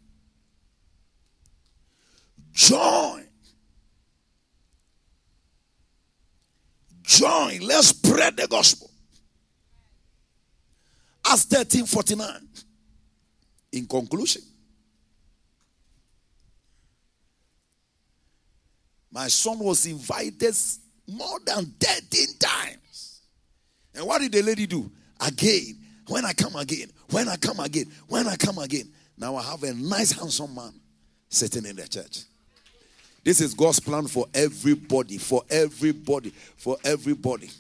Join. 2.54 3.26
Join. 7.04 7.60
Let's 7.62 7.88
spread 7.88 8.38
the 8.38 8.48
gospel. 8.48 8.90
Acts 11.26 11.46
13 11.46 11.86
49. 11.86 12.48
In 13.74 13.86
conclusion, 13.86 14.42
my 19.12 19.28
son 19.28 19.60
was 19.60 19.86
invited 19.86 20.56
more 21.12 21.40
than 21.46 21.66
13 21.80 22.28
times. 22.40 23.22
And 23.96 24.06
what 24.06 24.22
did 24.22 24.32
the 24.32 24.42
lady 24.42 24.68
do? 24.68 24.90
Again, 25.20 25.78
when 26.08 26.26
I 26.26 26.34
come 26.34 26.56
again, 26.56 26.88
when 27.10 27.28
I 27.28 27.36
come 27.36 27.60
again, 27.60 27.86
when 28.08 28.28
I 28.28 28.36
come 28.36 28.58
again. 28.58 28.92
Now 29.18 29.36
I 29.36 29.44
have 29.44 29.62
a 29.64 29.74
nice, 29.74 30.12
handsome 30.12 30.56
man 30.56 30.74
sitting 31.30 31.66
in 31.66 31.76
the 31.76 31.88
church. 31.88 32.24
This 33.24 33.40
is 33.40 33.54
God's 33.54 33.80
plan 33.80 34.08
for 34.08 34.26
everybody, 34.34 35.20
for 35.20 35.44
everybody, 35.50 36.32
for 36.58 36.78
everybody. 36.84 37.52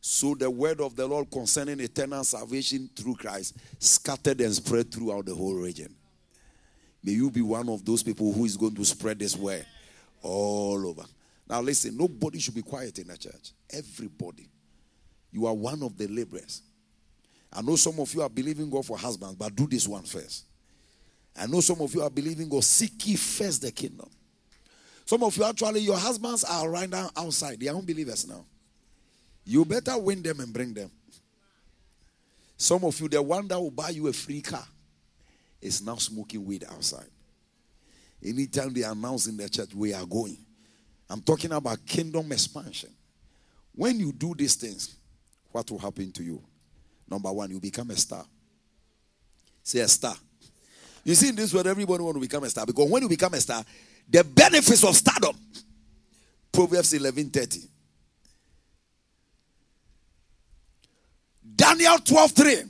So 0.00 0.34
the 0.34 0.50
word 0.50 0.80
of 0.80 0.96
the 0.96 1.06
Lord 1.06 1.30
concerning 1.30 1.80
eternal 1.80 2.24
salvation 2.24 2.88
through 2.96 3.16
Christ 3.16 3.56
scattered 3.78 4.40
and 4.40 4.54
spread 4.54 4.90
throughout 4.90 5.26
the 5.26 5.34
whole 5.34 5.54
region. 5.54 5.94
May 7.04 7.12
you 7.12 7.30
be 7.30 7.42
one 7.42 7.68
of 7.68 7.84
those 7.84 8.02
people 8.02 8.32
who 8.32 8.44
is 8.46 8.56
going 8.56 8.74
to 8.76 8.84
spread 8.84 9.18
this 9.18 9.36
word 9.36 9.66
all 10.22 10.86
over. 10.86 11.04
Now, 11.48 11.60
listen, 11.60 11.96
nobody 11.96 12.38
should 12.38 12.54
be 12.54 12.62
quiet 12.62 12.98
in 12.98 13.06
the 13.08 13.16
church. 13.16 13.52
Everybody. 13.70 14.48
You 15.30 15.46
are 15.46 15.54
one 15.54 15.82
of 15.82 15.96
the 15.96 16.08
laborers. 16.08 16.62
I 17.52 17.62
know 17.62 17.76
some 17.76 17.98
of 18.00 18.12
you 18.14 18.22
are 18.22 18.28
believing 18.28 18.68
God 18.68 18.84
for 18.84 18.98
husbands, 18.98 19.36
but 19.36 19.54
do 19.54 19.66
this 19.66 19.86
one 19.86 20.02
first. 20.02 20.44
I 21.38 21.46
know 21.46 21.60
some 21.60 21.80
of 21.80 21.94
you 21.94 22.02
are 22.02 22.10
believing 22.10 22.48
God, 22.48 22.64
seek 22.64 23.06
ye 23.06 23.16
first 23.16 23.62
the 23.62 23.70
kingdom. 23.70 24.08
Some 25.04 25.22
of 25.22 25.36
you 25.36 25.44
actually, 25.44 25.80
your 25.80 25.96
husbands 25.96 26.42
are 26.42 26.68
right 26.68 26.88
now 26.88 27.10
outside. 27.16 27.60
They 27.60 27.68
are 27.68 27.76
unbelievers 27.76 28.26
now. 28.26 28.44
You 29.44 29.64
better 29.64 29.96
win 29.98 30.22
them 30.22 30.40
and 30.40 30.52
bring 30.52 30.74
them. 30.74 30.90
Some 32.56 32.84
of 32.84 32.98
you, 33.00 33.08
the 33.08 33.22
one 33.22 33.46
that 33.48 33.60
will 33.60 33.70
buy 33.70 33.90
you 33.90 34.08
a 34.08 34.12
free 34.12 34.40
car 34.40 34.64
is 35.60 35.84
now 35.84 35.96
smoking 35.96 36.44
weed 36.44 36.64
outside. 36.68 37.08
Anytime 38.24 38.72
they 38.72 38.82
announce 38.82 39.26
in 39.26 39.36
the 39.36 39.48
church, 39.48 39.74
we 39.74 39.92
are 39.92 40.06
going. 40.06 40.45
I'm 41.08 41.20
talking 41.20 41.52
about 41.52 41.84
kingdom 41.86 42.32
expansion. 42.32 42.90
When 43.74 44.00
you 44.00 44.12
do 44.12 44.34
these 44.34 44.54
things, 44.54 44.96
what 45.52 45.70
will 45.70 45.78
happen 45.78 46.10
to 46.12 46.22
you? 46.22 46.42
Number 47.08 47.30
one, 47.32 47.50
you 47.50 47.60
become 47.60 47.90
a 47.90 47.96
star. 47.96 48.24
Say 49.62 49.80
a 49.80 49.88
star. 49.88 50.14
You 51.04 51.14
see, 51.14 51.28
in 51.28 51.36
this 51.36 51.54
world, 51.54 51.66
everybody 51.66 52.02
want 52.02 52.16
to 52.16 52.20
become 52.20 52.42
a 52.44 52.50
star 52.50 52.66
because 52.66 52.90
when 52.90 53.02
you 53.02 53.08
become 53.08 53.34
a 53.34 53.40
star, 53.40 53.64
the 54.08 54.24
benefits 54.24 54.82
of 54.84 54.96
stardom. 54.96 55.36
Proverbs 56.52 56.92
11:30. 56.92 57.68
Daniel 61.54 61.98
12:3. 61.98 62.68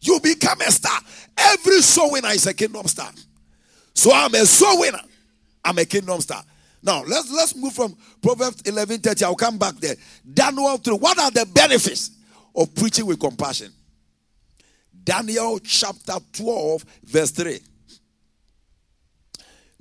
You 0.00 0.18
become 0.20 0.60
a 0.62 0.70
star. 0.70 1.00
Every 1.36 1.80
soul 1.80 2.12
winner 2.12 2.30
is 2.30 2.46
a 2.46 2.54
kingdom 2.54 2.86
star. 2.88 3.12
So 3.94 4.12
I'm 4.12 4.34
a 4.34 4.44
soul 4.44 4.80
winner. 4.80 5.02
I'm 5.64 5.78
a 5.78 5.84
kingdom 5.84 6.20
star. 6.20 6.44
Now 6.82 7.02
let's 7.04 7.30
let's 7.30 7.54
move 7.54 7.72
from 7.72 7.96
Proverbs 8.20 8.62
11:30. 8.62 9.22
I'll 9.22 9.36
come 9.36 9.58
back 9.58 9.76
there. 9.76 9.96
Daniel 10.32 10.76
3. 10.78 10.94
What 10.94 11.18
are 11.18 11.30
the 11.30 11.46
benefits 11.46 12.10
of 12.54 12.74
preaching 12.74 13.06
with 13.06 13.20
compassion? 13.20 13.72
Daniel 15.04 15.58
chapter 15.60 16.14
12, 16.32 16.84
verse 17.04 17.30
3. 17.30 17.60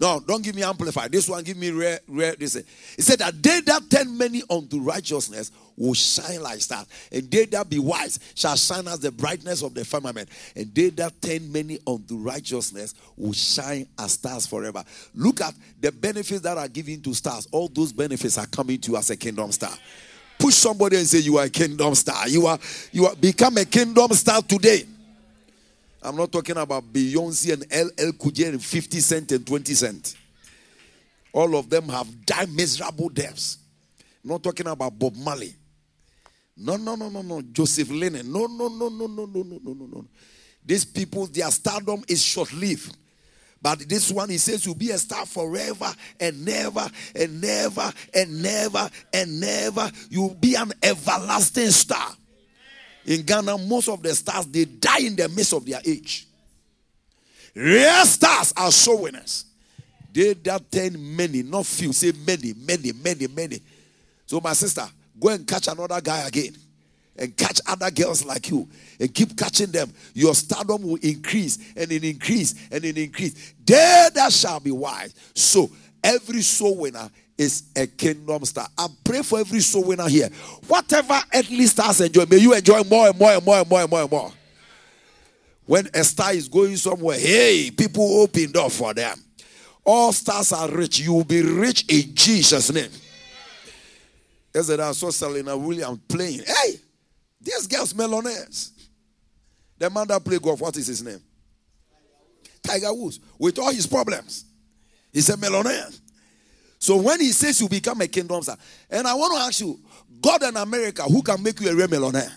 No, 0.02 0.20
don't 0.20 0.44
give 0.44 0.56
me 0.56 0.64
amplified. 0.64 1.12
This 1.12 1.30
one 1.30 1.44
give 1.44 1.58
me 1.58 1.70
rare, 1.70 2.00
rare. 2.08 2.34
This 2.36 2.56
it 2.56 2.66
said 2.98 3.20
that 3.20 3.42
they 3.44 3.62
that 3.62 3.88
turn 3.88 4.18
many 4.18 4.42
unto 4.50 4.80
righteousness 4.82 5.52
will 5.78 5.94
shine 5.94 6.42
like 6.42 6.60
stars, 6.60 6.88
and 7.12 7.30
they 7.30 7.46
that 7.46 7.70
be 7.70 7.78
wise 7.78 8.18
shall 8.34 8.56
shine 8.56 8.88
as 8.88 9.00
the 9.00 9.12
brightness 9.12 9.62
of 9.62 9.76
the 9.76 9.86
firmament, 9.86 10.28
and 10.56 10.74
they 10.74 10.90
that 10.90 11.22
turn 11.22 11.52
many 11.52 11.78
unto 11.86 12.18
righteousness 12.18 12.96
will 13.16 13.34
shine 13.34 13.86
as 14.00 14.14
stars 14.14 14.48
forever. 14.48 14.84
Look 15.14 15.40
at 15.40 15.54
the 15.80 15.92
benefits 15.92 16.42
that 16.42 16.58
are 16.58 16.68
given 16.68 17.00
to 17.04 17.14
stars. 17.14 17.48
All 17.52 17.68
those 17.68 17.94
benefits 17.94 18.40
are 18.40 18.48
coming 18.48 18.80
to 18.80 18.92
you 18.94 18.98
as 18.98 19.12
a 19.12 19.16
kingdom 19.16 19.52
star. 19.52 19.78
Push 20.40 20.56
somebody 20.56 20.98
and 20.98 21.06
say, 21.06 21.20
You 21.20 21.38
are 21.38 21.46
a 21.46 21.50
kingdom 21.50 21.94
star. 21.94 22.28
You 22.28 22.48
are 22.48 22.58
you 22.92 23.06
are 23.06 23.16
become 23.16 23.56
a 23.58 23.66
kingdom 23.66 24.12
star 24.14 24.42
today. 24.42 24.84
I'm 26.02 26.16
not 26.16 26.32
talking 26.32 26.58
about 26.58 26.92
Beyonce 26.92 27.54
and 27.54 27.66
LL 27.72 28.12
Cool 28.14 28.32
J 28.32 28.48
and 28.48 28.64
50 28.64 29.00
Cent 29.00 29.32
and 29.32 29.46
20 29.46 29.74
Cent. 29.74 30.16
All 31.32 31.56
of 31.56 31.70
them 31.70 31.90
have 31.90 32.26
died 32.26 32.52
miserable 32.52 33.10
deaths. 33.10 33.58
I'm 34.24 34.32
not 34.32 34.44
talking 34.44 34.68
about 34.68 34.98
Bob 34.98 35.16
Marley. 35.16 35.54
No, 36.58 36.76
no, 36.76 36.96
no, 36.96 37.10
no, 37.10 37.22
no. 37.22 37.42
Joseph 37.42 37.90
Lennon. 37.92 38.32
No, 38.32 38.46
no, 38.48 38.68
no, 38.68 38.90
no, 38.90 39.08
no, 39.08 39.26
no, 39.26 39.44
no, 39.44 39.60
no, 39.64 39.74
no, 39.74 39.86
no. 39.86 40.06
These 40.66 40.86
people, 40.86 41.28
their 41.28 41.50
stardom 41.52 42.04
is 42.08 42.22
short 42.22 42.52
lived. 42.54 42.98
But 43.62 43.88
this 43.88 44.12
one, 44.12 44.30
he 44.30 44.40
says, 44.40 44.66
you'll 44.66 44.76
be 44.76 44.90
a 44.90 44.98
star 44.98 45.26
forever 45.26 45.94
and 46.20 46.44
never 46.44 46.90
and 47.16 47.40
never 47.42 47.94
and 48.14 48.42
never 48.42 48.90
and 49.14 49.40
never. 49.40 49.92
You'll 50.10 50.34
be 50.34 50.56
an 50.56 50.72
everlasting 50.82 51.70
star. 51.70 52.16
In 53.06 53.24
Ghana, 53.24 53.58
most 53.58 53.90
of 53.90 54.02
the 54.02 54.14
stars 54.14 54.46
they 54.46 54.66
die 54.66 55.00
in 55.02 55.16
the 55.16 55.28
midst 55.30 55.54
of 55.54 55.66
their 55.66 55.82
age. 55.86 56.28
Real 57.56 58.06
stars 58.06 58.54
are 58.56 58.72
soul 58.72 59.04
winners. 59.04 59.46
They 60.14 60.34
that 60.34 60.72
turn 60.72 61.16
many, 61.16 61.44
not 61.44 61.66
few. 61.66 61.94
Say 61.94 62.12
many, 62.26 62.54
many, 62.54 62.92
many, 62.92 63.28
many. 63.28 63.62
So, 64.26 64.40
my 64.40 64.54
sister, 64.54 64.88
go 65.20 65.30
and 65.30 65.48
catch 65.48 65.68
another 65.68 66.00
guy 66.02 66.28
again. 66.28 66.56
And 67.18 67.36
catch 67.36 67.60
other 67.68 67.92
girls 67.92 68.26
like 68.26 68.50
you. 68.50 68.68
And 69.00 69.14
keep 69.14 69.38
catching 69.38 69.72
them. 69.72 69.94
Your 70.14 70.34
stardom 70.34 70.84
will 70.84 71.00
increase 71.02 71.74
and 71.76 71.92
it 71.92 72.04
increase 72.04 72.56
and 72.72 72.84
it 72.84 72.98
increase. 72.98 73.54
There 73.64 74.10
that 74.10 74.32
shall 74.32 74.60
be 74.60 74.72
wise. 74.72 75.14
So 75.36 75.70
every 76.04 76.42
soul 76.42 76.78
winner 76.78 77.10
is 77.42 77.64
a 77.76 77.88
kingdom 77.88 78.46
star. 78.46 78.68
I 78.78 78.88
pray 79.04 79.24
for 79.24 79.40
every 79.40 79.62
soul 79.62 79.86
winner 79.86 80.08
here. 80.08 80.30
Whatever 80.68 81.20
earthly 81.34 81.66
stars 81.66 82.00
enjoy, 82.00 82.26
may 82.30 82.38
you 82.38 82.54
enjoy 82.54 82.84
more 82.84 83.08
and 83.08 83.18
more 83.18 83.32
and 83.32 83.44
more 83.44 83.58
and 83.58 83.68
more 83.68 83.82
and 83.82 83.90
more 83.90 84.02
and 84.02 84.12
more. 84.12 84.32
When 85.66 85.90
a 85.94 86.04
star 86.04 86.34
is 86.34 86.48
going 86.48 86.78
somewhere, 86.78 87.18
hey, 87.18 87.72
people 87.72 88.22
open 88.22 88.52
door 88.52 88.70
for 88.70 88.94
them. 88.94 89.18
All 89.84 90.14
stars 90.14 90.54
are 90.54 90.70
rich. 90.70 91.00
You 91.00 91.14
will 91.14 91.24
be 91.24 91.42
rich 91.42 91.86
in 91.90 92.14
Jesus' 92.14 92.72
name. 92.72 92.92
Yesterday 94.54 94.84
I 94.84 94.92
saw 94.92 95.10
Selena 95.10 95.58
Williams 95.58 96.00
playing. 96.08 96.42
Hey, 96.46 96.76
this 97.40 97.66
girl's 97.66 97.96
millionaires. 97.96 98.72
The 99.80 99.90
man 99.90 100.08
that 100.10 100.24
play 100.24 100.38
golf, 100.38 100.62
what 100.62 100.78
is 100.78 100.86
his 100.86 101.02
name? 101.02 101.22
Tiger 102.62 102.94
Woods. 102.94 103.20
With 103.40 103.58
all 103.58 103.72
his 103.72 103.88
problems, 103.88 104.46
he's 105.12 105.30
a 105.30 105.38
millionaire. 105.38 105.88
So 106.82 106.98
when 106.98 107.20
he 107.20 107.32
says 107.32 107.62
you 107.62 107.70
become 107.70 108.02
a 108.02 108.08
kingdom 108.08 108.42
star, 108.42 108.58
and 108.90 109.08
I 109.08 109.14
want 109.14 109.36
to 109.36 109.40
ask 109.42 109.62
you, 109.62 109.80
God 110.20 110.42
and 110.42 110.58
America, 110.58 111.04
who 111.04 111.22
can 111.22 111.42
make 111.44 111.62
you 111.62 111.70
a 111.70 111.76
real 111.76 111.88
millionaire? 111.88 112.32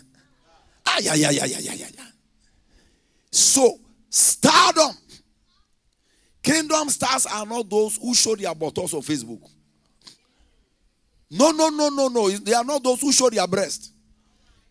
Ah, 0.86 0.98
yeah, 1.00 1.14
yeah, 1.14 1.30
yeah, 1.30 1.46
yeah, 1.46 1.58
yeah, 1.60 1.72
yeah. 1.74 2.04
So, 3.30 3.80
stardom. 4.10 4.94
Kingdom 6.42 6.90
stars 6.90 7.24
are 7.24 7.46
not 7.46 7.70
those 7.70 7.96
who 7.96 8.14
show 8.14 8.36
their 8.36 8.54
buttocks 8.54 8.92
on 8.92 9.00
Facebook. 9.00 9.40
No, 11.30 11.50
no, 11.50 11.70
no, 11.70 11.88
no, 11.88 12.08
no. 12.08 12.28
They 12.28 12.52
are 12.52 12.64
not 12.64 12.82
those 12.82 13.00
who 13.00 13.12
show 13.12 13.30
their 13.30 13.46
breast. 13.46 13.92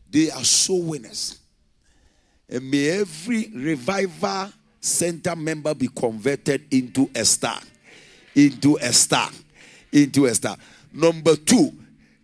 They 0.08 0.30
are 0.30 0.44
soul 0.44 0.84
winners. 0.84 1.40
And 2.48 2.70
may 2.70 2.90
every 3.00 3.50
revival 3.52 4.54
center 4.80 5.36
member 5.36 5.74
be 5.74 5.88
converted 5.88 6.68
into 6.72 7.10
a 7.16 7.26
star. 7.26 7.60
Into 8.36 8.78
a 8.80 8.94
star. 8.94 9.32
Into 9.94 10.26
a 10.26 10.34
star. 10.34 10.58
Number 10.92 11.36
two, 11.36 11.72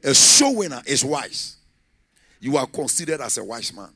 a 0.03 0.13
soul 0.13 0.57
winner 0.57 0.81
is 0.85 1.05
wise. 1.05 1.57
You 2.41 2.57
are 2.57 2.65
considered 2.67 3.21
as 3.21 3.37
a 3.37 3.43
wise 3.43 3.73
man. 3.73 3.89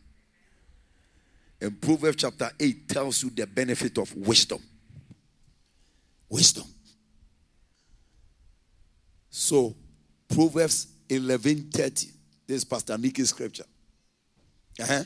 And 1.59 1.81
Proverbs 1.81 2.17
chapter 2.17 2.51
8 2.59 2.87
tells 2.87 3.23
you 3.23 3.29
the 3.29 3.47
benefit 3.47 3.97
of 3.97 4.15
wisdom. 4.15 4.61
Wisdom. 6.29 6.65
So, 9.29 9.75
Proverbs 10.27 10.87
11:30. 11.09 12.11
This 12.45 12.57
is 12.57 12.63
Pastor 12.63 12.97
Nicky's 12.97 13.29
scripture. 13.29 13.65
Uh-huh. 14.79 15.03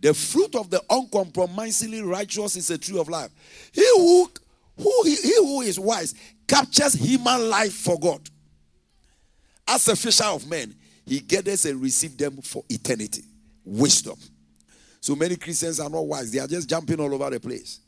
The 0.00 0.12
fruit 0.12 0.54
of 0.56 0.70
the 0.70 0.82
uncompromisingly 0.90 2.02
righteous 2.02 2.56
is 2.56 2.70
a 2.70 2.78
tree 2.78 2.98
of 2.98 3.08
life. 3.08 3.30
He 3.72 3.86
who, 3.96 4.30
who 4.76 5.02
he, 5.04 5.16
he 5.16 5.36
who 5.36 5.62
is 5.62 5.80
wise 5.80 6.14
captures 6.46 6.94
human 6.94 7.48
life 7.48 7.72
for 7.72 7.98
God. 7.98 8.20
As 9.66 9.88
a 9.88 9.96
fisher 9.96 10.24
of 10.24 10.48
men, 10.48 10.74
he 11.06 11.20
gathers 11.20 11.64
and 11.64 11.80
receives 11.80 12.16
them 12.16 12.36
for 12.42 12.62
eternity. 12.68 13.24
Wisdom. 13.64 14.16
So 15.00 15.14
many 15.14 15.36
Christians 15.36 15.80
are 15.80 15.90
not 15.90 16.06
wise, 16.06 16.30
they 16.30 16.38
are 16.38 16.46
just 16.46 16.68
jumping 16.68 17.00
all 17.00 17.12
over 17.12 17.30
the 17.30 17.40
place. 17.40 17.80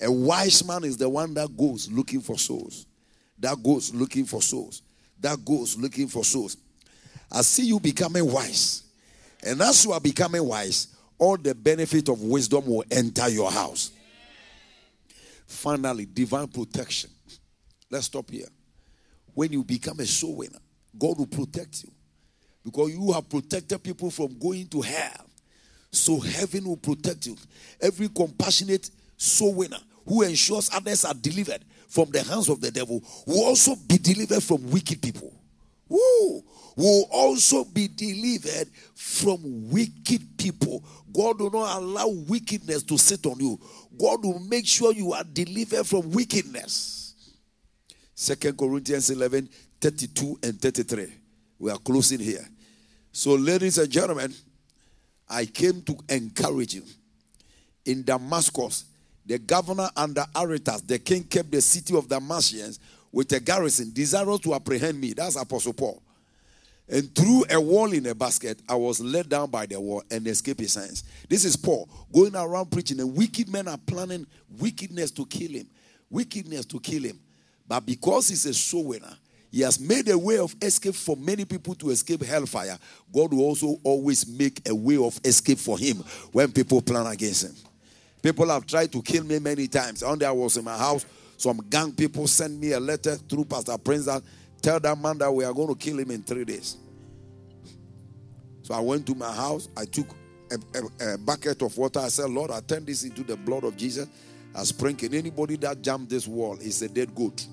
A 0.00 0.10
wise 0.10 0.64
man 0.66 0.84
is 0.84 0.96
the 0.96 1.08
one 1.08 1.32
that 1.34 1.56
goes 1.56 1.90
looking 1.90 2.20
for 2.20 2.38
souls, 2.38 2.86
that 3.38 3.62
goes 3.62 3.94
looking 3.94 4.24
for 4.24 4.42
souls, 4.42 4.82
that 5.20 5.44
goes 5.44 5.78
looking 5.78 6.08
for 6.08 6.24
souls. 6.24 6.56
I 7.30 7.42
see 7.42 7.66
you 7.66 7.80
becoming 7.80 8.30
wise. 8.30 8.82
And 9.44 9.60
as 9.62 9.84
you 9.84 9.92
are 9.92 10.00
becoming 10.00 10.44
wise, 10.44 10.88
all 11.18 11.36
the 11.36 11.54
benefit 11.54 12.08
of 12.08 12.20
wisdom 12.20 12.66
will 12.66 12.84
enter 12.90 13.28
your 13.28 13.50
house. 13.50 13.90
Finally, 15.46 16.06
divine 16.06 16.48
protection. 16.48 17.10
Let's 17.90 18.06
stop 18.06 18.30
here. 18.30 18.48
When 19.34 19.52
you 19.52 19.62
become 19.64 20.00
a 20.00 20.06
soul 20.06 20.36
winner, 20.36 20.58
God 20.98 21.18
will 21.18 21.26
protect 21.26 21.84
you 21.84 21.90
because 22.64 22.90
you 22.90 23.12
have 23.12 23.28
protected 23.28 23.82
people 23.82 24.10
from 24.10 24.38
going 24.38 24.66
to 24.68 24.80
hell. 24.80 25.26
So 25.92 26.18
heaven 26.18 26.64
will 26.66 26.76
protect 26.76 27.26
you. 27.26 27.36
Every 27.80 28.08
compassionate 28.08 28.90
soul 29.16 29.54
winner 29.54 29.78
who 30.06 30.22
ensures 30.22 30.70
others 30.74 31.04
are 31.04 31.14
delivered 31.14 31.64
from 31.88 32.10
the 32.10 32.22
hands 32.22 32.48
of 32.48 32.60
the 32.60 32.70
devil 32.70 33.02
will 33.26 33.44
also 33.44 33.76
be 33.88 33.98
delivered 33.98 34.42
from 34.42 34.70
wicked 34.70 35.00
people. 35.00 35.32
who 35.88 36.44
will 36.76 37.08
also 37.10 37.64
be 37.64 37.88
delivered 37.88 38.68
from 38.94 39.70
wicked 39.70 40.36
people. 40.36 40.84
God 41.12 41.40
will 41.40 41.50
not 41.50 41.78
allow 41.78 42.08
wickedness 42.08 42.82
to 42.84 42.98
sit 42.98 43.24
on 43.26 43.38
you. 43.40 43.58
God 43.98 44.24
will 44.24 44.40
make 44.40 44.66
sure 44.66 44.92
you 44.92 45.12
are 45.12 45.24
delivered 45.24 45.86
from 45.86 46.10
wickedness. 46.10 46.95
Second 48.16 48.56
Corinthians 48.56 49.10
11 49.10 49.48
32 49.78 50.38
and 50.42 50.60
33. 50.60 51.06
We 51.58 51.70
are 51.70 51.78
closing 51.78 52.18
here. 52.18 52.48
So, 53.12 53.34
ladies 53.34 53.76
and 53.76 53.90
gentlemen, 53.90 54.34
I 55.28 55.44
came 55.44 55.82
to 55.82 55.96
encourage 56.08 56.74
you. 56.74 56.82
In 57.84 58.02
Damascus, 58.02 58.86
the 59.24 59.38
governor 59.38 59.88
under 59.96 60.24
Aretas, 60.34 60.82
the 60.82 60.98
king 60.98 61.24
kept 61.24 61.50
the 61.50 61.60
city 61.60 61.96
of 61.96 62.08
Damascus 62.08 62.80
with 63.12 63.30
a 63.32 63.40
garrison, 63.40 63.92
desirous 63.92 64.40
to 64.40 64.54
apprehend 64.54 64.98
me. 64.98 65.12
That's 65.12 65.36
Apostle 65.36 65.74
Paul. 65.74 66.02
And 66.88 67.14
through 67.14 67.44
a 67.50 67.60
wall 67.60 67.92
in 67.92 68.06
a 68.06 68.14
basket, 68.14 68.60
I 68.68 68.76
was 68.76 69.00
let 69.00 69.28
down 69.28 69.50
by 69.50 69.66
the 69.66 69.80
wall 69.80 70.02
and 70.10 70.26
escaped 70.26 70.60
his 70.60 70.74
hands. 70.74 71.04
This 71.28 71.44
is 71.44 71.56
Paul 71.56 71.88
going 72.12 72.34
around 72.34 72.70
preaching, 72.70 72.98
and 73.00 73.14
wicked 73.14 73.48
men 73.48 73.68
are 73.68 73.78
planning 73.78 74.26
wickedness 74.58 75.10
to 75.12 75.26
kill 75.26 75.50
him. 75.50 75.66
Wickedness 76.08 76.64
to 76.66 76.80
kill 76.80 77.02
him. 77.02 77.20
But 77.68 77.84
because 77.86 78.28
he's 78.28 78.46
a 78.46 78.54
soul 78.54 78.84
winner, 78.86 79.14
he 79.50 79.60
has 79.62 79.80
made 79.80 80.08
a 80.08 80.18
way 80.18 80.38
of 80.38 80.54
escape 80.60 80.94
for 80.94 81.16
many 81.16 81.44
people 81.44 81.74
to 81.76 81.90
escape 81.90 82.22
hellfire. 82.22 82.78
God 83.12 83.32
will 83.32 83.42
also 83.44 83.76
always 83.84 84.26
make 84.28 84.68
a 84.68 84.74
way 84.74 84.96
of 84.96 85.18
escape 85.24 85.58
for 85.58 85.78
him 85.78 85.98
when 86.32 86.52
people 86.52 86.82
plan 86.82 87.06
against 87.06 87.44
him. 87.44 87.54
People 88.22 88.48
have 88.48 88.66
tried 88.66 88.92
to 88.92 89.02
kill 89.02 89.24
me 89.24 89.38
many 89.38 89.66
times. 89.68 90.04
One 90.04 90.18
day 90.18 90.26
I 90.26 90.32
was 90.32 90.56
in 90.56 90.64
my 90.64 90.76
house, 90.76 91.06
some 91.36 91.58
gang 91.70 91.92
people 91.92 92.26
sent 92.26 92.58
me 92.60 92.72
a 92.72 92.80
letter 92.80 93.16
through 93.16 93.44
Pastor 93.44 93.78
Prince 93.78 94.06
that 94.06 94.22
tell 94.60 94.80
that 94.80 94.98
man 94.98 95.18
that 95.18 95.32
we 95.32 95.44
are 95.44 95.52
going 95.52 95.68
to 95.68 95.74
kill 95.74 95.98
him 95.98 96.10
in 96.10 96.22
three 96.22 96.44
days. 96.44 96.76
So 98.62 98.74
I 98.74 98.80
went 98.80 99.06
to 99.06 99.14
my 99.14 99.32
house. 99.32 99.68
I 99.76 99.84
took 99.84 100.08
a, 100.50 100.56
a- 101.04 101.14
a 101.14 101.18
bucket 101.18 101.62
of 101.62 101.76
water. 101.78 102.00
I 102.00 102.08
said, 102.08 102.28
Lord, 102.30 102.50
I 102.50 102.60
turn 102.60 102.84
this 102.84 103.04
into 103.04 103.22
the 103.22 103.36
blood 103.36 103.64
of 103.64 103.76
Jesus. 103.76 104.08
I 104.54 104.64
sprinkle 104.64 105.14
anybody 105.14 105.56
that 105.56 105.82
jumped 105.82 106.10
this 106.10 106.26
wall 106.26 106.56
is 106.60 106.80
a 106.82 106.88
dead 106.88 107.14
goat. 107.14 107.46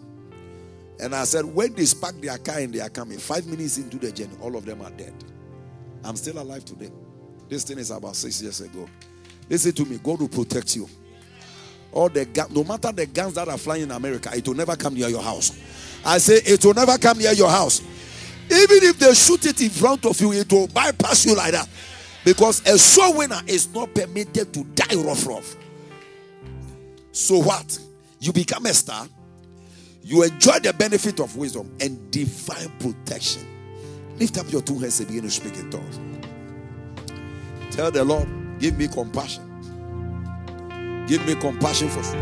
And 1.00 1.14
I 1.14 1.26
said, 1.26 1.46
when 1.46 1.74
they 1.74 1.86
spark 1.86 2.20
their 2.22 2.38
car 2.38 2.60
and 2.60 2.74
they 2.74 2.80
are 2.80 2.90
coming, 2.90 3.18
five 3.18 3.46
minutes 3.46 3.78
into 3.78 3.98
the 3.98 4.12
journey, 4.12 4.36
all 4.42 4.56
of 4.56 4.66
them 4.66 4.82
are 4.82 4.92
dead. 4.92 5.14
I'm 6.04 6.16
still 6.16 6.40
alive 6.40 6.64
today. 6.66 6.92
This 7.50 7.64
thing 7.64 7.78
is 7.78 7.92
about 7.92 8.16
six 8.16 8.42
years 8.42 8.62
ago. 8.62 8.88
Listen 9.50 9.74
to 9.74 9.86
me, 9.86 10.00
God 10.02 10.20
will 10.22 10.30
protect 10.30 10.76
you. 10.76 10.88
All 11.92 12.10
the 12.10 12.26
gun, 12.26 12.48
no 12.52 12.64
matter 12.64 12.92
the 12.92 13.06
guns 13.06 13.36
that 13.36 13.48
are 13.48 13.58
flying 13.58 13.84
in 13.84 13.92
America, 13.92 14.32
it 14.36 14.48
will 14.48 14.56
never 14.56 14.76
come 14.76 14.96
near 14.96 15.10
your 15.10 15.22
house. 15.22 15.60
I 16.06 16.18
say 16.18 16.36
it 16.46 16.64
will 16.66 16.74
never 16.74 16.98
come 16.98 17.18
near 17.18 17.34
your 17.34 17.50
house. 17.50 17.82
Even 18.46 18.84
if 18.84 19.00
they 19.00 19.14
shoot 19.14 19.46
it 19.46 19.62
in 19.62 19.70
front 19.70 20.06
of 20.06 20.20
you, 20.20 20.34
it 20.34 20.52
will 20.52 20.68
bypass 20.68 21.26
you 21.26 21.36
like 21.36 21.52
that. 21.52 21.68
Because 22.26 22.66
a 22.68 22.78
soul 22.78 23.18
winner 23.18 23.42
is 23.48 23.74
not 23.74 23.94
permitted 23.94 24.54
to 24.54 24.64
die 24.64 24.96
rough 24.96 25.26
rough. 25.28 25.56
So 27.14 27.38
what? 27.38 27.80
You 28.20 28.34
become 28.34 28.66
a 28.66 28.74
star, 28.74 29.08
you 30.02 30.24
enjoy 30.24 30.60
the 30.60 30.74
benefit 30.74 31.20
of 31.20 31.38
wisdom 31.38 31.72
and 31.80 32.12
divine 32.12 32.70
protection. 32.80 33.48
Lift 34.18 34.38
up 34.38 34.52
your 34.52 34.62
two 34.62 34.80
hands 34.80 35.00
and 35.00 35.08
begin 35.08 35.24
to 35.24 35.32
speak 35.32 35.56
in 35.56 35.70
tongues. 35.70 36.00
Tell 37.76 37.92
the 37.92 38.04
Lord, 38.04 38.28
give 38.60 38.78
me 38.78 38.88
compassion. 38.88 39.44
Give 41.08 41.26
me 41.26 41.36
compassion 41.36 41.90
for 41.90 42.02
souls. 42.02 42.16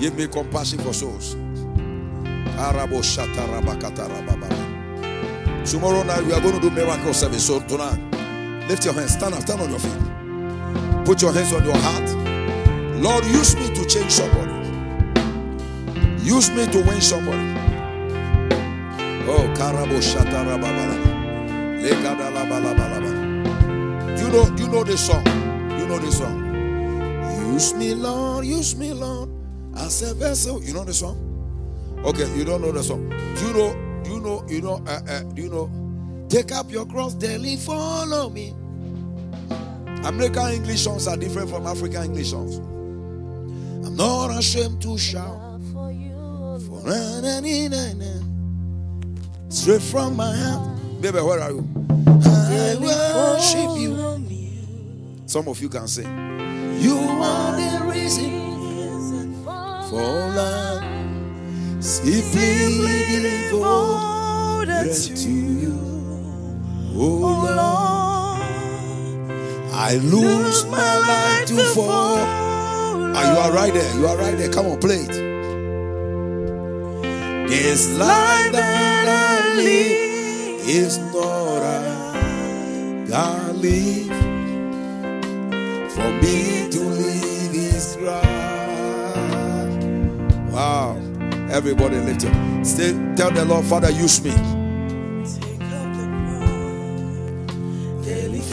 Give 0.00 0.16
me 0.16 0.26
compassion 0.26 0.78
for 0.78 0.94
souls. 0.94 1.34
Tomorrow 5.70 6.02
night 6.04 6.24
we 6.24 6.32
are 6.32 6.40
going 6.40 6.54
to 6.54 6.60
do 6.60 6.70
miracle 6.70 7.12
service. 7.12 7.46
So 7.46 7.60
tonight, 7.60 7.98
lift 8.68 8.84
your 8.84 8.94
hands, 8.94 9.12
stand 9.12 9.34
up, 9.34 9.42
stand 9.42 9.60
on 9.60 9.70
your 9.70 9.78
feet. 9.78 11.04
Put 11.04 11.20
your 11.20 11.32
hands 11.32 11.52
on 11.52 11.64
your 11.64 11.76
heart. 11.76 12.29
Lord, 13.00 13.24
use 13.24 13.56
me 13.56 13.72
to 13.74 13.86
change 13.86 14.12
somebody. 14.12 14.52
Use 16.22 16.50
me 16.50 16.66
to 16.66 16.82
win 16.84 17.00
somebody. 17.00 17.48
Oh, 19.24 19.48
karabo 19.56 19.96
shata 20.04 20.44
rabababa. 20.44 20.96
Lekada 21.80 22.28
labalabalaba. 22.30 23.10
You 24.20 24.28
know, 24.28 24.54
you 24.56 24.68
know 24.68 24.84
this 24.84 25.06
song. 25.06 25.24
You 25.78 25.86
know 25.86 25.98
this 25.98 26.18
song. 26.18 26.44
Use 27.54 27.72
me, 27.72 27.94
Lord, 27.94 28.44
use 28.44 28.76
me, 28.76 28.92
Lord, 28.92 29.30
as 29.76 30.02
a 30.02 30.12
vessel. 30.12 30.62
You 30.62 30.74
know 30.74 30.84
the 30.84 30.92
song? 30.92 31.16
Okay, 32.04 32.28
you 32.36 32.44
don't 32.44 32.60
know 32.60 32.70
the 32.70 32.82
song. 32.82 33.08
Do 33.08 33.46
you 33.46 33.52
know? 33.54 34.02
Do 34.04 34.10
you 34.10 34.20
know? 34.20 34.44
You 34.46 34.60
know? 34.60 34.84
Uh, 34.86 35.00
uh, 35.08 35.22
do 35.22 35.42
you 35.42 35.48
know? 35.48 35.70
Take 36.28 36.52
up 36.52 36.70
your 36.70 36.84
cross 36.84 37.14
daily, 37.14 37.56
follow 37.56 38.28
me. 38.28 38.54
American 40.04 40.52
English 40.52 40.82
songs 40.82 41.08
are 41.08 41.16
different 41.16 41.48
from 41.48 41.66
African 41.66 42.04
English 42.04 42.30
songs. 42.30 42.60
I'm 43.84 43.96
not 43.96 44.30
ashamed 44.38 44.82
to 44.82 44.98
shout. 44.98 45.60
For 45.72 45.90
you. 45.90 46.10
Straight 49.48 49.82
from 49.82 50.16
my 50.16 50.34
heart. 50.36 51.00
Baby, 51.00 51.18
where 51.20 51.40
are 51.40 51.50
you? 51.50 51.66
I 52.24 52.76
worship 52.80 53.78
you. 53.78 53.96
Some 55.26 55.48
of 55.48 55.60
you 55.60 55.68
can 55.68 55.86
say, 55.88 56.02
You 56.02 56.98
are 56.98 57.56
the 57.56 57.84
reason 57.86 59.44
for 59.88 60.02
love. 60.02 60.82
Simply 61.82 63.22
devoted 63.48 64.92
to 65.16 65.30
you. 65.30 65.78
Oh 66.94 67.46
Lord, 67.60 68.42
I 69.72 69.96
lose 70.02 70.64
my 70.66 70.98
life 70.98 71.46
to 71.46 71.56
fall. 71.74 72.49
Ah, 73.12 73.32
you 73.32 73.38
are 73.40 73.52
right 73.52 73.72
there. 73.74 73.94
You 73.98 74.06
are 74.06 74.16
right 74.16 74.36
there. 74.38 74.50
Come 74.50 74.66
on, 74.66 74.78
play 74.78 74.96
it. 74.96 75.12
This 77.48 77.98
life 77.98 78.52
that 78.52 79.08
I 79.08 79.56
live 79.56 80.68
is 80.68 80.98
not 80.98 81.62
I 81.62 83.04
that 83.08 83.56
live. 83.56 84.06
For 85.92 86.10
me 86.22 86.68
to 86.70 86.80
live 86.80 87.54
is 87.54 87.96
Christ. 87.96 88.30
Wow. 90.52 90.96
Everybody 91.50 91.96
lift. 91.96 92.22
Stay, 92.64 92.92
tell 93.16 93.32
the 93.32 93.44
Lord, 93.44 93.64
Father, 93.66 93.90
use 93.90 94.22
me. 94.22 94.30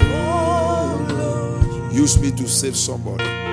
Up. 0.09 1.93
Use 1.93 2.19
me 2.19 2.31
to 2.31 2.47
save 2.47 2.75
somebody. 2.75 3.46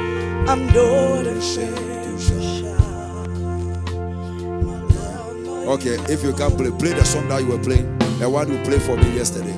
Okay, 5.67 5.97
if 6.13 6.23
you 6.23 6.33
can 6.35 6.55
play, 6.57 6.71
play 6.71 6.93
the 6.93 7.05
song 7.05 7.27
that 7.29 7.41
you 7.43 7.49
were 7.49 7.59
playing. 7.59 7.99
The 8.19 8.29
one 8.29 8.53
you 8.53 8.63
played 8.63 8.83
for 8.83 8.97
me 8.97 9.17
yesterday. 9.17 9.57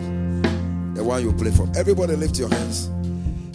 The 0.95 1.03
one 1.03 1.23
you 1.23 1.33
played 1.33 1.55
for. 1.55 1.69
Everybody 1.77 2.15
lift 2.17 2.39
your 2.39 2.49
hands. 2.49 2.89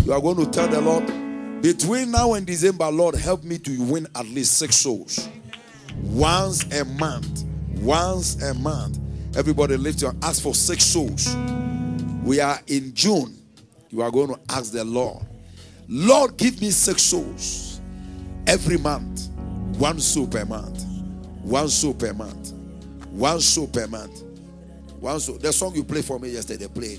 You 0.06 0.14
are 0.14 0.20
going 0.22 0.38
to 0.38 0.45
tell 0.52 0.68
the 0.68 0.82
Lord, 0.82 1.62
between 1.62 2.12
now 2.12 2.34
and 2.34 2.45
December, 2.45 2.91
Lord, 2.91 3.16
help 3.16 3.44
me 3.44 3.58
to 3.60 3.82
win 3.84 4.08
at 4.16 4.26
least 4.26 4.58
six 4.58 4.76
souls. 4.76 5.30
Once 6.03 6.64
a 6.74 6.84
month. 6.86 7.45
Once 7.76 8.41
a 8.44 8.53
month. 8.53 8.99
Everybody 9.38 9.78
lift 9.78 10.02
your 10.02 10.12
hands. 10.12 10.26
ask 10.26 10.44
for 10.44 10.53
six 10.53 10.84
souls. 10.84 11.36
We 12.24 12.41
are 12.41 12.60
in 12.68 12.94
June. 12.94 13.38
You 13.90 14.02
are 14.02 14.12
going 14.12 14.28
to 14.36 14.40
ask 14.49 14.72
the 14.72 14.84
Lord, 14.84 15.24
Lord, 15.94 16.38
give 16.38 16.62
me 16.62 16.72
six 16.72 17.02
souls 17.02 17.82
every 18.48 18.78
month. 18.78 19.28
One 19.78 20.00
soul 20.00 20.26
per 20.26 20.46
month. 20.46 20.86
One 21.44 21.68
soul 21.68 21.94
per 21.94 22.14
month. 22.14 22.54
One 23.10 23.42
soul 23.42 23.68
per 23.68 23.88
month. 23.88 24.24
One 25.02 25.20
soul. 25.20 25.38
The 25.38 25.52
song 25.52 25.76
you 25.76 25.84
played 25.84 26.06
for 26.06 26.18
me 26.18 26.30
yesterday, 26.30 26.70
play 26.70 26.98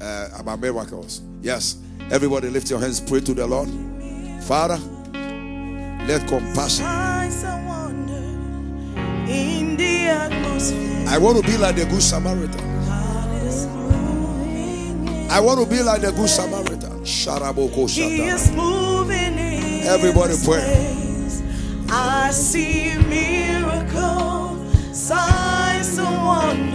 uh, 0.00 0.28
about 0.38 0.60
miracles. 0.60 1.22
Yes. 1.42 1.78
Everybody 2.12 2.50
lift 2.50 2.70
your 2.70 2.78
hands, 2.78 3.00
pray 3.00 3.18
to 3.18 3.34
the 3.34 3.44
Lord. 3.44 3.68
Father, 4.44 4.78
let 6.06 6.28
compassion. 6.28 6.84
I 11.10 11.18
want 11.18 11.36
to 11.38 11.50
be 11.50 11.56
like 11.58 11.74
the 11.74 11.84
good 11.84 12.02
Samaritan. 12.02 12.60
I 15.30 15.40
want 15.40 15.58
to 15.60 15.66
be 15.66 15.82
like 15.82 16.02
the 16.02 16.12
good 16.12 16.28
Samaritan. 16.28 16.87
Sharaboko 17.08 17.88
He 17.88 18.20
is 18.20 18.52
moving 18.52 19.38
in. 19.38 19.86
Everybody 19.86 20.34
pray. 20.44 20.94
I 21.90 22.30
see 22.30 22.98
miracles, 23.08 24.58
signs 24.92 25.96
and 25.96 26.24
wonders 26.26 26.67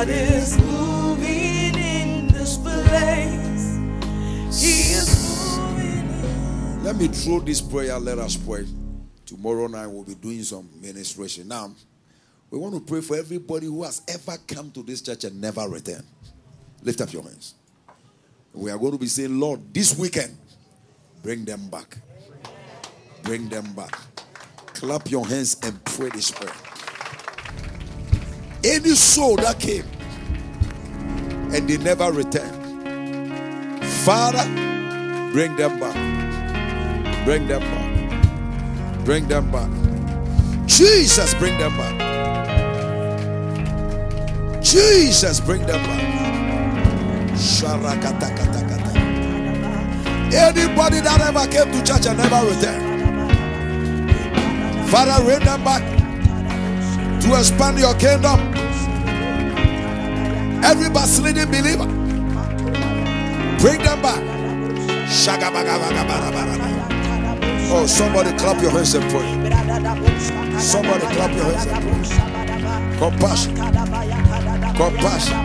God 0.00 0.08
is 0.08 0.56
moving 0.56 1.74
in 1.78 2.28
this 2.28 2.56
place. 2.56 3.76
He 4.58 4.94
is 4.94 5.58
moving. 5.58 6.82
Let 6.82 6.96
me 6.96 7.08
throw 7.08 7.40
this 7.40 7.60
prayer. 7.60 7.98
Let 7.98 8.18
us 8.18 8.34
pray. 8.34 8.64
Tomorrow 9.26 9.66
night 9.66 9.88
we'll 9.88 10.04
be 10.04 10.14
doing 10.14 10.42
some 10.42 10.70
ministration. 10.80 11.48
Now, 11.48 11.74
we 12.48 12.58
want 12.58 12.76
to 12.76 12.80
pray 12.80 13.02
for 13.02 13.14
everybody 13.14 13.66
who 13.66 13.82
has 13.82 14.00
ever 14.08 14.38
come 14.46 14.70
to 14.70 14.82
this 14.82 15.02
church 15.02 15.24
and 15.24 15.38
never 15.38 15.68
returned. 15.68 16.06
Lift 16.82 17.02
up 17.02 17.12
your 17.12 17.24
hands. 17.24 17.56
We 18.54 18.70
are 18.70 18.78
going 18.78 18.92
to 18.92 18.98
be 18.98 19.06
saying, 19.06 19.38
Lord, 19.38 19.60
this 19.74 19.98
weekend, 19.98 20.34
bring 21.22 21.44
them 21.44 21.68
back. 21.68 21.98
Bring 23.22 23.50
them 23.50 23.70
back. 23.74 23.98
Clap 24.72 25.10
your 25.10 25.26
hands 25.26 25.58
and 25.62 25.84
pray 25.84 26.08
this 26.08 26.30
prayer. 26.30 26.54
Any 28.62 28.90
soul 28.90 29.36
that 29.36 29.58
came 29.58 29.86
and 31.52 31.66
they 31.66 31.78
never 31.78 32.12
returned, 32.12 32.54
Father, 34.04 34.44
bring 35.32 35.56
them 35.56 35.80
back. 35.80 35.94
Bring 37.24 37.48
them 37.48 37.60
back. 37.62 39.04
Bring 39.06 39.28
them 39.28 39.50
back. 39.50 39.70
Jesus, 40.66 41.32
bring 41.34 41.56
them 41.58 41.74
back. 41.78 41.96
Jesus, 44.62 45.40
bring 45.40 45.62
them 45.66 45.82
back. 45.82 46.20
Anybody 50.32 51.00
that 51.00 51.20
ever 51.22 51.46
came 51.50 51.72
to 51.72 51.82
church 51.82 52.06
and 52.06 52.18
never 52.18 52.44
returned, 52.46 53.00
Father, 54.90 55.24
bring 55.24 55.40
them 55.40 55.64
back 55.64 55.99
to 57.20 57.38
expand 57.38 57.78
your 57.78 57.94
kingdom. 57.94 58.40
Every 60.62 60.90
backsliding 60.90 61.50
believer, 61.50 61.86
bring 63.60 63.82
them 63.82 64.02
back. 64.02 64.22
Oh, 67.72 67.86
somebody 67.86 68.36
clap 68.38 68.60
your 68.62 68.70
hands 68.70 68.94
and 68.94 69.04
pray. 69.10 70.60
Somebody 70.60 71.06
clap 71.06 71.34
your 71.34 71.44
hands 71.44 71.66
and 71.66 71.82
pray. 71.84 72.30
Compassion. 72.98 73.54
Compassion. 74.76 75.36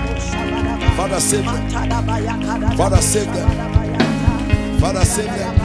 Father, 0.95 1.19
save 1.19 1.45
them. 1.45 2.77
Father, 2.77 3.01
save 3.01 3.33
them. 3.33 4.79
Father, 4.79 5.05
save 5.05 5.25
them. 5.25 5.55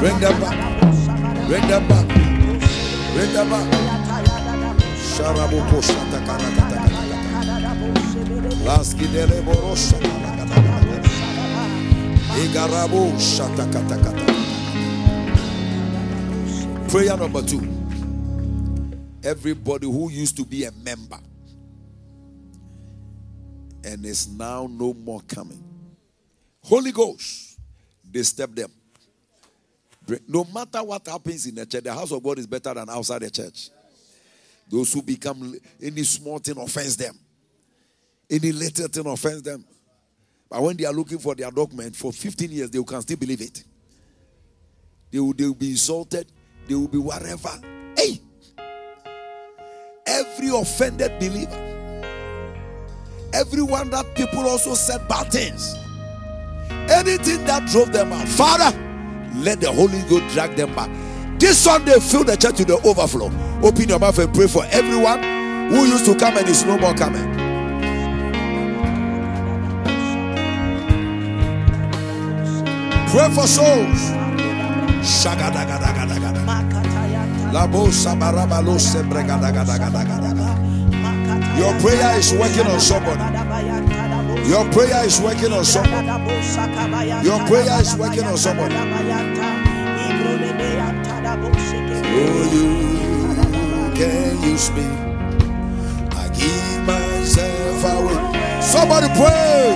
Bring 0.00 0.18
them 0.20 0.40
back. 0.40 0.56
Bring 1.48 1.68
them 1.68 1.88
back. 1.88 2.06
Bring 3.14 3.32
them 3.32 3.50
back. 3.50 4.05
Sharaboko 5.16 5.80
shatakarakatakatakata. 5.82 7.00
Laskidele 8.66 9.42
borosha 9.42 9.98
karakatakatakata. 9.98 11.10
Igarabo 12.44 13.02
shatakatakata. 13.18 14.24
Prayer 16.90 17.16
number 17.16 17.42
two. 17.42 17.62
Everybody 19.24 19.86
who 19.86 20.10
used 20.10 20.36
to 20.36 20.44
be 20.44 20.64
a 20.64 20.70
member 20.70 21.18
and 23.84 24.04
is 24.04 24.28
now 24.28 24.68
no 24.70 24.92
more 24.92 25.22
coming. 25.22 25.64
Holy 26.62 26.92
Ghost, 26.92 27.58
disturb 28.10 28.54
them. 28.54 28.70
No 30.28 30.44
matter 30.44 30.82
what 30.84 31.06
happens 31.06 31.46
in 31.46 31.54
the 31.54 31.64
church, 31.66 31.84
the 31.84 31.92
house 31.94 32.12
of 32.12 32.22
God 32.22 32.38
is 32.38 32.46
better 32.46 32.74
than 32.74 32.88
outside 32.90 33.22
the 33.22 33.30
church. 33.30 33.70
Those 34.68 34.92
who 34.92 35.02
become 35.02 35.54
any 35.80 36.02
small 36.02 36.38
thing 36.38 36.58
offends 36.58 36.96
them, 36.96 37.16
any 38.28 38.52
little 38.52 38.88
thing 38.88 39.06
offends 39.06 39.42
them. 39.42 39.64
But 40.48 40.62
when 40.62 40.76
they 40.76 40.84
are 40.84 40.92
looking 40.92 41.18
for 41.18 41.34
their 41.34 41.50
document 41.50 41.94
for 41.94 42.12
15 42.12 42.50
years, 42.50 42.70
they 42.70 42.82
can 42.82 43.00
still 43.02 43.16
believe 43.16 43.40
it. 43.40 43.64
They 45.10 45.20
will, 45.20 45.32
they 45.32 45.44
will 45.44 45.54
be 45.54 45.70
insulted, 45.70 46.30
they 46.66 46.74
will 46.74 46.88
be 46.88 46.98
whatever. 46.98 47.50
Hey! 47.96 48.20
Every 50.06 50.48
offended 50.48 51.18
believer, 51.18 52.10
everyone 53.32 53.90
that 53.90 54.14
people 54.14 54.40
also 54.40 54.74
said 54.74 55.06
bad 55.08 55.32
things, 55.32 55.74
anything 56.90 57.44
that 57.44 57.68
drove 57.70 57.92
them 57.92 58.12
out, 58.12 58.28
Father, 58.28 58.76
let 59.36 59.60
the 59.60 59.70
Holy 59.70 60.00
Ghost 60.08 60.32
drag 60.34 60.56
them 60.56 60.74
back. 60.74 60.90
This 61.38 61.58
Sunday, 61.58 62.00
fill 62.00 62.24
the 62.24 62.34
church 62.36 62.56
to 62.56 62.64
the 62.64 62.80
overflow. 62.80 63.30
Open 63.62 63.88
your 63.88 63.98
mouth 63.98 64.18
and 64.18 64.32
pray 64.32 64.46
for 64.46 64.64
everyone 64.70 65.22
who 65.70 65.84
used 65.84 66.06
to 66.06 66.14
come 66.16 66.36
and 66.36 66.48
is 66.48 66.64
no 66.64 66.78
more 66.78 66.94
coming. 66.94 67.24
Pray 73.12 73.28
for 73.34 73.46
souls. 73.46 74.10
Your 81.56 81.72
prayer 81.80 82.18
is 82.18 82.32
working 82.32 82.66
on 82.66 82.80
somebody. 82.80 83.20
Your 84.48 84.64
prayer 84.72 85.04
is 85.04 85.20
working 85.20 85.52
on 85.52 85.64
somebody. 85.64 86.06
Your 87.26 87.38
prayer 87.46 87.80
is 87.80 87.96
working 87.96 88.24
on 88.24 88.36
somebody. 88.38 88.74
You 91.26 91.32
can 93.98 94.38
use 94.42 94.70
me. 94.70 94.86
I 96.14 96.28
give 96.38 96.78
myself 96.86 97.82
away. 97.84 98.18
Somebody 98.62 99.08
pray. 99.18 99.74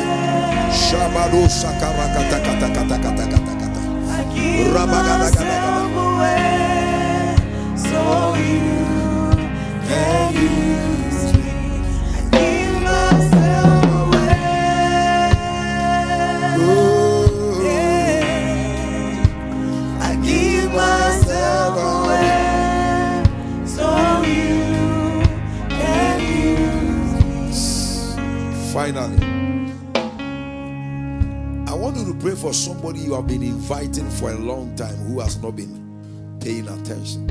Shabado 0.70 1.48
sakarakatakatakatakatakata. 1.50 3.82
Rabagadagadagada. 4.74 5.82
So 7.76 8.34
you 8.38 8.86
can 9.88 10.34
use 10.34 11.09
for 32.50 32.54
somebody 32.54 32.98
you 32.98 33.14
have 33.14 33.28
been 33.28 33.44
inviting 33.44 34.10
for 34.10 34.32
a 34.32 34.34
long 34.34 34.74
time 34.74 34.96
who 35.06 35.20
has 35.20 35.40
not 35.40 35.54
been 35.54 36.36
paying 36.40 36.66
attention. 36.66 37.30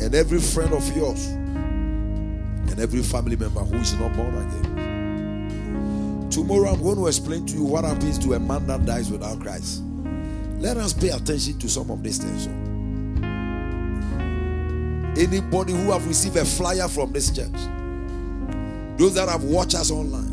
And 0.00 0.14
every 0.14 0.40
friend 0.40 0.72
of 0.72 0.96
yours 0.96 1.26
and 1.26 2.80
every 2.80 3.02
family 3.02 3.36
member 3.36 3.60
who 3.60 3.76
is 3.76 3.92
not 3.98 4.16
born 4.16 4.34
again. 4.36 6.28
Tomorrow, 6.30 6.70
I'm 6.70 6.82
going 6.82 6.96
to 6.96 7.06
explain 7.08 7.44
to 7.44 7.52
you 7.52 7.64
what 7.64 7.84
happens 7.84 8.18
to 8.20 8.32
a 8.32 8.40
man 8.40 8.66
that 8.68 8.86
dies 8.86 9.10
without 9.10 9.38
Christ. 9.40 9.82
Let 10.60 10.78
us 10.78 10.94
pay 10.94 11.10
attention 11.10 11.58
to 11.58 11.68
some 11.68 11.90
of 11.90 12.02
these 12.02 12.16
things. 12.16 12.46
Anybody 15.18 15.74
who 15.74 15.90
have 15.90 16.08
received 16.08 16.36
a 16.38 16.44
flyer 16.46 16.88
from 16.88 17.12
this 17.12 17.30
church, 17.30 17.52
those 18.96 19.14
that 19.16 19.28
have 19.28 19.44
watched 19.44 19.74
us 19.74 19.90
online, 19.90 20.29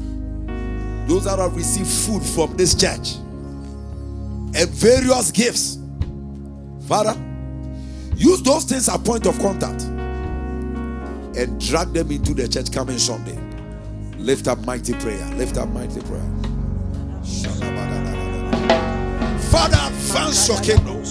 those 1.07 1.23
that 1.25 1.39
have 1.39 1.55
received 1.55 1.87
food 1.87 2.21
from 2.21 2.55
this 2.57 2.75
church, 2.75 3.15
and 4.55 4.69
various 4.69 5.31
gifts, 5.31 5.77
Father, 6.87 7.15
use 8.15 8.41
those 8.41 8.63
things 8.65 8.89
as 8.89 8.97
point 8.99 9.25
of 9.25 9.37
contact 9.39 9.83
and 11.37 11.59
drag 11.61 11.93
them 11.93 12.11
into 12.11 12.33
the 12.33 12.47
church 12.47 12.71
coming 12.71 12.97
Sunday. 12.97 13.37
Lift 14.17 14.47
up 14.47 14.59
mighty 14.65 14.93
prayer. 14.93 15.23
Lift 15.35 15.57
up 15.57 15.69
mighty 15.69 16.01
prayer. 16.01 16.21
Father, 19.51 19.77
advance 19.87 20.47
your 20.47 20.59
kingdom. 20.61 21.03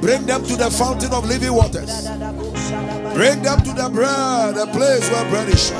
Bring 0.00 0.24
them 0.26 0.42
to 0.44 0.56
the 0.56 0.70
fountain 0.70 1.12
of 1.12 1.26
living 1.28 1.52
waters. 1.52 2.08
Bring 3.14 3.42
them 3.42 3.60
to 3.60 3.72
the 3.74 3.90
bread, 3.92 4.54
the 4.54 4.66
place 4.72 5.10
where 5.10 5.28
bread 5.30 5.48
is 5.48 5.70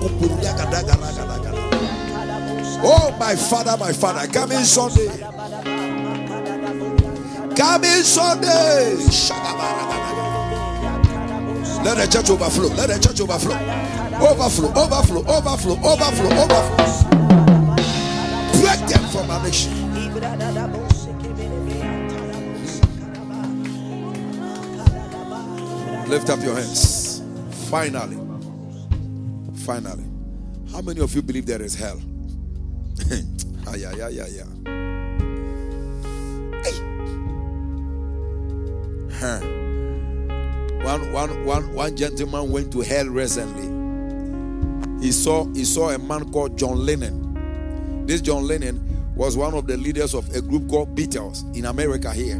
kupuriagadagadagadagada. 0.00 1.70
Oh, 2.82 3.16
my 3.18 3.34
father, 3.34 3.76
my 3.78 3.92
father, 3.92 4.26
coming 4.28 4.64
Sunday. 4.64 5.08
Coming 7.56 8.02
Sunday. 8.04 8.96
Let 11.86 11.98
the 11.98 12.06
church 12.18 12.30
overflow. 12.30 12.66
Let 12.74 12.88
the 12.88 12.98
church 12.98 13.20
overflow. 13.20 13.54
Overflow, 14.18 14.70
overflow, 14.74 15.20
overflow, 15.20 15.78
overflow, 15.86 16.30
overflow. 16.42 17.06
Break 18.60 18.80
them 18.90 19.04
from 19.10 19.30
addiction. 19.30 19.72
Lift 26.08 26.28
up 26.28 26.40
your 26.42 26.56
hands. 26.56 27.22
Finally. 27.70 28.18
Finally. 29.64 30.06
How 30.72 30.80
many 30.80 31.00
of 31.00 31.14
you 31.14 31.22
believe 31.22 31.46
there 31.46 31.62
is 31.62 31.76
hell? 31.76 32.00
ah, 33.68 33.76
yeah, 33.76 33.92
yeah, 33.92 34.08
yeah, 34.08 34.26
yeah. 34.26 34.44
Hey. 36.64 36.74
Huh. 39.20 39.65
One, 40.86 41.12
one, 41.12 41.44
one, 41.44 41.74
one 41.74 41.96
gentleman 41.96 42.52
went 42.52 42.70
to 42.70 42.80
hell 42.80 43.06
recently. 43.06 43.66
He 45.04 45.10
saw 45.10 45.44
he 45.46 45.64
saw 45.64 45.90
a 45.90 45.98
man 45.98 46.30
called 46.30 46.56
John 46.56 46.86
Lennon. 46.86 48.06
This 48.06 48.20
John 48.20 48.46
Lennon 48.46 48.80
was 49.16 49.36
one 49.36 49.54
of 49.54 49.66
the 49.66 49.76
leaders 49.76 50.14
of 50.14 50.32
a 50.32 50.40
group 50.40 50.68
called 50.68 50.94
Beatles 50.94 51.42
in 51.56 51.64
America 51.64 52.12
here. 52.12 52.36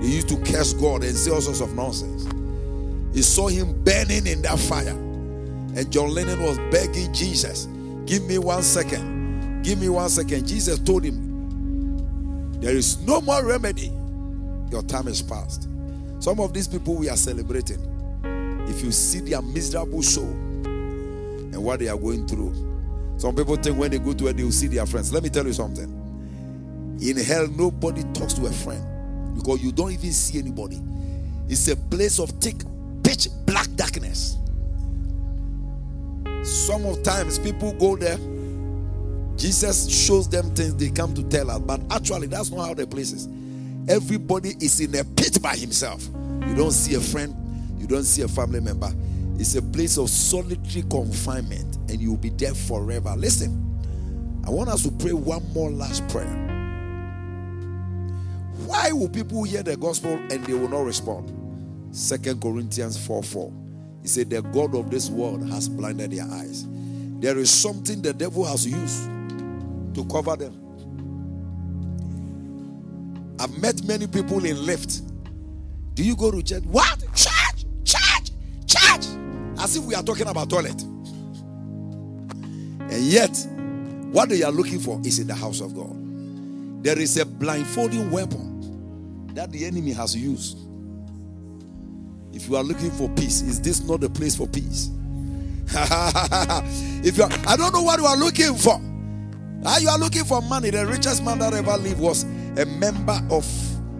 He 0.00 0.16
used 0.16 0.28
to 0.30 0.36
curse 0.38 0.72
God 0.72 1.04
and 1.04 1.16
say 1.16 1.30
all 1.30 1.40
sorts 1.40 1.60
of 1.60 1.76
nonsense. 1.76 2.24
He 3.14 3.22
saw 3.22 3.46
him 3.46 3.84
burning 3.84 4.26
in 4.26 4.42
that 4.42 4.58
fire. 4.58 4.88
And 4.88 5.88
John 5.92 6.12
Lennon 6.12 6.42
was 6.42 6.58
begging 6.72 7.14
Jesus, 7.14 7.66
Give 8.04 8.24
me 8.24 8.38
one 8.38 8.64
second. 8.64 9.62
Give 9.62 9.80
me 9.80 9.90
one 9.90 10.08
second. 10.08 10.48
Jesus 10.48 10.80
told 10.80 11.04
him, 11.04 12.50
There 12.60 12.74
is 12.74 13.00
no 13.06 13.20
more 13.20 13.44
remedy. 13.44 13.92
Your 14.72 14.82
time 14.82 15.06
is 15.06 15.22
past. 15.22 15.68
Some 16.26 16.40
of 16.40 16.52
these 16.52 16.66
people 16.66 16.96
we 16.96 17.08
are 17.08 17.16
celebrating, 17.16 17.78
if 18.68 18.82
you 18.82 18.90
see 18.90 19.20
their 19.20 19.40
miserable 19.40 20.02
soul 20.02 20.24
and 20.24 21.56
what 21.56 21.78
they 21.78 21.86
are 21.86 21.96
going 21.96 22.26
through, 22.26 22.52
some 23.16 23.36
people 23.36 23.54
think 23.54 23.78
when 23.78 23.92
they 23.92 24.00
go 24.00 24.12
to 24.12 24.24
where 24.24 24.32
they 24.32 24.42
will 24.42 24.50
see 24.50 24.66
their 24.66 24.86
friends. 24.86 25.12
Let 25.12 25.22
me 25.22 25.28
tell 25.28 25.46
you 25.46 25.52
something. 25.52 25.84
In 27.00 27.16
hell, 27.18 27.46
nobody 27.46 28.02
talks 28.12 28.32
to 28.32 28.46
a 28.46 28.50
friend 28.50 29.36
because 29.36 29.62
you 29.62 29.70
don't 29.70 29.92
even 29.92 30.10
see 30.10 30.40
anybody. 30.40 30.82
It's 31.48 31.68
a 31.68 31.76
place 31.76 32.18
of 32.18 32.30
thick, 32.40 32.56
pitch 33.04 33.28
black 33.46 33.68
darkness. 33.76 34.36
Some 36.42 36.86
of 36.86 37.04
times 37.04 37.38
people 37.38 37.72
go 37.74 37.96
there. 37.96 38.18
Jesus 39.36 39.88
shows 39.88 40.28
them 40.28 40.52
things 40.56 40.74
they 40.74 40.90
come 40.90 41.14
to 41.14 41.22
tell 41.22 41.52
us, 41.52 41.60
but 41.60 41.80
actually 41.92 42.26
that's 42.26 42.50
not 42.50 42.66
how 42.66 42.74
the 42.74 42.84
place 42.84 43.12
is. 43.12 43.28
Everybody 43.88 44.50
is 44.60 44.80
in 44.80 44.94
a 44.96 45.04
pit 45.04 45.40
by 45.40 45.54
himself. 45.54 46.04
You 46.46 46.54
don't 46.56 46.72
see 46.72 46.94
a 46.94 47.00
friend, 47.00 47.34
you 47.78 47.86
don't 47.86 48.02
see 48.04 48.22
a 48.22 48.28
family 48.28 48.60
member. 48.60 48.92
It's 49.38 49.54
a 49.54 49.62
place 49.62 49.96
of 49.96 50.10
solitary 50.10 50.82
confinement, 50.90 51.76
and 51.88 52.00
you'll 52.00 52.16
be 52.16 52.30
there 52.30 52.54
forever. 52.54 53.14
Listen, 53.16 53.62
I 54.44 54.50
want 54.50 54.70
us 54.70 54.82
to 54.84 54.90
pray 54.90 55.12
one 55.12 55.42
more 55.52 55.70
last 55.70 56.06
prayer. 56.08 56.42
Why 58.66 58.90
will 58.90 59.08
people 59.08 59.44
hear 59.44 59.62
the 59.62 59.76
gospel 59.76 60.12
and 60.12 60.44
they 60.44 60.54
will 60.54 60.68
not 60.68 60.84
respond? 60.84 61.32
Second 61.94 62.40
Corinthians 62.40 62.98
4 63.06 63.22
4. 63.22 63.52
He 64.02 64.08
said, 64.08 64.30
The 64.30 64.42
God 64.42 64.74
of 64.74 64.90
this 64.90 65.10
world 65.10 65.48
has 65.50 65.68
blinded 65.68 66.10
their 66.10 66.24
eyes. 66.24 66.66
There 67.20 67.38
is 67.38 67.50
something 67.50 68.02
the 68.02 68.12
devil 68.12 68.44
has 68.44 68.66
used 68.66 69.04
to 69.94 70.04
cover 70.10 70.34
them. 70.36 70.65
I've 73.38 73.60
met 73.60 73.82
many 73.84 74.06
people 74.06 74.44
in 74.44 74.64
lift. 74.64 75.02
Do 75.94 76.02
you 76.04 76.16
go 76.16 76.30
to 76.30 76.42
church? 76.42 76.64
What? 76.64 77.00
Church, 77.14 77.64
church, 77.84 78.30
church. 78.66 79.06
As 79.58 79.76
if 79.76 79.84
we 79.84 79.94
are 79.94 80.02
talking 80.02 80.26
about 80.28 80.50
toilet. 80.50 80.80
And 82.88 83.02
yet, 83.02 83.36
what 84.12 84.28
they 84.28 84.42
are 84.42 84.52
looking 84.52 84.78
for 84.78 85.00
is 85.04 85.18
in 85.18 85.26
the 85.26 85.34
house 85.34 85.60
of 85.60 85.74
God. 85.74 86.82
There 86.84 86.98
is 86.98 87.16
a 87.18 87.26
blindfolding 87.26 88.10
weapon 88.10 89.34
that 89.34 89.50
the 89.52 89.64
enemy 89.66 89.92
has 89.92 90.14
used. 90.14 90.58
If 92.32 92.48
you 92.48 92.56
are 92.56 92.62
looking 92.62 92.90
for 92.90 93.08
peace, 93.10 93.42
is 93.42 93.60
this 93.60 93.82
not 93.82 94.00
the 94.00 94.10
place 94.10 94.36
for 94.36 94.46
peace? 94.46 94.90
if 97.04 97.16
you 97.16 97.24
are, 97.24 97.30
I 97.46 97.56
don't 97.56 97.72
know 97.72 97.82
what 97.82 97.98
you 97.98 98.06
are 98.06 98.16
looking 98.16 98.54
for. 98.54 98.80
Are 99.64 99.80
you 99.80 99.88
are 99.88 99.98
looking 99.98 100.24
for 100.24 100.40
money. 100.42 100.70
The 100.70 100.86
richest 100.86 101.24
man 101.24 101.38
that 101.40 101.54
ever 101.54 101.76
lived 101.76 101.98
was 101.98 102.24
a 102.58 102.64
member 102.64 103.20
of 103.30 103.46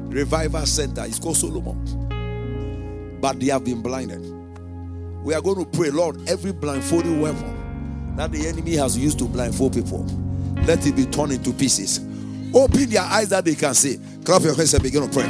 Revival 0.08 0.64
Center. 0.66 1.04
It's 1.04 1.18
called 1.18 1.36
Solomon. 1.36 3.18
But 3.20 3.40
they 3.40 3.46
have 3.46 3.64
been 3.64 3.82
blinded. 3.82 4.20
We 5.22 5.34
are 5.34 5.42
going 5.42 5.64
to 5.64 5.70
pray, 5.70 5.90
Lord, 5.90 6.28
every 6.28 6.52
blindfolding 6.52 7.20
weapon 7.20 8.14
that 8.16 8.32
the 8.32 8.46
enemy 8.48 8.76
has 8.76 8.96
used 8.96 9.18
to 9.18 9.26
blindfold 9.26 9.74
people, 9.74 10.04
let 10.66 10.86
it 10.86 10.96
be 10.96 11.04
torn 11.04 11.32
into 11.32 11.52
pieces. 11.52 11.98
Open 12.54 12.88
their 12.88 13.02
eyes 13.02 13.28
that 13.28 13.44
they 13.44 13.54
can 13.54 13.74
see. 13.74 14.00
Clap 14.24 14.42
your 14.42 14.54
hands 14.54 14.72
and 14.72 14.82
begin 14.82 15.08
to 15.08 15.12
pray. 15.12 15.26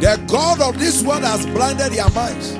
The 0.00 0.22
God 0.26 0.60
of 0.60 0.78
this 0.78 1.02
world 1.02 1.22
has 1.22 1.44
blinded 1.46 1.92
their 1.92 2.08
minds 2.10 2.50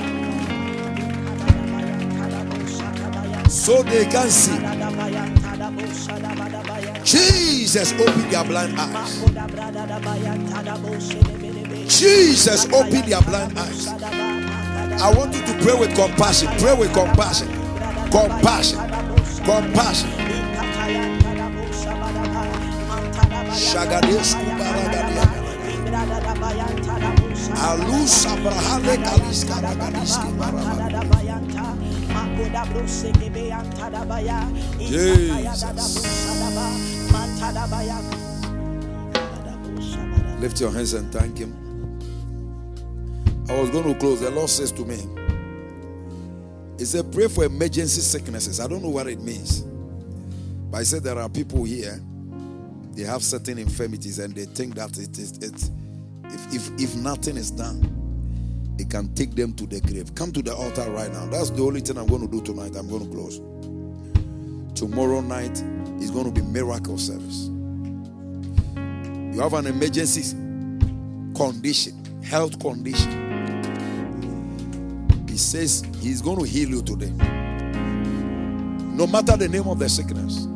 so 3.54 3.82
they 3.82 4.04
can 4.06 4.28
see. 4.28 5.43
Jesus, 7.04 7.92
open 7.94 8.28
their 8.30 8.44
blind 8.44 8.78
eyes. 8.78 9.24
Jesus, 11.88 12.66
open 12.66 13.08
their 13.08 13.22
blind 13.22 13.58
eyes. 13.58 13.86
I 13.86 15.12
want 15.16 15.34
you 15.34 15.42
to 15.42 15.52
pray 15.62 15.74
with 15.78 15.94
compassion. 15.94 16.48
Pray 16.58 16.74
with 16.74 16.92
compassion. 16.92 17.48
Compassion. 18.10 18.78
Compassion. 19.44 20.10
Baragadia. 24.58 25.24
Alus 27.56 28.26
kaliska. 29.04 29.54
Lift 40.40 40.60
your 40.60 40.70
hands 40.70 40.92
and 40.92 41.12
thank 41.12 41.38
Him. 41.38 41.52
I 43.48 43.60
was 43.60 43.70
going 43.70 43.92
to 43.92 43.98
close. 43.98 44.20
The 44.20 44.30
Lord 44.30 44.50
says 44.50 44.70
to 44.72 44.84
me, 44.84 44.98
He 46.78 46.84
said, 46.84 47.12
Pray 47.12 47.28
for 47.28 47.44
emergency 47.44 48.00
sicknesses. 48.00 48.60
I 48.60 48.68
don't 48.68 48.82
know 48.82 48.88
what 48.88 49.06
it 49.08 49.20
means. 49.20 49.62
But 50.70 50.78
I 50.78 50.82
said 50.84 51.02
there 51.02 51.18
are 51.18 51.28
people 51.28 51.64
here, 51.64 52.00
they 52.92 53.02
have 53.02 53.22
certain 53.22 53.58
infirmities 53.58 54.18
and 54.18 54.34
they 54.34 54.44
think 54.44 54.76
that 54.76 54.96
it 54.98 55.18
is 55.18 55.38
it 55.38 55.70
if, 56.26 56.54
if 56.54 56.80
if 56.80 56.96
nothing 56.96 57.36
is 57.36 57.50
done, 57.50 57.80
it 58.78 58.90
can 58.90 59.12
take 59.14 59.34
them 59.34 59.52
to 59.54 59.66
the 59.66 59.80
grave. 59.80 60.14
Come 60.14 60.32
to 60.32 60.42
the 60.42 60.54
altar 60.54 60.90
right 60.90 61.12
now. 61.12 61.26
That's 61.26 61.50
the 61.50 61.62
only 61.62 61.80
thing 61.80 61.96
I'm 61.98 62.06
going 62.06 62.22
to 62.22 62.28
do 62.28 62.40
tonight. 62.42 62.76
I'm 62.76 62.88
going 62.88 63.04
to 63.04 63.10
close. 63.10 63.40
Tomorrow 64.74 65.20
night 65.20 65.62
is 66.02 66.10
going 66.10 66.24
to 66.24 66.32
be 66.32 66.42
miracle 66.42 66.98
service. 66.98 67.50
You 69.34 69.40
have 69.40 69.54
an 69.54 69.66
emergency 69.66 70.36
condition, 71.34 72.22
health 72.22 72.58
condition. 72.60 73.22
He 75.28 75.38
says 75.38 75.84
he's 76.00 76.20
going 76.22 76.38
to 76.38 76.44
heal 76.44 76.68
you 76.68 76.82
today. 76.82 77.10
No 78.94 79.06
matter 79.06 79.36
the 79.36 79.48
name 79.48 79.66
of 79.68 79.78
the 79.78 79.88
sickness. 79.88 80.46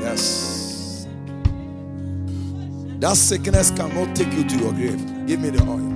Yes. 0.00 1.06
That 3.00 3.16
sickness 3.16 3.70
cannot 3.70 4.14
take 4.14 4.32
you 4.32 4.44
to 4.48 4.56
your 4.56 4.72
grave. 4.72 5.26
Give 5.26 5.40
me 5.40 5.50
the 5.50 5.62
oil. 5.64 5.91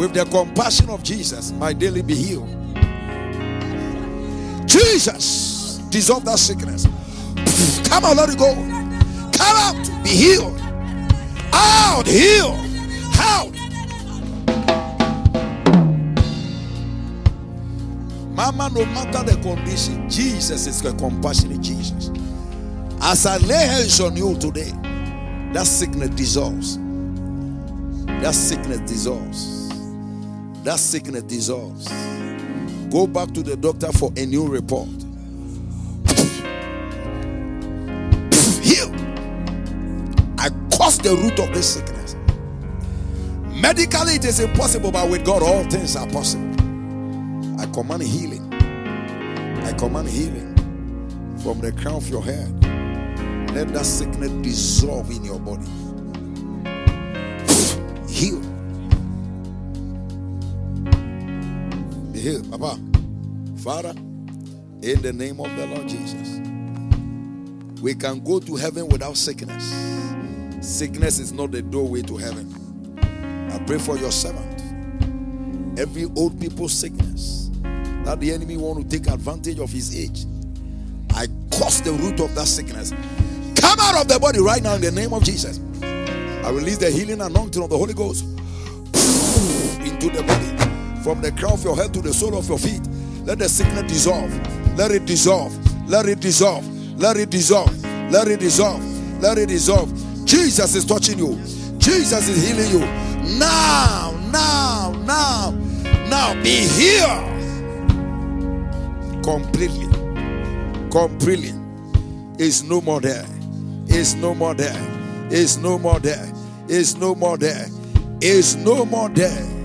With 0.00 0.14
the 0.14 0.24
compassion 0.24 0.88
of 0.88 1.02
Jesus, 1.02 1.52
my 1.52 1.74
daily 1.74 2.00
be 2.00 2.14
healed. 2.14 2.48
Jesus, 4.66 5.76
dissolve 5.90 6.24
that 6.24 6.38
sickness. 6.38 6.86
Come 7.86 8.06
on, 8.06 8.16
let 8.16 8.30
it 8.30 8.38
go. 8.38 8.54
Come 8.54 9.56
out, 9.58 10.02
be 10.02 10.08
healed. 10.08 10.58
Out, 11.52 12.06
heal. 12.06 12.56
Out. 13.18 13.52
Mama, 18.34 18.70
no 18.72 18.86
matter 18.86 19.22
the 19.22 19.38
condition, 19.42 20.08
Jesus 20.08 20.66
is 20.66 20.82
a 20.82 20.94
compassionate 20.94 21.60
Jesus. 21.60 22.08
As 23.02 23.26
I 23.26 23.36
lay 23.36 23.66
hands 23.66 24.00
on 24.00 24.16
you 24.16 24.34
today, 24.38 24.72
that 25.52 25.66
sickness 25.66 26.08
dissolves. 26.08 26.78
That 28.06 28.34
sickness 28.34 28.80
dissolves 28.90 29.59
that 30.64 30.78
sickness 30.78 31.22
dissolves. 31.22 31.88
Go 32.90 33.06
back 33.06 33.32
to 33.32 33.42
the 33.42 33.56
doctor 33.56 33.92
for 33.92 34.12
a 34.16 34.26
new 34.26 34.46
report. 34.46 34.88
Heal. 38.62 38.90
I 40.38 40.50
cause 40.76 40.98
the 40.98 41.16
root 41.16 41.38
of 41.38 41.54
this 41.54 41.74
sickness. 41.74 42.16
Medically, 43.60 44.14
it 44.14 44.24
is 44.24 44.40
impossible, 44.40 44.90
but 44.90 45.08
with 45.08 45.24
God, 45.24 45.42
all 45.42 45.64
things 45.64 45.96
are 45.96 46.06
possible. 46.08 46.50
I 47.60 47.66
command 47.66 48.02
healing. 48.02 48.52
I 49.64 49.72
command 49.78 50.08
healing 50.08 50.56
from 51.42 51.60
the 51.60 51.72
crown 51.72 51.96
of 51.96 52.08
your 52.08 52.24
head. 52.24 52.50
Let 53.54 53.68
that 53.74 53.84
sickness 53.84 54.30
dissolve 54.42 55.10
in 55.10 55.24
your 55.24 55.38
body. 55.38 55.66
Heal. 58.08 58.49
Healed, 62.20 62.50
Papa. 62.50 62.78
Father, 63.64 63.94
in 64.82 65.00
the 65.00 65.10
name 65.10 65.40
of 65.40 65.56
the 65.56 65.66
Lord 65.68 65.88
Jesus, 65.88 66.38
we 67.80 67.94
can 67.94 68.22
go 68.22 68.38
to 68.38 68.56
heaven 68.56 68.88
without 68.88 69.16
sickness. 69.16 69.64
Sickness 70.60 71.18
is 71.18 71.32
not 71.32 71.50
the 71.50 71.62
doorway 71.62 72.02
to 72.02 72.18
heaven. 72.18 72.46
I 73.50 73.58
pray 73.60 73.78
for 73.78 73.96
your 73.96 74.12
servant. 74.12 74.60
Every 75.78 76.10
old 76.14 76.38
people's 76.38 76.74
sickness 76.74 77.48
that 78.04 78.20
the 78.20 78.34
enemy 78.34 78.58
want 78.58 78.90
to 78.90 78.98
take 78.98 79.10
advantage 79.10 79.58
of 79.58 79.72
his 79.72 79.96
age. 79.96 80.26
I 81.14 81.26
cause 81.50 81.80
the 81.80 81.92
root 81.92 82.20
of 82.20 82.34
that 82.34 82.48
sickness. 82.48 82.90
Come 83.56 83.80
out 83.80 84.02
of 84.02 84.08
the 84.08 84.18
body 84.20 84.40
right 84.40 84.62
now 84.62 84.74
in 84.74 84.82
the 84.82 84.90
name 84.90 85.14
of 85.14 85.24
Jesus. 85.24 85.58
I 85.82 86.50
release 86.50 86.76
the 86.76 86.90
healing 86.90 87.22
anointing 87.22 87.62
of 87.62 87.70
the 87.70 87.78
Holy 87.78 87.94
Ghost 87.94 88.24
into 89.82 90.10
the 90.10 90.22
body 90.22 90.59
from 91.02 91.20
the 91.20 91.32
crown 91.32 91.54
of 91.54 91.64
your 91.64 91.76
head 91.76 91.92
to 91.94 92.00
the 92.00 92.12
sole 92.12 92.36
of 92.36 92.48
your 92.48 92.58
feet. 92.58 92.82
Let 93.24 93.38
the 93.38 93.48
sickness 93.48 93.90
dissolve. 93.90 94.30
Let 94.76 94.90
it 94.90 95.06
dissolve. 95.06 95.52
Let 95.88 96.06
it 96.06 96.20
dissolve. 96.20 96.66
Let 96.98 97.16
it 97.16 97.30
dissolve. 97.30 97.84
Let 98.10 98.28
it 98.28 98.40
dissolve. 98.40 99.20
Let 99.20 99.38
it 99.38 99.48
dissolve. 99.48 99.92
Jesus 100.24 100.74
is 100.74 100.84
touching 100.84 101.18
you. 101.18 101.36
Jesus 101.78 102.28
is 102.28 102.46
healing 102.46 102.70
you. 102.70 103.38
Now, 103.38 104.12
now, 104.30 104.92
now, 105.04 105.50
now 106.08 106.34
be 106.42 106.66
healed 106.68 107.30
completely. 109.22 109.86
Completely. 110.90 111.54
Is 112.38 112.62
no 112.64 112.80
more 112.80 113.00
there. 113.00 113.26
Is 113.88 114.14
no 114.14 114.34
more 114.34 114.54
there. 114.54 114.76
Is 115.30 115.56
no 115.58 115.78
more 115.78 116.00
there. 116.00 116.32
Is 116.68 116.96
no 116.96 117.14
more 117.14 117.36
there. 117.36 117.66
Is 118.20 118.56
no 118.56 118.84
more 118.84 119.08
there. 119.08 119.59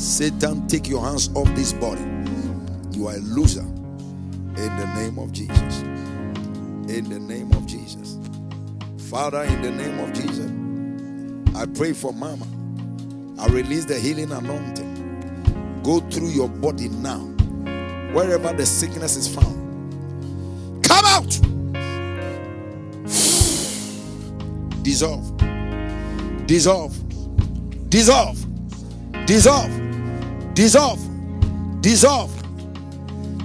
Satan, 0.00 0.66
take 0.66 0.88
your 0.88 1.02
hands 1.02 1.28
off 1.34 1.46
this 1.54 1.74
body. 1.74 2.00
You 2.92 3.08
are 3.08 3.16
a 3.16 3.18
loser. 3.18 3.60
In 3.60 4.54
the 4.54 4.92
name 4.96 5.18
of 5.18 5.30
Jesus. 5.30 5.82
In 5.82 7.04
the 7.10 7.18
name 7.18 7.52
of 7.52 7.66
Jesus. 7.66 8.16
Father, 9.10 9.42
in 9.42 9.60
the 9.60 9.70
name 9.70 10.00
of 10.00 10.14
Jesus, 10.14 10.50
I 11.54 11.66
pray 11.66 11.92
for 11.92 12.14
Mama. 12.14 12.46
I 13.38 13.48
release 13.48 13.84
the 13.84 13.98
healing 13.98 14.32
anointing. 14.32 15.82
Go 15.82 16.00
through 16.00 16.28
your 16.28 16.48
body 16.48 16.88
now. 16.88 17.20
Wherever 18.14 18.54
the 18.54 18.64
sickness 18.64 19.16
is 19.16 19.28
found. 19.28 20.82
Come 20.82 21.04
out. 21.04 21.40
Dissolve. 24.82 25.36
Dissolve. 26.46 26.96
Dissolve. 27.90 28.46
Dissolve. 29.26 29.79
Dissolve. 30.54 31.00
Dissolve. 31.80 32.34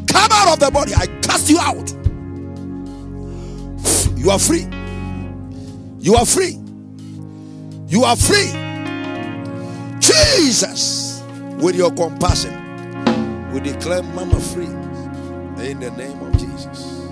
Come 0.08 0.32
out 0.32 0.54
of 0.54 0.60
the 0.60 0.72
body. 0.72 0.94
I 0.96 1.08
cast 1.22 1.50
you 1.50 1.60
out. 1.60 1.92
You 4.18 4.32
are 4.32 4.40
free. 4.40 4.68
You 6.00 6.16
are 6.16 6.26
free. 6.26 6.60
You 7.88 8.04
are 8.04 8.16
free. 8.16 8.52
Jesus, 10.00 11.24
with 11.58 11.76
your 11.76 11.92
compassion, 11.92 13.52
we 13.52 13.60
declare 13.60 14.04
Mama 14.04 14.40
free 14.40 14.66
in 14.66 15.80
the 15.80 15.92
name 15.92 16.20
of 16.22 16.34
Jesus. 16.34 17.08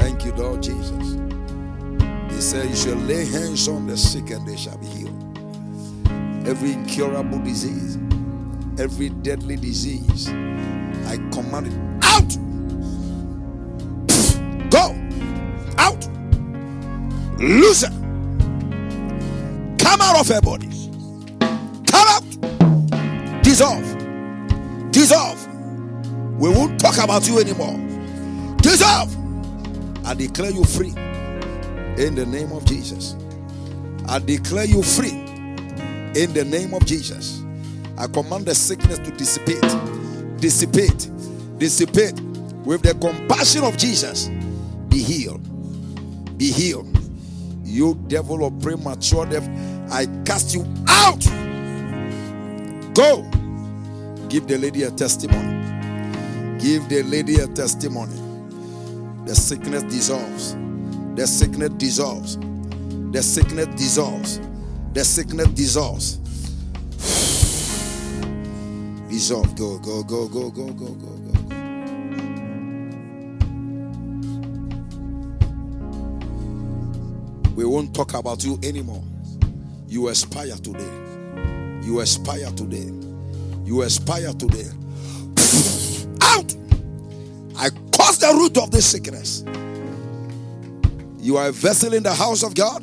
Thank 0.00 0.24
you, 0.24 0.32
Lord 0.32 0.62
Jesus. 0.62 1.16
He 2.30 2.40
said, 2.40 2.68
You 2.68 2.76
shall 2.76 2.96
lay 2.96 3.24
hands 3.24 3.66
on 3.68 3.86
the 3.86 3.96
sick 3.96 4.30
and 4.30 4.46
they 4.46 4.56
shall 4.56 4.76
be 4.78 4.86
healed. 4.86 5.38
Every 6.46 6.72
incurable 6.72 7.38
disease, 7.40 7.96
every 8.78 9.08
deadly 9.10 9.56
disease, 9.56 10.28
I 10.28 11.16
command 11.32 11.68
it 11.68 11.76
out. 12.02 12.36
Go 14.70 14.94
out. 15.78 16.08
Loser. 17.38 17.90
Come 19.78 20.00
out 20.00 20.20
of 20.20 20.28
her 20.28 20.40
body. 20.40 20.68
Come 21.86 22.08
out. 22.08 23.42
Dissolve. 23.42 23.84
Dissolve. 24.90 25.46
We 26.38 26.50
won't 26.50 26.80
talk 26.80 26.98
about 26.98 27.26
you 27.28 27.40
anymore. 27.40 27.76
Dissolve. 28.58 29.14
I 30.04 30.14
declare 30.14 30.50
you 30.50 30.64
free 30.64 30.94
in 31.96 32.14
the 32.14 32.26
name 32.26 32.52
of 32.52 32.64
Jesus. 32.64 33.16
I 34.08 34.18
declare 34.18 34.66
you 34.66 34.82
free 34.82 35.10
in 35.10 36.32
the 36.32 36.44
name 36.44 36.74
of 36.74 36.84
Jesus. 36.84 37.42
I 37.98 38.06
command 38.06 38.46
the 38.46 38.54
sickness 38.54 38.98
to 38.98 39.10
dissipate, 39.12 39.60
dissipate, 40.38 41.10
dissipate 41.58 42.20
with 42.64 42.82
the 42.82 42.94
compassion 43.00 43.64
of 43.64 43.76
Jesus. 43.76 44.28
Be 44.88 44.98
healed, 45.02 46.38
be 46.38 46.50
healed. 46.50 46.92
You 47.64 47.94
devil 48.06 48.44
of 48.44 48.60
premature 48.60 49.26
death, 49.26 49.48
I 49.90 50.06
cast 50.24 50.54
you 50.54 50.64
out. 50.88 51.24
Go, 52.94 53.22
give 54.28 54.46
the 54.46 54.58
lady 54.58 54.82
a 54.84 54.90
testimony. 54.90 55.56
Give 56.58 56.88
the 56.88 57.02
lady 57.04 57.36
a 57.40 57.46
testimony. 57.46 58.16
The 59.26 59.34
sickness 59.34 59.82
dissolves. 59.84 60.56
The 61.14 61.26
sickness 61.26 61.70
dissolves. 61.70 62.38
The 63.12 63.22
sickness 63.22 63.66
dissolves. 63.76 64.40
The 64.92 65.04
sickness 65.04 65.48
dissolves. 65.48 66.20
Dissolve. 69.16 69.56
Go, 69.56 69.78
go, 69.78 70.02
go, 70.02 70.28
go, 70.28 70.50
go, 70.50 70.66
go, 70.74 70.88
go, 70.88 71.06
go. 71.06 71.32
We 77.54 77.64
won't 77.64 77.94
talk 77.94 78.12
about 78.12 78.44
you 78.44 78.58
anymore. 78.62 79.02
You 79.88 80.08
aspire 80.08 80.56
today. 80.56 80.92
You 81.82 82.00
aspire 82.00 82.50
today. 82.50 82.92
You 83.64 83.80
aspire 83.80 84.34
today. 84.34 84.68
Out! 86.20 86.54
I 87.56 87.70
cause 87.96 88.18
the 88.18 88.34
root 88.34 88.58
of 88.58 88.70
this 88.70 88.84
sickness. 88.84 89.44
You 91.20 91.38
are 91.38 91.48
a 91.48 91.52
vessel 91.52 91.94
in 91.94 92.02
the 92.02 92.12
house 92.12 92.42
of 92.42 92.54
God. 92.54 92.82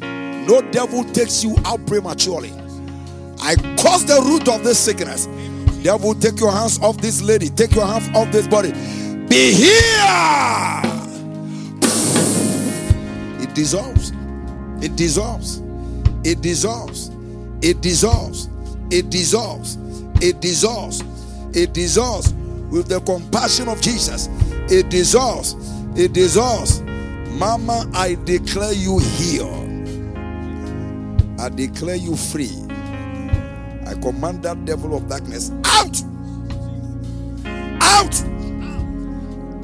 No 0.00 0.62
devil 0.70 1.04
takes 1.04 1.44
you 1.44 1.54
out 1.66 1.86
prematurely. 1.86 2.52
I 3.38 3.56
cause 3.76 4.06
the 4.06 4.22
root 4.24 4.48
of 4.48 4.64
this 4.64 4.78
sickness. 4.78 5.28
Devil, 5.84 6.14
take 6.14 6.40
your 6.40 6.50
hands 6.50 6.80
off 6.80 6.96
this 6.96 7.20
lady. 7.20 7.50
Take 7.50 7.74
your 7.74 7.84
hands 7.84 8.08
off 8.16 8.32
this 8.32 8.48
body. 8.48 8.72
Be 9.28 9.52
here. 9.52 10.80
It 13.38 13.54
dissolves. 13.54 14.10
It 14.82 14.96
dissolves. 14.96 15.60
It 16.24 16.40
dissolves. 16.40 17.10
It 17.60 17.82
dissolves. 17.82 18.48
It 18.90 19.10
dissolves. 19.10 19.76
It 20.22 20.40
dissolves. 20.40 21.02
It 21.54 21.74
dissolves 21.74 22.32
with 22.70 22.88
the 22.88 23.00
compassion 23.00 23.68
of 23.68 23.82
Jesus. 23.82 24.30
It 24.70 24.88
dissolves. 24.88 25.54
It 26.00 26.14
dissolves. 26.14 26.80
Mama, 27.32 27.90
I 27.92 28.16
declare 28.24 28.72
you 28.72 29.00
healed. 29.00 29.68
I 31.38 31.50
declare 31.50 31.96
you 31.96 32.16
free. 32.16 32.63
I 33.86 33.94
command 33.94 34.42
that 34.44 34.64
devil 34.64 34.96
of 34.96 35.08
darkness 35.08 35.50
out. 35.64 36.02
Out. 37.82 38.14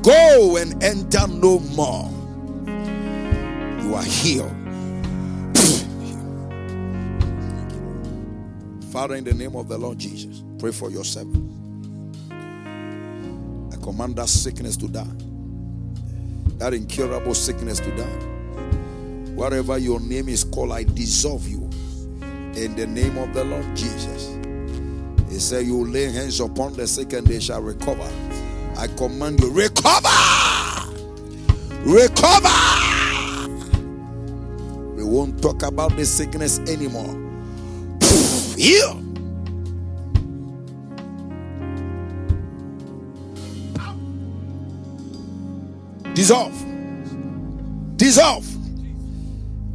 Go 0.03 0.57
and 0.57 0.83
enter 0.83 1.27
no 1.27 1.59
more. 1.61 2.11
You 3.83 3.95
are 3.95 4.03
healed. 4.03 4.57
Father, 8.91 9.15
in 9.15 9.25
the 9.25 9.35
name 9.35 9.55
of 9.55 9.69
the 9.69 9.79
Lord 9.79 9.99
Jesus, 9.99 10.43
pray 10.59 10.73
for 10.73 10.91
your 10.91 11.05
servant. 11.05 11.49
I 13.73 13.77
command 13.77 14.17
that 14.17 14.29
sickness 14.29 14.77
to 14.79 14.89
die, 14.89 15.07
that 16.59 16.75
incurable 16.75 17.35
sickness 17.35 17.79
to 17.81 17.97
die. 17.97 18.27
Wherever 19.35 19.79
your 19.79 20.01
name 20.01 20.29
is 20.29 20.43
called, 20.45 20.73
I 20.73 20.83
dissolve 20.85 21.47
you 21.47 21.60
in 22.57 22.75
the 22.77 22.87
name 22.87 23.19
of 23.19 23.33
the 23.35 23.45
Lord 23.45 23.65
Jesus. 23.77 24.37
He 25.31 25.39
said, 25.39 25.67
You 25.67 25.87
lay 25.87 26.11
hands 26.11 26.41
upon 26.41 26.75
the 26.75 26.87
sick 26.87 27.13
and 27.13 27.27
they 27.27 27.41
shall 27.41 27.63
recover. 27.63 28.09
I 28.77 28.87
command 28.89 29.41
you, 29.41 29.51
recover! 29.51 30.09
Recover! 31.85 32.49
We 34.97 35.05
won't 35.05 35.41
talk 35.41 35.63
about 35.63 35.97
the 35.97 36.05
sickness 36.05 36.59
anymore. 36.61 37.17
Heal. 38.57 39.01
Dissolve. 46.15 46.67
Dissolve. 47.97 48.50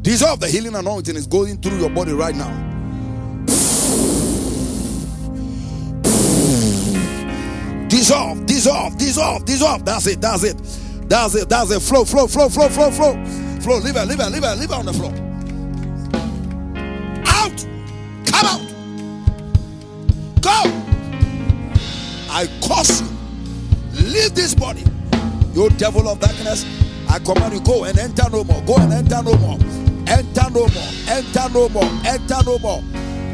Dissolve. 0.06 0.40
The 0.40 0.48
healing 0.48 0.76
anointing 0.76 1.16
is 1.16 1.26
going 1.26 1.58
through 1.58 1.80
your 1.80 1.90
body 1.90 2.14
right 2.14 2.36
now. 2.36 2.52
Dissolve, 7.88 8.46
dissolve, 8.46 8.98
dissolve, 9.00 9.46
dissolve. 9.46 9.84
That's 9.84 10.06
it, 10.06 10.22
that's 10.22 10.44
it. 10.44 10.58
That's 11.10 11.34
it, 11.34 11.50
that's 11.50 11.72
it. 11.72 11.82
Flow, 11.82 12.06
flow, 12.06 12.28
flow, 12.28 12.50
flow, 12.50 12.70
flow, 12.70 12.92
flow. 12.92 13.14
Flow, 13.62 13.80
leave 13.80 13.96
it, 13.96 14.08
leave 14.08 14.20
it, 14.20 14.30
leave 14.30 14.44
it, 14.44 14.58
leave 14.60 14.70
it 14.70 14.76
on 14.76 14.86
the 14.86 14.94
floor. 14.94 15.12
Out! 17.26 17.66
Come 18.28 18.46
out! 18.46 18.62
Go! 20.40 20.72
I 22.30 22.46
curse 22.62 23.02
you. 23.02 23.08
Leave 24.06 24.36
this 24.36 24.54
body. 24.54 24.84
You 25.54 25.68
devil 25.72 26.08
of 26.08 26.20
darkness, 26.20 26.64
I 27.10 27.18
command 27.18 27.56
you 27.56 27.62
go 27.62 27.86
and 27.86 27.98
enter 27.98 28.30
no 28.30 28.44
more. 28.44 28.62
Go 28.68 28.76
and 28.76 28.94
enter 28.94 29.24
no 29.24 29.36
more. 29.38 29.58
Enter 30.08 30.50
no 30.52 30.68
more. 30.68 30.92
Enter 31.08 31.50
no 31.50 31.70
more. 31.70 31.90
Enter 32.06 32.44
no 32.46 32.60
more. 32.60 32.84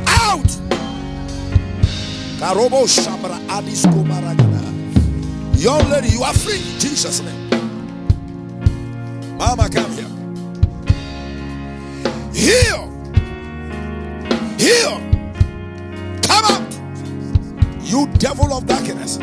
Out! 0.07 0.47
Karobo 2.39 2.87
Shabra 2.87 3.37
Adisko 3.47 4.03
Baragada. 4.05 5.61
Young 5.61 5.89
lady, 5.89 6.09
you 6.09 6.23
are 6.23 6.33
free 6.33 6.55
in 6.55 6.79
Jesus' 6.79 7.21
name. 7.21 7.49
Mama, 9.37 9.69
come 9.69 9.91
here. 9.91 10.07
Heal. 12.33 12.87
Heal. 14.57 14.97
Come 16.23 16.45
out. 16.45 16.73
You 17.81 18.07
devil 18.17 18.53
of 18.53 18.65
darkness. 18.65 19.17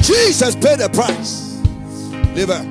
Jesus 0.00 0.56
paid 0.56 0.80
the 0.80 0.88
price. 0.92 1.60
Leave 2.34 2.48
her. 2.48 2.64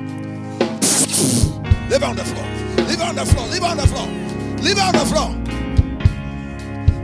Her 1.88 2.04
on 2.06 2.16
the 2.16 2.24
floor. 2.24 2.59
Her 3.00 3.06
on 3.06 3.16
the 3.16 3.24
floor. 3.24 3.46
Leave 3.48 3.62
her 3.62 3.68
on 3.68 3.76
the 3.78 3.86
floor. 3.86 4.06
Leave 4.62 4.76
her 4.76 4.84
on 4.84 4.92
the 4.92 5.06
floor. 5.06 5.30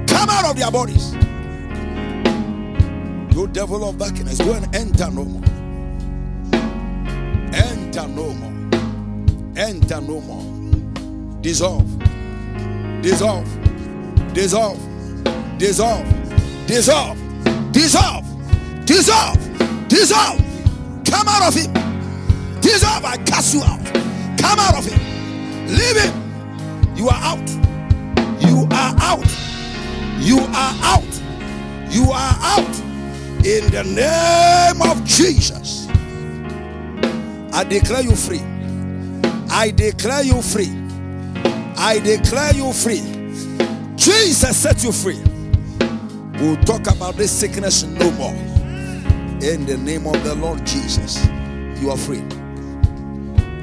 Come 0.06 0.28
out 0.28 0.50
of 0.50 0.56
their 0.56 0.70
bodies. 0.70 1.14
You 3.34 3.46
devil 3.48 3.88
of 3.88 3.98
darkness, 3.98 4.38
go 4.38 4.52
and 4.52 4.76
enter 4.76 5.10
no 5.10 5.24
more. 5.24 5.42
Enter 7.54 8.08
no 8.08 8.34
more. 8.34 8.52
Enter 9.56 10.00
no 10.02 10.20
more. 10.20 11.42
Dissolve. 11.42 11.98
Dissolve. 13.02 13.48
Dissolve. 14.34 14.78
Dissolve. 15.58 16.04
Dissolve. 16.66 17.16
Dissolve. 17.72 18.24
Dissolve. 18.84 19.88
Dissolve. 19.88 20.42
Come 21.06 21.28
out 21.28 21.48
of 21.48 21.54
him. 21.54 21.72
Dissolve. 22.60 23.04
I 23.04 23.16
cast 23.24 23.54
you 23.54 23.62
out. 23.62 23.82
Come 24.38 24.58
out 24.58 24.76
of 24.76 24.84
him. 24.84 25.15
Leave 25.66 25.96
him. 26.00 26.96
You 26.96 27.08
are 27.08 27.20
out. 27.20 27.48
You 28.40 28.66
are 28.70 28.94
out. 29.00 29.26
You 30.18 30.38
are 30.38 30.74
out. 30.82 31.22
You 31.90 32.10
are 32.10 32.36
out. 32.40 32.80
In 33.44 33.70
the 33.70 33.84
name 33.84 34.82
of 34.90 35.04
Jesus. 35.04 35.88
I 37.52 37.64
declare 37.64 38.02
you 38.02 38.16
free. 38.16 38.42
I 39.50 39.70
declare 39.70 40.22
you 40.22 40.42
free. 40.42 40.70
I 41.76 42.00
declare 42.02 42.54
you 42.54 42.72
free. 42.72 43.02
Jesus 43.96 44.56
set 44.56 44.82
you 44.84 44.92
free. 44.92 45.20
We'll 46.40 46.56
talk 46.64 46.86
about 46.90 47.16
this 47.16 47.32
sickness 47.32 47.82
no 47.82 48.10
more. 48.12 48.34
In 49.42 49.64
the 49.66 49.76
name 49.76 50.06
of 50.06 50.22
the 50.24 50.34
Lord 50.34 50.66
Jesus, 50.66 51.24
you 51.80 51.90
are 51.90 51.96
free. 51.96 52.22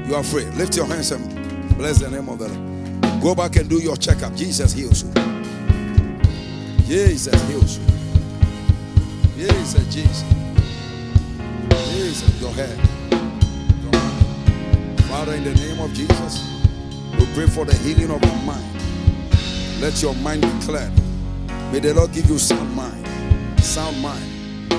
You 0.06 0.14
are 0.16 0.24
free. 0.24 0.44
Lift 0.56 0.76
your 0.76 0.86
hands 0.86 1.12
and 1.12 1.33
bless 1.76 2.00
the 2.00 2.10
name 2.10 2.28
of 2.28 2.38
the 2.38 2.48
Lord. 2.48 3.22
Go 3.22 3.34
back 3.34 3.56
and 3.56 3.68
do 3.68 3.78
your 3.78 3.96
checkup. 3.96 4.34
Jesus 4.34 4.72
heals 4.72 5.02
you. 5.04 5.12
Jesus 6.86 7.48
heals 7.48 7.78
you. 7.78 7.84
Jesus, 9.36 9.94
Jesus. 9.94 10.24
Jesus, 11.92 12.40
your 12.40 12.52
head. 12.52 12.78
Father, 15.08 15.34
in 15.34 15.44
the 15.44 15.54
name 15.54 15.80
of 15.80 15.92
Jesus, 15.94 16.62
we 17.18 17.26
pray 17.34 17.46
for 17.46 17.64
the 17.64 17.74
healing 17.78 18.10
of 18.10 18.22
your 18.22 18.36
mind. 18.42 18.64
Let 19.80 20.02
your 20.02 20.14
mind 20.16 20.42
be 20.42 20.66
cleared. 20.66 20.92
May 21.72 21.80
the 21.80 21.94
Lord 21.94 22.12
give 22.12 22.28
you 22.28 22.38
sound 22.38 22.74
mind. 22.74 23.06
Sound 23.60 24.00
mind. 24.00 24.74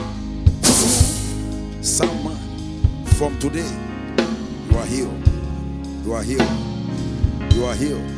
Sound 1.84 2.24
mind. 2.24 3.10
From 3.18 3.38
today, 3.40 3.70
you 4.70 4.78
are 4.78 4.86
healed. 4.86 5.30
You 6.06 6.14
are 6.14 6.24
healed. 6.24 6.75
You 7.56 7.66
are 7.68 7.74
healed. 7.74 8.12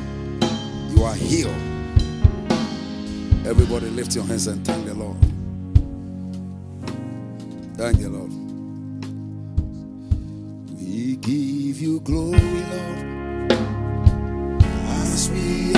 You 0.90 1.04
are 1.04 1.14
healed. 1.14 1.54
Everybody 3.46 3.86
lift 3.92 4.16
your 4.16 4.24
hands 4.24 4.48
and 4.48 4.66
thank 4.66 4.88
the 4.88 4.96
Lord. 4.96 5.18
Thank 7.78 8.00
you, 8.00 8.10
Lord. 8.10 8.32
We 10.82 11.18
give 11.18 11.80
you 11.80 12.00
glory, 12.00 12.40
Lord, 12.42 13.52
as 14.88 15.30
we 15.30 15.77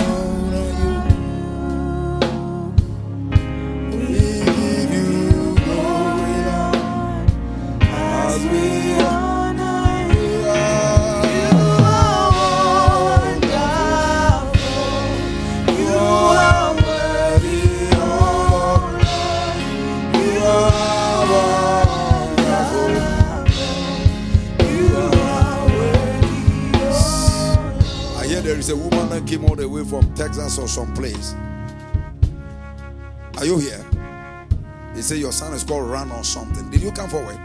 Son 35.50 35.56
is 35.56 35.64
called 35.64 35.90
Ran 35.90 36.12
or 36.12 36.24
something. 36.24 36.70
Did 36.70 36.84
you 36.84 36.92
come 36.92 37.10
forward? 37.10 37.40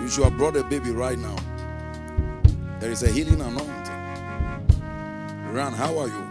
You 0.00 0.08
should 0.08 0.22
have 0.22 0.36
brought 0.36 0.54
a 0.54 0.62
baby 0.62 0.92
right 0.92 1.18
now. 1.18 1.34
There 2.78 2.92
is 2.92 3.02
a 3.02 3.10
healing 3.10 3.40
anointing. 3.40 3.66
Ran, 5.52 5.72
how 5.72 5.98
are 5.98 6.06
you? 6.06 6.24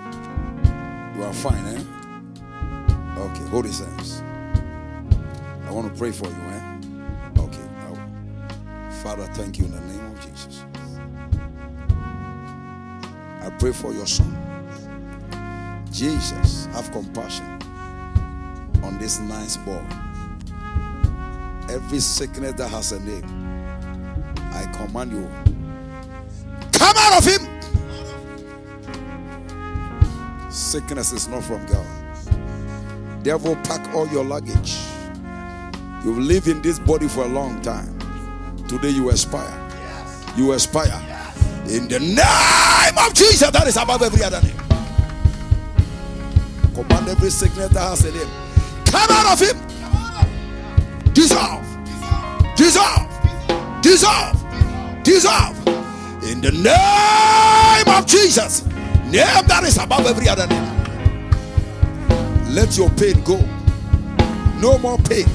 You 1.17 1.25
are 1.25 1.33
fine, 1.33 1.65
eh? 1.75 1.83
Okay, 3.17 3.43
hold 3.49 3.65
his 3.65 3.79
hands. 3.79 4.23
I 5.67 5.71
want 5.71 5.91
to 5.91 5.99
pray 5.99 6.11
for 6.13 6.27
you, 6.27 6.35
eh? 6.35 6.77
Okay. 7.37 7.67
Father, 9.03 9.25
thank 9.33 9.59
you 9.59 9.65
in 9.65 9.71
the 9.71 9.81
name 9.81 9.96
pray 13.59 13.71
for 13.71 13.93
your 13.93 14.05
son. 14.05 14.33
Jesus, 15.91 16.67
have 16.67 16.91
compassion 16.91 17.45
on 18.83 18.97
this 18.99 19.19
nice 19.19 19.57
boy. 19.57 19.83
Every 21.69 21.99
sickness 21.99 22.53
that 22.53 22.69
has 22.69 22.91
a 22.91 22.99
name, 22.99 23.25
I 24.53 24.65
command 24.73 25.11
you, 25.11 25.27
come 26.71 26.95
out 26.97 27.17
of 27.17 27.25
him. 27.25 27.57
Sickness 30.51 31.11
is 31.11 31.27
not 31.27 31.43
from 31.43 31.65
God. 31.65 33.23
Devil, 33.23 33.55
pack 33.57 33.93
all 33.93 34.07
your 34.09 34.23
luggage. 34.23 34.77
You've 36.05 36.19
lived 36.19 36.47
in 36.47 36.61
this 36.61 36.79
body 36.79 37.07
for 37.07 37.25
a 37.25 37.27
long 37.27 37.61
time. 37.61 37.97
Today 38.67 38.89
you 38.89 39.09
expire. 39.09 39.69
You 40.37 40.53
expire. 40.53 41.01
In 41.67 41.87
the 41.87 41.99
name 41.99 42.66
of 42.99 43.13
Jesus, 43.13 43.49
that 43.51 43.67
is 43.67 43.77
above 43.77 44.01
every 44.01 44.23
other 44.23 44.41
name. 44.41 44.57
Command 46.73 47.09
every 47.09 47.29
sickness 47.29 47.69
that 47.69 47.81
has 47.81 48.05
a 48.05 48.11
name. 48.11 48.27
Come 48.85 49.09
out 49.11 49.33
of 49.33 49.39
him. 49.39 49.57
Dissolve. 51.13 51.65
Dissolve. 52.55 53.09
Dissolve. 53.81 55.03
Dissolve. 55.03 55.67
In 56.23 56.41
the 56.41 56.51
name 56.51 57.95
of 57.95 58.05
Jesus. 58.05 58.65
Name 59.05 59.47
that 59.47 59.63
is 59.63 59.77
above 59.77 60.05
every 60.05 60.27
other 60.27 60.47
name. 60.47 60.67
Let 62.53 62.77
your 62.77 62.89
pain 62.91 63.23
go. 63.23 63.37
No 64.59 64.77
more 64.79 64.97
pain. 64.97 65.25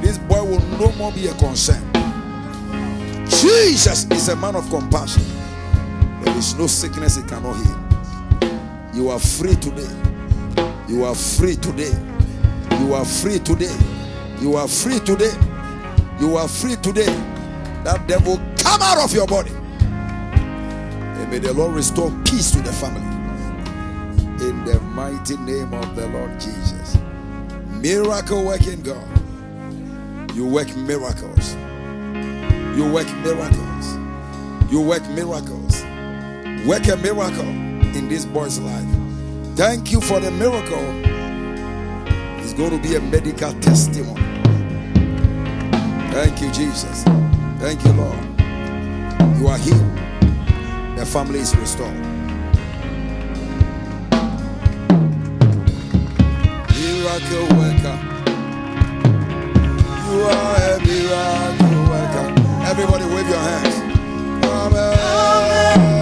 This 0.00 0.18
boy 0.18 0.42
will 0.42 0.60
no 0.78 0.92
more 0.92 1.12
be 1.12 1.28
a 1.28 1.34
concern. 1.34 1.82
Jesus 3.26 4.04
is 4.10 4.28
a 4.28 4.36
man 4.36 4.56
of 4.56 4.68
compassion. 4.68 5.22
There 6.42 6.48
is 6.48 6.58
no 6.58 6.66
sickness 6.66 7.14
he 7.14 7.22
cannot 7.22 7.54
heal. 7.54 8.50
You 8.92 9.10
are 9.10 9.20
free 9.20 9.54
today. 9.54 9.88
You 10.88 11.04
are 11.04 11.14
free 11.14 11.54
today. 11.54 11.94
You 12.80 12.94
are 12.94 13.04
free 13.04 13.38
today. 13.38 13.72
You 14.40 14.56
are 14.56 14.66
free 14.66 14.98
today. 14.98 15.32
You 16.18 16.36
are 16.36 16.48
free 16.48 16.74
today. 16.74 17.06
That 17.84 18.08
devil 18.08 18.38
come 18.56 18.82
out 18.82 18.98
of 19.04 19.14
your 19.14 19.28
body. 19.28 19.52
And 19.52 21.30
may 21.30 21.38
the 21.38 21.52
Lord 21.52 21.76
restore 21.76 22.10
peace 22.24 22.50
to 22.50 22.60
the 22.60 22.72
family. 22.72 23.06
In 24.44 24.64
the 24.64 24.80
mighty 24.80 25.36
name 25.36 25.72
of 25.72 25.94
the 25.94 26.08
Lord 26.08 26.40
Jesus. 26.40 26.98
Miracle 27.68 28.44
working 28.44 28.82
God. 28.82 29.06
You 30.34 30.48
work 30.48 30.74
miracles. 30.74 31.54
You 32.76 32.90
work 32.92 33.06
miracles. 33.22 34.72
You 34.72 34.80
work 34.80 35.08
miracles. 35.10 35.61
Work 36.66 36.86
a 36.86 36.96
miracle 36.96 37.48
in 37.96 38.08
this 38.08 38.24
boy's 38.24 38.60
life. 38.60 38.86
Thank 39.56 39.90
you 39.90 40.00
for 40.00 40.20
the 40.20 40.30
miracle. 40.30 40.78
It's 42.38 42.52
going 42.54 42.70
to 42.70 42.78
be 42.78 42.94
a 42.94 43.00
medical 43.00 43.52
testimony. 43.54 44.22
Thank 46.12 46.40
you, 46.40 46.52
Jesus. 46.52 47.02
Thank 47.58 47.84
you, 47.84 47.92
Lord. 47.94 48.18
You 49.40 49.48
are 49.48 49.58
healed. 49.58 49.80
The 50.96 51.04
family 51.04 51.40
is 51.40 51.52
restored. 51.56 51.94
Miracle 56.70 57.48
worker. 57.58 57.98
You 60.06 60.22
are 60.30 60.56
a 60.62 60.78
miracle 60.86 61.82
worker. 61.90 62.26
Everybody 62.70 63.04
wave 63.06 63.28
your 63.28 63.38
hands. 63.38 63.74
Amen. 64.46 64.98
Amen. 64.98 66.01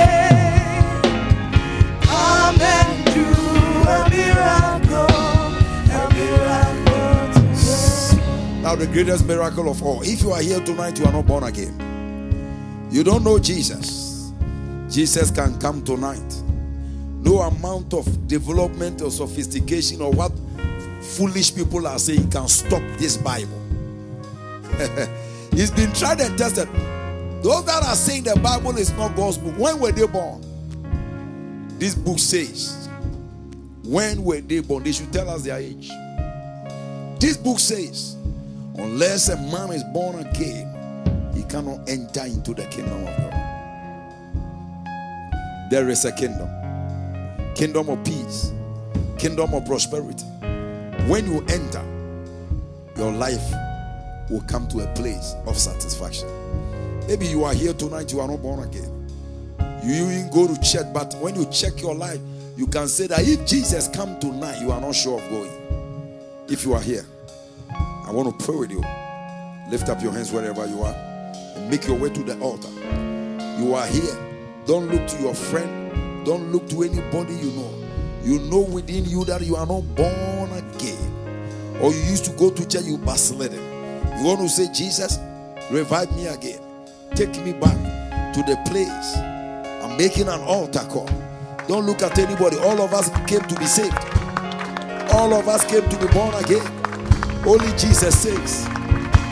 The 8.77 8.87
greatest 8.87 9.27
miracle 9.27 9.69
of 9.69 9.83
all. 9.83 10.01
If 10.01 10.23
you 10.23 10.31
are 10.31 10.41
here 10.41 10.59
tonight, 10.61 10.97
you 10.97 11.05
are 11.05 11.11
not 11.11 11.27
born 11.27 11.43
again. 11.43 12.87
You 12.89 13.03
don't 13.03 13.23
know 13.23 13.37
Jesus. 13.37 14.31
Jesus 14.89 15.29
can 15.29 15.59
come 15.59 15.83
tonight. 15.83 16.41
No 17.21 17.41
amount 17.41 17.93
of 17.93 18.27
development 18.27 19.01
or 19.01 19.11
sophistication 19.11 20.01
or 20.01 20.11
what 20.11 20.31
foolish 21.01 21.53
people 21.53 21.85
are 21.85 21.99
saying 21.99 22.31
can 22.31 22.47
stop 22.47 22.81
this 22.97 23.17
Bible. 23.17 23.61
It's 25.53 25.69
been 25.69 25.91
tried 25.91 26.21
and 26.21 26.37
tested. 26.37 26.69
Those 27.43 27.65
that 27.65 27.83
are 27.83 27.95
saying 27.95 28.23
the 28.23 28.39
Bible 28.39 28.77
is 28.77 28.91
not 28.93 29.15
God's 29.15 29.37
book, 29.37 29.53
when 29.57 29.79
were 29.79 29.91
they 29.91 30.07
born? 30.07 30.41
This 31.77 31.93
book 31.93 32.19
says, 32.19 32.87
when 33.83 34.23
were 34.23 34.39
they 34.39 34.61
born? 34.61 34.83
They 34.83 34.93
should 34.93 35.11
tell 35.11 35.29
us 35.29 35.43
their 35.43 35.57
age. 35.57 35.89
This 37.19 37.35
book 37.35 37.59
says, 37.59 38.15
unless 38.83 39.29
a 39.29 39.37
man 39.37 39.71
is 39.71 39.83
born 39.85 40.25
again, 40.25 41.31
he 41.33 41.43
cannot 41.43 41.87
enter 41.87 42.25
into 42.25 42.53
the 42.53 42.65
kingdom 42.67 43.07
of 43.07 43.17
God. 43.17 43.33
There 45.69 45.89
is 45.89 46.03
a 46.05 46.11
kingdom, 46.11 46.49
kingdom 47.55 47.89
of 47.89 48.03
peace, 48.03 48.51
kingdom 49.17 49.53
of 49.53 49.65
prosperity. 49.65 50.25
When 51.07 51.25
you 51.31 51.45
enter, 51.47 51.83
your 52.97 53.11
life 53.11 53.43
will 54.29 54.41
come 54.41 54.67
to 54.69 54.81
a 54.81 54.93
place 54.93 55.35
of 55.45 55.57
satisfaction. 55.57 56.27
Maybe 57.07 57.27
you 57.27 57.43
are 57.43 57.53
here 57.53 57.73
tonight, 57.73 58.11
you 58.11 58.19
are 58.19 58.27
not 58.27 58.41
born 58.41 58.67
again. 58.67 58.97
You 59.83 59.93
even 59.93 60.29
go 60.29 60.47
to 60.47 60.61
church, 60.61 60.87
but 60.93 61.15
when 61.15 61.35
you 61.35 61.45
check 61.51 61.81
your 61.81 61.95
life, 61.95 62.19
you 62.55 62.67
can 62.67 62.87
say 62.87 63.07
that 63.07 63.27
if 63.27 63.45
Jesus 63.47 63.87
come 63.87 64.19
tonight, 64.19 64.61
you 64.61 64.71
are 64.71 64.79
not 64.79 64.93
sure 64.93 65.19
of 65.19 65.29
going. 65.29 65.51
If 66.47 66.65
you 66.65 66.73
are 66.73 66.81
here, 66.81 67.05
I 68.11 68.13
want 68.13 68.37
to 68.37 68.45
pray 68.45 68.57
with 68.57 68.71
you. 68.71 68.83
Lift 69.69 69.87
up 69.87 70.01
your 70.03 70.11
hands 70.11 70.33
wherever 70.33 70.65
you 70.65 70.81
are 70.83 70.93
and 71.55 71.69
make 71.69 71.87
your 71.87 71.97
way 71.97 72.09
to 72.09 72.23
the 72.23 72.37
altar. 72.39 72.67
You 73.57 73.73
are 73.73 73.87
here. 73.87 74.17
Don't 74.65 74.89
look 74.89 75.07
to 75.07 75.21
your 75.21 75.33
friend. 75.33 76.25
Don't 76.25 76.51
look 76.51 76.67
to 76.71 76.83
anybody 76.83 77.35
you 77.35 77.51
know. 77.51 77.73
You 78.21 78.39
know 78.49 78.59
within 78.59 79.05
you 79.05 79.23
that 79.23 79.39
you 79.43 79.55
are 79.55 79.65
not 79.65 79.83
born 79.95 80.51
again. 80.51 81.77
Or 81.79 81.93
you 81.93 82.01
used 82.01 82.25
to 82.25 82.31
go 82.31 82.49
to 82.49 82.67
church, 82.67 82.83
you 82.83 82.97
backslidden. 82.97 83.61
You 84.19 84.25
want 84.25 84.41
to 84.41 84.49
say, 84.49 84.69
Jesus, 84.73 85.17
revive 85.71 86.13
me 86.13 86.27
again. 86.27 86.59
Take 87.15 87.41
me 87.45 87.53
back 87.53 88.33
to 88.33 88.43
the 88.43 88.61
place. 88.69 89.15
I'm 89.85 89.95
making 89.95 90.27
an 90.27 90.41
altar 90.41 90.85
call. 90.89 91.09
Don't 91.69 91.85
look 91.85 92.01
at 92.01 92.19
anybody. 92.19 92.57
All 92.57 92.81
of 92.81 92.93
us 92.93 93.07
came 93.25 93.39
to 93.39 93.55
be 93.55 93.67
saved. 93.67 93.95
All 95.13 95.33
of 95.33 95.47
us 95.47 95.63
came 95.63 95.89
to 95.89 95.97
be 95.97 96.07
born 96.07 96.33
again. 96.43 96.80
Only 97.45 97.71
Jesus 97.75 98.19
saves. 98.19 98.67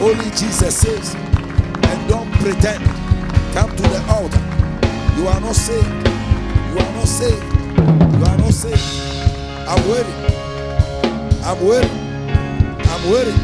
Only 0.02 0.30
Jesus 0.32 0.76
saves. 0.78 1.14
And 1.14 2.10
don't 2.10 2.32
pretend. 2.34 2.84
Come 3.54 3.70
to 3.76 3.84
the 3.84 4.04
altar. 4.10 4.40
You 5.16 5.28
are 5.28 5.40
not 5.40 5.56
saved. 5.56 5.86
You 5.86 6.80
are 6.80 6.94
not 6.94 7.08
saved. 7.08 7.44
You 8.18 8.26
are 8.26 8.38
not 8.38 8.54
saved. 8.54 8.82
I'm 9.68 9.90
waiting. 9.90 10.16
I'm 11.44 11.66
waiting. 11.66 11.98
I'm 12.90 13.12
waiting. 13.12 13.40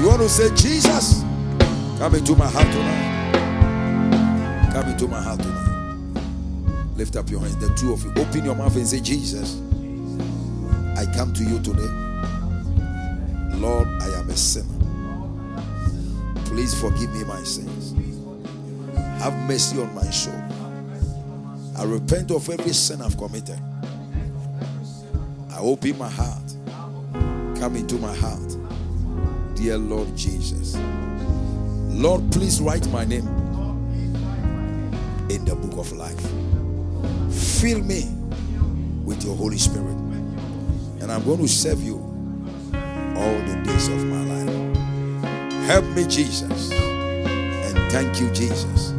You 0.00 0.08
want 0.08 0.20
to 0.22 0.28
say, 0.28 0.54
Jesus, 0.54 1.22
come 1.98 2.14
into 2.16 2.34
my 2.34 2.48
heart 2.48 2.66
tonight. 2.66 3.12
Come 4.72 4.88
into 4.88 5.06
my 5.06 5.22
heart 5.22 5.40
tonight. 5.40 6.22
Lift 6.96 7.14
up 7.14 7.30
your 7.30 7.40
hands. 7.40 7.56
The 7.56 7.68
two 7.74 7.92
of 7.92 8.02
you. 8.04 8.10
Open 8.20 8.44
your 8.44 8.56
mouth 8.56 8.74
and 8.74 8.86
say, 8.86 9.00
Jesus, 9.00 9.60
I 10.96 11.06
come 11.14 11.32
to 11.34 11.44
you 11.44 11.60
today. 11.60 11.88
Lord, 13.56 13.88
I 14.02 14.08
am 14.18 14.28
a 14.30 14.36
sinner. 14.36 14.66
Please 16.44 16.78
forgive 16.78 17.12
me 17.14 17.24
my 17.24 17.42
sins. 17.42 17.94
Have 19.20 19.34
mercy 19.48 19.80
on 19.80 19.94
my 19.94 20.08
soul. 20.10 20.42
I 21.76 21.84
repent 21.84 22.30
of 22.30 22.48
every 22.48 22.72
sin 22.72 23.02
I've 23.02 23.16
committed. 23.16 23.58
I 25.50 25.58
open 25.58 25.96
my 25.98 26.08
heart. 26.08 26.56
Come 27.58 27.76
into 27.76 27.96
my 27.96 28.14
heart. 28.14 28.56
Dear 29.54 29.78
Lord 29.78 30.14
Jesus. 30.16 30.76
Lord, 31.88 32.30
please 32.30 32.60
write 32.60 32.86
my 32.88 33.04
name 33.04 33.26
in 35.30 35.44
the 35.44 35.56
book 35.56 35.78
of 35.78 35.92
life. 35.92 36.20
Fill 37.60 37.82
me 37.82 38.04
with 39.04 39.24
your 39.24 39.34
Holy 39.34 39.58
Spirit. 39.58 39.96
And 41.00 41.10
I'm 41.10 41.24
going 41.24 41.38
to 41.38 41.48
serve 41.48 41.82
you 41.82 41.95
all 43.16 43.38
the 43.48 43.56
days 43.64 43.88
of 43.88 44.04
my 44.06 44.22
life. 44.34 45.66
Help 45.66 45.84
me, 45.96 46.04
Jesus. 46.06 46.70
And 46.72 47.92
thank 47.92 48.20
you, 48.20 48.30
Jesus. 48.30 48.92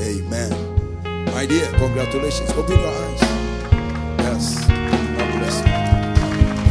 Amen. 0.00 0.52
My 1.34 1.46
dear, 1.46 1.66
congratulations. 1.78 2.50
Open 2.52 2.78
your 2.78 2.88
eyes. 2.88 3.22
Yes. 4.20 4.66
God 4.66 5.28
bless 5.38 5.58
you. 5.58 5.72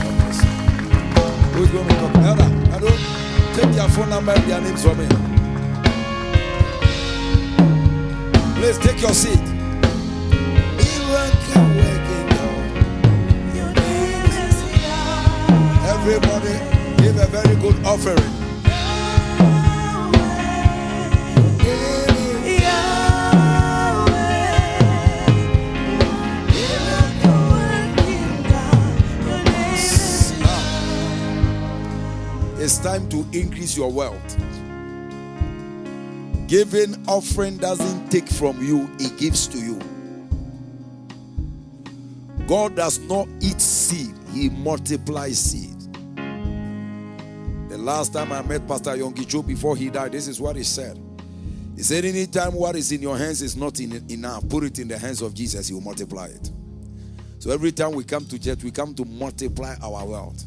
God 0.04 0.14
bless 0.20 0.44
you. 0.44 0.52
Who's 1.56 1.72
going 1.72 1.88
to 1.88 1.96
talk? 1.96 2.16
Elder, 2.30 2.50
hello. 2.74 2.92
Take 3.56 3.72
their 3.76 3.90
phone 3.90 4.10
number 4.10 4.32
and 4.34 4.44
their 4.50 4.62
names 4.62 4.84
from 4.84 4.98
me. 4.98 5.08
Please 8.56 8.78
take 8.80 9.02
your 9.02 9.14
seat. 9.14 9.42
Miracle 10.78 11.68
Everybody 16.07 16.53
give 17.02 17.18
a 17.18 17.26
very 17.26 17.56
good 17.56 17.84
offering. 17.84 18.32
it's 32.60 32.77
time 32.77 33.10
to 33.10 33.26
increase 33.32 33.76
your 33.76 33.91
wealth. 33.91 34.38
Giving 36.48 37.03
offering 37.07 37.57
doesn't 37.57 38.11
take 38.11 38.27
from 38.27 38.64
you, 38.64 38.88
it 38.99 39.18
gives 39.18 39.48
to 39.48 39.57
you. 39.57 39.80
God 42.45 42.76
does 42.76 42.99
not 42.99 43.27
eat 43.41 43.60
seed, 43.60 44.14
He 44.32 44.52
multiplies 44.52 45.40
seed. 45.40 45.75
Last 47.86 48.14
time 48.14 48.32
I 48.32 48.41
met 48.41 48.68
Pastor 48.68 48.98
Yonggi 48.98 49.30
Cho 49.30 49.44
before 49.44 49.78
he 49.78 49.91
died, 49.91 50.14
this 50.14 50.28
is 50.28 50.41
what 50.41 50.56
he 50.56 50.64
said. 50.64 50.99
He 51.76 51.84
said, 51.84 52.03
Anytime 52.03 52.56
what 52.56 52.76
is 52.76 52.91
in 52.91 52.99
your 52.99 53.16
hands 53.16 53.44
is 53.44 53.56
not 53.56 53.80
in, 53.80 54.03
enough, 54.10 54.49
put 54.49 54.64
it 54.64 54.80
in 54.80 54.88
the 54.88 54.98
hands 54.98 55.22
of 55.22 55.36
Jesus, 55.36 55.68
He 55.68 55.76
will 55.76 55.82
multiply 55.82 56.26
it. 56.26 56.49
So 57.38 57.52
every 57.52 57.72
time 57.72 57.91
we 57.91 58.03
come 58.03 58.26
to 58.26 58.40
church, 58.40 58.64
we 58.64 58.72
come 58.72 58.95
to 58.95 59.06
multiply 59.06 59.76
our 59.84 60.03
wealth. 60.03 60.44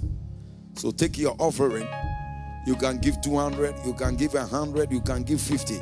So 0.75 0.91
take 0.91 1.17
your 1.17 1.37
offering. 1.39 1.87
You 2.67 2.75
can 2.75 2.99
give 2.99 3.21
200, 3.21 3.87
you 3.87 3.95
can 3.95 4.17
give 4.17 4.35
100, 4.35 4.91
you 4.91 5.01
can 5.01 5.23
give 5.23 5.41
50. 5.41 5.81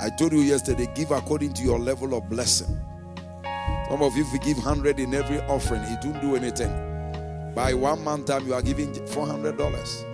I 0.00 0.08
told 0.18 0.32
you 0.32 0.40
yesterday, 0.40 0.88
give 0.94 1.10
according 1.10 1.52
to 1.52 1.62
your 1.64 1.78
level 1.78 2.14
of 2.14 2.30
blessing. 2.30 2.80
Some 3.90 4.00
of 4.00 4.16
you, 4.16 4.24
if 4.24 4.32
you 4.32 4.38
give 4.38 4.56
100 4.56 4.98
in 4.98 5.12
every 5.12 5.40
offering, 5.42 5.82
it 5.82 6.02
won't 6.02 6.22
do 6.22 6.34
anything. 6.34 6.72
By 7.54 7.74
one 7.74 8.02
month 8.02 8.28
time, 8.28 8.46
you 8.46 8.54
are 8.54 8.62
giving 8.62 8.90
$400. 8.90 10.13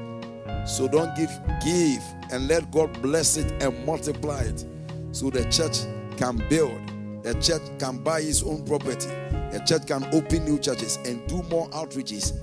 So 0.67 0.89
don't 0.89 1.15
give, 1.17 1.31
give 1.65 2.03
and 2.31 2.49
let 2.49 2.71
God 2.71 3.01
bless 3.03 3.37
it 3.37 3.51
and 3.63 3.85
multiply 3.85 4.43
it 4.43 4.65
so 5.13 5.31
the 5.31 5.45
church 5.51 5.79
can 6.17 6.37
build. 6.49 6.81
The 7.23 7.35
church 7.35 7.63
can 7.79 7.99
buy 7.99 8.21
its 8.21 8.43
own 8.43 8.65
property. 8.65 9.09
The 9.53 9.63
church 9.67 9.87
can 9.87 10.05
open 10.15 10.45
new 10.45 10.59
churches 10.59 10.97
and 11.05 11.27
do 11.29 11.43
more 11.45 11.69
outreaches 11.71 12.39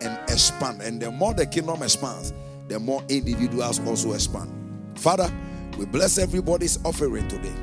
and 0.00 0.18
expand. 0.30 0.82
And 0.82 1.00
the 1.00 1.10
more 1.10 1.34
the 1.34 1.46
kingdom 1.46 1.82
expands, 1.82 2.32
the 2.68 2.78
more 2.78 3.02
individuals 3.08 3.80
also 3.86 4.12
expand. 4.12 4.50
Father, 4.96 5.32
we 5.78 5.86
bless 5.86 6.18
everybody's 6.18 6.84
offering 6.84 7.26
today. 7.28 7.54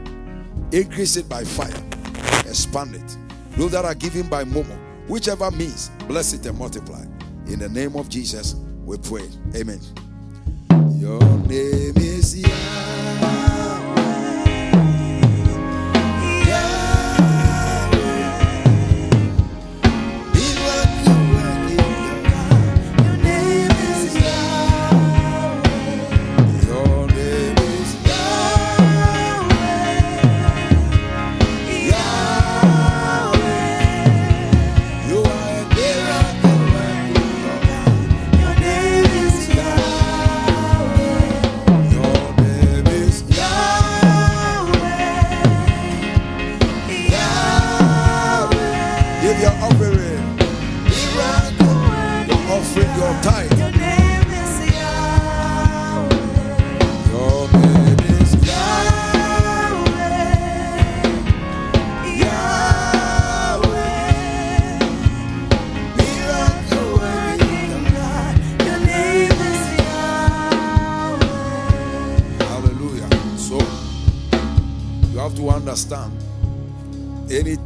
Increase 0.71 1.15
it 1.15 1.29
by 1.29 1.43
fire, 1.43 1.81
expand 2.45 2.95
it. 2.95 3.17
Those 3.57 3.71
that 3.71 3.85
are 3.85 3.95
giving 3.95 4.27
by 4.27 4.43
Momo, 4.43 4.77
whichever 5.07 5.49
means, 5.51 5.89
bless 6.07 6.33
it 6.33 6.45
and 6.45 6.57
multiply. 6.57 7.03
In 7.45 7.59
the 7.59 7.69
name 7.69 7.95
of 7.95 8.09
Jesus, 8.09 8.55
we 8.87 8.97
pray. 8.99 9.27
Amen. 9.53 9.81
Your 10.97 11.19
name 11.45 11.97
is 11.97 12.39
Your 12.39 12.96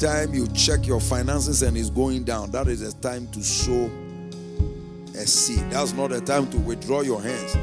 Anytime 0.04 0.34
you 0.34 0.48
check 0.48 0.88
your 0.88 1.00
finances 1.00 1.62
and 1.62 1.78
it's 1.78 1.92
going 1.92 2.24
down, 2.24 2.50
that 2.52 2.68
is 2.68 2.82
a 2.82 2.92
time 3.02 3.28
to 3.28 3.44
sow 3.44 3.88
a 5.14 5.28
seed. 5.28 5.70
That's 5.70 5.94
not 5.94 6.12
a 6.12 6.20
time 6.20 6.50
to 6.50 6.58
withdraw 6.58 7.02
your 7.02 7.22
hands. 7.22 7.56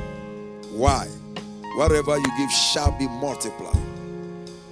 Why? 0.71 1.07
Whatever 1.77 2.17
you 2.17 2.27
give 2.39 2.51
shall 2.53 2.97
be 2.97 3.09
multiplied. 3.09 3.83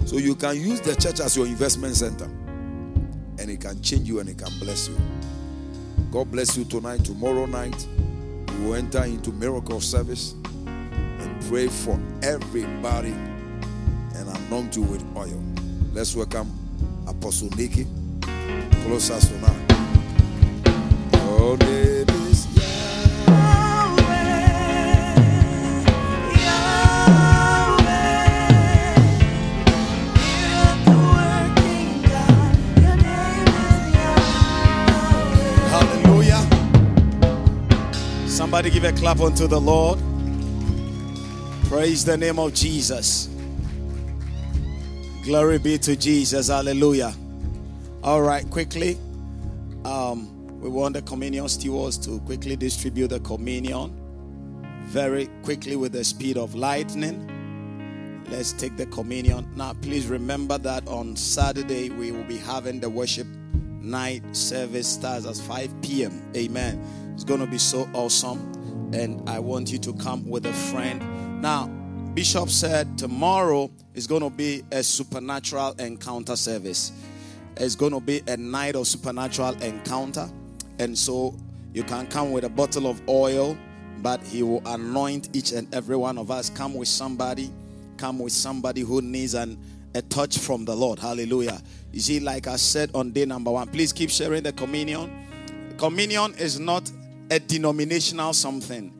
So 0.05 0.15
you 0.15 0.33
can 0.35 0.55
use 0.55 0.79
the 0.79 0.95
church 0.95 1.19
as 1.19 1.35
your 1.35 1.45
investment 1.45 1.97
center. 1.97 2.23
And 3.37 3.49
it 3.49 3.59
can 3.59 3.81
change 3.81 4.07
you 4.07 4.21
and 4.21 4.29
it 4.29 4.37
can 4.37 4.57
bless 4.59 4.87
you. 4.87 4.97
God 6.09 6.31
bless 6.31 6.55
you 6.55 6.63
tonight. 6.63 7.03
Tomorrow 7.03 7.47
night, 7.47 7.85
we 8.49 8.65
will 8.65 8.75
enter 8.75 9.03
into 9.03 9.33
miracle 9.33 9.81
service 9.81 10.35
and 10.67 11.45
pray 11.49 11.67
for 11.67 11.99
everybody 12.23 13.11
and 13.11 14.29
anoint 14.47 14.77
you 14.77 14.83
with 14.83 15.03
oil. 15.17 15.43
Let's 15.91 16.15
welcome 16.15 16.66
Apostle 17.07 17.49
Nicky. 17.55 17.87
Close 18.83 19.09
us 19.11 19.29
is 22.29 22.45
Hallelujah. 35.71 36.41
Somebody 38.27 38.69
give 38.69 38.83
a 38.83 38.91
clap 38.91 39.19
unto 39.21 39.47
the 39.47 39.59
Lord. 39.59 39.99
Praise 41.69 42.03
the 42.03 42.17
name 42.17 42.39
of 42.39 42.53
Jesus. 42.53 43.29
Glory 45.27 45.57
be 45.57 45.77
to 45.79 45.93
Jesus. 45.97 46.47
Hallelujah. 46.47 47.13
All 48.01 48.21
right, 48.21 48.49
quickly. 48.49 48.97
Um, 49.83 50.61
we 50.61 50.69
want 50.69 50.93
the 50.93 51.01
communion 51.01 51.49
stewards 51.49 51.97
to 52.05 52.21
quickly 52.21 52.55
distribute 52.55 53.09
the 53.09 53.19
communion 53.19 53.93
very 54.85 55.27
quickly 55.43 55.75
with 55.75 55.91
the 55.91 56.05
speed 56.05 56.37
of 56.37 56.55
lightning. 56.55 58.23
Let's 58.29 58.53
take 58.53 58.77
the 58.77 58.85
communion. 58.85 59.51
Now, 59.57 59.73
please 59.73 60.07
remember 60.07 60.57
that 60.59 60.87
on 60.87 61.17
Saturday 61.17 61.89
we 61.89 62.13
will 62.13 62.23
be 62.23 62.37
having 62.37 62.79
the 62.79 62.89
worship 62.89 63.27
night 63.27 64.23
service 64.33 64.87
starts 64.87 65.25
at 65.25 65.35
5 65.35 65.81
p.m. 65.81 66.23
Amen. 66.37 67.11
It's 67.15 67.25
going 67.25 67.41
to 67.41 67.47
be 67.47 67.57
so 67.57 67.85
awesome. 67.91 68.39
And 68.93 69.29
I 69.29 69.39
want 69.39 69.73
you 69.73 69.77
to 69.79 69.93
come 69.95 70.25
with 70.25 70.45
a 70.45 70.53
friend. 70.53 71.41
Now, 71.41 71.69
Bishop 72.17 72.49
said 72.49 72.97
tomorrow 72.97 73.69
is 73.93 74.07
going 74.07 74.23
to 74.23 74.31
be 74.31 74.63
a 74.71 74.81
supernatural 74.81 75.73
encounter 75.73 76.35
service. 76.35 76.91
It's 77.57 77.75
going 77.75 77.91
to 77.91 77.99
be 77.99 78.23
a 78.25 78.35
night 78.35 78.75
of 78.75 78.87
supernatural 78.87 79.53
encounter. 79.61 80.27
And 80.79 80.97
so 80.97 81.37
you 81.75 81.83
can 81.83 82.07
come 82.07 82.31
with 82.31 82.43
a 82.43 82.49
bottle 82.49 82.87
of 82.87 82.99
oil, 83.07 83.55
but 83.99 84.19
he 84.23 84.41
will 84.41 84.63
anoint 84.65 85.35
each 85.35 85.51
and 85.51 85.71
every 85.75 85.95
one 85.95 86.17
of 86.17 86.31
us. 86.31 86.49
Come 86.49 86.73
with 86.73 86.87
somebody, 86.87 87.51
come 87.97 88.17
with 88.17 88.33
somebody 88.33 88.81
who 88.81 89.03
needs 89.03 89.35
an, 89.35 89.55
a 89.93 90.01
touch 90.01 90.39
from 90.39 90.65
the 90.65 90.75
Lord. 90.75 90.97
Hallelujah. 90.97 91.61
You 91.91 91.99
see, 91.99 92.19
like 92.19 92.47
I 92.47 92.55
said 92.55 92.89
on 92.95 93.11
day 93.11 93.25
number 93.25 93.51
one, 93.51 93.67
please 93.67 93.93
keep 93.93 94.09
sharing 94.09 94.41
the 94.41 94.53
communion. 94.53 95.75
Communion 95.77 96.33
is 96.39 96.59
not 96.59 96.91
a 97.29 97.39
denominational 97.39 98.33
something, 98.33 98.91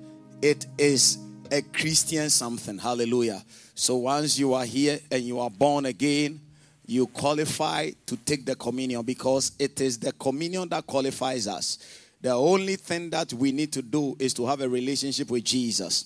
it 0.44 0.68
is 0.78 1.18
a 1.52 1.62
Christian 1.62 2.30
something. 2.30 2.78
Hallelujah. 2.78 3.44
So 3.76 3.96
once 3.98 4.38
you 4.40 4.54
are 4.54 4.66
here 4.66 5.00
and 5.12 5.24
you 5.24 5.40
are 5.40 5.50
born 5.50 5.86
again, 5.86 6.40
you 6.86 7.08
qualify 7.08 7.92
to 8.06 8.18
take 8.18 8.46
the 8.46 8.56
communion 8.56 9.04
because 9.04 9.52
it 9.60 9.82
is 9.82 10.00
the 10.00 10.14
communion 10.14 10.70
that 10.70 10.88
qualifies 10.88 11.48
us. 11.48 11.78
The 12.22 12.32
only 12.32 12.78
thing 12.78 13.10
that 13.12 13.34
we 13.34 13.52
need 13.52 13.72
to 13.74 13.82
do 13.82 14.16
is 14.20 14.34
to 14.36 14.46
have 14.48 14.62
a 14.62 14.70
relationship 14.70 15.30
with 15.30 15.44
Jesus. 15.44 16.06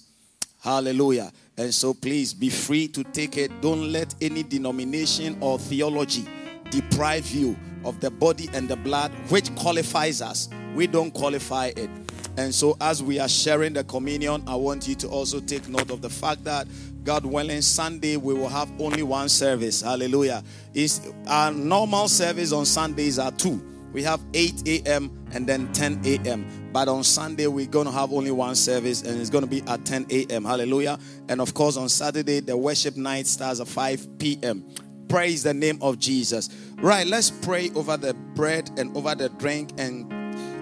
Hallelujah. 0.62 1.32
And 1.58 1.74
so 1.74 1.94
please 1.94 2.34
be 2.34 2.50
free 2.50 2.88
to 2.90 3.04
take 3.04 3.38
it. 3.38 3.62
Don't 3.62 3.92
let 3.92 4.14
any 4.22 4.44
denomination 4.44 5.38
or 5.40 5.58
theology 5.58 6.26
deprive 6.70 7.30
you 7.32 7.56
of 7.84 8.00
the 8.00 8.12
body 8.12 8.50
and 8.54 8.68
the 8.68 8.76
blood 8.76 9.12
which 9.30 9.54
qualifies 9.56 10.22
us. 10.22 10.50
We 10.76 10.88
don't 10.88 11.12
qualify 11.12 11.72
it. 11.76 11.90
And 12.38 12.54
so, 12.54 12.78
as 12.80 13.04
we 13.04 13.20
are 13.20 13.28
sharing 13.28 13.74
the 13.74 13.84
communion, 13.84 14.44
I 14.48 14.56
want 14.56 14.88
you 14.88 14.96
to 14.96 15.08
also 15.10 15.40
take 15.40 15.68
note 15.68 15.92
of 15.92 16.02
the 16.02 16.10
fact 16.10 16.44
that 16.46 16.68
God 17.04 17.26
willing, 17.26 17.62
Sunday 17.62 18.16
we 18.18 18.34
will 18.34 18.50
have 18.50 18.72
only 18.80 19.04
one 19.04 19.28
service. 19.28 19.82
Hallelujah. 19.82 20.44
Is 20.74 21.12
our 21.28 21.52
normal 21.52 22.08
service 22.08 22.52
on 22.52 22.66
Sundays 22.66 23.20
are 23.20 23.32
two. 23.32 23.62
We 23.92 24.04
have 24.04 24.22
8 24.34 24.68
a.m. 24.68 25.12
and 25.34 25.46
then 25.46 25.72
10 25.74 26.02
a.m. 26.06 26.70
But 26.72 26.88
on 26.88 27.04
Sunday, 27.04 27.48
we're 27.48 27.66
going 27.66 27.88
to 27.88 27.92
have 27.92 28.14
only 28.14 28.32
one 28.32 28.56
service 28.56 29.02
and 29.02 29.20
it's 29.20 29.30
going 29.30 29.44
to 29.44 29.50
be 29.50 29.62
at 29.68 29.84
10 29.86 30.06
a.m. 30.10 30.46
Hallelujah. 30.46 30.98
And 31.28 31.42
of 31.42 31.54
course, 31.54 31.76
on 31.76 31.90
Saturday, 31.90 32.40
the 32.40 32.56
worship 32.56 32.96
night 32.96 33.28
starts 33.28 33.60
at 33.60 33.68
5 33.68 34.20
p.m. 34.20 34.66
Praise 35.10 35.44
the 35.44 35.54
name 35.54 35.78
of 35.82 36.00
Jesus. 36.00 36.50
Right, 36.78 37.06
let's 37.06 37.30
pray 37.30 37.70
over 37.76 37.98
the 37.98 38.14
bread 38.14 38.72
and 38.78 38.96
over 38.96 39.14
the 39.14 39.28
drink 39.28 39.72
and 39.78 40.10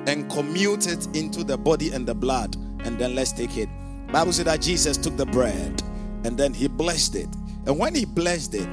and 0.08 0.30
commute 0.30 0.88
it 0.88 1.08
into 1.16 1.44
the 1.44 1.58
body 1.58 1.92
and 1.92 2.08
the 2.08 2.16
blood. 2.16 2.56
And 2.84 2.98
then 2.98 3.16
let's 3.16 3.32
take 3.32 3.58
it. 3.58 3.70
Bible 4.12 4.34
said 4.34 4.48
that 4.48 4.62
Jesus 4.62 4.98
took 4.98 5.18
the 5.18 5.26
bread 5.26 5.82
and 6.24 6.38
then 6.38 6.54
he 6.54 6.68
blessed 6.68 7.16
it. 7.16 7.30
And 7.66 7.78
when 7.78 7.94
he 7.94 8.06
blessed 8.06 8.56
it, 8.56 8.68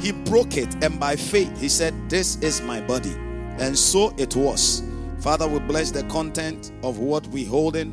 he 0.00 0.12
broke 0.12 0.56
it. 0.56 0.82
And 0.82 0.98
by 0.98 1.16
faith, 1.16 1.60
he 1.60 1.68
said, 1.68 1.94
This 2.08 2.36
is 2.36 2.62
my 2.62 2.80
body. 2.80 3.12
And 3.58 3.78
so 3.78 4.14
it 4.16 4.34
was. 4.34 4.82
Father, 5.20 5.46
we 5.46 5.58
bless 5.58 5.90
the 5.90 6.04
content 6.04 6.72
of 6.82 6.98
what 6.98 7.26
we 7.26 7.44
hold 7.44 7.76
in, 7.76 7.92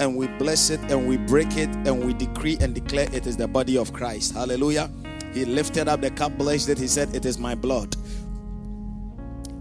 and 0.00 0.16
we 0.16 0.26
bless 0.38 0.70
it 0.70 0.80
and 0.90 1.08
we 1.08 1.16
break 1.16 1.56
it 1.56 1.68
and 1.86 2.04
we 2.04 2.12
decree 2.12 2.58
and 2.60 2.74
declare 2.74 3.08
it 3.12 3.26
is 3.26 3.36
the 3.36 3.48
body 3.48 3.78
of 3.78 3.92
Christ. 3.92 4.34
Hallelujah. 4.34 4.90
He 5.32 5.44
lifted 5.44 5.88
up 5.88 6.00
the 6.00 6.10
cup, 6.10 6.36
blessed 6.36 6.70
it. 6.70 6.78
He 6.78 6.86
said, 6.86 7.14
It 7.14 7.24
is 7.24 7.38
my 7.38 7.54
blood. 7.54 7.96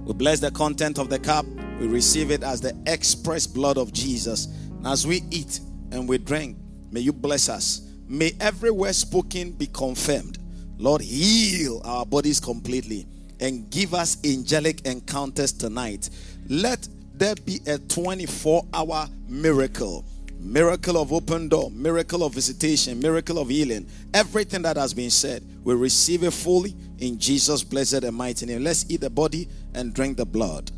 We 0.06 0.14
bless 0.14 0.40
the 0.40 0.52
content 0.52 0.99
of 0.99 1.10
the 1.10 1.18
cup. 1.18 1.48
We 1.80 1.88
receive 1.88 2.30
it 2.30 2.44
as 2.44 2.61
the 2.61 2.77
express 2.86 3.48
blood 3.48 3.80
of 3.80 3.91
Jesus. 3.91 4.45
And 4.45 4.86
as 4.86 5.07
we 5.07 5.23
eat 5.32 5.60
and 5.91 6.07
we 6.07 6.19
drink, 6.19 6.57
may 6.91 6.99
you 6.99 7.11
bless 7.11 7.49
us. 7.49 7.90
May 8.07 8.34
every 8.40 8.69
word 8.69 8.94
spoken 8.94 9.52
be 9.52 9.65
confirmed. 9.65 10.38
Lord, 10.77 11.02
heal 11.02 11.82
our 11.84 12.06
bodies 12.06 12.40
completely 12.40 13.07
and 13.40 13.68
give 13.72 13.95
us 13.95 14.18
angelic 14.23 14.86
encounters 14.86 15.52
tonight. 15.52 16.11
Let 16.49 16.88
there 17.15 17.34
be 17.36 17.60
a 17.65 17.80
24 17.80 18.64
hour 18.73 19.07
miracle 19.27 20.06
miracle 20.45 20.98
of 20.98 21.11
open 21.11 21.49
door, 21.49 21.72
miracle 21.72 22.23
of 22.23 22.34
visitation, 22.34 22.99
miracle 22.99 23.40
of 23.40 23.49
healing. 23.49 23.88
Everything 24.14 24.61
that 24.61 24.77
has 24.77 24.94
been 24.94 25.10
said, 25.10 25.44
we 25.64 25.73
receive 25.73 26.23
it 26.23 26.32
fully 26.32 26.76
in 26.99 27.18
Jesus' 27.18 27.64
blessed 27.64 28.03
and 28.03 28.15
mighty 28.15 28.45
name. 28.45 28.64
Let's 28.64 28.86
eat 28.90 29.02
the 29.02 29.10
body 29.10 29.49
and 29.76 29.93
drink 29.93 30.15
the 30.15 30.26
blood. 30.26 30.72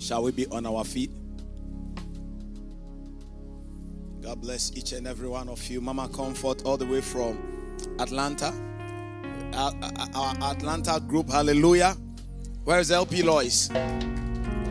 Shall 0.00 0.22
we 0.22 0.32
be 0.32 0.46
on 0.48 0.66
our 0.66 0.84
feet? 0.84 1.10
God 4.24 4.40
bless 4.40 4.72
each 4.74 4.92
and 4.92 5.06
every 5.06 5.28
one 5.28 5.50
of 5.50 5.62
you. 5.68 5.82
Mama 5.82 6.08
Comfort, 6.08 6.64
all 6.64 6.78
the 6.78 6.86
way 6.86 7.02
from 7.02 7.38
Atlanta. 7.98 8.54
Our, 9.52 9.72
our 10.14 10.34
Atlanta 10.52 10.98
group, 10.98 11.28
hallelujah. 11.28 11.94
Where's 12.64 12.90
LP 12.90 13.22
Lois? 13.22 13.68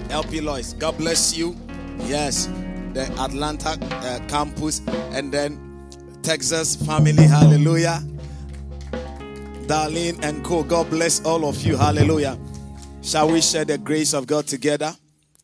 LP 0.09 0.41
Lois, 0.41 0.73
God 0.73 0.97
bless 0.97 1.37
you. 1.37 1.55
Yes, 1.99 2.47
the 2.93 3.03
Atlanta 3.19 3.77
uh, 3.79 4.19
campus, 4.27 4.81
and 5.11 5.31
then 5.31 5.87
Texas 6.23 6.75
family, 6.75 7.27
hallelujah. 7.27 8.01
Darlene 9.67 10.19
and 10.23 10.43
co, 10.43 10.63
God 10.63 10.89
bless 10.89 11.23
all 11.23 11.45
of 11.45 11.61
you, 11.61 11.77
hallelujah. 11.77 12.39
Shall 13.03 13.29
we 13.29 13.39
share 13.39 13.65
the 13.65 13.77
grace 13.77 14.15
of 14.15 14.25
God 14.25 14.47
together? 14.47 14.95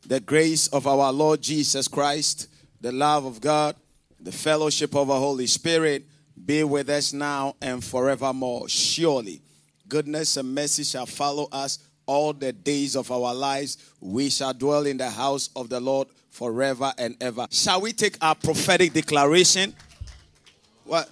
the 0.09 0.19
grace 0.19 0.67
of 0.69 0.87
our 0.87 1.13
Lord 1.13 1.39
Jesus 1.39 1.87
Christ, 1.87 2.47
the 2.81 2.91
love 2.91 3.25
of 3.25 3.39
God, 3.41 3.75
the 4.19 4.31
fellowship 4.31 4.95
of 4.95 5.07
the 5.07 5.17
Holy 5.17 5.47
Spirit 5.47 6.05
be 6.45 6.63
with 6.63 6.89
us 6.89 7.13
now 7.13 7.55
and 7.61 7.83
forevermore. 7.83 8.69
Surely, 8.69 9.41
goodness 9.87 10.37
and 10.37 10.53
mercy 10.53 10.83
shall 10.83 11.05
follow 11.05 11.47
us 11.51 11.79
all 12.05 12.33
the 12.33 12.51
days 12.51 12.95
of 12.95 13.11
our 13.11 13.33
lives. 13.33 13.77
We 13.99 14.29
shall 14.29 14.53
dwell 14.53 14.85
in 14.85 14.97
the 14.97 15.09
house 15.09 15.49
of 15.55 15.69
the 15.69 15.79
Lord 15.79 16.07
forever 16.29 16.93
and 16.97 17.15
ever. 17.21 17.47
Shall 17.51 17.81
we 17.81 17.93
take 17.93 18.17
our 18.21 18.35
prophetic 18.35 18.93
declaration? 18.93 19.75
What? 20.85 21.09